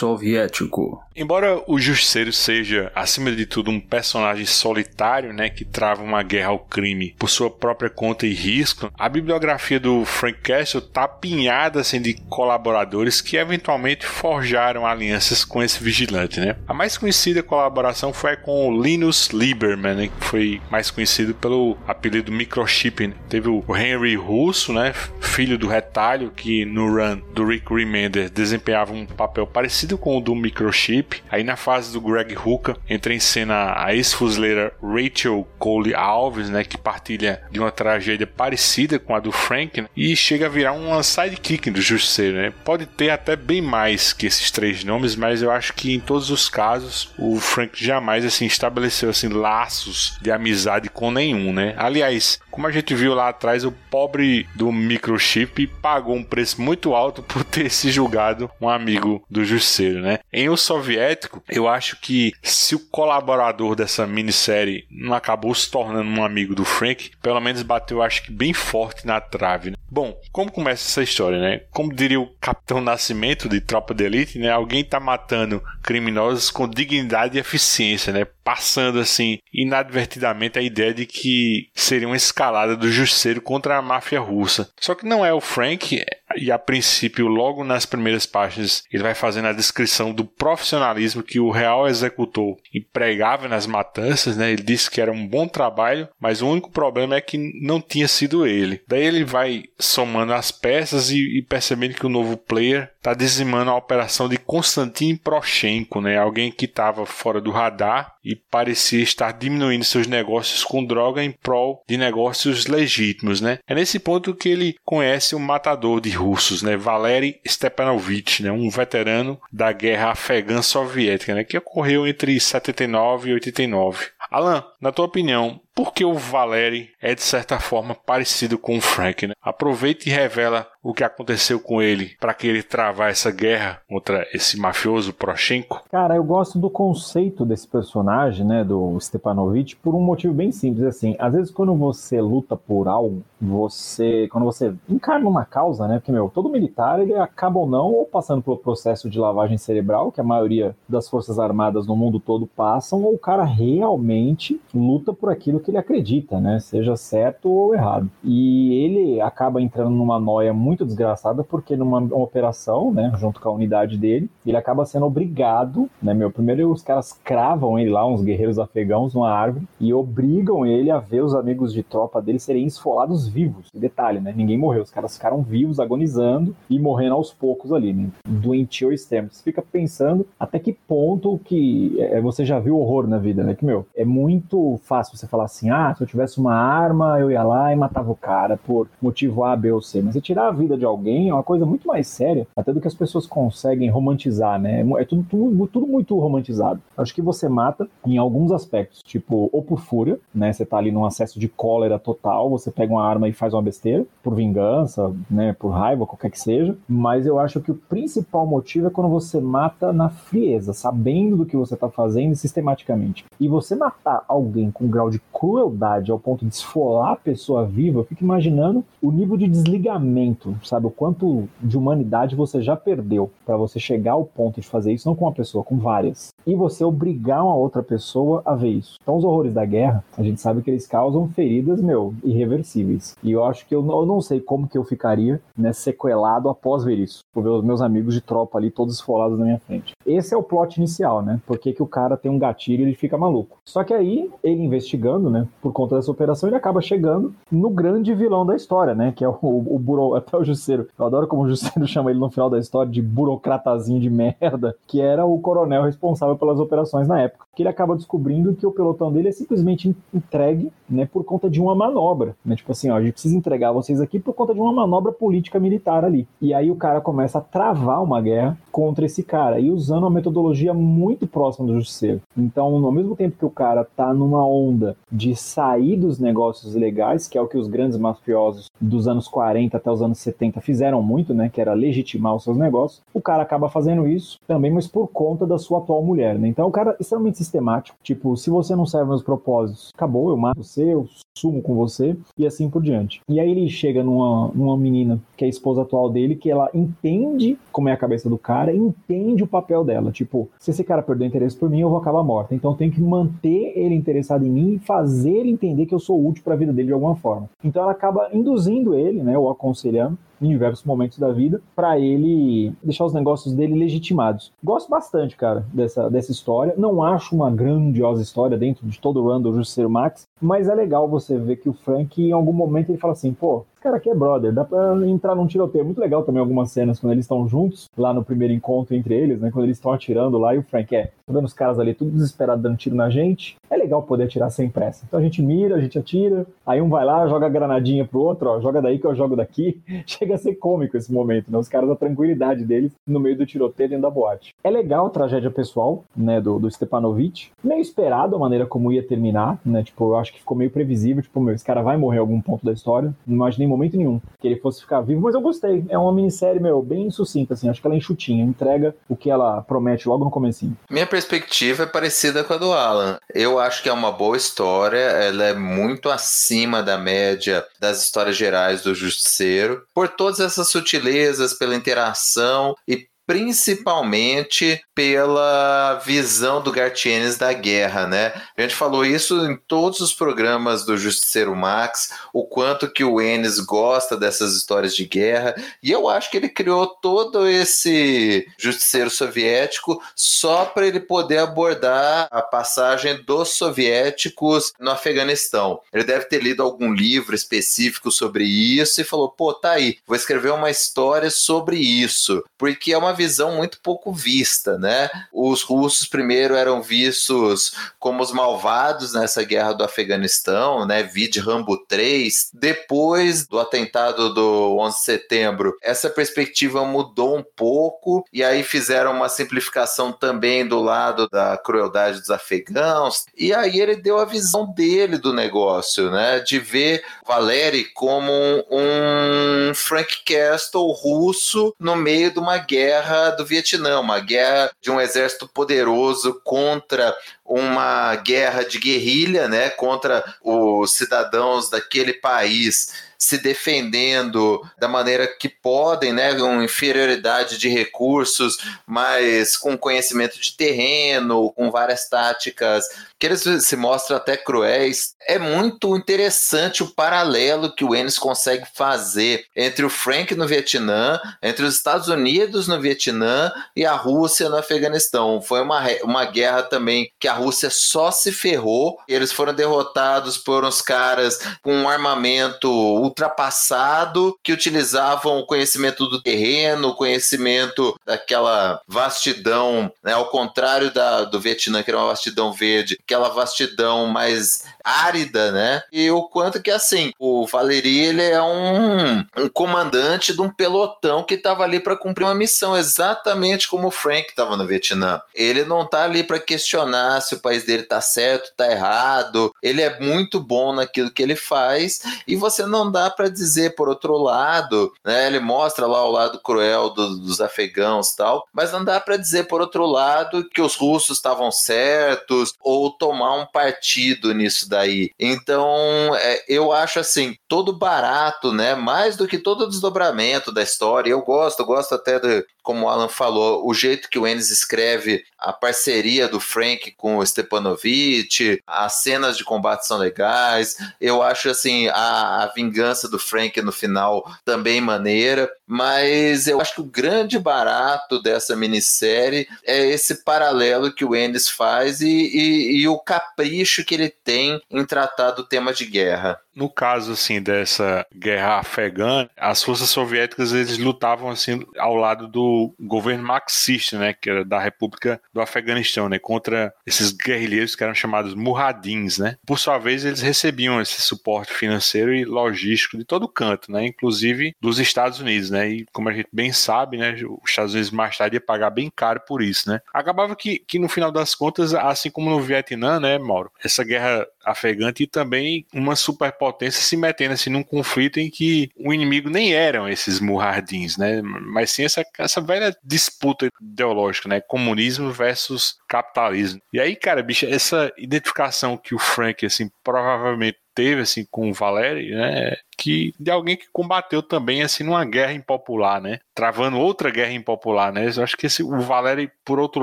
Soviético. 0.00 1.04
Embora 1.14 1.62
o 1.66 1.78
Justiceiro 1.78 2.32
seja, 2.32 2.90
acima 2.94 3.30
de 3.30 3.44
tudo, 3.44 3.70
um 3.70 3.78
personagem 3.78 4.46
solitário, 4.46 5.34
né, 5.34 5.50
que 5.50 5.66
trava 5.66 6.02
uma 6.02 6.22
guerra 6.22 6.48
ao 6.48 6.58
crime 6.58 7.14
por 7.18 7.28
sua 7.28 7.50
própria 7.50 7.90
conta 7.90 8.26
e 8.26 8.32
risco, 8.32 8.90
a 8.98 9.08
bibliografia 9.08 9.78
do 9.78 10.04
Frank 10.06 10.38
Castle 10.40 10.80
tá 10.80 11.04
apinhada 11.04 11.80
assim, 11.80 12.00
de 12.00 12.14
colaboradores 12.14 13.20
que 13.20 13.36
eventualmente 13.36 14.06
forjaram 14.06 14.86
alianças 14.86 15.44
com 15.44 15.62
esse 15.62 15.82
vigilante, 15.82 16.40
né? 16.40 16.56
A 16.66 16.72
mais 16.72 16.96
conhecida 16.96 17.42
colaboração 17.42 18.14
foi 18.14 18.36
com 18.36 18.68
o 18.68 18.82
Linus 18.82 19.28
Lieberman, 19.28 19.94
né, 19.94 20.08
que 20.08 20.24
foi 20.24 20.62
mais 20.70 20.90
conhecido 20.90 21.34
pelo 21.34 21.76
apelido 21.86 22.32
Microchip. 22.32 23.08
Né? 23.08 23.14
Teve 23.28 23.48
o 23.48 23.62
Henry 23.76 24.16
Russo, 24.16 24.72
né, 24.72 24.94
filho 25.20 25.58
do 25.58 25.68
retalho, 25.68 26.30
que 26.30 26.64
no 26.64 26.88
run 26.88 27.20
do 27.34 27.44
Rick 27.44 27.74
Remender 27.74 28.30
desempenhava 28.30 28.94
um 28.94 29.04
papel 29.04 29.46
parecido 29.46 29.89
com 29.98 30.16
o 30.16 30.20
do 30.20 30.34
Microchip 30.34 31.22
Aí 31.30 31.42
na 31.42 31.56
fase 31.56 31.92
do 31.92 32.00
Greg 32.00 32.36
Hooker 32.36 32.76
entra 32.88 33.14
em 33.14 33.20
cena 33.20 33.74
a 33.76 33.94
ex-fuzileira 33.94 34.72
Rachel 34.82 35.46
Cole 35.58 35.94
Alves, 35.94 36.50
né, 36.50 36.64
que 36.64 36.76
partilha 36.76 37.42
de 37.50 37.60
uma 37.60 37.70
tragédia 37.70 38.26
parecida 38.26 38.98
com 38.98 39.14
a 39.14 39.20
do 39.20 39.32
Frank 39.32 39.80
né, 39.80 39.88
e 39.96 40.14
chega 40.16 40.46
a 40.46 40.48
virar 40.48 40.72
uma 40.72 41.02
sidekick 41.02 41.70
do 41.70 41.80
Justiceiro. 41.80 42.36
Né? 42.36 42.52
Pode 42.64 42.86
ter 42.86 43.10
até 43.10 43.36
bem 43.36 43.62
mais 43.62 44.12
que 44.12 44.26
esses 44.26 44.50
três 44.50 44.84
nomes, 44.84 45.16
mas 45.16 45.42
eu 45.42 45.50
acho 45.50 45.72
que 45.74 45.94
em 45.94 46.00
todos 46.00 46.30
os 46.30 46.48
casos 46.48 47.12
o 47.18 47.38
Frank 47.38 47.82
jamais 47.82 48.24
assim 48.24 48.46
estabeleceu 48.46 49.10
assim 49.10 49.28
laços 49.28 50.18
de 50.20 50.30
amizade 50.30 50.88
com 50.88 51.10
nenhum, 51.10 51.52
né? 51.52 51.74
Aliás, 51.76 52.40
como 52.50 52.66
a 52.66 52.70
gente 52.70 52.94
viu 52.94 53.14
lá 53.14 53.28
atrás, 53.28 53.64
o 53.64 53.72
pobre 53.72 54.46
do 54.54 54.72
microchip 54.72 55.66
pagou 55.80 56.14
um 56.14 56.22
preço 56.22 56.60
muito 56.60 56.94
alto 56.94 57.22
por 57.22 57.44
ter 57.44 57.70
se 57.70 57.90
julgado 57.90 58.50
um 58.60 58.68
amigo 58.68 59.24
do 59.30 59.44
Justiceiro 59.44 59.79
Né? 59.80 60.18
Em 60.32 60.48
O 60.48 60.56
Soviético, 60.56 61.42
eu 61.48 61.66
acho 61.68 62.00
que 62.00 62.32
se 62.42 62.74
o 62.74 62.88
colaborador 62.88 63.74
dessa 63.74 64.06
minissérie 64.06 64.86
não 64.90 65.14
acabou 65.14 65.54
se 65.54 65.70
tornando 65.70 66.08
um 66.08 66.24
amigo 66.24 66.54
do 66.54 66.64
Frank, 66.64 67.10
pelo 67.22 67.40
menos 67.40 67.62
bateu, 67.62 68.02
acho 68.02 68.22
que 68.22 68.32
bem 68.32 68.52
forte 68.52 69.06
na 69.06 69.20
trave, 69.20 69.70
né? 69.70 69.76
Bom, 69.90 70.16
como 70.30 70.52
começa 70.52 70.86
essa 70.86 71.02
história, 71.02 71.40
né? 71.40 71.62
Como 71.70 71.92
diria 71.92 72.20
o 72.20 72.32
Capitão 72.40 72.80
Nascimento 72.80 73.48
de 73.48 73.60
Tropa 73.60 73.92
de 73.92 74.04
Elite, 74.04 74.38
né? 74.38 74.50
Alguém 74.50 74.84
tá 74.84 75.00
matando 75.00 75.62
criminosos 75.82 76.50
com 76.50 76.68
dignidade 76.68 77.36
e 77.36 77.40
eficiência, 77.40 78.12
né? 78.12 78.24
Passando 78.44 79.00
assim 79.00 79.38
inadvertidamente 79.52 80.58
a 80.58 80.62
ideia 80.62 80.94
de 80.94 81.06
que 81.06 81.68
seria 81.74 82.06
uma 82.06 82.16
escalada 82.16 82.76
do 82.76 82.90
Jusceiro 82.90 83.40
contra 83.40 83.76
a 83.76 83.82
máfia 83.82 84.20
russa. 84.20 84.70
Só 84.78 84.94
que 84.94 85.06
não 85.06 85.26
é 85.26 85.32
o 85.32 85.40
Frank, 85.40 86.04
e 86.36 86.50
a 86.50 86.58
princípio, 86.58 87.26
logo 87.26 87.64
nas 87.64 87.86
primeiras 87.86 88.26
páginas, 88.26 88.84
ele 88.92 89.02
vai 89.02 89.14
fazendo 89.14 89.48
a 89.48 89.52
descrição 89.52 90.12
do 90.12 90.24
profissionalismo 90.24 91.22
que 91.22 91.40
o 91.40 91.50
real 91.50 91.88
executor 91.88 92.56
empregava 92.74 93.48
nas 93.48 93.66
matanças, 93.66 94.36
né? 94.36 94.52
Ele 94.52 94.62
disse 94.62 94.90
que 94.90 95.00
era 95.00 95.12
um 95.12 95.26
bom 95.26 95.48
trabalho, 95.48 96.08
mas 96.20 96.42
o 96.42 96.48
único 96.48 96.70
problema 96.70 97.16
é 97.16 97.20
que 97.20 97.38
não 97.60 97.80
tinha 97.80 98.06
sido 98.08 98.46
ele. 98.46 98.80
Daí 98.86 99.04
ele 99.04 99.24
vai 99.24 99.64
somando 99.78 100.32
as 100.32 100.50
peças 100.50 101.10
e, 101.10 101.38
e 101.38 101.42
percebendo 101.42 101.94
que 101.94 102.06
o 102.06 102.10
novo 102.10 102.36
player 102.36 102.90
está 102.96 103.14
dizimando 103.14 103.70
a 103.70 103.76
operação 103.76 104.28
de 104.28 104.36
Konstantin 104.36 105.16
Prochenko, 105.16 106.00
né? 106.00 106.18
Alguém 106.18 106.52
que 106.52 106.66
estava 106.66 107.06
fora 107.06 107.40
do 107.40 107.50
radar 107.50 108.14
e 108.24 108.36
parecia 108.36 109.02
estar 109.02 109.32
diminuindo 109.32 109.84
seus 109.84 110.06
negócios 110.06 110.64
com 110.64 110.84
droga 110.84 111.22
em 111.22 111.32
prol 111.32 111.82
de 111.88 111.96
negócios 111.96 112.66
legítimos, 112.66 113.40
né? 113.40 113.58
É 113.66 113.74
nesse 113.74 113.98
ponto 113.98 114.34
que 114.34 114.48
ele 114.48 114.76
conhece 114.84 115.34
o 115.34 115.40
matador 115.40 116.00
de 116.00 116.10
russos, 116.10 116.62
né? 116.62 116.76
Valery 116.76 117.40
Stepanovich, 117.46 118.42
né? 118.42 118.50
Um 118.50 118.70
veterano 118.70 119.40
da 119.52 119.72
guerra 119.72 120.10
afegã 120.10 120.62
soviética, 120.62 121.34
né? 121.34 121.44
Que 121.44 121.58
ocorreu 121.58 122.06
entre 122.06 122.38
79 122.38 123.30
e 123.30 123.34
89. 123.34 124.06
Alan, 124.30 124.64
na 124.80 124.90
tua 124.90 125.04
opinião, 125.04 125.60
por 125.74 125.92
que 125.92 126.04
o 126.04 126.14
Valeri 126.14 126.90
é 127.00 127.14
de 127.14 127.22
certa 127.22 127.58
forma 127.58 127.94
parecido 127.94 128.58
com 128.58 128.76
o 128.76 128.80
Frank? 128.80 129.26
Né? 129.26 129.34
Aproveita 129.40 130.08
e 130.08 130.12
revela 130.12 130.66
o 130.82 130.92
que 130.92 131.04
aconteceu 131.04 131.60
com 131.60 131.80
ele 131.80 132.16
para 132.18 132.34
que 132.34 132.46
ele 132.46 132.62
travar 132.62 133.10
essa 133.10 133.30
guerra 133.30 133.80
contra 133.88 134.26
esse 134.32 134.58
mafioso 134.58 135.12
Prochenko? 135.12 135.82
Cara, 135.90 136.16
eu 136.16 136.24
gosto 136.24 136.58
do 136.58 136.70
conceito 136.70 137.44
desse 137.44 137.68
personagem, 137.68 138.44
né, 138.44 138.64
do 138.64 138.98
Stepanovich, 138.98 139.76
por 139.76 139.94
um 139.94 140.00
motivo 140.00 140.34
bem 140.34 140.50
simples 140.50 140.84
assim. 140.86 141.16
Às 141.18 141.32
vezes 141.32 141.50
quando 141.50 141.74
você 141.74 142.20
luta 142.20 142.56
por 142.56 142.88
algo, 142.88 143.22
você, 143.40 144.28
quando 144.28 144.44
você 144.44 144.74
encarna 144.88 145.28
uma 145.28 145.44
causa, 145.44 145.86
né, 145.86 145.98
porque 145.98 146.12
meu, 146.12 146.30
todo 146.34 146.48
militar 146.48 147.00
ele 147.00 147.14
acaba 147.14 147.58
ou 147.58 147.66
não 147.66 147.92
ou 147.92 148.06
passando 148.06 148.42
pelo 148.42 148.56
processo 148.56 149.08
de 149.08 149.18
lavagem 149.18 149.58
cerebral, 149.58 150.12
que 150.12 150.20
a 150.20 150.24
maioria 150.24 150.74
das 150.88 151.08
forças 151.08 151.38
armadas 151.38 151.86
no 151.86 151.96
mundo 151.96 152.18
todo 152.18 152.46
passam, 152.46 153.02
ou 153.02 153.14
o 153.14 153.18
cara 153.18 153.44
realmente 153.44 154.60
luta 154.74 155.12
por 155.12 155.30
aquilo 155.30 155.60
que 155.60 155.70
ele 155.70 155.78
acredita, 155.78 156.40
né, 156.40 156.58
seja 156.60 156.96
certo 156.96 157.50
ou 157.50 157.74
errado. 157.74 158.10
E 158.22 158.74
ele 158.84 159.20
acaba 159.20 159.60
entrando 159.60 159.90
numa 159.90 160.18
noia 160.18 160.52
muito 160.52 160.84
desgraçada, 160.84 161.42
porque 161.42 161.76
numa 161.76 161.98
operação, 162.14 162.92
né, 162.92 163.12
junto 163.16 163.40
com 163.40 163.48
a 163.48 163.52
unidade 163.52 163.96
dele, 163.96 164.30
ele 164.46 164.56
acaba 164.56 164.84
sendo 164.84 165.06
obrigado, 165.06 165.88
né, 166.02 166.14
meu, 166.14 166.30
primeiro 166.30 166.70
os 166.70 166.82
caras 166.82 167.12
cravam 167.24 167.78
ele 167.78 167.90
lá, 167.90 168.06
uns 168.06 168.22
guerreiros 168.22 168.58
afegãos, 168.58 169.14
numa 169.14 169.30
árvore, 169.30 169.66
e 169.80 169.92
obrigam 169.92 170.66
ele 170.66 170.90
a 170.90 170.98
ver 170.98 171.22
os 171.22 171.34
amigos 171.34 171.72
de 171.72 171.82
tropa 171.82 172.20
dele 172.20 172.38
serem 172.38 172.66
esfolados 172.66 173.26
vivos. 173.26 173.68
Detalhe, 173.74 174.20
né, 174.20 174.32
ninguém 174.36 174.58
morreu, 174.58 174.82
os 174.82 174.90
caras 174.90 175.16
ficaram 175.16 175.42
vivos, 175.42 175.80
agonizando 175.80 176.54
e 176.68 176.78
morrendo 176.78 177.14
aos 177.14 177.32
poucos 177.32 177.72
ali, 177.72 177.92
né, 177.92 178.08
doentio 178.26 178.92
extremo. 178.92 179.28
Você 179.30 179.42
fica 179.42 179.62
pensando 179.62 180.26
até 180.38 180.58
que 180.58 180.72
ponto 180.72 181.40
que 181.44 181.96
é, 181.98 182.20
você 182.20 182.44
já 182.44 182.58
viu 182.58 182.78
horror 182.78 183.06
na 183.06 183.18
vida, 183.18 183.42
né, 183.42 183.54
que, 183.54 183.64
meu, 183.64 183.86
é 183.96 184.04
muito 184.04 184.59
fácil 184.84 185.16
você 185.16 185.26
falar 185.26 185.44
assim, 185.44 185.70
ah, 185.70 185.94
se 185.94 186.02
eu 186.02 186.06
tivesse 186.06 186.38
uma 186.38 186.54
arma, 186.54 187.18
eu 187.18 187.30
ia 187.30 187.42
lá 187.42 187.72
e 187.72 187.76
matava 187.76 188.10
o 188.10 188.16
cara 188.16 188.56
por 188.56 188.88
motivo 189.00 189.44
A, 189.44 189.56
B 189.56 189.72
ou 189.72 189.80
C, 189.80 190.02
mas 190.02 190.14
você 190.14 190.20
tirar 190.20 190.48
a 190.48 190.52
vida 190.52 190.76
de 190.76 190.84
alguém 190.84 191.28
é 191.28 191.34
uma 191.34 191.42
coisa 191.42 191.66
muito 191.66 191.86
mais 191.86 192.06
séria, 192.06 192.46
até 192.56 192.72
do 192.72 192.80
que 192.80 192.88
as 192.88 192.94
pessoas 192.94 193.26
conseguem 193.26 193.88
romantizar, 193.88 194.60
né? 194.60 194.84
É 194.98 195.04
tudo, 195.04 195.24
tudo, 195.28 195.66
tudo 195.66 195.86
muito 195.86 196.18
romantizado. 196.18 196.80
Acho 196.96 197.14
que 197.14 197.22
você 197.22 197.48
mata 197.48 197.88
em 198.06 198.18
alguns 198.18 198.52
aspectos, 198.52 199.02
tipo, 199.02 199.48
ou 199.52 199.62
por 199.62 199.80
fúria, 199.80 200.18
né? 200.34 200.52
Você 200.52 200.64
tá 200.64 200.76
ali 200.76 200.90
num 200.90 201.04
acesso 201.04 201.38
de 201.38 201.48
cólera 201.48 201.98
total, 201.98 202.50
você 202.50 202.70
pega 202.70 202.92
uma 202.92 203.04
arma 203.04 203.28
e 203.28 203.32
faz 203.32 203.54
uma 203.54 203.62
besteira, 203.62 204.04
por 204.22 204.34
vingança, 204.34 205.12
né? 205.30 205.54
Por 205.58 205.70
raiva, 205.70 206.06
qualquer 206.06 206.30
que 206.30 206.40
seja. 206.40 206.76
Mas 206.88 207.26
eu 207.26 207.38
acho 207.38 207.60
que 207.60 207.70
o 207.70 207.74
principal 207.74 208.46
motivo 208.46 208.86
é 208.86 208.90
quando 208.90 209.08
você 209.08 209.40
mata 209.40 209.92
na 209.92 210.08
frieza, 210.08 210.72
sabendo 210.72 211.36
do 211.36 211.46
que 211.46 211.56
você 211.56 211.76
tá 211.76 211.88
fazendo 211.88 212.34
sistematicamente. 212.34 213.24
E 213.38 213.48
você 213.48 213.74
matar 213.74 214.24
alguém 214.28 214.49
com 214.72 214.84
um 214.84 214.90
grau 214.90 215.10
de 215.10 215.20
crueldade 215.32 216.10
ao 216.10 216.18
ponto 216.18 216.44
de 216.44 216.54
esfolar 216.54 217.12
a 217.12 217.16
pessoa 217.16 217.66
viva, 217.66 218.00
eu 218.00 218.04
fico 218.04 218.24
imaginando 218.24 218.84
o 219.02 219.10
nível 219.10 219.36
de 219.36 219.48
desligamento 219.48 220.40
sabe? 220.64 220.86
O 220.86 220.90
quanto 220.90 221.48
de 221.60 221.76
humanidade 221.76 222.36
você 222.36 222.62
já 222.62 222.76
perdeu 222.76 223.30
para 223.44 223.56
você 223.56 223.78
chegar 223.78 224.12
ao 224.12 224.24
ponto 224.24 224.60
de 224.60 224.66
fazer 224.66 224.92
isso, 224.92 225.08
não 225.08 225.14
com 225.14 225.24
uma 225.24 225.32
pessoa, 225.32 225.64
com 225.64 225.78
várias. 225.78 226.28
E 226.46 226.54
você 226.54 226.84
obrigar 226.84 227.42
uma 227.42 227.54
outra 227.54 227.82
pessoa 227.82 228.42
a 228.44 228.54
ver 228.54 228.70
isso. 228.70 228.94
Então, 229.02 229.16
os 229.16 229.24
horrores 229.24 229.52
da 229.52 229.64
guerra, 229.64 230.04
a 230.16 230.22
gente 230.22 230.40
sabe 230.40 230.62
que 230.62 230.70
eles 230.70 230.86
causam 230.86 231.28
feridas, 231.28 231.80
meu, 231.80 232.14
irreversíveis. 232.24 233.14
E 233.22 233.32
eu 233.32 233.44
acho 233.44 233.66
que 233.66 233.74
eu, 233.74 233.86
eu 233.86 234.06
não 234.06 234.20
sei 234.20 234.40
como 234.40 234.68
que 234.68 234.78
eu 234.78 234.84
ficaria, 234.84 235.40
né, 235.56 235.72
sequelado 235.72 236.48
após 236.48 236.84
ver 236.84 236.98
isso. 236.98 237.20
Por 237.32 237.42
ver 237.42 237.50
os 237.50 237.64
meus 237.64 237.80
amigos 237.80 238.14
de 238.14 238.20
tropa 238.20 238.58
ali 238.58 238.70
todos 238.70 238.94
esfolados 238.94 239.38
na 239.38 239.44
minha 239.44 239.58
frente. 239.58 239.92
Esse 240.06 240.34
é 240.34 240.36
o 240.36 240.42
plot 240.42 240.78
inicial, 240.78 241.22
né? 241.22 241.40
Porque 241.46 241.72
que 241.72 241.82
o 241.82 241.86
cara 241.86 242.16
tem 242.16 242.30
um 242.30 242.38
gatilho 242.38 242.82
e 242.82 242.84
ele 242.84 242.94
fica 242.94 243.18
maluco. 243.18 243.58
Só 243.64 243.84
que 243.84 243.94
aí, 243.94 244.30
ele 244.42 244.62
investigando, 244.62 245.30
né, 245.30 245.46
por 245.60 245.72
conta 245.72 245.96
dessa 245.96 246.10
operação, 246.10 246.48
ele 246.48 246.56
acaba 246.56 246.80
chegando 246.80 247.34
no 247.50 247.70
grande 247.70 248.14
vilão 248.14 248.44
da 248.44 248.56
história, 248.56 248.94
né? 248.94 249.12
Que 249.14 249.24
é 249.24 249.28
o, 249.28 249.36
o, 249.40 249.76
o 249.76 249.78
buro, 249.78 250.14
até 250.16 250.36
o 250.36 250.44
Jusceiro. 250.44 250.88
Eu 250.98 251.06
adoro 251.06 251.26
como 251.26 251.42
o 251.42 251.48
Jusceiro 251.48 251.86
chama 251.88 252.10
ele 252.10 252.20
no 252.20 252.30
final 252.30 252.50
da 252.50 252.58
história 252.58 252.90
de 252.90 253.02
burocratazinho 253.02 254.00
de 254.00 254.10
merda, 254.10 254.76
que 254.86 255.00
era 255.00 255.24
o 255.24 255.38
coronel 255.40 255.82
responsável 255.82 256.36
pelas 256.36 256.58
operações 256.58 257.08
na 257.08 257.20
época. 257.20 257.46
Que 257.54 257.62
ele 257.62 257.68
acaba 257.68 257.96
descobrindo 257.96 258.54
que 258.54 258.66
o 258.66 258.72
pelotão 258.72 259.12
dele 259.12 259.28
é 259.28 259.32
simplesmente 259.32 259.94
entregue, 260.14 260.70
né, 260.88 261.08
por 261.10 261.24
conta 261.24 261.48
de 261.48 261.60
uma 261.60 261.74
manobra, 261.74 262.36
né? 262.44 262.56
Tipo 262.56 262.72
assim, 262.72 262.90
ó, 262.90 262.96
a 262.96 263.02
gente 263.02 263.12
precisa 263.12 263.36
entregar 263.36 263.72
vocês 263.72 264.00
aqui 264.00 264.18
por 264.18 264.34
conta 264.34 264.54
de 264.54 264.60
uma 264.60 264.72
manobra 264.72 265.12
política 265.12 265.58
militar 265.58 266.04
ali. 266.04 266.26
E 266.40 266.54
aí 266.54 266.70
o 266.70 266.76
cara 266.76 267.00
começa 267.00 267.38
a 267.38 267.40
travar 267.40 268.02
uma 268.02 268.20
guerra 268.20 268.58
contra 268.70 269.04
esse 269.04 269.22
cara 269.22 269.60
e 269.60 269.70
usando 269.70 270.04
uma 270.04 270.10
metodologia 270.10 270.72
muito 270.72 271.26
próxima 271.26 271.66
do 271.66 271.78
Jusceiro. 271.80 272.20
Então, 272.36 272.84
ao 272.84 272.92
mesmo 272.92 273.16
tempo 273.16 273.36
que 273.38 273.44
o 273.44 273.50
cara 273.50 273.84
tá 273.84 274.12
numa 274.14 274.46
onda 274.46 274.96
de 275.10 275.34
sair 275.34 275.96
dos 275.96 276.18
negócios 276.18 276.74
legais, 276.74 277.28
que 277.28 277.36
é 277.36 277.40
o 277.40 277.48
que 277.48 277.58
os 277.58 277.68
grandes 277.68 277.98
mafiosos 277.98 278.70
dos 278.80 279.06
anos 279.06 279.28
40 279.28 279.76
até 279.76 279.90
os 279.90 280.02
anos 280.02 280.18
70 280.18 280.60
fizeram 280.60 281.02
muito, 281.02 281.34
né, 281.34 281.48
que 281.48 281.60
era 281.60 281.74
legitimar 281.74 282.34
os 282.34 282.44
seus 282.44 282.56
negócios, 282.56 283.02
o 283.12 283.20
cara 283.20 283.42
acaba 283.42 283.68
fazendo 283.68 284.06
isso 284.08 284.38
também, 284.46 284.70
mas 284.70 284.86
por 284.86 285.08
conta 285.08 285.46
da 285.46 285.58
sua 285.58 285.78
atual 285.78 286.02
mulher, 286.02 286.38
né? 286.38 286.48
Então, 286.48 286.66
o 286.66 286.70
cara 286.70 286.92
é 286.92 286.96
extremamente 287.00 287.38
sistemático, 287.50 287.98
tipo, 288.02 288.36
se 288.36 288.48
você 288.48 288.76
não 288.76 288.86
serve 288.86 289.08
meus 289.08 289.22
propósitos, 289.22 289.90
acabou, 289.94 290.30
eu 290.30 290.36
mato 290.36 290.62
você, 290.62 290.94
eu 290.94 291.08
sumo 291.36 291.60
com 291.60 291.74
você 291.74 292.16
e 292.38 292.46
assim 292.46 292.70
por 292.70 292.82
diante. 292.82 293.20
E 293.28 293.40
aí 293.40 293.50
ele 293.50 293.68
chega 293.68 294.02
numa, 294.02 294.48
numa 294.54 294.76
menina 294.76 295.20
que 295.36 295.44
é 295.44 295.46
a 295.46 295.50
esposa 295.50 295.82
atual 295.82 296.10
dele, 296.10 296.36
que 296.36 296.50
ela 296.50 296.70
entende 296.72 297.58
como 297.72 297.88
é 297.88 297.92
a 297.92 297.96
cabeça 297.96 298.28
do 298.28 298.38
cara, 298.38 298.74
entende 298.74 299.42
o 299.42 299.46
papel 299.46 299.84
dela. 299.84 300.12
Tipo, 300.12 300.48
se 300.58 300.70
esse 300.70 300.84
cara 300.84 301.02
perder 301.02 301.26
interesse 301.26 301.56
por 301.56 301.68
mim, 301.68 301.80
eu 301.80 301.88
vou 301.88 301.98
acabar 301.98 302.22
morta. 302.22 302.54
Então 302.54 302.72
eu 302.72 302.76
tenho 302.76 302.92
que 302.92 303.00
manter 303.00 303.72
ele 303.76 303.94
interessado 303.94 304.46
em 304.46 304.50
mim 304.50 304.74
e 304.74 304.78
fazer 304.78 305.32
ele 305.32 305.50
entender 305.50 305.86
que 305.86 305.94
eu 305.94 305.98
sou 305.98 306.24
útil 306.24 306.44
para 306.44 306.54
a 306.54 306.56
vida 306.56 306.72
dele 306.72 306.88
de 306.88 306.94
alguma 306.94 307.16
forma. 307.16 307.48
Então 307.64 307.82
ela 307.82 307.92
acaba 307.92 308.28
induzindo 308.32 308.94
ele, 308.94 309.22
né, 309.22 309.36
ou 309.36 309.50
aconselhando 309.50 310.18
em 310.40 310.48
diversos 310.48 310.84
momentos 310.84 311.18
da 311.18 311.30
vida, 311.32 311.60
para 311.74 311.98
ele 311.98 312.72
deixar 312.82 313.04
os 313.04 313.12
negócios 313.12 313.54
dele 313.54 313.74
legitimados. 313.74 314.52
Gosto 314.62 314.88
bastante, 314.88 315.36
cara, 315.36 315.64
dessa, 315.72 316.08
dessa 316.08 316.32
história. 316.32 316.74
Não 316.76 317.02
acho 317.02 317.34
uma 317.34 317.50
grandiosa 317.50 318.22
história 318.22 318.56
dentro 318.56 318.86
de 318.86 318.98
todo 318.98 319.24
o 319.24 319.38
do 319.38 319.54
Justiceiro 319.54 319.90
Max, 319.90 320.26
mas 320.40 320.68
é 320.68 320.74
legal 320.74 321.08
você 321.08 321.38
ver 321.38 321.56
que 321.56 321.68
o 321.68 321.72
Frank, 321.72 322.20
em 322.20 322.32
algum 322.32 322.52
momento, 322.52 322.90
ele 322.90 322.98
fala 322.98 323.12
assim, 323.12 323.32
pô, 323.32 323.64
cara 323.80 323.96
aqui 323.96 324.10
é 324.10 324.14
brother, 324.14 324.52
dá 324.52 324.64
pra 324.64 324.96
entrar 325.06 325.34
num 325.34 325.46
tiroteio. 325.46 325.84
Muito 325.84 326.00
legal 326.00 326.22
também 326.22 326.40
algumas 326.40 326.70
cenas 326.70 326.98
quando 327.00 327.12
eles 327.12 327.24
estão 327.24 327.46
juntos, 327.48 327.88
lá 327.96 328.12
no 328.12 328.24
primeiro 328.24 328.52
encontro 328.54 328.94
entre 328.94 329.14
eles, 329.14 329.40
né? 329.40 329.50
Quando 329.50 329.64
eles 329.64 329.76
estão 329.76 329.92
atirando 329.92 330.38
lá 330.38 330.54
e 330.54 330.58
o 330.58 330.62
Frank 330.62 330.94
é, 330.94 331.06
tá 331.06 331.32
vendo 331.32 331.44
os 331.44 331.52
caras 331.52 331.78
ali 331.78 331.94
tudo 331.94 332.10
desesperado 332.10 332.62
dando 332.62 332.76
tiro 332.76 332.94
na 332.94 333.10
gente? 333.10 333.56
É 333.68 333.76
legal 333.76 334.02
poder 334.02 334.24
atirar 334.24 334.50
sem 334.50 334.68
pressa. 334.68 335.04
Então 335.06 335.18
a 335.18 335.22
gente 335.22 335.42
mira, 335.42 335.76
a 335.76 335.80
gente 335.80 335.98
atira, 335.98 336.46
aí 336.66 336.80
um 336.80 336.88
vai 336.88 337.04
lá, 337.04 337.26
joga 337.26 337.46
a 337.46 337.48
granadinha 337.48 338.04
pro 338.04 338.20
outro, 338.20 338.50
ó, 338.50 338.60
joga 338.60 338.82
daí 338.82 338.98
que 338.98 339.06
eu 339.06 339.14
jogo 339.14 339.36
daqui. 339.36 339.80
Chega 340.06 340.34
a 340.34 340.38
ser 340.38 340.54
cômico 340.56 340.96
esse 340.96 341.12
momento, 341.12 341.50
né? 341.50 341.58
Os 341.58 341.68
caras, 341.68 341.90
a 341.90 341.96
tranquilidade 341.96 342.64
deles 342.64 342.92
no 343.06 343.20
meio 343.20 343.36
do 343.36 343.46
tiroteio 343.46 343.88
dentro 343.88 344.02
da 344.02 344.10
boate. 344.10 344.54
É 344.62 344.70
legal 344.70 345.06
a 345.06 345.10
tragédia 345.10 345.50
pessoal, 345.50 346.04
né, 346.16 346.40
do, 346.40 346.58
do 346.58 346.70
Stepanovich. 346.70 347.50
Meio 347.62 347.80
esperado 347.80 348.36
a 348.36 348.38
maneira 348.38 348.66
como 348.66 348.92
ia 348.92 349.02
terminar, 349.02 349.58
né? 349.64 349.82
Tipo, 349.82 350.10
eu 350.10 350.16
acho 350.16 350.32
que 350.32 350.40
ficou 350.40 350.56
meio 350.56 350.70
previsível, 350.70 351.22
tipo, 351.22 351.40
meu, 351.40 351.54
esse 351.54 351.64
cara 351.64 351.82
vai 351.82 351.96
morrer 351.96 352.16
em 352.16 352.20
algum 352.20 352.40
ponto 352.40 352.64
da 352.64 352.72
história. 352.72 353.14
Não 353.26 353.36
imaginei 353.36 353.69
momento 353.70 353.96
nenhum 353.96 354.20
que 354.40 354.46
ele 354.46 354.56
fosse 354.56 354.80
ficar 354.80 355.00
vivo, 355.00 355.20
mas 355.20 355.34
eu 355.34 355.40
gostei. 355.40 355.84
É 355.88 355.96
uma 355.96 356.12
minissérie, 356.12 356.60
meu, 356.60 356.82
bem 356.82 357.10
sucinta, 357.10 357.54
assim. 357.54 357.68
Acho 357.68 357.80
que 357.80 357.86
ela 357.86 357.94
é 357.94 357.98
enxutinha, 357.98 358.44
entrega 358.44 358.94
o 359.08 359.16
que 359.16 359.30
ela 359.30 359.62
promete 359.62 360.08
logo 360.08 360.24
no 360.24 360.30
comecinho. 360.30 360.76
Minha 360.90 361.06
perspectiva 361.06 361.84
é 361.84 361.86
parecida 361.86 362.44
com 362.44 362.54
a 362.54 362.58
do 362.58 362.72
Alan. 362.72 363.18
Eu 363.34 363.58
acho 363.58 363.82
que 363.82 363.88
é 363.88 363.92
uma 363.92 364.12
boa 364.12 364.36
história, 364.36 364.98
ela 364.98 365.44
é 365.44 365.54
muito 365.54 366.10
acima 366.10 366.82
da 366.82 366.98
média 366.98 367.64
das 367.80 368.02
histórias 368.02 368.36
gerais 368.36 368.82
do 368.82 368.94
Justiceiro, 368.94 369.82
por 369.94 370.08
todas 370.08 370.40
essas 370.40 370.68
sutilezas, 370.68 371.54
pela 371.54 371.74
interação 371.74 372.74
e 372.86 373.06
principalmente 373.30 374.82
pela 374.92 376.02
visão 376.04 376.60
do 376.60 376.72
Gartienes 376.72 377.38
da 377.38 377.52
guerra, 377.52 378.04
né? 378.04 378.32
A 378.56 378.62
gente 378.62 378.74
falou 378.74 379.06
isso 379.06 379.46
em 379.46 379.56
todos 379.68 380.00
os 380.00 380.12
programas 380.12 380.84
do 380.84 380.98
Justiceiro 380.98 381.54
Max, 381.54 382.10
o 382.34 382.44
quanto 382.44 382.90
que 382.90 383.04
o 383.04 383.20
Ennis 383.20 383.60
gosta 383.60 384.16
dessas 384.16 384.56
histórias 384.56 384.96
de 384.96 385.04
guerra, 385.04 385.54
e 385.80 385.92
eu 385.92 386.08
acho 386.08 386.28
que 386.28 386.38
ele 386.38 386.48
criou 386.48 386.88
todo 386.88 387.46
esse 387.46 388.48
Justiceiro 388.58 389.08
soviético 389.08 390.02
só 390.16 390.64
para 390.64 390.88
ele 390.88 390.98
poder 390.98 391.38
abordar 391.38 392.26
a 392.32 392.42
passagem 392.42 393.22
dos 393.22 393.50
soviéticos 393.50 394.72
no 394.80 394.90
Afeganistão. 394.90 395.80
Ele 395.92 396.02
deve 396.02 396.24
ter 396.24 396.42
lido 396.42 396.64
algum 396.64 396.92
livro 396.92 397.32
específico 397.36 398.10
sobre 398.10 398.42
isso 398.42 399.00
e 399.00 399.04
falou: 399.04 399.28
pô, 399.28 399.54
tá 399.54 399.70
aí, 399.70 399.98
vou 400.04 400.16
escrever 400.16 400.52
uma 400.52 400.68
história 400.68 401.30
sobre 401.30 401.76
isso, 401.76 402.42
porque 402.58 402.92
é 402.92 402.98
uma 402.98 403.19
visão 403.20 403.54
muito 403.54 403.78
pouco 403.82 404.14
vista, 404.14 404.78
né? 404.78 405.10
Os 405.30 405.60
russos 405.62 406.06
primeiro 406.06 406.54
eram 406.54 406.80
vistos 406.80 407.74
como 407.98 408.22
os 408.22 408.32
malvados 408.32 409.12
nessa 409.12 409.42
guerra 409.44 409.74
do 409.74 409.84
Afeganistão, 409.84 410.86
né? 410.86 411.02
Vide 411.02 411.38
Rambo 411.38 411.76
3. 411.76 412.50
Depois 412.54 413.46
do 413.46 413.60
atentado 413.60 414.32
do 414.32 414.78
11 414.78 414.96
de 414.96 415.04
setembro, 415.04 415.76
essa 415.82 416.08
perspectiva 416.08 416.82
mudou 416.86 417.36
um 417.36 417.44
pouco 417.54 418.24
e 418.32 418.42
aí 418.42 418.62
fizeram 418.62 419.12
uma 419.12 419.28
simplificação 419.28 420.10
também 420.10 420.66
do 420.66 420.80
lado 420.80 421.28
da 421.28 421.58
crueldade 421.58 422.20
dos 422.20 422.30
afegãos. 422.30 423.26
E 423.36 423.52
aí 423.52 423.80
ele 423.80 423.96
deu 423.96 424.18
a 424.18 424.24
visão 424.24 424.72
dele 424.72 425.18
do 425.18 425.34
negócio, 425.34 426.10
né? 426.10 426.40
De 426.40 426.58
ver 426.58 427.04
Valeri 427.26 427.84
como 427.92 428.32
um 428.70 429.74
Frank 429.74 430.24
Castle 430.24 430.90
russo 430.92 431.74
no 431.78 431.94
meio 431.96 432.32
de 432.32 432.38
uma 432.38 432.56
guerra 432.56 433.09
guerra 433.10 433.30
do 433.30 433.44
Vietnã, 433.44 433.98
uma 433.98 434.20
guerra 434.20 434.70
de 434.80 434.90
um 434.90 435.00
exército 435.00 435.48
poderoso 435.48 436.40
contra 436.44 437.14
uma 437.50 438.14
guerra 438.14 438.64
de 438.64 438.78
guerrilha, 438.78 439.48
né, 439.48 439.70
contra 439.70 440.24
os 440.40 440.94
cidadãos 440.94 441.68
daquele 441.68 442.12
país 442.12 443.10
se 443.20 443.36
defendendo 443.36 444.66
da 444.78 444.88
maneira 444.88 445.26
que 445.26 445.46
podem, 445.46 446.10
né, 446.10 446.34
com 446.34 446.62
inferioridade 446.62 447.58
de 447.58 447.68
recursos, 447.68 448.56
mas 448.86 449.58
com 449.58 449.76
conhecimento 449.76 450.40
de 450.40 450.56
terreno, 450.56 451.52
com 451.52 451.70
várias 451.70 452.08
táticas 452.08 452.86
que 453.18 453.26
eles 453.26 453.44
se 453.66 453.76
mostram 453.76 454.16
até 454.16 454.38
cruéis. 454.38 455.14
É 455.28 455.38
muito 455.38 455.94
interessante 455.94 456.82
o 456.82 456.88
paralelo 456.88 457.74
que 457.74 457.84
o 457.84 457.94
Ennis 457.94 458.18
consegue 458.18 458.64
fazer 458.74 459.44
entre 459.54 459.84
o 459.84 459.90
Frank 459.90 460.34
no 460.34 460.48
Vietnã, 460.48 461.20
entre 461.42 461.66
os 461.66 461.76
Estados 461.76 462.08
Unidos 462.08 462.66
no 462.66 462.80
Vietnã 462.80 463.52
e 463.76 463.84
a 463.84 463.92
Rússia 463.92 464.48
no 464.48 464.56
Afeganistão. 464.56 465.42
Foi 465.42 465.60
uma, 465.60 465.86
uma 466.02 466.24
guerra 466.24 466.62
também 466.62 467.12
que 467.20 467.28
a 467.28 467.34
Rússia 467.40 467.70
só 467.70 468.10
se 468.10 468.32
ferrou. 468.32 468.98
Eles 469.08 469.32
foram 469.32 469.54
derrotados 469.54 470.38
por 470.38 470.64
uns 470.64 470.80
caras 470.80 471.40
com 471.62 471.74
um 471.74 471.88
armamento 471.88 472.70
ultrapassado 472.70 474.38
que 474.42 474.52
utilizavam 474.52 475.38
o 475.38 475.46
conhecimento 475.46 476.06
do 476.06 476.22
terreno, 476.22 476.88
o 476.88 476.94
conhecimento 476.94 477.98
daquela 478.04 478.80
vastidão, 478.86 479.90
né, 480.02 480.12
ao 480.12 480.28
contrário 480.28 480.92
da, 480.92 481.24
do 481.24 481.40
Vietnã, 481.40 481.82
que 481.82 481.90
era 481.90 481.98
uma 481.98 482.08
vastidão 482.08 482.52
verde, 482.52 482.98
aquela 483.02 483.28
vastidão 483.28 484.06
mais 484.06 484.64
árida, 484.84 485.52
né? 485.52 485.82
E 485.92 486.10
o 486.10 486.22
quanto 486.24 486.62
que 486.62 486.70
assim, 486.70 487.12
o 487.18 487.46
Valeri 487.46 487.98
ele 487.98 488.22
é 488.22 488.42
um, 488.42 489.24
um 489.36 489.48
comandante 489.52 490.32
de 490.32 490.40
um 490.40 490.50
pelotão 490.50 491.22
que 491.24 491.34
estava 491.34 491.64
ali 491.64 491.80
para 491.80 491.96
cumprir 491.96 492.24
uma 492.24 492.34
missão, 492.34 492.76
exatamente 492.76 493.68
como 493.68 493.88
o 493.88 493.90
Frank 493.90 494.28
estava 494.28 494.56
no 494.56 494.66
Vietnã. 494.66 495.20
Ele 495.34 495.64
não 495.64 495.86
tá 495.86 496.04
ali 496.04 496.22
para 496.24 496.38
questionar 496.38 497.20
se 497.20 497.34
o 497.34 497.40
país 497.40 497.64
dele 497.64 497.82
tá 497.82 498.00
certo, 498.00 498.52
tá 498.56 498.70
errado. 498.70 499.54
Ele 499.62 499.82
é 499.82 499.98
muito 500.00 500.40
bom 500.40 500.72
naquilo 500.72 501.10
que 501.10 501.22
ele 501.22 501.36
faz 501.36 502.02
e 502.26 502.36
você 502.36 502.64
não 502.64 502.90
dá 502.90 503.10
para 503.10 503.28
dizer 503.28 503.74
por 503.74 503.88
outro 503.88 504.16
lado, 504.16 504.92
né? 505.04 505.26
Ele 505.26 505.40
mostra 505.40 505.86
lá 505.86 506.04
o 506.04 506.10
lado 506.10 506.40
cruel 506.40 506.90
do, 506.90 507.16
dos 507.18 507.40
afegãos 507.40 508.14
tal, 508.14 508.46
mas 508.52 508.72
não 508.72 508.84
dá 508.84 509.00
para 509.00 509.16
dizer 509.16 509.44
por 509.44 509.60
outro 509.60 509.86
lado 509.86 510.48
que 510.48 510.62
os 510.62 510.74
russos 510.74 511.18
estavam 511.18 511.50
certos 511.50 512.54
ou 512.60 512.90
tomar 512.90 513.34
um 513.34 513.46
partido 513.46 514.32
nisso 514.32 514.68
daí. 514.70 515.10
Então, 515.18 516.14
é, 516.16 516.44
eu 516.48 516.72
acho 516.72 516.98
assim, 516.98 517.34
todo 517.48 517.76
barato, 517.76 518.52
né? 518.52 518.74
Mais 518.74 519.16
do 519.16 519.26
que 519.26 519.36
todo 519.36 519.64
o 519.64 519.68
desdobramento 519.68 520.52
da 520.52 520.62
história. 520.62 521.10
Eu 521.10 521.20
gosto, 521.22 521.60
eu 521.60 521.66
gosto 521.66 521.94
até 521.94 522.18
como 522.62 522.86
o 522.86 522.88
Alan 522.88 523.08
falou, 523.08 523.66
o 523.66 523.74
jeito 523.74 524.08
que 524.08 524.18
o 524.18 524.26
Ennis 524.26 524.50
escreve 524.50 525.24
a 525.38 525.52
parceria 525.52 526.28
do 526.28 526.38
Frank 526.38 526.92
com 526.92 527.16
o 527.16 527.26
Stepanovich, 527.26 528.62
as 528.66 529.02
cenas 529.02 529.36
de 529.36 529.44
combate 529.44 529.86
são 529.86 529.98
legais. 529.98 530.76
Eu 531.00 531.22
acho 531.22 531.48
assim 531.48 531.88
a, 531.88 532.44
a 532.44 532.46
vingança 532.54 533.08
do 533.08 533.18
Frank 533.18 533.60
no 533.62 533.72
final 533.72 534.24
também 534.44 534.80
maneira, 534.80 535.50
mas 535.66 536.46
eu 536.46 536.60
acho 536.60 536.74
que 536.74 536.80
o 536.80 536.84
grande 536.84 537.38
barato 537.38 538.22
dessa 538.22 538.54
minissérie 538.54 539.48
é 539.64 539.86
esse 539.86 540.22
paralelo 540.22 540.92
que 540.92 541.04
o 541.04 541.16
Ennis 541.16 541.48
faz 541.48 542.00
e, 542.00 542.08
e, 542.08 542.82
e 542.82 542.88
o 542.88 542.98
capricho 542.98 543.84
que 543.84 543.94
ele 543.94 544.10
tem 544.10 544.59
em 544.70 544.84
tratar 544.84 545.30
do 545.30 545.44
tema 545.44 545.72
de 545.72 545.86
guerra. 545.86 546.40
No 546.54 546.68
caso 546.68 547.12
assim 547.12 547.40
dessa 547.42 548.06
guerra 548.14 548.58
afegã, 548.58 549.28
as 549.36 549.62
forças 549.62 549.88
soviéticas 549.88 550.52
eles 550.52 550.78
lutavam 550.78 551.30
assim 551.30 551.64
ao 551.78 551.94
lado 551.94 552.26
do 552.28 552.74
governo 552.80 553.24
marxista, 553.24 553.98
né, 553.98 554.12
que 554.12 554.28
era 554.28 554.44
da 554.44 554.58
República 554.58 555.20
do 555.32 555.40
Afeganistão, 555.40 556.08
né, 556.08 556.18
contra 556.18 556.72
esses 556.86 557.12
guerrilheiros 557.12 557.74
que 557.74 557.84
eram 557.84 557.94
chamados 557.94 558.34
murradins, 558.34 559.18
né. 559.18 559.36
Por 559.46 559.58
sua 559.58 559.78
vez, 559.78 560.04
eles 560.04 560.20
recebiam 560.20 560.80
esse 560.80 561.00
suporte 561.00 561.52
financeiro 561.52 562.12
e 562.12 562.24
logístico 562.24 562.98
de 562.98 563.04
todo 563.04 563.28
canto, 563.28 563.70
né, 563.70 563.86
inclusive 563.86 564.54
dos 564.60 564.78
Estados 564.78 565.20
Unidos, 565.20 565.50
né. 565.50 565.68
E 565.68 565.86
como 565.92 566.08
a 566.08 566.12
gente 566.12 566.28
bem 566.32 566.52
sabe, 566.52 566.96
né, 566.96 567.14
os 567.14 567.50
Estados 567.50 567.74
Unidos 567.74 567.90
mais 567.90 568.16
tarde 568.16 568.36
ia 568.36 568.40
pagar 568.40 568.70
bem 568.70 568.90
caro 568.94 569.20
por 569.26 569.42
isso, 569.42 569.68
né. 569.70 569.80
Acabava 569.92 570.34
que, 570.34 570.58
que 570.58 570.78
no 570.78 570.88
final 570.88 571.12
das 571.12 571.34
contas, 571.34 571.74
assim 571.74 572.10
como 572.10 572.30
no 572.30 572.40
Vietnã, 572.40 572.98
né, 572.98 573.18
Mauro, 573.18 573.52
essa 573.64 573.84
guerra 573.84 574.26
afegã 574.44 574.92
e 574.98 575.06
também 575.06 575.66
uma 575.72 575.94
superpotência 576.40 576.82
se 576.82 576.96
metendo 576.96 577.34
assim 577.34 577.50
num 577.50 577.62
conflito 577.62 578.18
em 578.18 578.30
que 578.30 578.70
o 578.76 578.92
inimigo 578.92 579.28
nem 579.28 579.52
eram 579.52 579.88
esses 579.88 580.18
murradins, 580.20 580.96
né? 580.96 581.20
Mas 581.22 581.70
sim 581.70 581.84
essa, 581.84 582.02
essa 582.18 582.40
velha 582.40 582.74
disputa 582.82 583.48
ideológica, 583.60 584.28
né? 584.28 584.40
Comunismo 584.40 585.12
versus 585.12 585.76
capitalismo. 585.90 586.62
E 586.72 586.78
aí, 586.78 586.94
cara, 586.94 587.20
bicho, 587.20 587.44
essa 587.46 587.92
identificação 587.98 588.76
que 588.76 588.94
o 588.94 588.98
Frank, 588.98 589.44
assim, 589.44 589.68
provavelmente 589.82 590.58
teve 590.74 591.02
assim 591.02 591.26
com 591.30 591.50
o 591.50 591.52
Valério, 591.52 592.16
né, 592.16 592.56
que 592.78 593.12
de 593.18 593.30
alguém 593.30 593.56
que 593.56 593.66
combateu 593.72 594.22
também 594.22 594.62
assim 594.62 594.84
numa 594.84 595.04
guerra 595.04 595.32
impopular, 595.32 596.00
né, 596.00 596.20
travando 596.34 596.78
outra 596.78 597.10
guerra 597.10 597.32
impopular, 597.32 597.92
né? 597.92 598.10
Eu 598.16 598.22
acho 598.22 598.36
que 598.36 598.46
esse, 598.46 598.62
o 598.62 598.80
Valério, 598.80 599.30
por 599.44 599.58
outro 599.58 599.82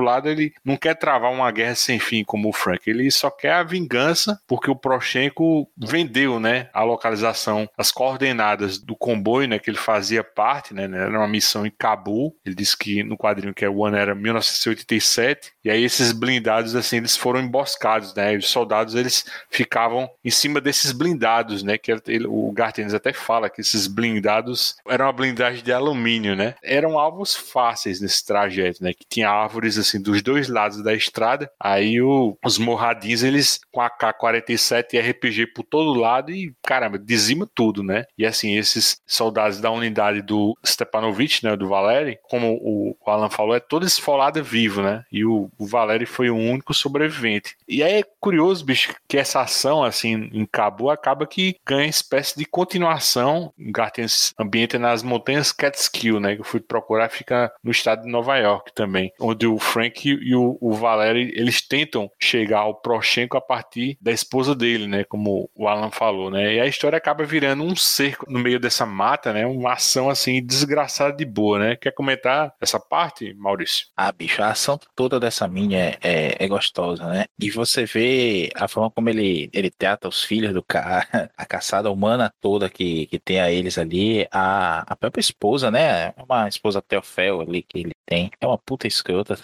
lado, 0.00 0.28
ele 0.28 0.52
não 0.64 0.76
quer 0.76 0.94
travar 0.94 1.32
uma 1.32 1.50
guerra 1.52 1.76
sem 1.76 1.98
fim 2.00 2.24
como 2.24 2.48
o 2.48 2.52
Frank, 2.52 2.88
ele 2.88 3.08
só 3.10 3.30
quer 3.30 3.52
a 3.52 3.62
vingança 3.62 4.40
porque 4.46 4.70
o 4.70 4.76
Prochenko 4.76 5.70
vendeu, 5.76 6.40
né, 6.40 6.68
a 6.72 6.82
localização, 6.82 7.68
as 7.76 7.92
coordenadas 7.92 8.78
do 8.78 8.96
comboio, 8.96 9.46
né, 9.46 9.58
que 9.58 9.70
ele 9.70 9.78
fazia 9.78 10.24
parte, 10.24 10.74
né, 10.74 10.84
era 10.84 11.16
uma 11.16 11.28
missão 11.28 11.64
em 11.64 11.70
Cabul. 11.70 12.34
Ele 12.44 12.54
disse 12.54 12.76
que 12.76 13.04
no 13.04 13.16
quadrinho 13.16 13.54
que 13.54 13.64
é 13.64 13.70
o 13.70 13.84
ano 13.84 13.96
era 13.96 14.14
1987 14.14 15.52
e 15.64 15.70
aí 15.70 15.84
esses 16.00 16.12
blindados 16.12 16.74
assim 16.74 16.96
eles 16.96 17.16
foram 17.16 17.40
emboscados, 17.40 18.14
né? 18.14 18.36
Os 18.36 18.48
soldados 18.48 18.94
eles 18.94 19.24
ficavam 19.50 20.08
em 20.24 20.30
cima 20.30 20.60
desses 20.60 20.78
esses 20.78 20.92
blindados, 20.92 21.62
né? 21.62 21.76
Que 21.76 21.92
ele, 22.06 22.26
o 22.26 22.50
Gartens 22.52 22.94
até 22.94 23.12
fala 23.12 23.50
que 23.50 23.60
esses 23.60 23.86
blindados 23.86 24.76
eram 24.88 25.06
uma 25.06 25.12
blindagem 25.12 25.62
de 25.62 25.72
alumínio, 25.72 26.34
né? 26.36 26.54
Eram 26.62 26.98
alvos 26.98 27.34
fáceis 27.34 28.00
nesse 28.00 28.24
trajeto, 28.24 28.82
né? 28.82 28.92
Que 28.92 29.04
tinha 29.08 29.28
árvores 29.28 29.76
assim 29.76 30.00
dos 30.00 30.22
dois 30.22 30.48
lados 30.48 30.82
da 30.82 30.94
estrada. 30.94 31.50
Aí 31.60 32.00
o, 32.00 32.36
os 32.44 32.58
morradinhos, 32.58 33.22
eles 33.22 33.60
com 33.72 33.80
a 33.80 33.90
K-47 33.90 34.94
e 34.94 35.00
RPG 35.00 35.46
por 35.48 35.64
todo 35.64 35.98
lado 35.98 36.30
e, 36.30 36.54
caramba, 36.62 36.98
dizima 36.98 37.48
tudo, 37.54 37.82
né? 37.82 38.04
E 38.16 38.24
assim, 38.24 38.56
esses 38.56 39.00
soldados 39.06 39.60
da 39.60 39.70
unidade 39.70 40.22
do 40.22 40.56
Stepanovich, 40.64 41.44
né? 41.44 41.56
Do 41.56 41.68
Valeri, 41.68 42.18
como 42.22 42.54
o, 42.54 42.96
Alan 43.06 43.30
falou, 43.30 43.56
é 43.56 43.60
todo 43.60 43.86
esfolado 43.86 44.42
vivo, 44.44 44.82
né? 44.82 45.04
E 45.10 45.24
o, 45.24 45.50
o 45.58 45.66
Valéry 45.88 46.04
foi 46.04 46.28
o 46.28 46.36
único 46.36 46.74
sobrevivente. 46.74 47.56
E 47.66 47.82
é 47.82 48.02
curioso, 48.20 48.64
bicho, 48.64 48.94
que 49.08 49.16
essa 49.16 49.40
ação, 49.40 49.82
assim, 49.82 50.28
em 50.32 50.44
Cabo, 50.44 50.90
acaba 50.90 51.26
que 51.26 51.56
ganha 51.66 51.88
espécie 51.88 52.36
de 52.36 52.44
continuação. 52.44 53.52
Lugar 53.58 53.90
esse 53.96 54.32
ambiente 54.38 54.76
nas 54.76 55.02
montanhas 55.02 55.50
Catskill, 55.50 56.20
né? 56.20 56.34
Que 56.34 56.42
eu 56.42 56.44
fui 56.44 56.60
procurar, 56.60 57.08
fica 57.08 57.50
no 57.64 57.70
estado 57.70 58.02
de 58.02 58.10
Nova 58.10 58.36
York 58.36 58.72
também. 58.74 59.12
Onde 59.18 59.46
o 59.46 59.58
Frank 59.58 60.08
e 60.08 60.34
o, 60.34 60.58
o 60.60 60.74
Valéry, 60.74 61.32
eles 61.34 61.66
tentam 61.66 62.10
chegar 62.20 62.60
ao 62.60 62.74
Prochenko 62.74 63.36
a 63.36 63.40
partir 63.40 63.96
da 64.00 64.12
esposa 64.12 64.54
dele, 64.54 64.86
né? 64.86 65.04
Como 65.04 65.50
o 65.54 65.66
Alan 65.66 65.90
falou, 65.90 66.30
né? 66.30 66.54
E 66.54 66.60
a 66.60 66.66
história 66.66 66.98
acaba 66.98 67.24
virando 67.24 67.64
um 67.64 67.74
cerco 67.74 68.30
no 68.30 68.38
meio 68.38 68.60
dessa 68.60 68.84
mata, 68.84 69.32
né? 69.32 69.46
Uma 69.46 69.72
ação, 69.72 70.10
assim, 70.10 70.44
desgraçada 70.44 71.16
de 71.16 71.24
boa, 71.24 71.58
né? 71.58 71.76
Quer 71.76 71.92
comentar 71.92 72.52
essa 72.60 72.78
parte, 72.78 73.32
Maurício? 73.34 73.86
Ah, 73.96 74.12
bicho, 74.12 74.42
a 74.42 74.50
ação 74.50 74.78
toda 74.94 75.18
dessa 75.18 75.48
minha 75.48 75.77
é, 75.78 75.98
é, 76.02 76.44
é 76.44 76.48
gostosa, 76.48 77.06
né? 77.06 77.26
E 77.38 77.50
você 77.50 77.84
vê 77.84 78.50
a 78.54 78.68
forma 78.68 78.90
como 78.90 79.08
ele, 79.08 79.50
ele 79.52 79.70
trata 79.70 80.08
os 80.08 80.22
filhos 80.24 80.52
do 80.52 80.62
cara, 80.62 81.06
a 81.36 81.46
caçada 81.46 81.90
humana 81.90 82.32
toda 82.40 82.68
que, 82.70 83.06
que 83.06 83.18
tem 83.18 83.40
a 83.40 83.50
eles 83.50 83.78
ali, 83.78 84.26
a, 84.30 84.80
a 84.92 84.96
própria 84.96 85.20
esposa, 85.20 85.70
né? 85.70 86.12
Uma 86.18 86.48
esposa 86.48 86.82
Teofel 86.82 87.40
ali 87.40 87.62
que 87.62 87.78
ele 87.78 87.92
tem. 88.06 88.30
É 88.40 88.46
uma 88.46 88.58
puta 88.58 88.86
escrota 88.86 89.38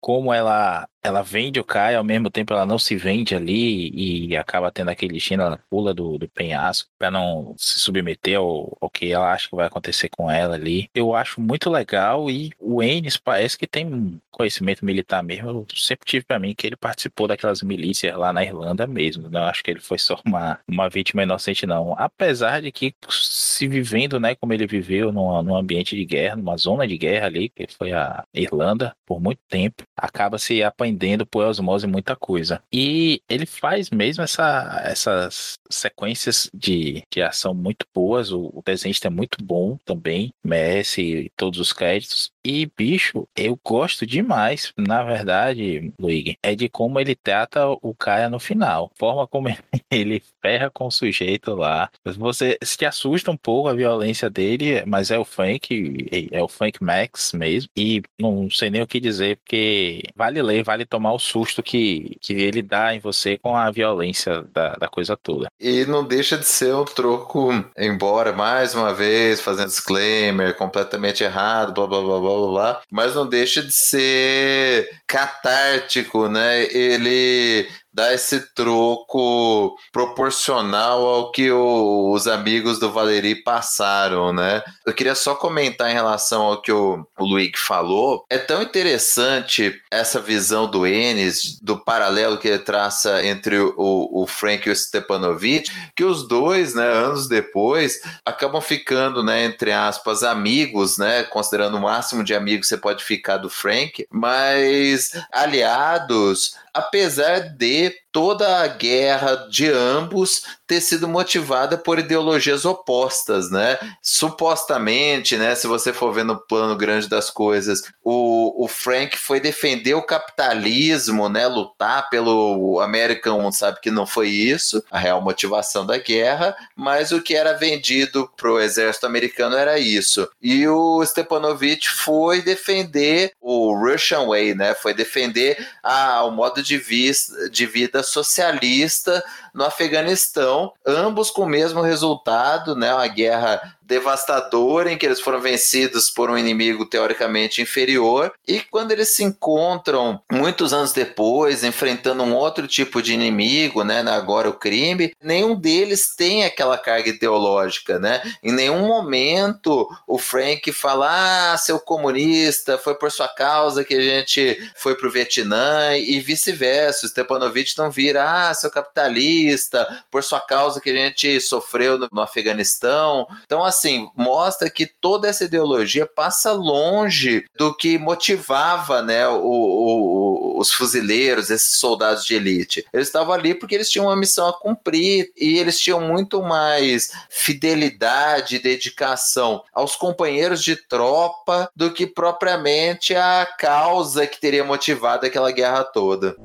Como 0.00 0.32
ela 0.32 0.88
ela 1.02 1.22
vende 1.22 1.58
o 1.58 1.64
Kai, 1.64 1.94
ao 1.94 2.04
mesmo 2.04 2.30
tempo 2.30 2.52
ela 2.52 2.66
não 2.66 2.78
se 2.78 2.94
vende 2.94 3.34
ali 3.34 3.90
e 4.28 4.36
acaba 4.36 4.70
tendo 4.70 4.90
aquele 4.90 5.14
destino, 5.14 5.42
ela 5.42 5.58
pula 5.70 5.94
do, 5.94 6.18
do 6.18 6.28
penhasco 6.28 6.90
para 6.98 7.10
não 7.10 7.54
se 7.56 7.78
submeter 7.78 8.38
ao, 8.38 8.76
ao 8.80 8.90
que 8.90 9.10
ela 9.10 9.32
acha 9.32 9.48
que 9.48 9.56
vai 9.56 9.66
acontecer 9.66 10.10
com 10.10 10.30
ela 10.30 10.54
ali. 10.54 10.90
Eu 10.94 11.14
acho 11.14 11.40
muito 11.40 11.70
legal 11.70 12.30
e 12.30 12.50
o 12.58 12.82
Enes 12.82 13.16
parece 13.16 13.56
que 13.56 13.66
tem 13.66 14.20
conhecimento 14.30 14.84
militar 14.84 15.22
mesmo. 15.22 15.48
Eu 15.48 15.66
sempre 15.74 16.06
tive 16.06 16.24
para 16.24 16.38
mim 16.38 16.54
que 16.54 16.66
ele 16.66 16.76
participou 16.76 17.26
daquelas 17.26 17.62
milícias 17.62 18.16
lá 18.16 18.32
na 18.32 18.44
Irlanda 18.44 18.86
mesmo. 18.86 19.28
Não 19.30 19.44
acho 19.44 19.62
que 19.62 19.70
ele 19.70 19.80
foi 19.80 19.98
só 19.98 20.20
uma, 20.24 20.58
uma 20.68 20.88
vítima 20.88 21.22
inocente, 21.22 21.66
não. 21.66 21.94
Apesar 21.98 22.60
de 22.60 22.70
que 22.72 22.94
se 23.08 23.66
vivendo, 23.66 24.20
né, 24.20 24.34
como 24.34 24.52
ele 24.52 24.66
viveu 24.66 25.12
num, 25.12 25.42
num 25.42 25.56
ambiente 25.56 25.96
de 25.96 26.04
guerra, 26.04 26.36
numa 26.36 26.56
zona 26.56 26.86
de 26.86 26.96
guerra 26.98 27.26
ali, 27.26 27.48
que 27.48 27.66
foi 27.68 27.92
a 27.92 28.24
Irlanda, 28.34 28.94
por 29.10 29.20
muito 29.20 29.40
tempo, 29.48 29.82
acaba 29.96 30.38
se 30.38 30.62
apanhando 30.62 31.26
por 31.26 31.44
osmose 31.44 31.84
muita 31.84 32.14
coisa. 32.14 32.62
E 32.72 33.20
ele 33.28 33.44
faz 33.44 33.90
mesmo 33.90 34.22
essa, 34.22 34.80
essas 34.84 35.58
sequências 35.68 36.48
de, 36.54 37.02
de 37.12 37.20
ação 37.20 37.52
muito 37.52 37.84
boas, 37.92 38.30
o, 38.30 38.52
o 38.54 38.62
desenho 38.64 38.94
é 39.02 39.10
muito 39.10 39.36
bom 39.42 39.76
também, 39.84 40.32
merece 40.44 41.28
todos 41.36 41.58
os 41.58 41.72
créditos. 41.72 42.30
E, 42.44 42.70
bicho, 42.76 43.28
eu 43.36 43.58
gosto 43.62 44.06
demais, 44.06 44.72
na 44.76 45.02
verdade, 45.02 45.92
Luigi, 45.98 46.38
é 46.42 46.54
de 46.54 46.68
como 46.68 46.98
ele 46.98 47.14
trata 47.14 47.66
o 47.82 47.94
cara 47.94 48.30
no 48.30 48.40
final. 48.40 48.90
Forma 48.98 49.26
como 49.26 49.48
ele 49.90 50.22
ferra 50.40 50.70
com 50.70 50.86
o 50.86 50.90
sujeito 50.90 51.54
lá. 51.54 51.90
Você 52.16 52.58
se 52.62 52.84
assusta 52.86 53.30
um 53.30 53.36
pouco 53.36 53.68
a 53.68 53.74
violência 53.74 54.30
dele, 54.30 54.82
mas 54.86 55.10
é 55.10 55.18
o 55.18 55.24
Frank, 55.24 56.28
é 56.30 56.42
o 56.42 56.48
Frank 56.48 56.82
Max 56.82 57.32
mesmo. 57.32 57.70
E 57.76 58.02
não 58.18 58.50
sei 58.50 58.70
nem 58.70 58.82
o 58.82 58.86
que 58.86 59.00
dizer, 59.00 59.36
porque 59.36 60.02
vale 60.16 60.40
ler, 60.40 60.64
vale 60.64 60.86
tomar 60.86 61.12
o 61.12 61.18
susto 61.18 61.62
que, 61.62 62.16
que 62.20 62.32
ele 62.32 62.62
dá 62.62 62.94
em 62.94 63.00
você 63.00 63.36
com 63.36 63.54
a 63.54 63.70
violência 63.70 64.42
da, 64.52 64.76
da 64.76 64.88
coisa 64.88 65.16
toda. 65.16 65.48
E 65.60 65.84
não 65.84 66.04
deixa 66.04 66.38
de 66.38 66.46
ser 66.46 66.74
um 66.74 66.84
troco, 66.84 67.50
embora 67.76 68.32
mais 68.32 68.74
uma 68.74 68.94
vez 68.94 69.40
fazendo 69.42 69.68
disclaimer, 69.68 70.56
completamente 70.56 71.22
errado, 71.22 71.74
blá 71.74 71.86
blá 71.86 72.00
blá 72.00 72.20
blá 72.20 72.29
blá 72.38 72.48
blá, 72.50 72.82
mas 72.90 73.14
não 73.14 73.26
deixa 73.26 73.62
de 73.62 73.72
ser 73.72 74.88
catártico, 75.06 76.28
né? 76.28 76.64
Ele 76.72 77.68
dá 77.92 78.12
esse 78.14 78.40
troco 78.54 79.76
proporcional 79.92 81.04
ao 81.06 81.32
que 81.32 81.50
o, 81.50 82.12
os 82.12 82.26
amigos 82.26 82.78
do 82.78 82.90
Valeri 82.90 83.34
passaram, 83.34 84.32
né? 84.32 84.62
Eu 84.86 84.94
queria 84.94 85.14
só 85.14 85.34
comentar 85.34 85.90
em 85.90 85.94
relação 85.94 86.42
ao 86.42 86.62
que 86.62 86.72
o, 86.72 87.06
o 87.18 87.24
Luigi 87.24 87.58
falou. 87.58 88.24
É 88.30 88.38
tão 88.38 88.62
interessante 88.62 89.74
essa 89.90 90.20
visão 90.20 90.70
do 90.70 90.86
Enes, 90.86 91.58
do 91.60 91.76
paralelo 91.76 92.38
que 92.38 92.48
ele 92.48 92.58
traça 92.58 93.24
entre 93.24 93.58
o, 93.58 93.74
o 93.76 94.26
Frank 94.26 94.68
e 94.68 94.72
o 94.72 94.76
Stepanovic, 94.76 95.70
que 95.94 96.04
os 96.04 96.26
dois, 96.26 96.74
né, 96.74 96.86
anos 96.86 97.28
depois, 97.28 98.00
acabam 98.24 98.60
ficando, 98.60 99.22
né, 99.22 99.44
entre 99.44 99.72
aspas, 99.72 100.22
amigos, 100.22 100.98
né, 100.98 101.24
considerando 101.24 101.76
o 101.76 101.80
máximo 101.80 102.22
de 102.22 102.34
amigos 102.34 102.68
que 102.68 102.74
você 102.74 102.80
pode 102.80 103.04
ficar 103.04 103.38
do 103.38 103.50
Frank, 103.50 104.06
mas 104.10 105.10
aliados 105.32 106.54
apesar 106.74 107.56
de 107.56 107.94
toda 108.12 108.62
a 108.62 108.66
guerra 108.66 109.46
de 109.50 109.70
ambos 109.70 110.42
ter 110.66 110.80
sido 110.80 111.08
motivada 111.08 111.76
por 111.76 111.98
ideologias 111.98 112.64
opostas, 112.64 113.50
né? 113.50 113.78
Supostamente, 114.02 115.36
né, 115.36 115.54
se 115.54 115.66
você 115.66 115.92
for 115.92 116.12
ver 116.12 116.24
no 116.24 116.38
plano 116.38 116.76
grande 116.76 117.08
das 117.08 117.28
coisas, 117.28 117.82
o, 118.04 118.64
o 118.64 118.68
Frank 118.68 119.18
foi 119.18 119.40
defender 119.40 119.94
o 119.94 120.02
capitalismo, 120.02 121.28
né, 121.28 121.46
lutar 121.46 122.08
pelo 122.08 122.80
American, 122.80 123.50
sabe 123.50 123.80
que 123.80 123.90
não 123.90 124.06
foi 124.06 124.28
isso, 124.28 124.82
a 124.90 124.98
real 124.98 125.20
motivação 125.20 125.84
da 125.84 125.98
guerra, 125.98 126.56
mas 126.76 127.10
o 127.12 127.20
que 127.20 127.34
era 127.34 127.52
vendido 127.52 128.30
para 128.36 128.50
o 128.50 128.60
exército 128.60 129.06
americano 129.06 129.56
era 129.56 129.78
isso. 129.78 130.28
E 130.40 130.66
o 130.68 131.04
Stepanovich 131.04 131.88
foi 131.88 132.42
defender 132.42 133.32
o 133.40 133.74
Russian 133.74 134.26
Way, 134.26 134.54
né? 134.54 134.74
Foi 134.74 134.94
defender 134.94 135.66
a, 135.82 136.24
o 136.24 136.30
modo 136.30 136.62
de, 136.62 136.78
vista, 136.78 137.50
de 137.50 137.66
vida 137.66 137.99
socialista 138.02 139.22
no 139.54 139.64
Afeganistão, 139.64 140.72
ambos 140.86 141.30
com 141.30 141.42
o 141.42 141.48
mesmo 141.48 141.82
resultado, 141.82 142.74
né? 142.74 142.92
Uma 142.92 143.06
guerra 143.06 143.76
devastadora 143.90 144.92
em 144.92 144.96
que 144.96 145.04
eles 145.04 145.20
foram 145.20 145.40
vencidos 145.40 146.08
por 146.08 146.30
um 146.30 146.38
inimigo 146.38 146.86
teoricamente 146.86 147.60
inferior 147.60 148.32
e 148.46 148.60
quando 148.60 148.92
eles 148.92 149.08
se 149.08 149.24
encontram 149.24 150.22
muitos 150.30 150.72
anos 150.72 150.92
depois 150.92 151.64
enfrentando 151.64 152.22
um 152.22 152.32
outro 152.32 152.68
tipo 152.68 153.02
de 153.02 153.12
inimigo, 153.12 153.82
né, 153.82 154.00
agora 154.08 154.48
o 154.48 154.54
crime, 154.54 155.12
nenhum 155.20 155.56
deles 155.56 156.14
tem 156.14 156.44
aquela 156.44 156.78
carga 156.78 157.08
ideológica, 157.08 157.98
né? 157.98 158.22
Em 158.42 158.52
nenhum 158.52 158.86
momento 158.86 159.88
o 160.06 160.18
Frank 160.18 160.70
fala: 160.72 161.52
"Ah, 161.52 161.58
seu 161.58 161.80
comunista, 161.80 162.78
foi 162.78 162.94
por 162.94 163.10
sua 163.10 163.26
causa 163.26 163.84
que 163.84 163.94
a 163.94 164.00
gente 164.00 164.70
foi 164.76 164.94
pro 164.94 165.10
Vietnã" 165.10 165.96
e 165.96 166.20
vice-versa. 166.20 167.08
Stepanovich 167.08 167.76
não 167.76 167.90
vira: 167.90 168.50
"Ah, 168.50 168.54
seu 168.54 168.70
capitalista, 168.70 170.04
por 170.10 170.22
sua 170.22 170.40
causa 170.40 170.80
que 170.80 170.90
a 170.90 170.94
gente 170.94 171.40
sofreu 171.40 171.98
no, 171.98 172.08
no 172.12 172.20
Afeganistão". 172.20 173.26
Então 173.44 173.64
assim, 173.64 173.79
assim, 173.80 174.08
mostra 174.14 174.68
que 174.70 174.86
toda 174.86 175.26
essa 175.28 175.44
ideologia 175.44 176.06
passa 176.06 176.52
longe 176.52 177.44
do 177.56 177.74
que 177.74 177.98
motivava 177.98 179.02
né, 179.02 179.26
o, 179.26 179.40
o, 179.42 180.58
os 180.58 180.70
fuzileiros, 180.70 181.50
esses 181.50 181.78
soldados 181.78 182.24
de 182.24 182.34
elite. 182.34 182.84
Eles 182.92 183.08
estavam 183.08 183.32
ali 183.32 183.54
porque 183.54 183.74
eles 183.74 183.90
tinham 183.90 184.06
uma 184.06 184.16
missão 184.16 184.48
a 184.48 184.52
cumprir 184.52 185.32
e 185.36 185.58
eles 185.58 185.80
tinham 185.80 186.00
muito 186.00 186.42
mais 186.42 187.12
fidelidade 187.30 188.56
e 188.56 188.62
dedicação 188.62 189.62
aos 189.72 189.96
companheiros 189.96 190.62
de 190.62 190.76
tropa 190.76 191.70
do 191.74 191.90
que 191.90 192.06
propriamente 192.06 193.14
a 193.14 193.48
causa 193.58 194.26
que 194.26 194.40
teria 194.40 194.64
motivado 194.64 195.26
aquela 195.26 195.50
guerra 195.50 195.84
toda. 195.84 196.36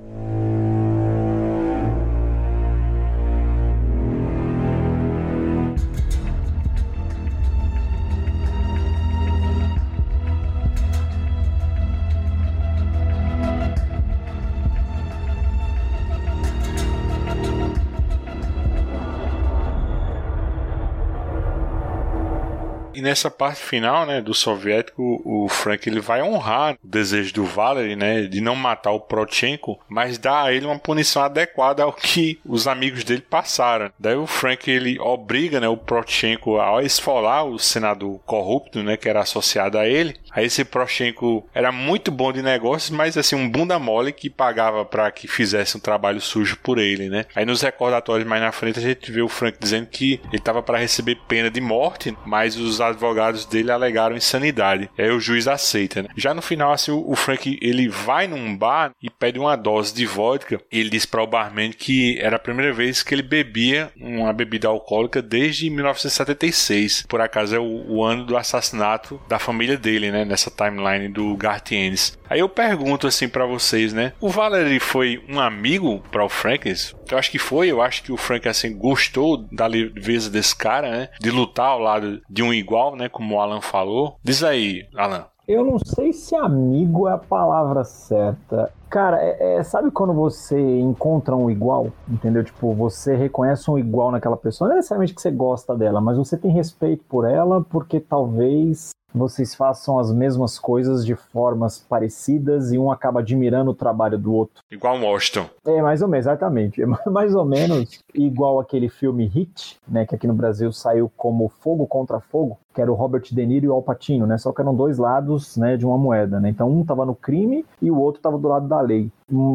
Nessa 23.06 23.30
parte 23.30 23.62
final, 23.62 24.06
né, 24.06 24.20
do 24.20 24.34
soviético, 24.34 25.22
o 25.24 25.48
Frank 25.48 25.88
ele 25.88 26.00
vai 26.00 26.24
honrar 26.24 26.74
o 26.84 26.88
desejo 26.88 27.34
do 27.34 27.46
Valery, 27.46 27.96
né, 27.96 28.24
de 28.24 28.42
não 28.42 28.56
matar 28.56 28.92
o 28.92 29.00
Prochenko, 29.00 29.80
mas 29.88 30.18
dá 30.18 30.44
a 30.44 30.52
ele 30.52 30.66
uma 30.66 30.80
punição 30.80 31.24
adequada 31.24 31.84
ao 31.84 31.94
que 31.94 32.40
os 32.44 32.68
amigos 32.68 33.04
dele 33.04 33.22
passaram. 33.22 33.92
Daí 34.00 34.16
o 34.16 34.26
Frank 34.26 34.70
ele 34.70 35.00
obriga, 35.00 35.60
né, 35.60 35.68
o 35.68 35.78
Prochenko 35.78 36.60
a 36.60 36.82
esfolar 36.84 37.46
o 37.46 37.60
senador 37.60 38.20
corrupto, 38.26 38.82
né, 38.82 38.98
que 38.98 39.08
era 39.08 39.22
associado 39.22 39.78
a 39.78 39.88
ele. 39.88 40.16
Aí 40.32 40.46
esse 40.46 40.66
Prochenko 40.66 41.48
era 41.54 41.72
muito 41.72 42.12
bom 42.12 42.34
de 42.34 42.42
negócios, 42.42 42.90
mas 42.90 43.18
assim 43.18 43.36
um 43.36 43.48
bunda 43.48 43.78
mole 43.78 44.12
que 44.12 44.30
pagava 44.30 44.84
para 44.84 45.12
que 45.12 45.28
fizesse 45.28 45.78
um 45.78 45.80
trabalho 45.80 46.20
sujo 46.20 46.58
por 46.58 46.80
ele, 46.80 47.08
né? 47.08 47.26
Aí 47.36 47.46
nos 47.46 47.62
recordatórios 47.62 48.28
mais 48.28 48.42
na 48.42 48.52
frente 48.52 48.80
a 48.80 48.82
gente 48.82 49.12
vê 49.12 49.22
o 49.22 49.30
Frank 49.30 49.58
dizendo 49.60 49.86
que 49.86 50.20
ele 50.30 50.38
estava 50.38 50.64
para 50.64 50.80
receber 50.80 51.20
pena 51.28 51.52
de 51.52 51.62
morte, 51.62 52.16
mas 52.26 52.58
os 52.58 52.82
advogados 52.96 53.46
dele 53.46 53.72
alegaram 53.72 54.16
insanidade. 54.16 54.90
Aí 54.98 55.10
o 55.10 55.20
juiz 55.20 55.48
aceita, 55.48 56.04
né? 56.04 56.10
Já 56.16 56.34
no 56.34 56.42
final, 56.42 56.72
assim, 56.72 56.92
o 56.92 57.16
Frank 57.16 57.58
ele 57.62 57.88
vai 57.88 58.28
num 58.28 58.56
bar 58.56 58.92
e 59.02 59.10
pede 59.10 59.40
uma 59.40 59.56
dose 59.56 59.94
de 59.94 60.06
vodka. 60.06 60.60
Ele 60.72 60.90
diz 60.90 61.06
para 61.06 61.24
o 61.24 61.28
barman 61.28 61.72
que 61.72 62.18
era 62.20 62.38
a 62.38 62.40
primeira 62.40 62.74
vez 62.74 63.04
que 63.04 63.14
ele 63.14 63.22
bebia 63.22 63.92
uma 64.00 64.34
bebida 64.34 64.68
alcoólica 64.68 65.22
desde 65.22 65.70
1976. 65.70 67.06
Por 67.08 67.22
acaso 67.22 67.56
é 67.56 67.60
o, 67.60 67.86
o 67.88 68.04
ano 68.04 68.26
do 68.26 68.38
assassinato 68.38 69.22
da 69.28 69.40
família 69.40 69.78
dele, 69.78 70.12
né? 70.12 70.26
Nessa 70.26 70.50
timeline 70.50 71.10
do 71.10 71.36
Garth 71.36 71.72
Ennis. 71.72 72.18
Aí 72.30 72.40
eu 72.40 72.50
pergunto 72.50 73.08
assim 73.08 73.28
para 73.30 73.46
vocês, 73.46 73.94
né? 73.94 74.14
O 74.20 74.30
Valerie 74.30 74.80
foi 74.80 75.24
um 75.30 75.40
amigo 75.40 76.04
para 76.12 76.26
o 76.26 76.30
Frank? 76.30 76.74
Eu 77.12 77.18
acho 77.18 77.32
que 77.32 77.38
foi. 77.38 77.70
Eu 77.70 77.82
acho 77.82 78.04
que 78.04 78.12
o 78.12 78.18
Frank 78.18 78.48
assim 78.48 78.76
gostou 78.76 79.38
da 79.52 79.68
leveza 79.68 80.30
desse 80.30 80.56
cara, 80.56 80.90
né? 80.90 81.10
De 81.20 81.30
lutar 81.30 81.68
ao 81.68 81.80
lado 81.80 82.22
de 82.30 82.42
um 82.42 82.54
igual, 82.54 82.85
né? 82.94 83.08
Como 83.08 83.36
o 83.36 83.40
Alan 83.40 83.62
falou. 83.62 84.18
Diz 84.22 84.44
aí, 84.44 84.86
Alan. 84.94 85.26
Eu 85.48 85.64
não 85.64 85.78
sei 85.78 86.12
se 86.12 86.36
amigo 86.36 87.08
é 87.08 87.14
a 87.14 87.18
palavra 87.18 87.84
certa. 87.84 88.74
Cara, 88.90 89.22
é, 89.22 89.58
é, 89.58 89.64
sabe 89.64 89.92
quando 89.92 90.12
você 90.12 90.60
encontra 90.80 91.36
um 91.36 91.52
igual, 91.52 91.92
entendeu? 92.10 92.44
Tipo, 92.44 92.74
você 92.74 93.16
reconhece 93.16 93.70
um 93.70 93.78
igual 93.78 94.12
naquela 94.12 94.38
pessoa, 94.38 94.68
não 94.68 94.74
é 94.74 94.78
necessariamente 94.78 95.14
que 95.14 95.22
você 95.22 95.30
gosta 95.30 95.76
dela, 95.76 96.02
mas 96.02 96.18
você 96.18 96.36
tem 96.36 96.52
respeito 96.52 97.04
por 97.08 97.30
ela 97.30 97.62
porque 97.62 98.00
talvez 98.00 98.90
vocês 99.16 99.56
façam 99.56 99.98
as 99.98 100.12
mesmas 100.12 100.60
coisas 100.60 101.06
de 101.06 101.16
formas 101.16 101.80
parecidas 101.80 102.74
e 102.74 102.78
um 102.78 102.92
acaba 102.92 103.22
admirando 103.22 103.72
o 103.72 103.76
trabalho 103.76 104.18
do 104.18 104.34
outro. 104.34 104.62
Igual 104.70 105.00
Washington. 105.00 105.48
É, 105.66 105.82
mais 105.82 106.02
ou 106.02 106.08
menos, 106.08 106.26
exatamente. 106.26 106.82
É 106.82 106.86
mais 107.10 107.34
ou 107.34 107.46
menos 107.46 108.04
igual 108.14 108.60
aquele 108.60 108.90
filme 108.90 109.26
Hit, 109.26 109.80
né, 109.88 110.06
que 110.06 110.16
aqui 110.16 110.28
no 110.28 110.34
Brasil 110.34 110.72
saiu 110.72 111.12
como 111.16 111.48
Fogo 111.48 111.88
contra 111.88 112.20
Fogo, 112.20 112.58
que 112.74 112.82
era 112.82 112.92
o 112.92 112.96
Robert 112.96 113.24
De 113.32 113.46
Niro 113.46 113.66
e 113.66 113.70
o 113.70 113.74
Al 113.74 113.82
Pacino, 113.82 114.28
né? 114.28 114.38
Só 114.38 114.52
que 114.52 114.62
eram 114.62 114.76
dois 114.76 114.98
lados, 114.98 115.56
né, 115.56 115.78
de 115.78 115.86
uma 115.86 115.98
moeda, 115.98 116.40
né? 116.40 116.50
Então 116.50 116.70
um 116.70 116.84
tava 116.84 117.06
no 117.06 117.16
crime 117.16 117.66
e 117.82 117.90
o 117.90 117.98
outro 117.98 118.22
tava 118.22 118.38
do 118.38 118.48
lado 118.48 118.68
da 118.68 118.82
lei. 118.82 119.10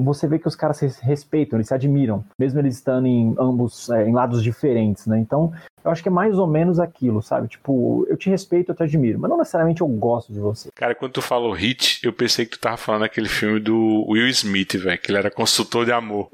Você 0.04 0.26
vê 0.26 0.38
que 0.38 0.48
os 0.48 0.56
caras 0.56 0.78
se 0.78 0.88
respeitam, 1.00 1.56
eles 1.56 1.68
se 1.68 1.74
admiram, 1.74 2.24
mesmo 2.38 2.58
eles 2.58 2.74
estando 2.74 3.06
em 3.06 3.34
ambos 3.38 3.88
é, 3.90 4.08
em 4.08 4.12
lados 4.12 4.42
diferentes, 4.42 5.06
né? 5.06 5.18
Então 5.18 5.52
eu 5.84 5.90
acho 5.90 6.02
que 6.02 6.08
é 6.08 6.12
mais 6.12 6.38
ou 6.38 6.46
menos 6.46 6.78
aquilo, 6.78 7.22
sabe? 7.22 7.48
Tipo, 7.48 8.06
eu 8.08 8.16
te 8.16 8.28
respeito, 8.28 8.70
eu 8.70 8.74
te 8.74 8.82
admiro, 8.82 9.18
mas 9.18 9.30
não 9.30 9.38
necessariamente 9.38 9.80
eu 9.80 9.86
gosto 9.86 10.32
de 10.32 10.38
você. 10.38 10.68
Cara, 10.74 10.94
quando 10.94 11.12
tu 11.12 11.22
falou 11.22 11.52
hit, 11.52 12.00
eu 12.04 12.12
pensei 12.12 12.44
que 12.44 12.52
tu 12.52 12.60
tava 12.60 12.76
falando 12.76 13.02
daquele 13.02 13.28
filme 13.28 13.60
do 13.60 14.04
Will 14.08 14.28
Smith, 14.28 14.74
velho, 14.76 14.98
que 14.98 15.10
ele 15.10 15.18
era 15.18 15.30
consultor 15.30 15.86
de 15.86 15.92
amor. 15.92 16.28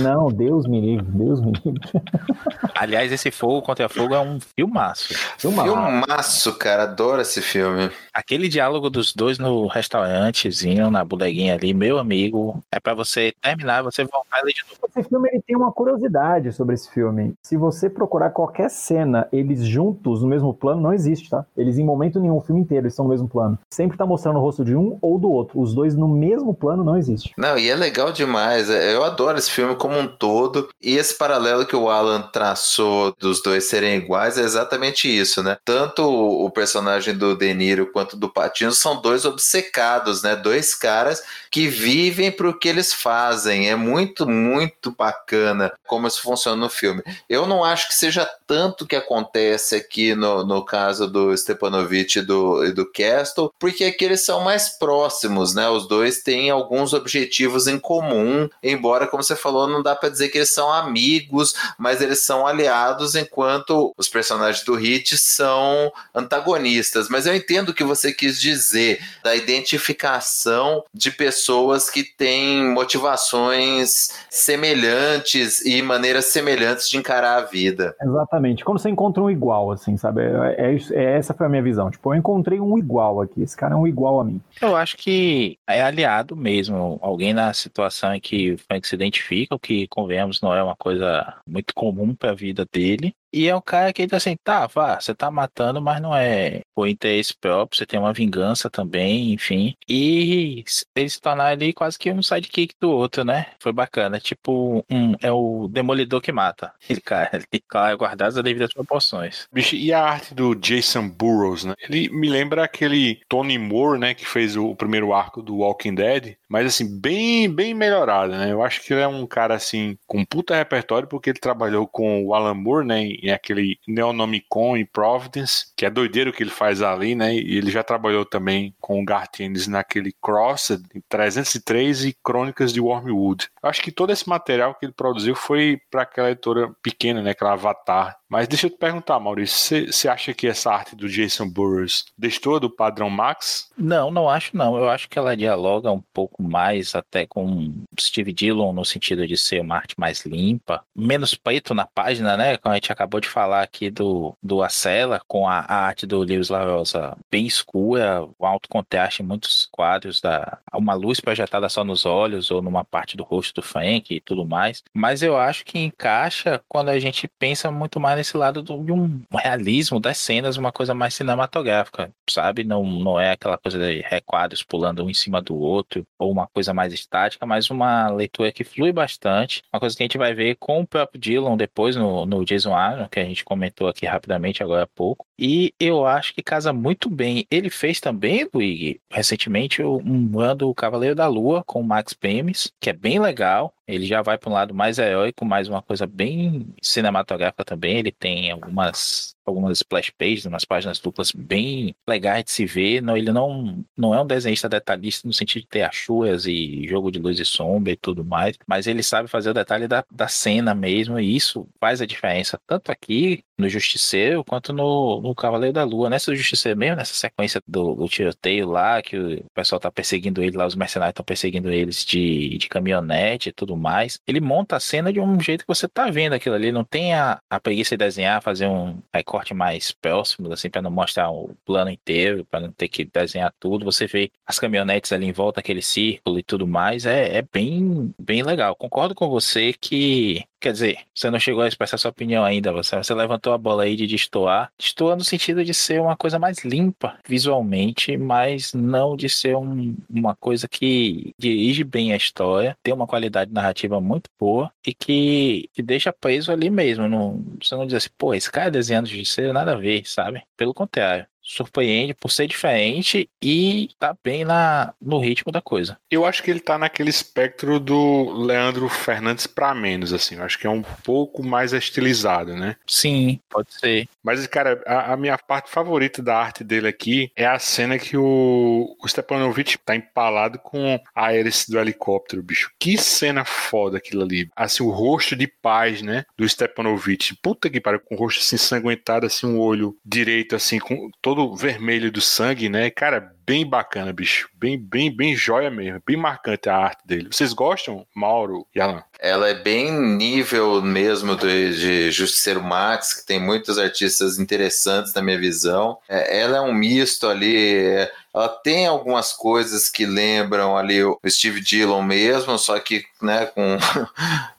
Não, 0.00 0.28
Deus 0.28 0.66
me 0.68 0.80
livre, 0.80 1.06
Deus 1.06 1.40
me 1.40 1.52
livre. 1.52 1.80
Aliás, 2.76 3.10
esse 3.10 3.30
Fogo 3.30 3.62
contra 3.62 3.88
Fogo 3.88 4.14
é 4.14 4.20
um 4.20 4.38
filmaço. 4.38 5.14
Filmaço, 5.38 5.72
filmaço 5.72 6.58
cara, 6.58 6.84
adoro 6.84 7.22
esse 7.22 7.42
filme. 7.42 7.90
Aquele 8.12 8.48
diálogo 8.48 8.88
dos 8.88 9.12
dois 9.14 9.38
no 9.38 9.66
restaurantezinho, 9.66 10.90
na 10.90 11.04
bodeguinha 11.04 11.54
ali, 11.54 11.74
meu 11.74 11.98
amigo, 11.98 12.62
é 12.70 12.78
para 12.82 12.94
você 12.94 13.32
terminar, 13.40 13.82
você 13.82 14.04
voltar 14.04 14.38
ali 14.38 14.52
de 14.52 14.62
novo. 14.68 14.80
Esse 14.94 15.08
filme 15.08 15.28
ele 15.32 15.42
tem 15.42 15.56
uma 15.56 15.72
curiosidade 15.72 16.52
sobre 16.52 16.74
esse 16.74 16.90
filme. 16.90 17.34
Se 17.42 17.56
você 17.56 17.88
procurar 17.88 18.30
qualquer 18.30 18.68
cena, 18.68 19.28
eles 19.32 19.64
juntos 19.64 20.22
no 20.22 20.28
mesmo 20.28 20.52
plano, 20.52 20.82
não 20.82 20.92
existe, 20.92 21.30
tá? 21.30 21.46
Eles 21.56 21.78
em 21.78 21.84
momento 21.84 22.20
nenhum, 22.20 22.36
o 22.36 22.40
filme 22.40 22.60
inteiro, 22.60 22.84
eles 22.84 22.92
estão 22.92 23.04
no 23.04 23.10
mesmo 23.10 23.28
plano. 23.28 23.58
Sempre 23.72 23.96
tá 23.96 24.04
mostrando 24.04 24.38
o 24.38 24.42
rosto 24.42 24.64
de 24.64 24.76
um 24.76 24.98
ou 25.00 25.18
do 25.18 25.30
outro. 25.30 25.60
Os 25.60 25.74
dois 25.74 25.94
no 25.94 26.08
mesmo 26.08 26.54
plano 26.54 26.84
não 26.84 26.96
existe. 26.96 27.32
Não, 27.36 27.56
e 27.56 27.70
é 27.70 27.74
legal 27.74 28.12
demais. 28.12 28.68
É, 28.68 28.94
eu 28.94 29.04
adoro 29.04 29.38
esse 29.38 29.50
filme 29.50 29.74
como 29.76 29.98
um 29.98 30.06
todo. 30.06 30.68
E 30.80 30.96
esse 30.96 31.16
paralelo 31.16 31.66
que 31.66 31.76
o 31.76 31.88
Alan 31.88 32.22
traçou 32.32 33.14
dos 33.18 33.42
dois 33.42 33.64
serem 33.64 33.96
iguais 33.96 34.36
é 34.36 34.42
exatamente 34.42 35.08
isso, 35.08 35.42
né? 35.42 35.56
Tanto 35.64 36.02
o 36.02 36.50
personagem 36.50 37.16
do 37.16 37.36
De 37.36 37.54
Niro 37.54 37.90
quanto 37.92 38.16
do 38.16 38.28
Patino 38.28 38.72
são 38.72 39.00
dois 39.00 39.24
obcecados, 39.24 40.22
né? 40.22 40.36
Dois 40.36 40.74
caras 40.74 41.22
que 41.52 41.68
vivem 41.68 42.32
pro 42.32 42.58
que 42.58 42.66
eles 42.66 42.94
fazem. 42.94 43.68
É 43.68 43.76
muito, 43.76 44.26
muito 44.26 44.90
bacana 44.90 45.70
como 45.86 46.08
isso 46.08 46.22
funciona 46.22 46.56
no 46.56 46.70
filme. 46.70 47.02
Eu 47.28 47.46
não 47.46 47.62
acho 47.62 47.88
que 47.88 47.94
seja 47.94 48.26
tanto 48.46 48.86
que 48.86 48.96
acontece 48.96 49.76
aqui 49.76 50.14
no, 50.14 50.46
no 50.46 50.64
caso 50.64 51.06
do 51.06 51.36
Stepanovich 51.36 52.20
e 52.20 52.22
do, 52.22 52.64
e 52.64 52.72
do 52.72 52.90
Castle, 52.90 53.52
porque 53.58 53.84
aqui 53.84 54.06
eles 54.06 54.24
são 54.24 54.40
mais 54.40 54.70
próximos, 54.78 55.54
né? 55.54 55.68
Os 55.68 55.86
dois 55.86 56.22
têm 56.22 56.48
alguns 56.48 56.94
objetivos 56.94 57.66
em 57.66 57.78
comum, 57.78 58.48
embora, 58.62 59.06
como 59.06 59.22
você 59.22 59.36
falou, 59.36 59.68
não 59.68 59.82
dá 59.82 59.94
para 59.94 60.08
dizer 60.08 60.30
que 60.30 60.38
eles 60.38 60.54
são 60.54 60.72
amigos, 60.72 61.52
mas 61.76 62.00
eles 62.00 62.20
são 62.20 62.46
aliados, 62.46 63.14
enquanto 63.14 63.92
os 63.98 64.08
personagens 64.08 64.64
do 64.64 64.74
Hit 64.74 65.18
são 65.18 65.92
antagonistas. 66.14 67.10
Mas 67.10 67.26
eu 67.26 67.34
entendo 67.34 67.68
o 67.68 67.74
que 67.74 67.84
você 67.84 68.10
quis 68.10 68.40
dizer 68.40 69.04
da 69.22 69.36
identificação 69.36 70.82
de 70.94 71.10
pessoas 71.10 71.41
que 71.90 72.02
têm 72.02 72.64
motivações 72.72 74.08
semelhantes 74.30 75.64
e 75.64 75.82
maneiras 75.82 76.26
semelhantes 76.26 76.88
de 76.88 76.96
encarar 76.96 77.38
a 77.38 77.42
vida. 77.42 77.94
Exatamente. 78.00 78.64
Quando 78.64 78.78
você 78.78 78.90
encontra 78.90 79.22
um 79.22 79.30
igual, 79.30 79.70
assim, 79.70 79.96
sabe? 79.96 80.22
É, 80.22 80.74
é, 80.74 80.76
é, 80.92 81.18
essa 81.18 81.34
foi 81.34 81.46
a 81.46 81.48
minha 81.48 81.62
visão. 81.62 81.90
Tipo, 81.90 82.12
eu 82.12 82.18
encontrei 82.18 82.60
um 82.60 82.78
igual 82.78 83.20
aqui. 83.20 83.42
Esse 83.42 83.56
cara 83.56 83.74
é 83.74 83.76
um 83.76 83.86
igual 83.86 84.20
a 84.20 84.24
mim. 84.24 84.40
Eu 84.60 84.76
acho 84.76 84.96
que 84.96 85.58
é 85.68 85.82
aliado 85.82 86.36
mesmo. 86.36 86.98
Alguém 87.00 87.32
na 87.32 87.52
situação 87.52 88.14
em 88.14 88.20
que 88.20 88.52
o 88.52 88.58
Frank 88.58 88.86
se 88.86 88.94
identifica, 88.94 89.54
o 89.54 89.58
que, 89.58 89.86
convenhamos, 89.88 90.40
não 90.40 90.54
é 90.54 90.62
uma 90.62 90.76
coisa 90.76 91.34
muito 91.46 91.74
comum 91.74 92.14
para 92.14 92.30
a 92.30 92.34
vida 92.34 92.66
dele. 92.70 93.14
E 93.32 93.48
é 93.48 93.56
um 93.56 93.60
cara 93.60 93.92
que 93.92 94.02
ele 94.02 94.10
tá 94.10 94.16
assim, 94.18 94.36
tá, 94.42 94.66
vá, 94.66 95.00
você 95.00 95.14
tá 95.14 95.30
matando, 95.30 95.80
mas 95.80 96.00
não 96.00 96.14
é 96.14 96.62
por 96.74 96.86
interesse 96.86 97.34
próprio, 97.34 97.78
você 97.78 97.86
tem 97.86 97.98
uma 97.98 98.12
vingança 98.12 98.68
também, 98.68 99.32
enfim. 99.32 99.74
E 99.88 100.64
ele 100.94 101.10
se 101.10 101.20
tornar 101.20 101.46
ali 101.46 101.72
quase 101.72 101.98
que 101.98 102.10
um 102.12 102.22
sidekick 102.22 102.74
do 102.80 102.90
outro, 102.90 103.24
né? 103.24 103.46
Foi 103.58 103.72
bacana. 103.72 104.20
Tipo, 104.20 104.84
um, 104.90 105.14
é 105.20 105.30
o 105.32 105.68
demolidor 105.68 106.20
que 106.20 106.32
mata. 106.32 106.72
Ele 106.88 107.00
cai 107.00 107.28
ali, 107.32 107.44
claro, 107.66 107.98
guardado 107.98 108.38
as 108.38 108.44
devidas 108.44 108.72
proporções. 108.72 109.46
Bicho, 109.52 109.76
e 109.76 109.92
a 109.92 110.02
arte 110.02 110.34
do 110.34 110.54
Jason 110.54 111.08
Burrows, 111.08 111.64
né? 111.64 111.74
Ele 111.80 112.08
me 112.10 112.28
lembra 112.28 112.64
aquele 112.64 113.20
Tony 113.28 113.58
Moore, 113.58 113.98
né? 113.98 114.14
Que 114.14 114.26
fez 114.26 114.56
o 114.56 114.74
primeiro 114.74 115.12
arco 115.12 115.42
do 115.42 115.56
Walking 115.56 115.94
Dead, 115.94 116.36
mas 116.52 116.66
assim, 116.66 117.00
bem, 117.00 117.48
bem 117.48 117.72
melhorado, 117.72 118.32
né? 118.32 118.52
Eu 118.52 118.62
acho 118.62 118.82
que 118.82 118.92
ele 118.92 119.00
é 119.00 119.08
um 119.08 119.26
cara 119.26 119.54
assim, 119.54 119.96
com 120.06 120.22
puta 120.22 120.54
repertório, 120.54 121.08
porque 121.08 121.30
ele 121.30 121.38
trabalhou 121.38 121.86
com 121.86 122.26
o 122.26 122.34
Alan 122.34 122.52
Moore, 122.52 122.86
né? 122.86 123.00
Em 123.04 123.30
aquele 123.30 123.78
Neonomicon 123.88 124.76
em 124.76 124.84
Providence, 124.84 125.72
que 125.74 125.86
é 125.86 125.90
doideiro 125.90 126.28
o 126.28 126.32
que 126.32 126.42
ele 126.42 126.50
faz 126.50 126.82
ali, 126.82 127.14
né? 127.14 127.34
E 127.34 127.56
ele 127.56 127.70
já 127.70 127.82
trabalhou 127.82 128.26
também 128.26 128.74
com 128.78 129.00
o 129.00 129.04
Garth 129.04 129.40
Ennis 129.40 129.66
naquele 129.66 130.12
Crossed, 130.20 130.82
303 131.08 132.04
e 132.04 132.16
Crônicas 132.22 132.70
de 132.70 132.82
Wormwood. 132.82 133.48
Eu 133.62 133.70
acho 133.70 133.80
que 133.80 133.90
todo 133.90 134.12
esse 134.12 134.28
material 134.28 134.74
que 134.74 134.84
ele 134.84 134.92
produziu 134.92 135.34
foi 135.34 135.80
para 135.90 136.02
aquela 136.02 136.32
editora 136.32 136.70
pequena, 136.82 137.22
né? 137.22 137.30
Aquela 137.30 137.54
Avatar. 137.54 138.18
Mas 138.28 138.48
deixa 138.48 138.66
eu 138.66 138.70
te 138.70 138.78
perguntar, 138.78 139.20
Maurício, 139.20 139.92
você 139.92 140.08
acha 140.08 140.32
que 140.32 140.46
essa 140.46 140.70
arte 140.70 140.96
do 140.96 141.06
Jason 141.06 141.48
Burroughs 141.48 142.06
destou 142.16 142.58
do 142.58 142.70
padrão 142.70 143.10
Max? 143.10 143.70
Não, 143.76 144.10
não 144.10 144.26
acho 144.26 144.56
não. 144.56 144.76
Eu 144.76 144.88
acho 144.88 145.06
que 145.08 145.18
ela 145.18 145.36
dialoga 145.36 145.92
um 145.92 146.00
pouco 146.14 146.41
mais 146.42 146.94
até 146.94 147.26
com 147.26 147.72
Steve 147.98 148.32
Dillon 148.32 148.72
no 148.72 148.84
sentido 148.84 149.26
de 149.26 149.36
ser 149.36 149.60
uma 149.60 149.76
arte 149.76 149.94
mais 149.98 150.24
limpa, 150.24 150.84
menos 150.94 151.34
preto 151.34 151.74
na 151.74 151.86
página, 151.86 152.36
né? 152.36 152.56
Como 152.56 152.72
a 152.72 152.76
gente 152.76 152.92
acabou 152.92 153.20
de 153.20 153.28
falar 153.28 153.62
aqui 153.62 153.90
do, 153.90 154.36
do 154.42 154.62
Acela, 154.62 155.20
com 155.26 155.48
a, 155.48 155.60
a 155.60 155.86
arte 155.86 156.06
do 156.06 156.20
Lewis 156.20 156.48
Larosa 156.48 157.16
bem 157.30 157.46
escura, 157.46 158.26
o 158.38 158.46
alto 158.46 158.68
contraste 158.68 159.22
em 159.22 159.26
muitos 159.26 159.68
quadros, 159.70 160.20
da, 160.20 160.58
uma 160.74 160.94
luz 160.94 161.20
projetada 161.20 161.68
só 161.68 161.84
nos 161.84 162.04
olhos 162.04 162.50
ou 162.50 162.62
numa 162.62 162.84
parte 162.84 163.16
do 163.16 163.22
rosto 163.22 163.60
do 163.60 163.62
Frank 163.62 164.14
e 164.14 164.20
tudo 164.20 164.46
mais. 164.46 164.82
Mas 164.94 165.22
eu 165.22 165.36
acho 165.36 165.64
que 165.64 165.78
encaixa 165.78 166.60
quando 166.68 166.88
a 166.88 166.98
gente 166.98 167.28
pensa 167.38 167.70
muito 167.70 168.00
mais 168.00 168.16
nesse 168.16 168.36
lado 168.36 168.62
do, 168.62 168.82
de 168.82 168.92
um 168.92 169.22
realismo 169.32 170.00
das 170.00 170.18
cenas, 170.18 170.56
uma 170.56 170.72
coisa 170.72 170.94
mais 170.94 171.14
cinematográfica, 171.14 172.10
sabe? 172.28 172.64
Não, 172.64 172.84
não 172.84 173.20
é 173.20 173.32
aquela 173.32 173.58
coisa 173.58 173.78
de 173.78 174.00
requadros 174.00 174.62
pulando 174.62 175.04
um 175.04 175.10
em 175.10 175.14
cima 175.14 175.40
do 175.40 175.56
outro, 175.56 176.04
ou 176.18 176.31
uma 176.32 176.46
coisa 176.46 176.72
mais 176.72 176.92
estática, 176.92 177.46
mas 177.46 177.70
uma 177.70 178.08
leitura 178.08 178.52
que 178.52 178.64
flui 178.64 178.92
bastante. 178.92 179.62
Uma 179.72 179.80
coisa 179.80 179.96
que 179.96 180.02
a 180.02 180.06
gente 180.06 180.18
vai 180.18 180.34
ver 180.34 180.56
com 180.56 180.80
o 180.80 180.86
próprio 180.86 181.20
Dylan 181.20 181.56
depois 181.56 181.96
no, 181.96 182.26
no 182.26 182.44
Jason 182.44 182.74
Aaron, 182.74 183.08
que 183.08 183.20
a 183.20 183.24
gente 183.24 183.44
comentou 183.44 183.88
aqui 183.88 184.06
rapidamente 184.06 184.62
agora 184.62 184.84
há 184.84 184.86
pouco. 184.86 185.26
E 185.38 185.74
eu 185.78 186.06
acho 186.06 186.34
que 186.34 186.42
casa 186.42 186.72
muito 186.72 187.10
bem. 187.10 187.46
Ele 187.50 187.68
fez 187.68 188.00
também, 188.00 188.48
Luigi, 188.52 189.00
recentemente, 189.10 189.82
um 189.82 190.32
do 190.56 190.74
Cavaleiro 190.74 191.14
da 191.14 191.26
Lua 191.26 191.62
com 191.64 191.80
o 191.80 191.84
Max 191.84 192.12
Pemes, 192.14 192.72
que 192.80 192.90
é 192.90 192.92
bem 192.92 193.18
legal. 193.18 193.74
Ele 193.86 194.06
já 194.06 194.22
vai 194.22 194.38
para 194.38 194.50
um 194.50 194.52
lado 194.52 194.74
mais 194.74 194.98
heróico, 194.98 195.44
mais 195.44 195.68
uma 195.68 195.82
coisa 195.82 196.06
bem 196.06 196.74
cinematográfica 196.82 197.64
também. 197.64 197.98
Ele 197.98 198.12
tem 198.12 198.50
algumas 198.50 199.34
algumas 199.44 199.78
splash 199.78 200.10
pages, 200.10 200.46
umas 200.46 200.64
páginas 200.64 201.00
duplas 201.00 201.32
bem 201.32 201.94
legais 202.08 202.44
de 202.44 202.50
se 202.52 202.64
ver. 202.64 203.02
Não, 203.02 203.16
ele 203.16 203.32
não, 203.32 203.84
não 203.96 204.14
é 204.14 204.20
um 204.20 204.26
desenhista 204.26 204.68
detalhista 204.68 205.26
no 205.26 205.34
sentido 205.34 205.62
de 205.62 205.68
ter 205.68 205.82
achuas 205.82 206.46
e 206.46 206.86
jogo 206.88 207.10
de 207.10 207.18
luz 207.18 207.38
e 207.38 207.44
sombra 207.44 207.92
e 207.92 207.96
tudo 207.96 208.24
mais, 208.24 208.56
mas 208.66 208.86
ele 208.86 209.02
sabe 209.02 209.28
fazer 209.28 209.50
o 209.50 209.54
detalhe 209.54 209.88
da, 209.88 210.04
da 210.10 210.28
cena 210.28 210.74
mesmo, 210.74 211.18
e 211.18 211.36
isso 211.36 211.68
faz 211.80 212.00
a 212.00 212.06
diferença 212.06 212.60
tanto 212.66 212.90
aqui 212.92 213.44
no 213.62 213.68
Justiceiro 213.68 214.44
quanto 214.44 214.72
no, 214.72 215.20
no 215.20 215.34
Cavaleiro 215.34 215.72
da 215.72 215.84
Lua. 215.84 216.10
Nessa 216.10 216.34
Justiceiro 216.34 216.78
mesmo, 216.78 216.96
nessa 216.96 217.14
sequência 217.14 217.60
do, 217.66 217.94
do 217.94 218.08
tiroteio 218.08 218.68
lá, 218.68 219.00
que 219.00 219.16
o 219.16 219.44
pessoal 219.54 219.80
tá 219.80 219.90
perseguindo 219.90 220.42
ele 220.42 220.56
lá, 220.56 220.66
os 220.66 220.74
mercenários 220.74 221.12
estão 221.12 221.24
perseguindo 221.24 221.70
eles 221.70 222.04
de, 222.04 222.58
de 222.58 222.68
caminhonete 222.68 223.48
e 223.48 223.52
tudo 223.52 223.76
mais. 223.76 224.18
Ele 224.26 224.40
monta 224.40 224.76
a 224.76 224.80
cena 224.80 225.12
de 225.12 225.20
um 225.20 225.40
jeito 225.40 225.62
que 225.62 225.68
você 225.68 225.88
tá 225.88 226.10
vendo 226.10 226.34
aquilo 226.34 226.54
ali. 226.54 226.72
Não 226.72 226.84
tem 226.84 227.14
a, 227.14 227.40
a 227.48 227.60
preguiça 227.60 227.96
de 227.96 228.04
desenhar, 228.04 228.42
fazer 228.42 228.66
um 228.66 228.98
recorte 229.14 229.54
mais 229.54 229.92
próximo, 229.92 230.52
assim, 230.52 230.68
para 230.68 230.82
não 230.82 230.90
mostrar 230.90 231.30
o 231.30 231.54
plano 231.64 231.90
inteiro, 231.90 232.44
para 232.44 232.60
não 232.60 232.72
ter 232.72 232.88
que 232.88 233.04
desenhar 233.04 233.52
tudo. 233.58 233.84
Você 233.84 234.06
vê 234.06 234.30
as 234.46 234.58
caminhonetes 234.58 235.12
ali 235.12 235.26
em 235.26 235.32
volta, 235.32 235.60
aquele 235.60 235.82
círculo 235.82 236.38
e 236.38 236.42
tudo 236.42 236.66
mais. 236.66 237.06
É, 237.06 237.38
é 237.38 237.42
bem, 237.42 238.12
bem 238.18 238.42
legal. 238.42 238.74
Concordo 238.74 239.14
com 239.14 239.28
você 239.28 239.72
que 239.72 240.44
Quer 240.62 240.72
dizer, 240.72 240.98
você 241.12 241.28
não 241.28 241.40
chegou 241.40 241.64
a 241.64 241.66
expressar 241.66 241.98
sua 241.98 242.12
opinião 242.12 242.44
ainda, 242.44 242.72
você, 242.72 242.96
você 242.96 243.12
levantou 243.12 243.52
a 243.52 243.58
bola 243.58 243.82
aí 243.82 243.96
de 243.96 244.06
destoar. 244.06 244.70
Destoa 244.78 245.16
no 245.16 245.24
sentido 245.24 245.64
de 245.64 245.74
ser 245.74 246.00
uma 246.00 246.16
coisa 246.16 246.38
mais 246.38 246.64
limpa 246.64 247.18
visualmente, 247.26 248.16
mas 248.16 248.72
não 248.72 249.16
de 249.16 249.28
ser 249.28 249.56
um, 249.56 249.96
uma 250.08 250.36
coisa 250.36 250.68
que 250.68 251.34
dirige 251.36 251.82
bem 251.82 252.12
a 252.12 252.16
história, 252.16 252.76
tem 252.80 252.94
uma 252.94 253.08
qualidade 253.08 253.52
narrativa 253.52 254.00
muito 254.00 254.30
boa 254.38 254.72
e 254.86 254.94
que, 254.94 255.68
que 255.74 255.82
deixa 255.82 256.12
preso 256.12 256.52
ali 256.52 256.70
mesmo. 256.70 257.08
Não, 257.08 257.44
você 257.60 257.74
não 257.74 257.84
diz 257.84 257.96
assim, 257.96 258.10
pô, 258.16 258.32
esse 258.32 258.48
cara 258.48 258.70
desenhando 258.70 259.08
de 259.08 259.24
ser 259.26 259.52
nada 259.52 259.72
a 259.72 259.76
ver, 259.76 260.06
sabe? 260.06 260.44
Pelo 260.56 260.72
contrário 260.72 261.26
surpreende 261.52 262.14
por 262.14 262.30
ser 262.30 262.46
diferente 262.46 263.28
e 263.42 263.90
tá 263.98 264.16
bem 264.22 264.44
na, 264.44 264.94
no 265.00 265.18
ritmo 265.18 265.52
da 265.52 265.60
coisa. 265.60 265.98
Eu 266.10 266.24
acho 266.24 266.42
que 266.42 266.50
ele 266.50 266.60
tá 266.60 266.78
naquele 266.78 267.10
espectro 267.10 267.78
do 267.78 268.32
Leandro 268.32 268.88
Fernandes 268.88 269.46
para 269.46 269.74
menos, 269.74 270.12
assim. 270.12 270.36
Eu 270.36 270.44
acho 270.44 270.58
que 270.58 270.66
é 270.66 270.70
um 270.70 270.82
pouco 270.82 271.42
mais 271.42 271.72
estilizado, 271.72 272.56
né? 272.56 272.76
Sim, 272.86 273.38
pode 273.50 273.72
ser. 273.74 274.08
Mas, 274.22 274.46
cara, 274.46 274.82
a, 274.86 275.12
a 275.12 275.16
minha 275.16 275.36
parte 275.36 275.70
favorita 275.70 276.22
da 276.22 276.36
arte 276.36 276.64
dele 276.64 276.88
aqui 276.88 277.30
é 277.36 277.46
a 277.46 277.58
cena 277.58 277.98
que 277.98 278.16
o, 278.16 278.96
o 279.02 279.08
Stepanovich 279.08 279.78
tá 279.78 279.94
empalado 279.94 280.58
com 280.58 280.98
a 281.14 281.34
hélice 281.34 281.70
do 281.70 281.78
helicóptero, 281.78 282.42
bicho. 282.42 282.70
Que 282.78 282.96
cena 282.96 283.44
foda 283.44 283.98
aquilo 283.98 284.22
ali. 284.22 284.48
Assim, 284.56 284.82
o 284.82 284.90
rosto 284.90 285.36
de 285.36 285.46
paz, 285.46 286.02
né? 286.02 286.24
Do 286.36 286.48
Stepanovich. 286.48 287.36
Puta 287.42 287.68
que 287.68 287.80
pariu, 287.80 288.00
com 288.00 288.14
o 288.14 288.18
rosto 288.18 288.40
assim 288.40 288.56
ensanguentado, 288.56 289.26
assim, 289.26 289.46
um 289.46 289.58
olho 289.58 289.96
direito, 290.04 290.56
assim, 290.56 290.78
com 290.78 291.10
todo 291.20 291.41
vermelho 291.56 292.10
do 292.10 292.20
sangue, 292.20 292.68
né? 292.68 292.90
Cara, 292.90 293.32
bem 293.44 293.68
bacana, 293.68 294.12
bicho. 294.12 294.48
Bem, 294.54 294.78
bem, 294.78 295.14
bem 295.14 295.36
joia 295.36 295.70
mesmo. 295.70 296.02
Bem 296.06 296.16
marcante 296.16 296.68
a 296.68 296.76
arte 296.76 297.06
dele. 297.06 297.28
Vocês 297.30 297.52
gostam, 297.52 298.06
Mauro 298.14 298.66
e 298.74 298.80
Alan? 298.80 299.02
Ela 299.18 299.48
é 299.48 299.54
bem 299.54 299.92
nível 299.92 300.82
mesmo 300.82 301.36
do, 301.36 301.46
de 301.46 302.10
Justiceiro 302.10 302.62
Max, 302.62 303.14
que 303.14 303.26
tem 303.26 303.40
muitos 303.40 303.78
artistas 303.78 304.38
interessantes 304.38 305.12
na 305.14 305.22
minha 305.22 305.38
visão. 305.38 305.98
É, 306.08 306.40
ela 306.40 306.58
é 306.58 306.60
um 306.60 306.72
misto 306.72 307.28
ali. 307.28 307.56
É, 307.56 308.12
ela 308.34 308.48
tem 308.48 308.86
algumas 308.86 309.32
coisas 309.32 309.88
que 309.88 310.06
lembram 310.06 310.76
ali 310.76 311.02
o 311.04 311.18
Steve 311.28 311.60
Dillon 311.60 312.02
mesmo, 312.02 312.58
só 312.58 312.78
que 312.78 313.04
né, 313.20 313.46
com 313.46 313.78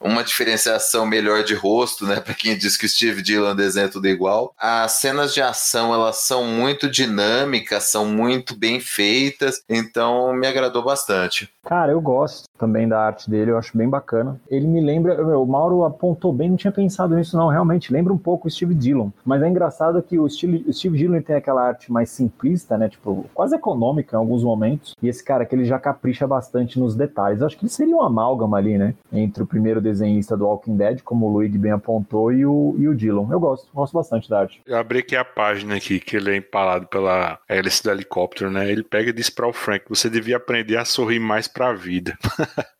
uma 0.00 0.24
diferenciação 0.24 1.04
melhor 1.06 1.44
de 1.44 1.54
rosto, 1.54 2.06
né, 2.06 2.20
para 2.20 2.34
quem 2.34 2.56
diz 2.56 2.76
que 2.76 2.86
o 2.86 2.88
Steve 2.88 3.22
Dillon 3.22 3.54
desenha 3.54 3.88
tudo 3.88 4.08
igual. 4.08 4.54
As 4.58 4.92
cenas 4.92 5.34
de 5.34 5.42
ação, 5.42 5.92
elas 5.92 6.16
são 6.16 6.44
muito 6.44 6.88
dinâmicas, 6.88 7.84
são 7.84 8.06
muito 8.06 8.56
bem 8.56 8.80
feitas, 8.80 9.62
então 9.68 10.32
me 10.32 10.46
agradou 10.46 10.82
bastante. 10.82 11.50
Cara, 11.64 11.92
eu 11.92 12.00
gosto 12.00 12.44
também 12.58 12.86
da 12.86 13.00
arte 13.00 13.28
dele, 13.28 13.50
eu 13.50 13.58
acho 13.58 13.76
bem 13.76 13.88
bacana. 13.88 14.38
Ele 14.48 14.66
me 14.66 14.80
lembra, 14.80 15.16
meu, 15.24 15.42
o 15.42 15.46
Mauro 15.46 15.84
apontou 15.84 16.32
bem, 16.32 16.50
não 16.50 16.56
tinha 16.56 16.72
pensado 16.72 17.14
nisso 17.14 17.36
não, 17.36 17.48
realmente, 17.48 17.92
lembra 17.92 18.12
um 18.12 18.18
pouco 18.18 18.46
o 18.46 18.50
Steve 18.50 18.74
Dillon. 18.74 19.10
Mas 19.24 19.42
é 19.42 19.48
engraçado 19.48 20.02
que 20.02 20.18
o, 20.18 20.26
estilo, 20.26 20.62
o 20.68 20.72
Steve 20.72 20.98
Dillon 20.98 21.22
tem 21.22 21.36
aquela 21.36 21.62
arte 21.62 21.90
mais 21.90 22.10
simplista, 22.10 22.76
né, 22.76 22.88
tipo, 22.88 23.26
quase 23.32 23.54
econômica 23.64 24.14
em 24.14 24.18
alguns 24.18 24.44
momentos, 24.44 24.94
e 25.02 25.08
esse 25.08 25.24
cara 25.24 25.46
que 25.46 25.54
ele 25.54 25.64
já 25.64 25.78
capricha 25.78 26.26
bastante 26.26 26.78
nos 26.78 26.94
detalhes. 26.94 27.40
Eu 27.40 27.46
acho 27.46 27.56
que 27.56 27.64
ele 27.64 27.72
seria 27.72 27.96
uma 27.96 28.06
amálgama 28.06 28.58
ali, 28.58 28.76
né, 28.76 28.94
entre 29.10 29.42
o 29.42 29.46
primeiro 29.46 29.80
desenhista 29.80 30.36
do 30.36 30.46
Walking 30.46 30.76
Dead, 30.76 31.00
como 31.02 31.26
o 31.26 31.32
Luigi 31.32 31.56
bem 31.56 31.72
apontou, 31.72 32.30
e 32.32 32.44
o, 32.44 32.74
e 32.78 32.86
o 32.86 32.94
Dillon. 32.94 33.32
Eu 33.32 33.40
gosto, 33.40 33.66
gosto 33.72 33.94
bastante 33.94 34.28
da 34.28 34.40
arte. 34.40 34.60
Eu 34.66 34.76
abri 34.76 34.98
aqui 34.98 35.16
a 35.16 35.24
página 35.24 35.76
aqui, 35.76 35.98
que 35.98 36.16
ele 36.16 36.30
é 36.30 36.36
empalado 36.36 36.86
pela 36.86 37.38
hélice 37.48 37.82
do 37.82 37.90
helicóptero, 37.90 38.50
né, 38.50 38.70
ele 38.70 38.82
pega 38.82 39.10
e 39.10 39.12
diz 39.12 39.30
para 39.30 39.48
o 39.48 39.52
Frank, 39.52 39.84
você 39.88 40.10
devia 40.10 40.36
aprender 40.36 40.76
a 40.76 40.84
sorrir 40.84 41.18
mais 41.18 41.48
pra 41.48 41.72
vida. 41.72 42.16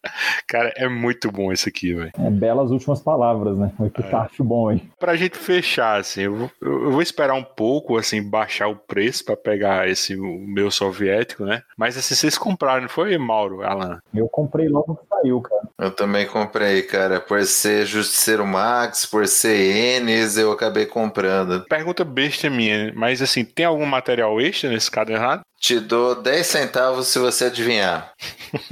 Cara, 0.46 0.72
é 0.76 0.88
muito 0.88 1.30
bom 1.30 1.52
esse 1.52 1.68
aqui, 1.68 1.94
velho. 1.94 2.12
É 2.18 2.30
belas 2.30 2.70
últimas 2.70 3.00
palavras, 3.00 3.56
né? 3.56 3.72
O 3.78 3.86
epitáfio 3.86 4.42
é. 4.42 4.46
bom 4.46 4.68
aí. 4.68 4.82
Pra 4.98 5.16
gente 5.16 5.38
fechar, 5.38 5.98
assim, 5.98 6.22
eu 6.22 6.34
vou, 6.34 6.50
eu 6.60 6.90
vou 6.90 7.02
esperar 7.02 7.34
um 7.34 7.42
pouco, 7.42 7.96
assim, 7.96 8.22
baixar 8.22 8.68
o 8.68 8.76
preço 8.76 9.24
pra 9.24 9.36
pegar 9.36 9.88
esse 9.88 10.14
o 10.16 10.38
meu 10.46 10.70
soviético, 10.74 11.44
né? 11.44 11.62
Mas 11.76 11.96
assim, 11.96 12.14
vocês 12.14 12.36
compraram, 12.36 12.82
não 12.82 12.88
foi, 12.88 13.16
Mauro, 13.18 13.62
Alan? 13.62 14.00
Eu 14.14 14.28
comprei 14.28 14.68
logo 14.68 14.96
que 14.96 15.06
saiu, 15.08 15.40
cara. 15.40 15.62
Eu 15.78 15.90
também 15.90 16.26
comprei, 16.26 16.82
cara. 16.82 17.20
Por 17.20 17.44
ser 17.44 17.86
Justiceiro 17.86 18.46
Max, 18.46 19.06
por 19.06 19.26
ser 19.26 19.56
Enes, 19.56 20.36
eu 20.36 20.52
acabei 20.52 20.86
comprando. 20.86 21.64
Pergunta 21.68 22.04
besta 22.04 22.48
minha, 22.50 22.92
mas 22.94 23.22
assim, 23.22 23.44
tem 23.44 23.66
algum 23.66 23.86
material 23.86 24.40
extra 24.40 24.70
nesse 24.70 24.90
cadernado? 24.90 25.42
Te 25.64 25.80
dou 25.80 26.14
10 26.14 26.46
centavos 26.46 27.08
se 27.08 27.18
você 27.18 27.46
adivinhar. 27.46 28.12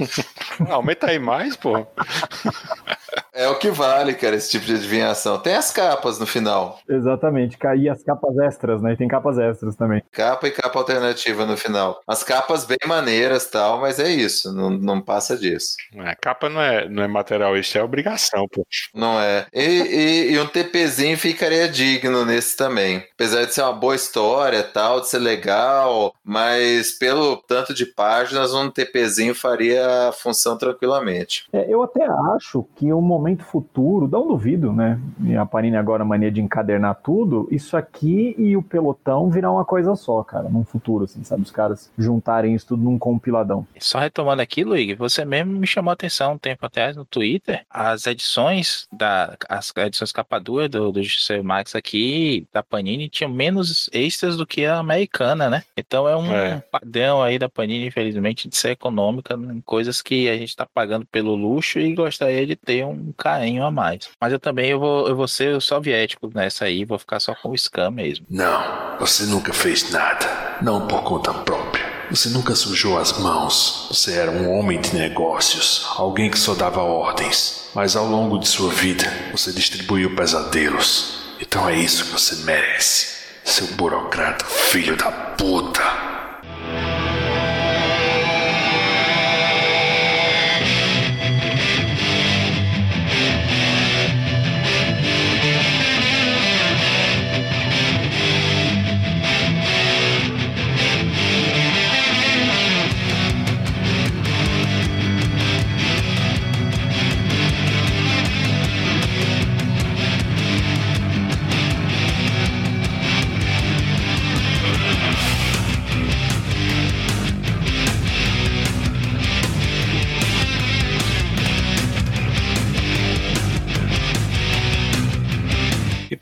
Aumenta 0.69 1.09
aí 1.09 1.17
mais, 1.17 1.57
pô. 1.57 1.87
É 3.35 3.47
o 3.47 3.55
que 3.55 3.71
vale, 3.71 4.13
cara, 4.13 4.35
esse 4.35 4.51
tipo 4.51 4.65
de 4.65 4.75
adivinhação. 4.75 5.39
Tem 5.39 5.55
as 5.55 5.71
capas 5.71 6.19
no 6.19 6.25
final. 6.25 6.79
Exatamente, 6.87 7.57
cair 7.57 7.89
as 7.89 8.03
capas 8.03 8.37
extras, 8.37 8.79
né? 8.79 8.95
Tem 8.95 9.07
capas 9.07 9.39
extras 9.39 9.75
também. 9.75 10.03
Capa 10.11 10.47
e 10.47 10.51
capa 10.51 10.77
alternativa 10.77 11.43
no 11.43 11.57
final. 11.57 11.99
As 12.07 12.23
capas 12.23 12.63
bem 12.63 12.77
maneiras 12.85 13.47
tal, 13.47 13.81
mas 13.81 13.99
é 13.99 14.09
isso, 14.09 14.53
não, 14.53 14.69
não 14.69 15.01
passa 15.01 15.35
disso. 15.35 15.75
É, 15.95 16.13
capa 16.13 16.47
não 16.47 16.61
é, 16.61 16.87
não 16.87 17.01
é 17.01 17.07
material, 17.07 17.57
isso 17.57 17.75
é 17.75 17.83
obrigação, 17.83 18.47
pô. 18.47 18.67
Não 18.93 19.19
é. 19.19 19.47
E, 19.51 19.63
e, 19.63 20.33
e, 20.33 20.39
um 20.39 20.45
TPzinho 20.45 21.17
ficaria 21.17 21.67
digno 21.67 22.25
nesse 22.25 22.55
também. 22.55 23.03
Apesar 23.13 23.45
de 23.45 23.53
ser 23.53 23.63
uma 23.63 23.73
boa 23.73 23.95
história 23.95 24.61
tal, 24.61 25.01
de 25.01 25.09
ser 25.09 25.19
legal, 25.19 26.13
mas 26.23 26.82
pelo 26.91 27.37
tanto 27.37 27.73
de 27.73 27.85
páginas, 27.85 28.53
um 28.53 28.69
TPzinho 28.69 29.35
faria 29.35 30.09
a 30.09 30.11
função 30.11 30.57
tranquilamente. 30.57 31.45
É, 31.51 31.71
eu 31.71 31.83
até 31.83 32.05
acho 32.35 32.65
que 32.75 32.91
o 32.91 33.01
momento 33.01 33.33
momento 33.33 33.43
futuro, 33.43 34.07
não 34.07 34.27
duvido, 34.27 34.71
né? 34.71 34.99
E 35.23 35.35
a 35.35 35.45
Panini 35.45 35.77
agora 35.77 36.05
mania 36.05 36.31
de 36.31 36.41
encadernar 36.41 36.95
tudo, 37.03 37.47
isso 37.49 37.75
aqui 37.75 38.35
e 38.37 38.55
o 38.55 38.61
pelotão 38.61 39.29
virar 39.29 39.51
uma 39.51 39.65
coisa 39.65 39.95
só, 39.95 40.23
cara, 40.23 40.49
num 40.49 40.63
futuro, 40.63 41.05
assim, 41.05 41.23
sabe? 41.23 41.41
Os 41.41 41.51
caras 41.51 41.91
juntarem 41.97 42.53
isso 42.53 42.67
tudo 42.67 42.83
num 42.83 42.99
compiladão. 42.99 43.65
Só 43.79 43.99
retomando 43.99 44.41
aqui, 44.41 44.63
Luigi, 44.63 44.93
você 44.93 45.25
mesmo 45.25 45.53
me 45.53 45.67
chamou 45.67 45.91
a 45.91 45.93
atenção 45.93 46.33
um 46.33 46.37
tempo 46.37 46.65
atrás 46.65 46.95
no 46.95 47.05
Twitter, 47.05 47.65
as 47.69 48.05
edições 48.05 48.87
da 48.91 49.35
as 49.49 49.71
edições 49.75 50.11
capa 50.11 50.39
dura 50.39 50.67
do, 50.69 50.91
do 50.91 51.01
Justiceiro 51.01 51.43
Max 51.43 51.75
aqui, 51.75 52.47
da 52.51 52.61
Panini, 52.61 53.09
tinham 53.09 53.31
menos 53.31 53.89
extras 53.93 54.37
do 54.37 54.45
que 54.45 54.65
a 54.65 54.77
americana, 54.77 55.49
né? 55.49 55.63
Então 55.77 56.07
é 56.07 56.15
um 56.15 56.31
é. 56.31 56.63
Padrão 56.73 57.21
aí 57.21 57.37
da 57.37 57.47
Panini, 57.47 57.85
infelizmente, 57.85 58.49
de 58.49 58.57
ser 58.57 58.71
econômica 58.71 59.35
em 59.35 59.61
coisas 59.61 60.01
que 60.01 60.27
a 60.27 60.35
gente 60.35 60.55
tá 60.55 60.65
pagando 60.65 61.05
pelo 61.05 61.35
luxo 61.35 61.77
e 61.79 61.93
gostaria 61.93 62.47
de 62.47 62.55
ter 62.55 62.83
um 62.83 63.13
carinho 63.15 63.63
a 63.63 63.69
mais. 63.69 64.09
Mas 64.19 64.33
eu 64.33 64.39
também 64.39 64.71
eu 64.71 64.79
vou, 64.79 65.07
eu 65.07 65.15
vou 65.15 65.27
ser 65.27 65.61
soviético 65.61 66.31
nessa 66.33 66.65
aí, 66.65 66.83
vou 66.83 66.97
ficar 66.97 67.19
só 67.19 67.35
com 67.35 67.49
o 67.49 67.57
Scam 67.57 67.91
mesmo. 67.91 68.25
Não, 68.27 68.97
você 68.99 69.25
nunca 69.25 69.53
fez 69.53 69.91
nada. 69.91 70.25
Não 70.63 70.87
por 70.87 71.03
conta 71.03 71.31
própria. 71.31 71.83
Você 72.09 72.29
nunca 72.29 72.55
sujou 72.55 72.97
as 72.97 73.19
mãos. 73.19 73.87
Você 73.89 74.13
era 74.13 74.31
um 74.31 74.51
homem 74.51 74.81
de 74.81 74.95
negócios, 74.95 75.85
alguém 75.95 76.31
que 76.31 76.39
só 76.39 76.55
dava 76.55 76.81
ordens. 76.81 77.69
Mas 77.75 77.95
ao 77.95 78.07
longo 78.07 78.39
de 78.39 78.47
sua 78.47 78.71
vida, 78.71 79.05
você 79.31 79.51
distribuiu 79.51 80.15
pesadelos. 80.15 81.35
Então 81.39 81.69
é 81.69 81.75
isso 81.75 82.05
que 82.05 82.11
você 82.11 82.35
merece, 82.43 83.07
seu 83.43 83.67
burocrata 83.75 84.45
filho 84.45 84.95
da 84.95 85.11
puta. 85.11 86.12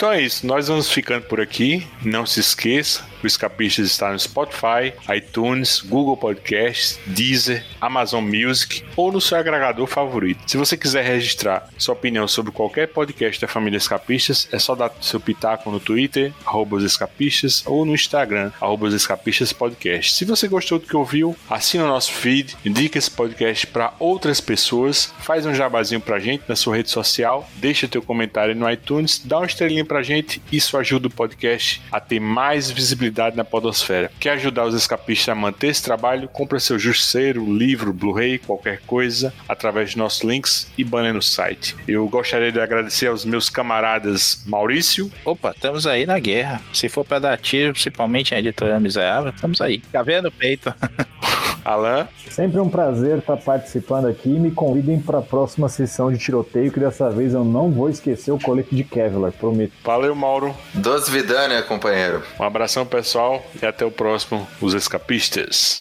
Então 0.01 0.11
é 0.11 0.19
isso, 0.19 0.47
nós 0.47 0.67
vamos 0.67 0.91
ficando 0.91 1.27
por 1.27 1.39
aqui. 1.39 1.87
Não 2.03 2.25
se 2.25 2.39
esqueça, 2.39 3.05
o 3.23 3.27
Escapistas 3.27 3.85
está 3.85 4.11
no 4.11 4.19
Spotify, 4.19 4.93
iTunes, 5.15 5.79
Google 5.79 6.17
Podcasts, 6.17 6.99
Deezer, 7.05 7.63
Amazon 7.79 8.23
Music 8.23 8.83
ou 8.95 9.11
no 9.11 9.21
seu 9.21 9.37
agregador 9.37 9.85
favorito. 9.85 10.41
Se 10.47 10.57
você 10.57 10.75
quiser 10.75 11.03
registrar 11.03 11.69
sua 11.77 11.93
opinião 11.93 12.27
sobre 12.27 12.51
qualquer 12.51 12.87
podcast 12.87 13.39
da 13.39 13.47
família 13.47 13.77
Escapistas, 13.77 14.47
é 14.51 14.57
só 14.57 14.73
dar 14.73 14.91
seu 15.01 15.19
pitaco 15.19 15.69
no 15.69 15.79
Twitter, 15.79 16.33
arroba 16.45 16.77
os 16.77 16.83
escapistas, 16.83 17.63
ou 17.67 17.85
no 17.85 17.93
Instagram, 17.93 18.51
arroba 18.59 18.87
os 18.87 18.93
escapistas 18.95 19.53
podcast. 19.53 20.15
Se 20.15 20.25
você 20.25 20.47
gostou 20.47 20.79
do 20.79 20.87
que 20.87 20.97
ouviu, 20.97 21.35
assina 21.47 21.83
o 21.83 21.87
nosso 21.87 22.11
feed, 22.11 22.57
indica 22.65 22.97
esse 22.97 23.11
podcast 23.11 23.67
para 23.67 23.93
outras 23.99 24.41
pessoas, 24.41 25.13
faz 25.19 25.45
um 25.45 25.53
jabazinho 25.53 26.01
pra 26.01 26.19
gente 26.19 26.43
na 26.47 26.55
sua 26.55 26.77
rede 26.77 26.89
social, 26.89 27.47
deixa 27.57 27.87
teu 27.87 28.01
comentário 28.01 28.55
no 28.55 28.69
iTunes, 28.69 29.21
dá 29.23 29.37
uma 29.37 29.45
estrelinha 29.45 29.85
pra 29.91 30.01
gente, 30.01 30.41
isso 30.49 30.77
ajuda 30.77 31.07
o 31.07 31.11
podcast 31.11 31.81
a 31.91 31.99
ter 31.99 32.22
mais 32.22 32.72
visibilidade 32.72 33.35
na 33.35 33.43
podosfera. 33.43 34.09
Quer 34.22 34.31
ajudar 34.35 34.63
os 34.63 34.73
escapistas 34.73 35.27
a 35.27 35.35
manter 35.35 35.68
esse 35.68 35.84
trabalho? 35.84 36.30
Compra 36.30 36.61
seu 36.61 36.80
justiceiro, 36.80 37.53
livro, 37.53 37.91
Blu-ray, 37.91 38.38
qualquer 38.38 38.80
coisa, 38.88 39.34
através 39.49 39.89
de 39.89 39.97
nossos 39.97 40.22
links 40.22 40.72
e 40.77 40.84
banner 40.85 41.13
no 41.13 41.22
site. 41.22 41.76
Eu 41.85 42.07
gostaria 42.07 42.53
de 42.53 42.61
agradecer 42.61 43.07
aos 43.07 43.26
meus 43.26 43.49
camaradas 43.49 44.45
Maurício. 44.45 45.11
Opa, 45.26 45.51
estamos 45.51 45.85
aí 45.85 46.05
na 46.05 46.19
guerra. 46.19 46.61
Se 46.72 46.88
for 46.88 47.03
para 47.03 47.19
dar 47.19 47.38
tiro, 47.38 47.73
principalmente 47.73 48.34
em 48.34 48.38
editora 48.38 48.80
miserável, 48.80 49.31
estamos 49.31 49.59
aí. 49.59 49.80
Tá 49.91 50.01
vendo 50.01 50.31
peito? 50.31 50.73
Alan. 51.63 52.07
Sempre 52.29 52.59
um 52.59 52.69
prazer 52.69 53.19
estar 53.19 53.38
participando 53.38 54.07
aqui. 54.07 54.29
Me 54.29 54.51
convidem 54.51 54.99
para 54.99 55.19
a 55.19 55.21
próxima 55.21 55.69
sessão 55.69 56.11
de 56.11 56.17
tiroteio, 56.17 56.71
que 56.71 56.79
dessa 56.79 57.09
vez 57.09 57.33
eu 57.33 57.43
não 57.43 57.71
vou 57.71 57.89
esquecer 57.89 58.31
o 58.31 58.39
colete 58.39 58.75
de 58.75 58.83
Kevlar, 58.83 59.31
prometo. 59.31 59.73
Valeu, 59.83 60.15
Mauro. 60.15 60.55
Dos 60.73 61.09
Vidânia, 61.09 61.61
companheiro. 61.63 62.23
Um 62.39 62.43
abração, 62.43 62.85
pessoal, 62.85 63.43
e 63.61 63.65
até 63.65 63.85
o 63.85 63.91
próximo, 63.91 64.47
Os 64.61 64.73
Escapistas. 64.73 65.79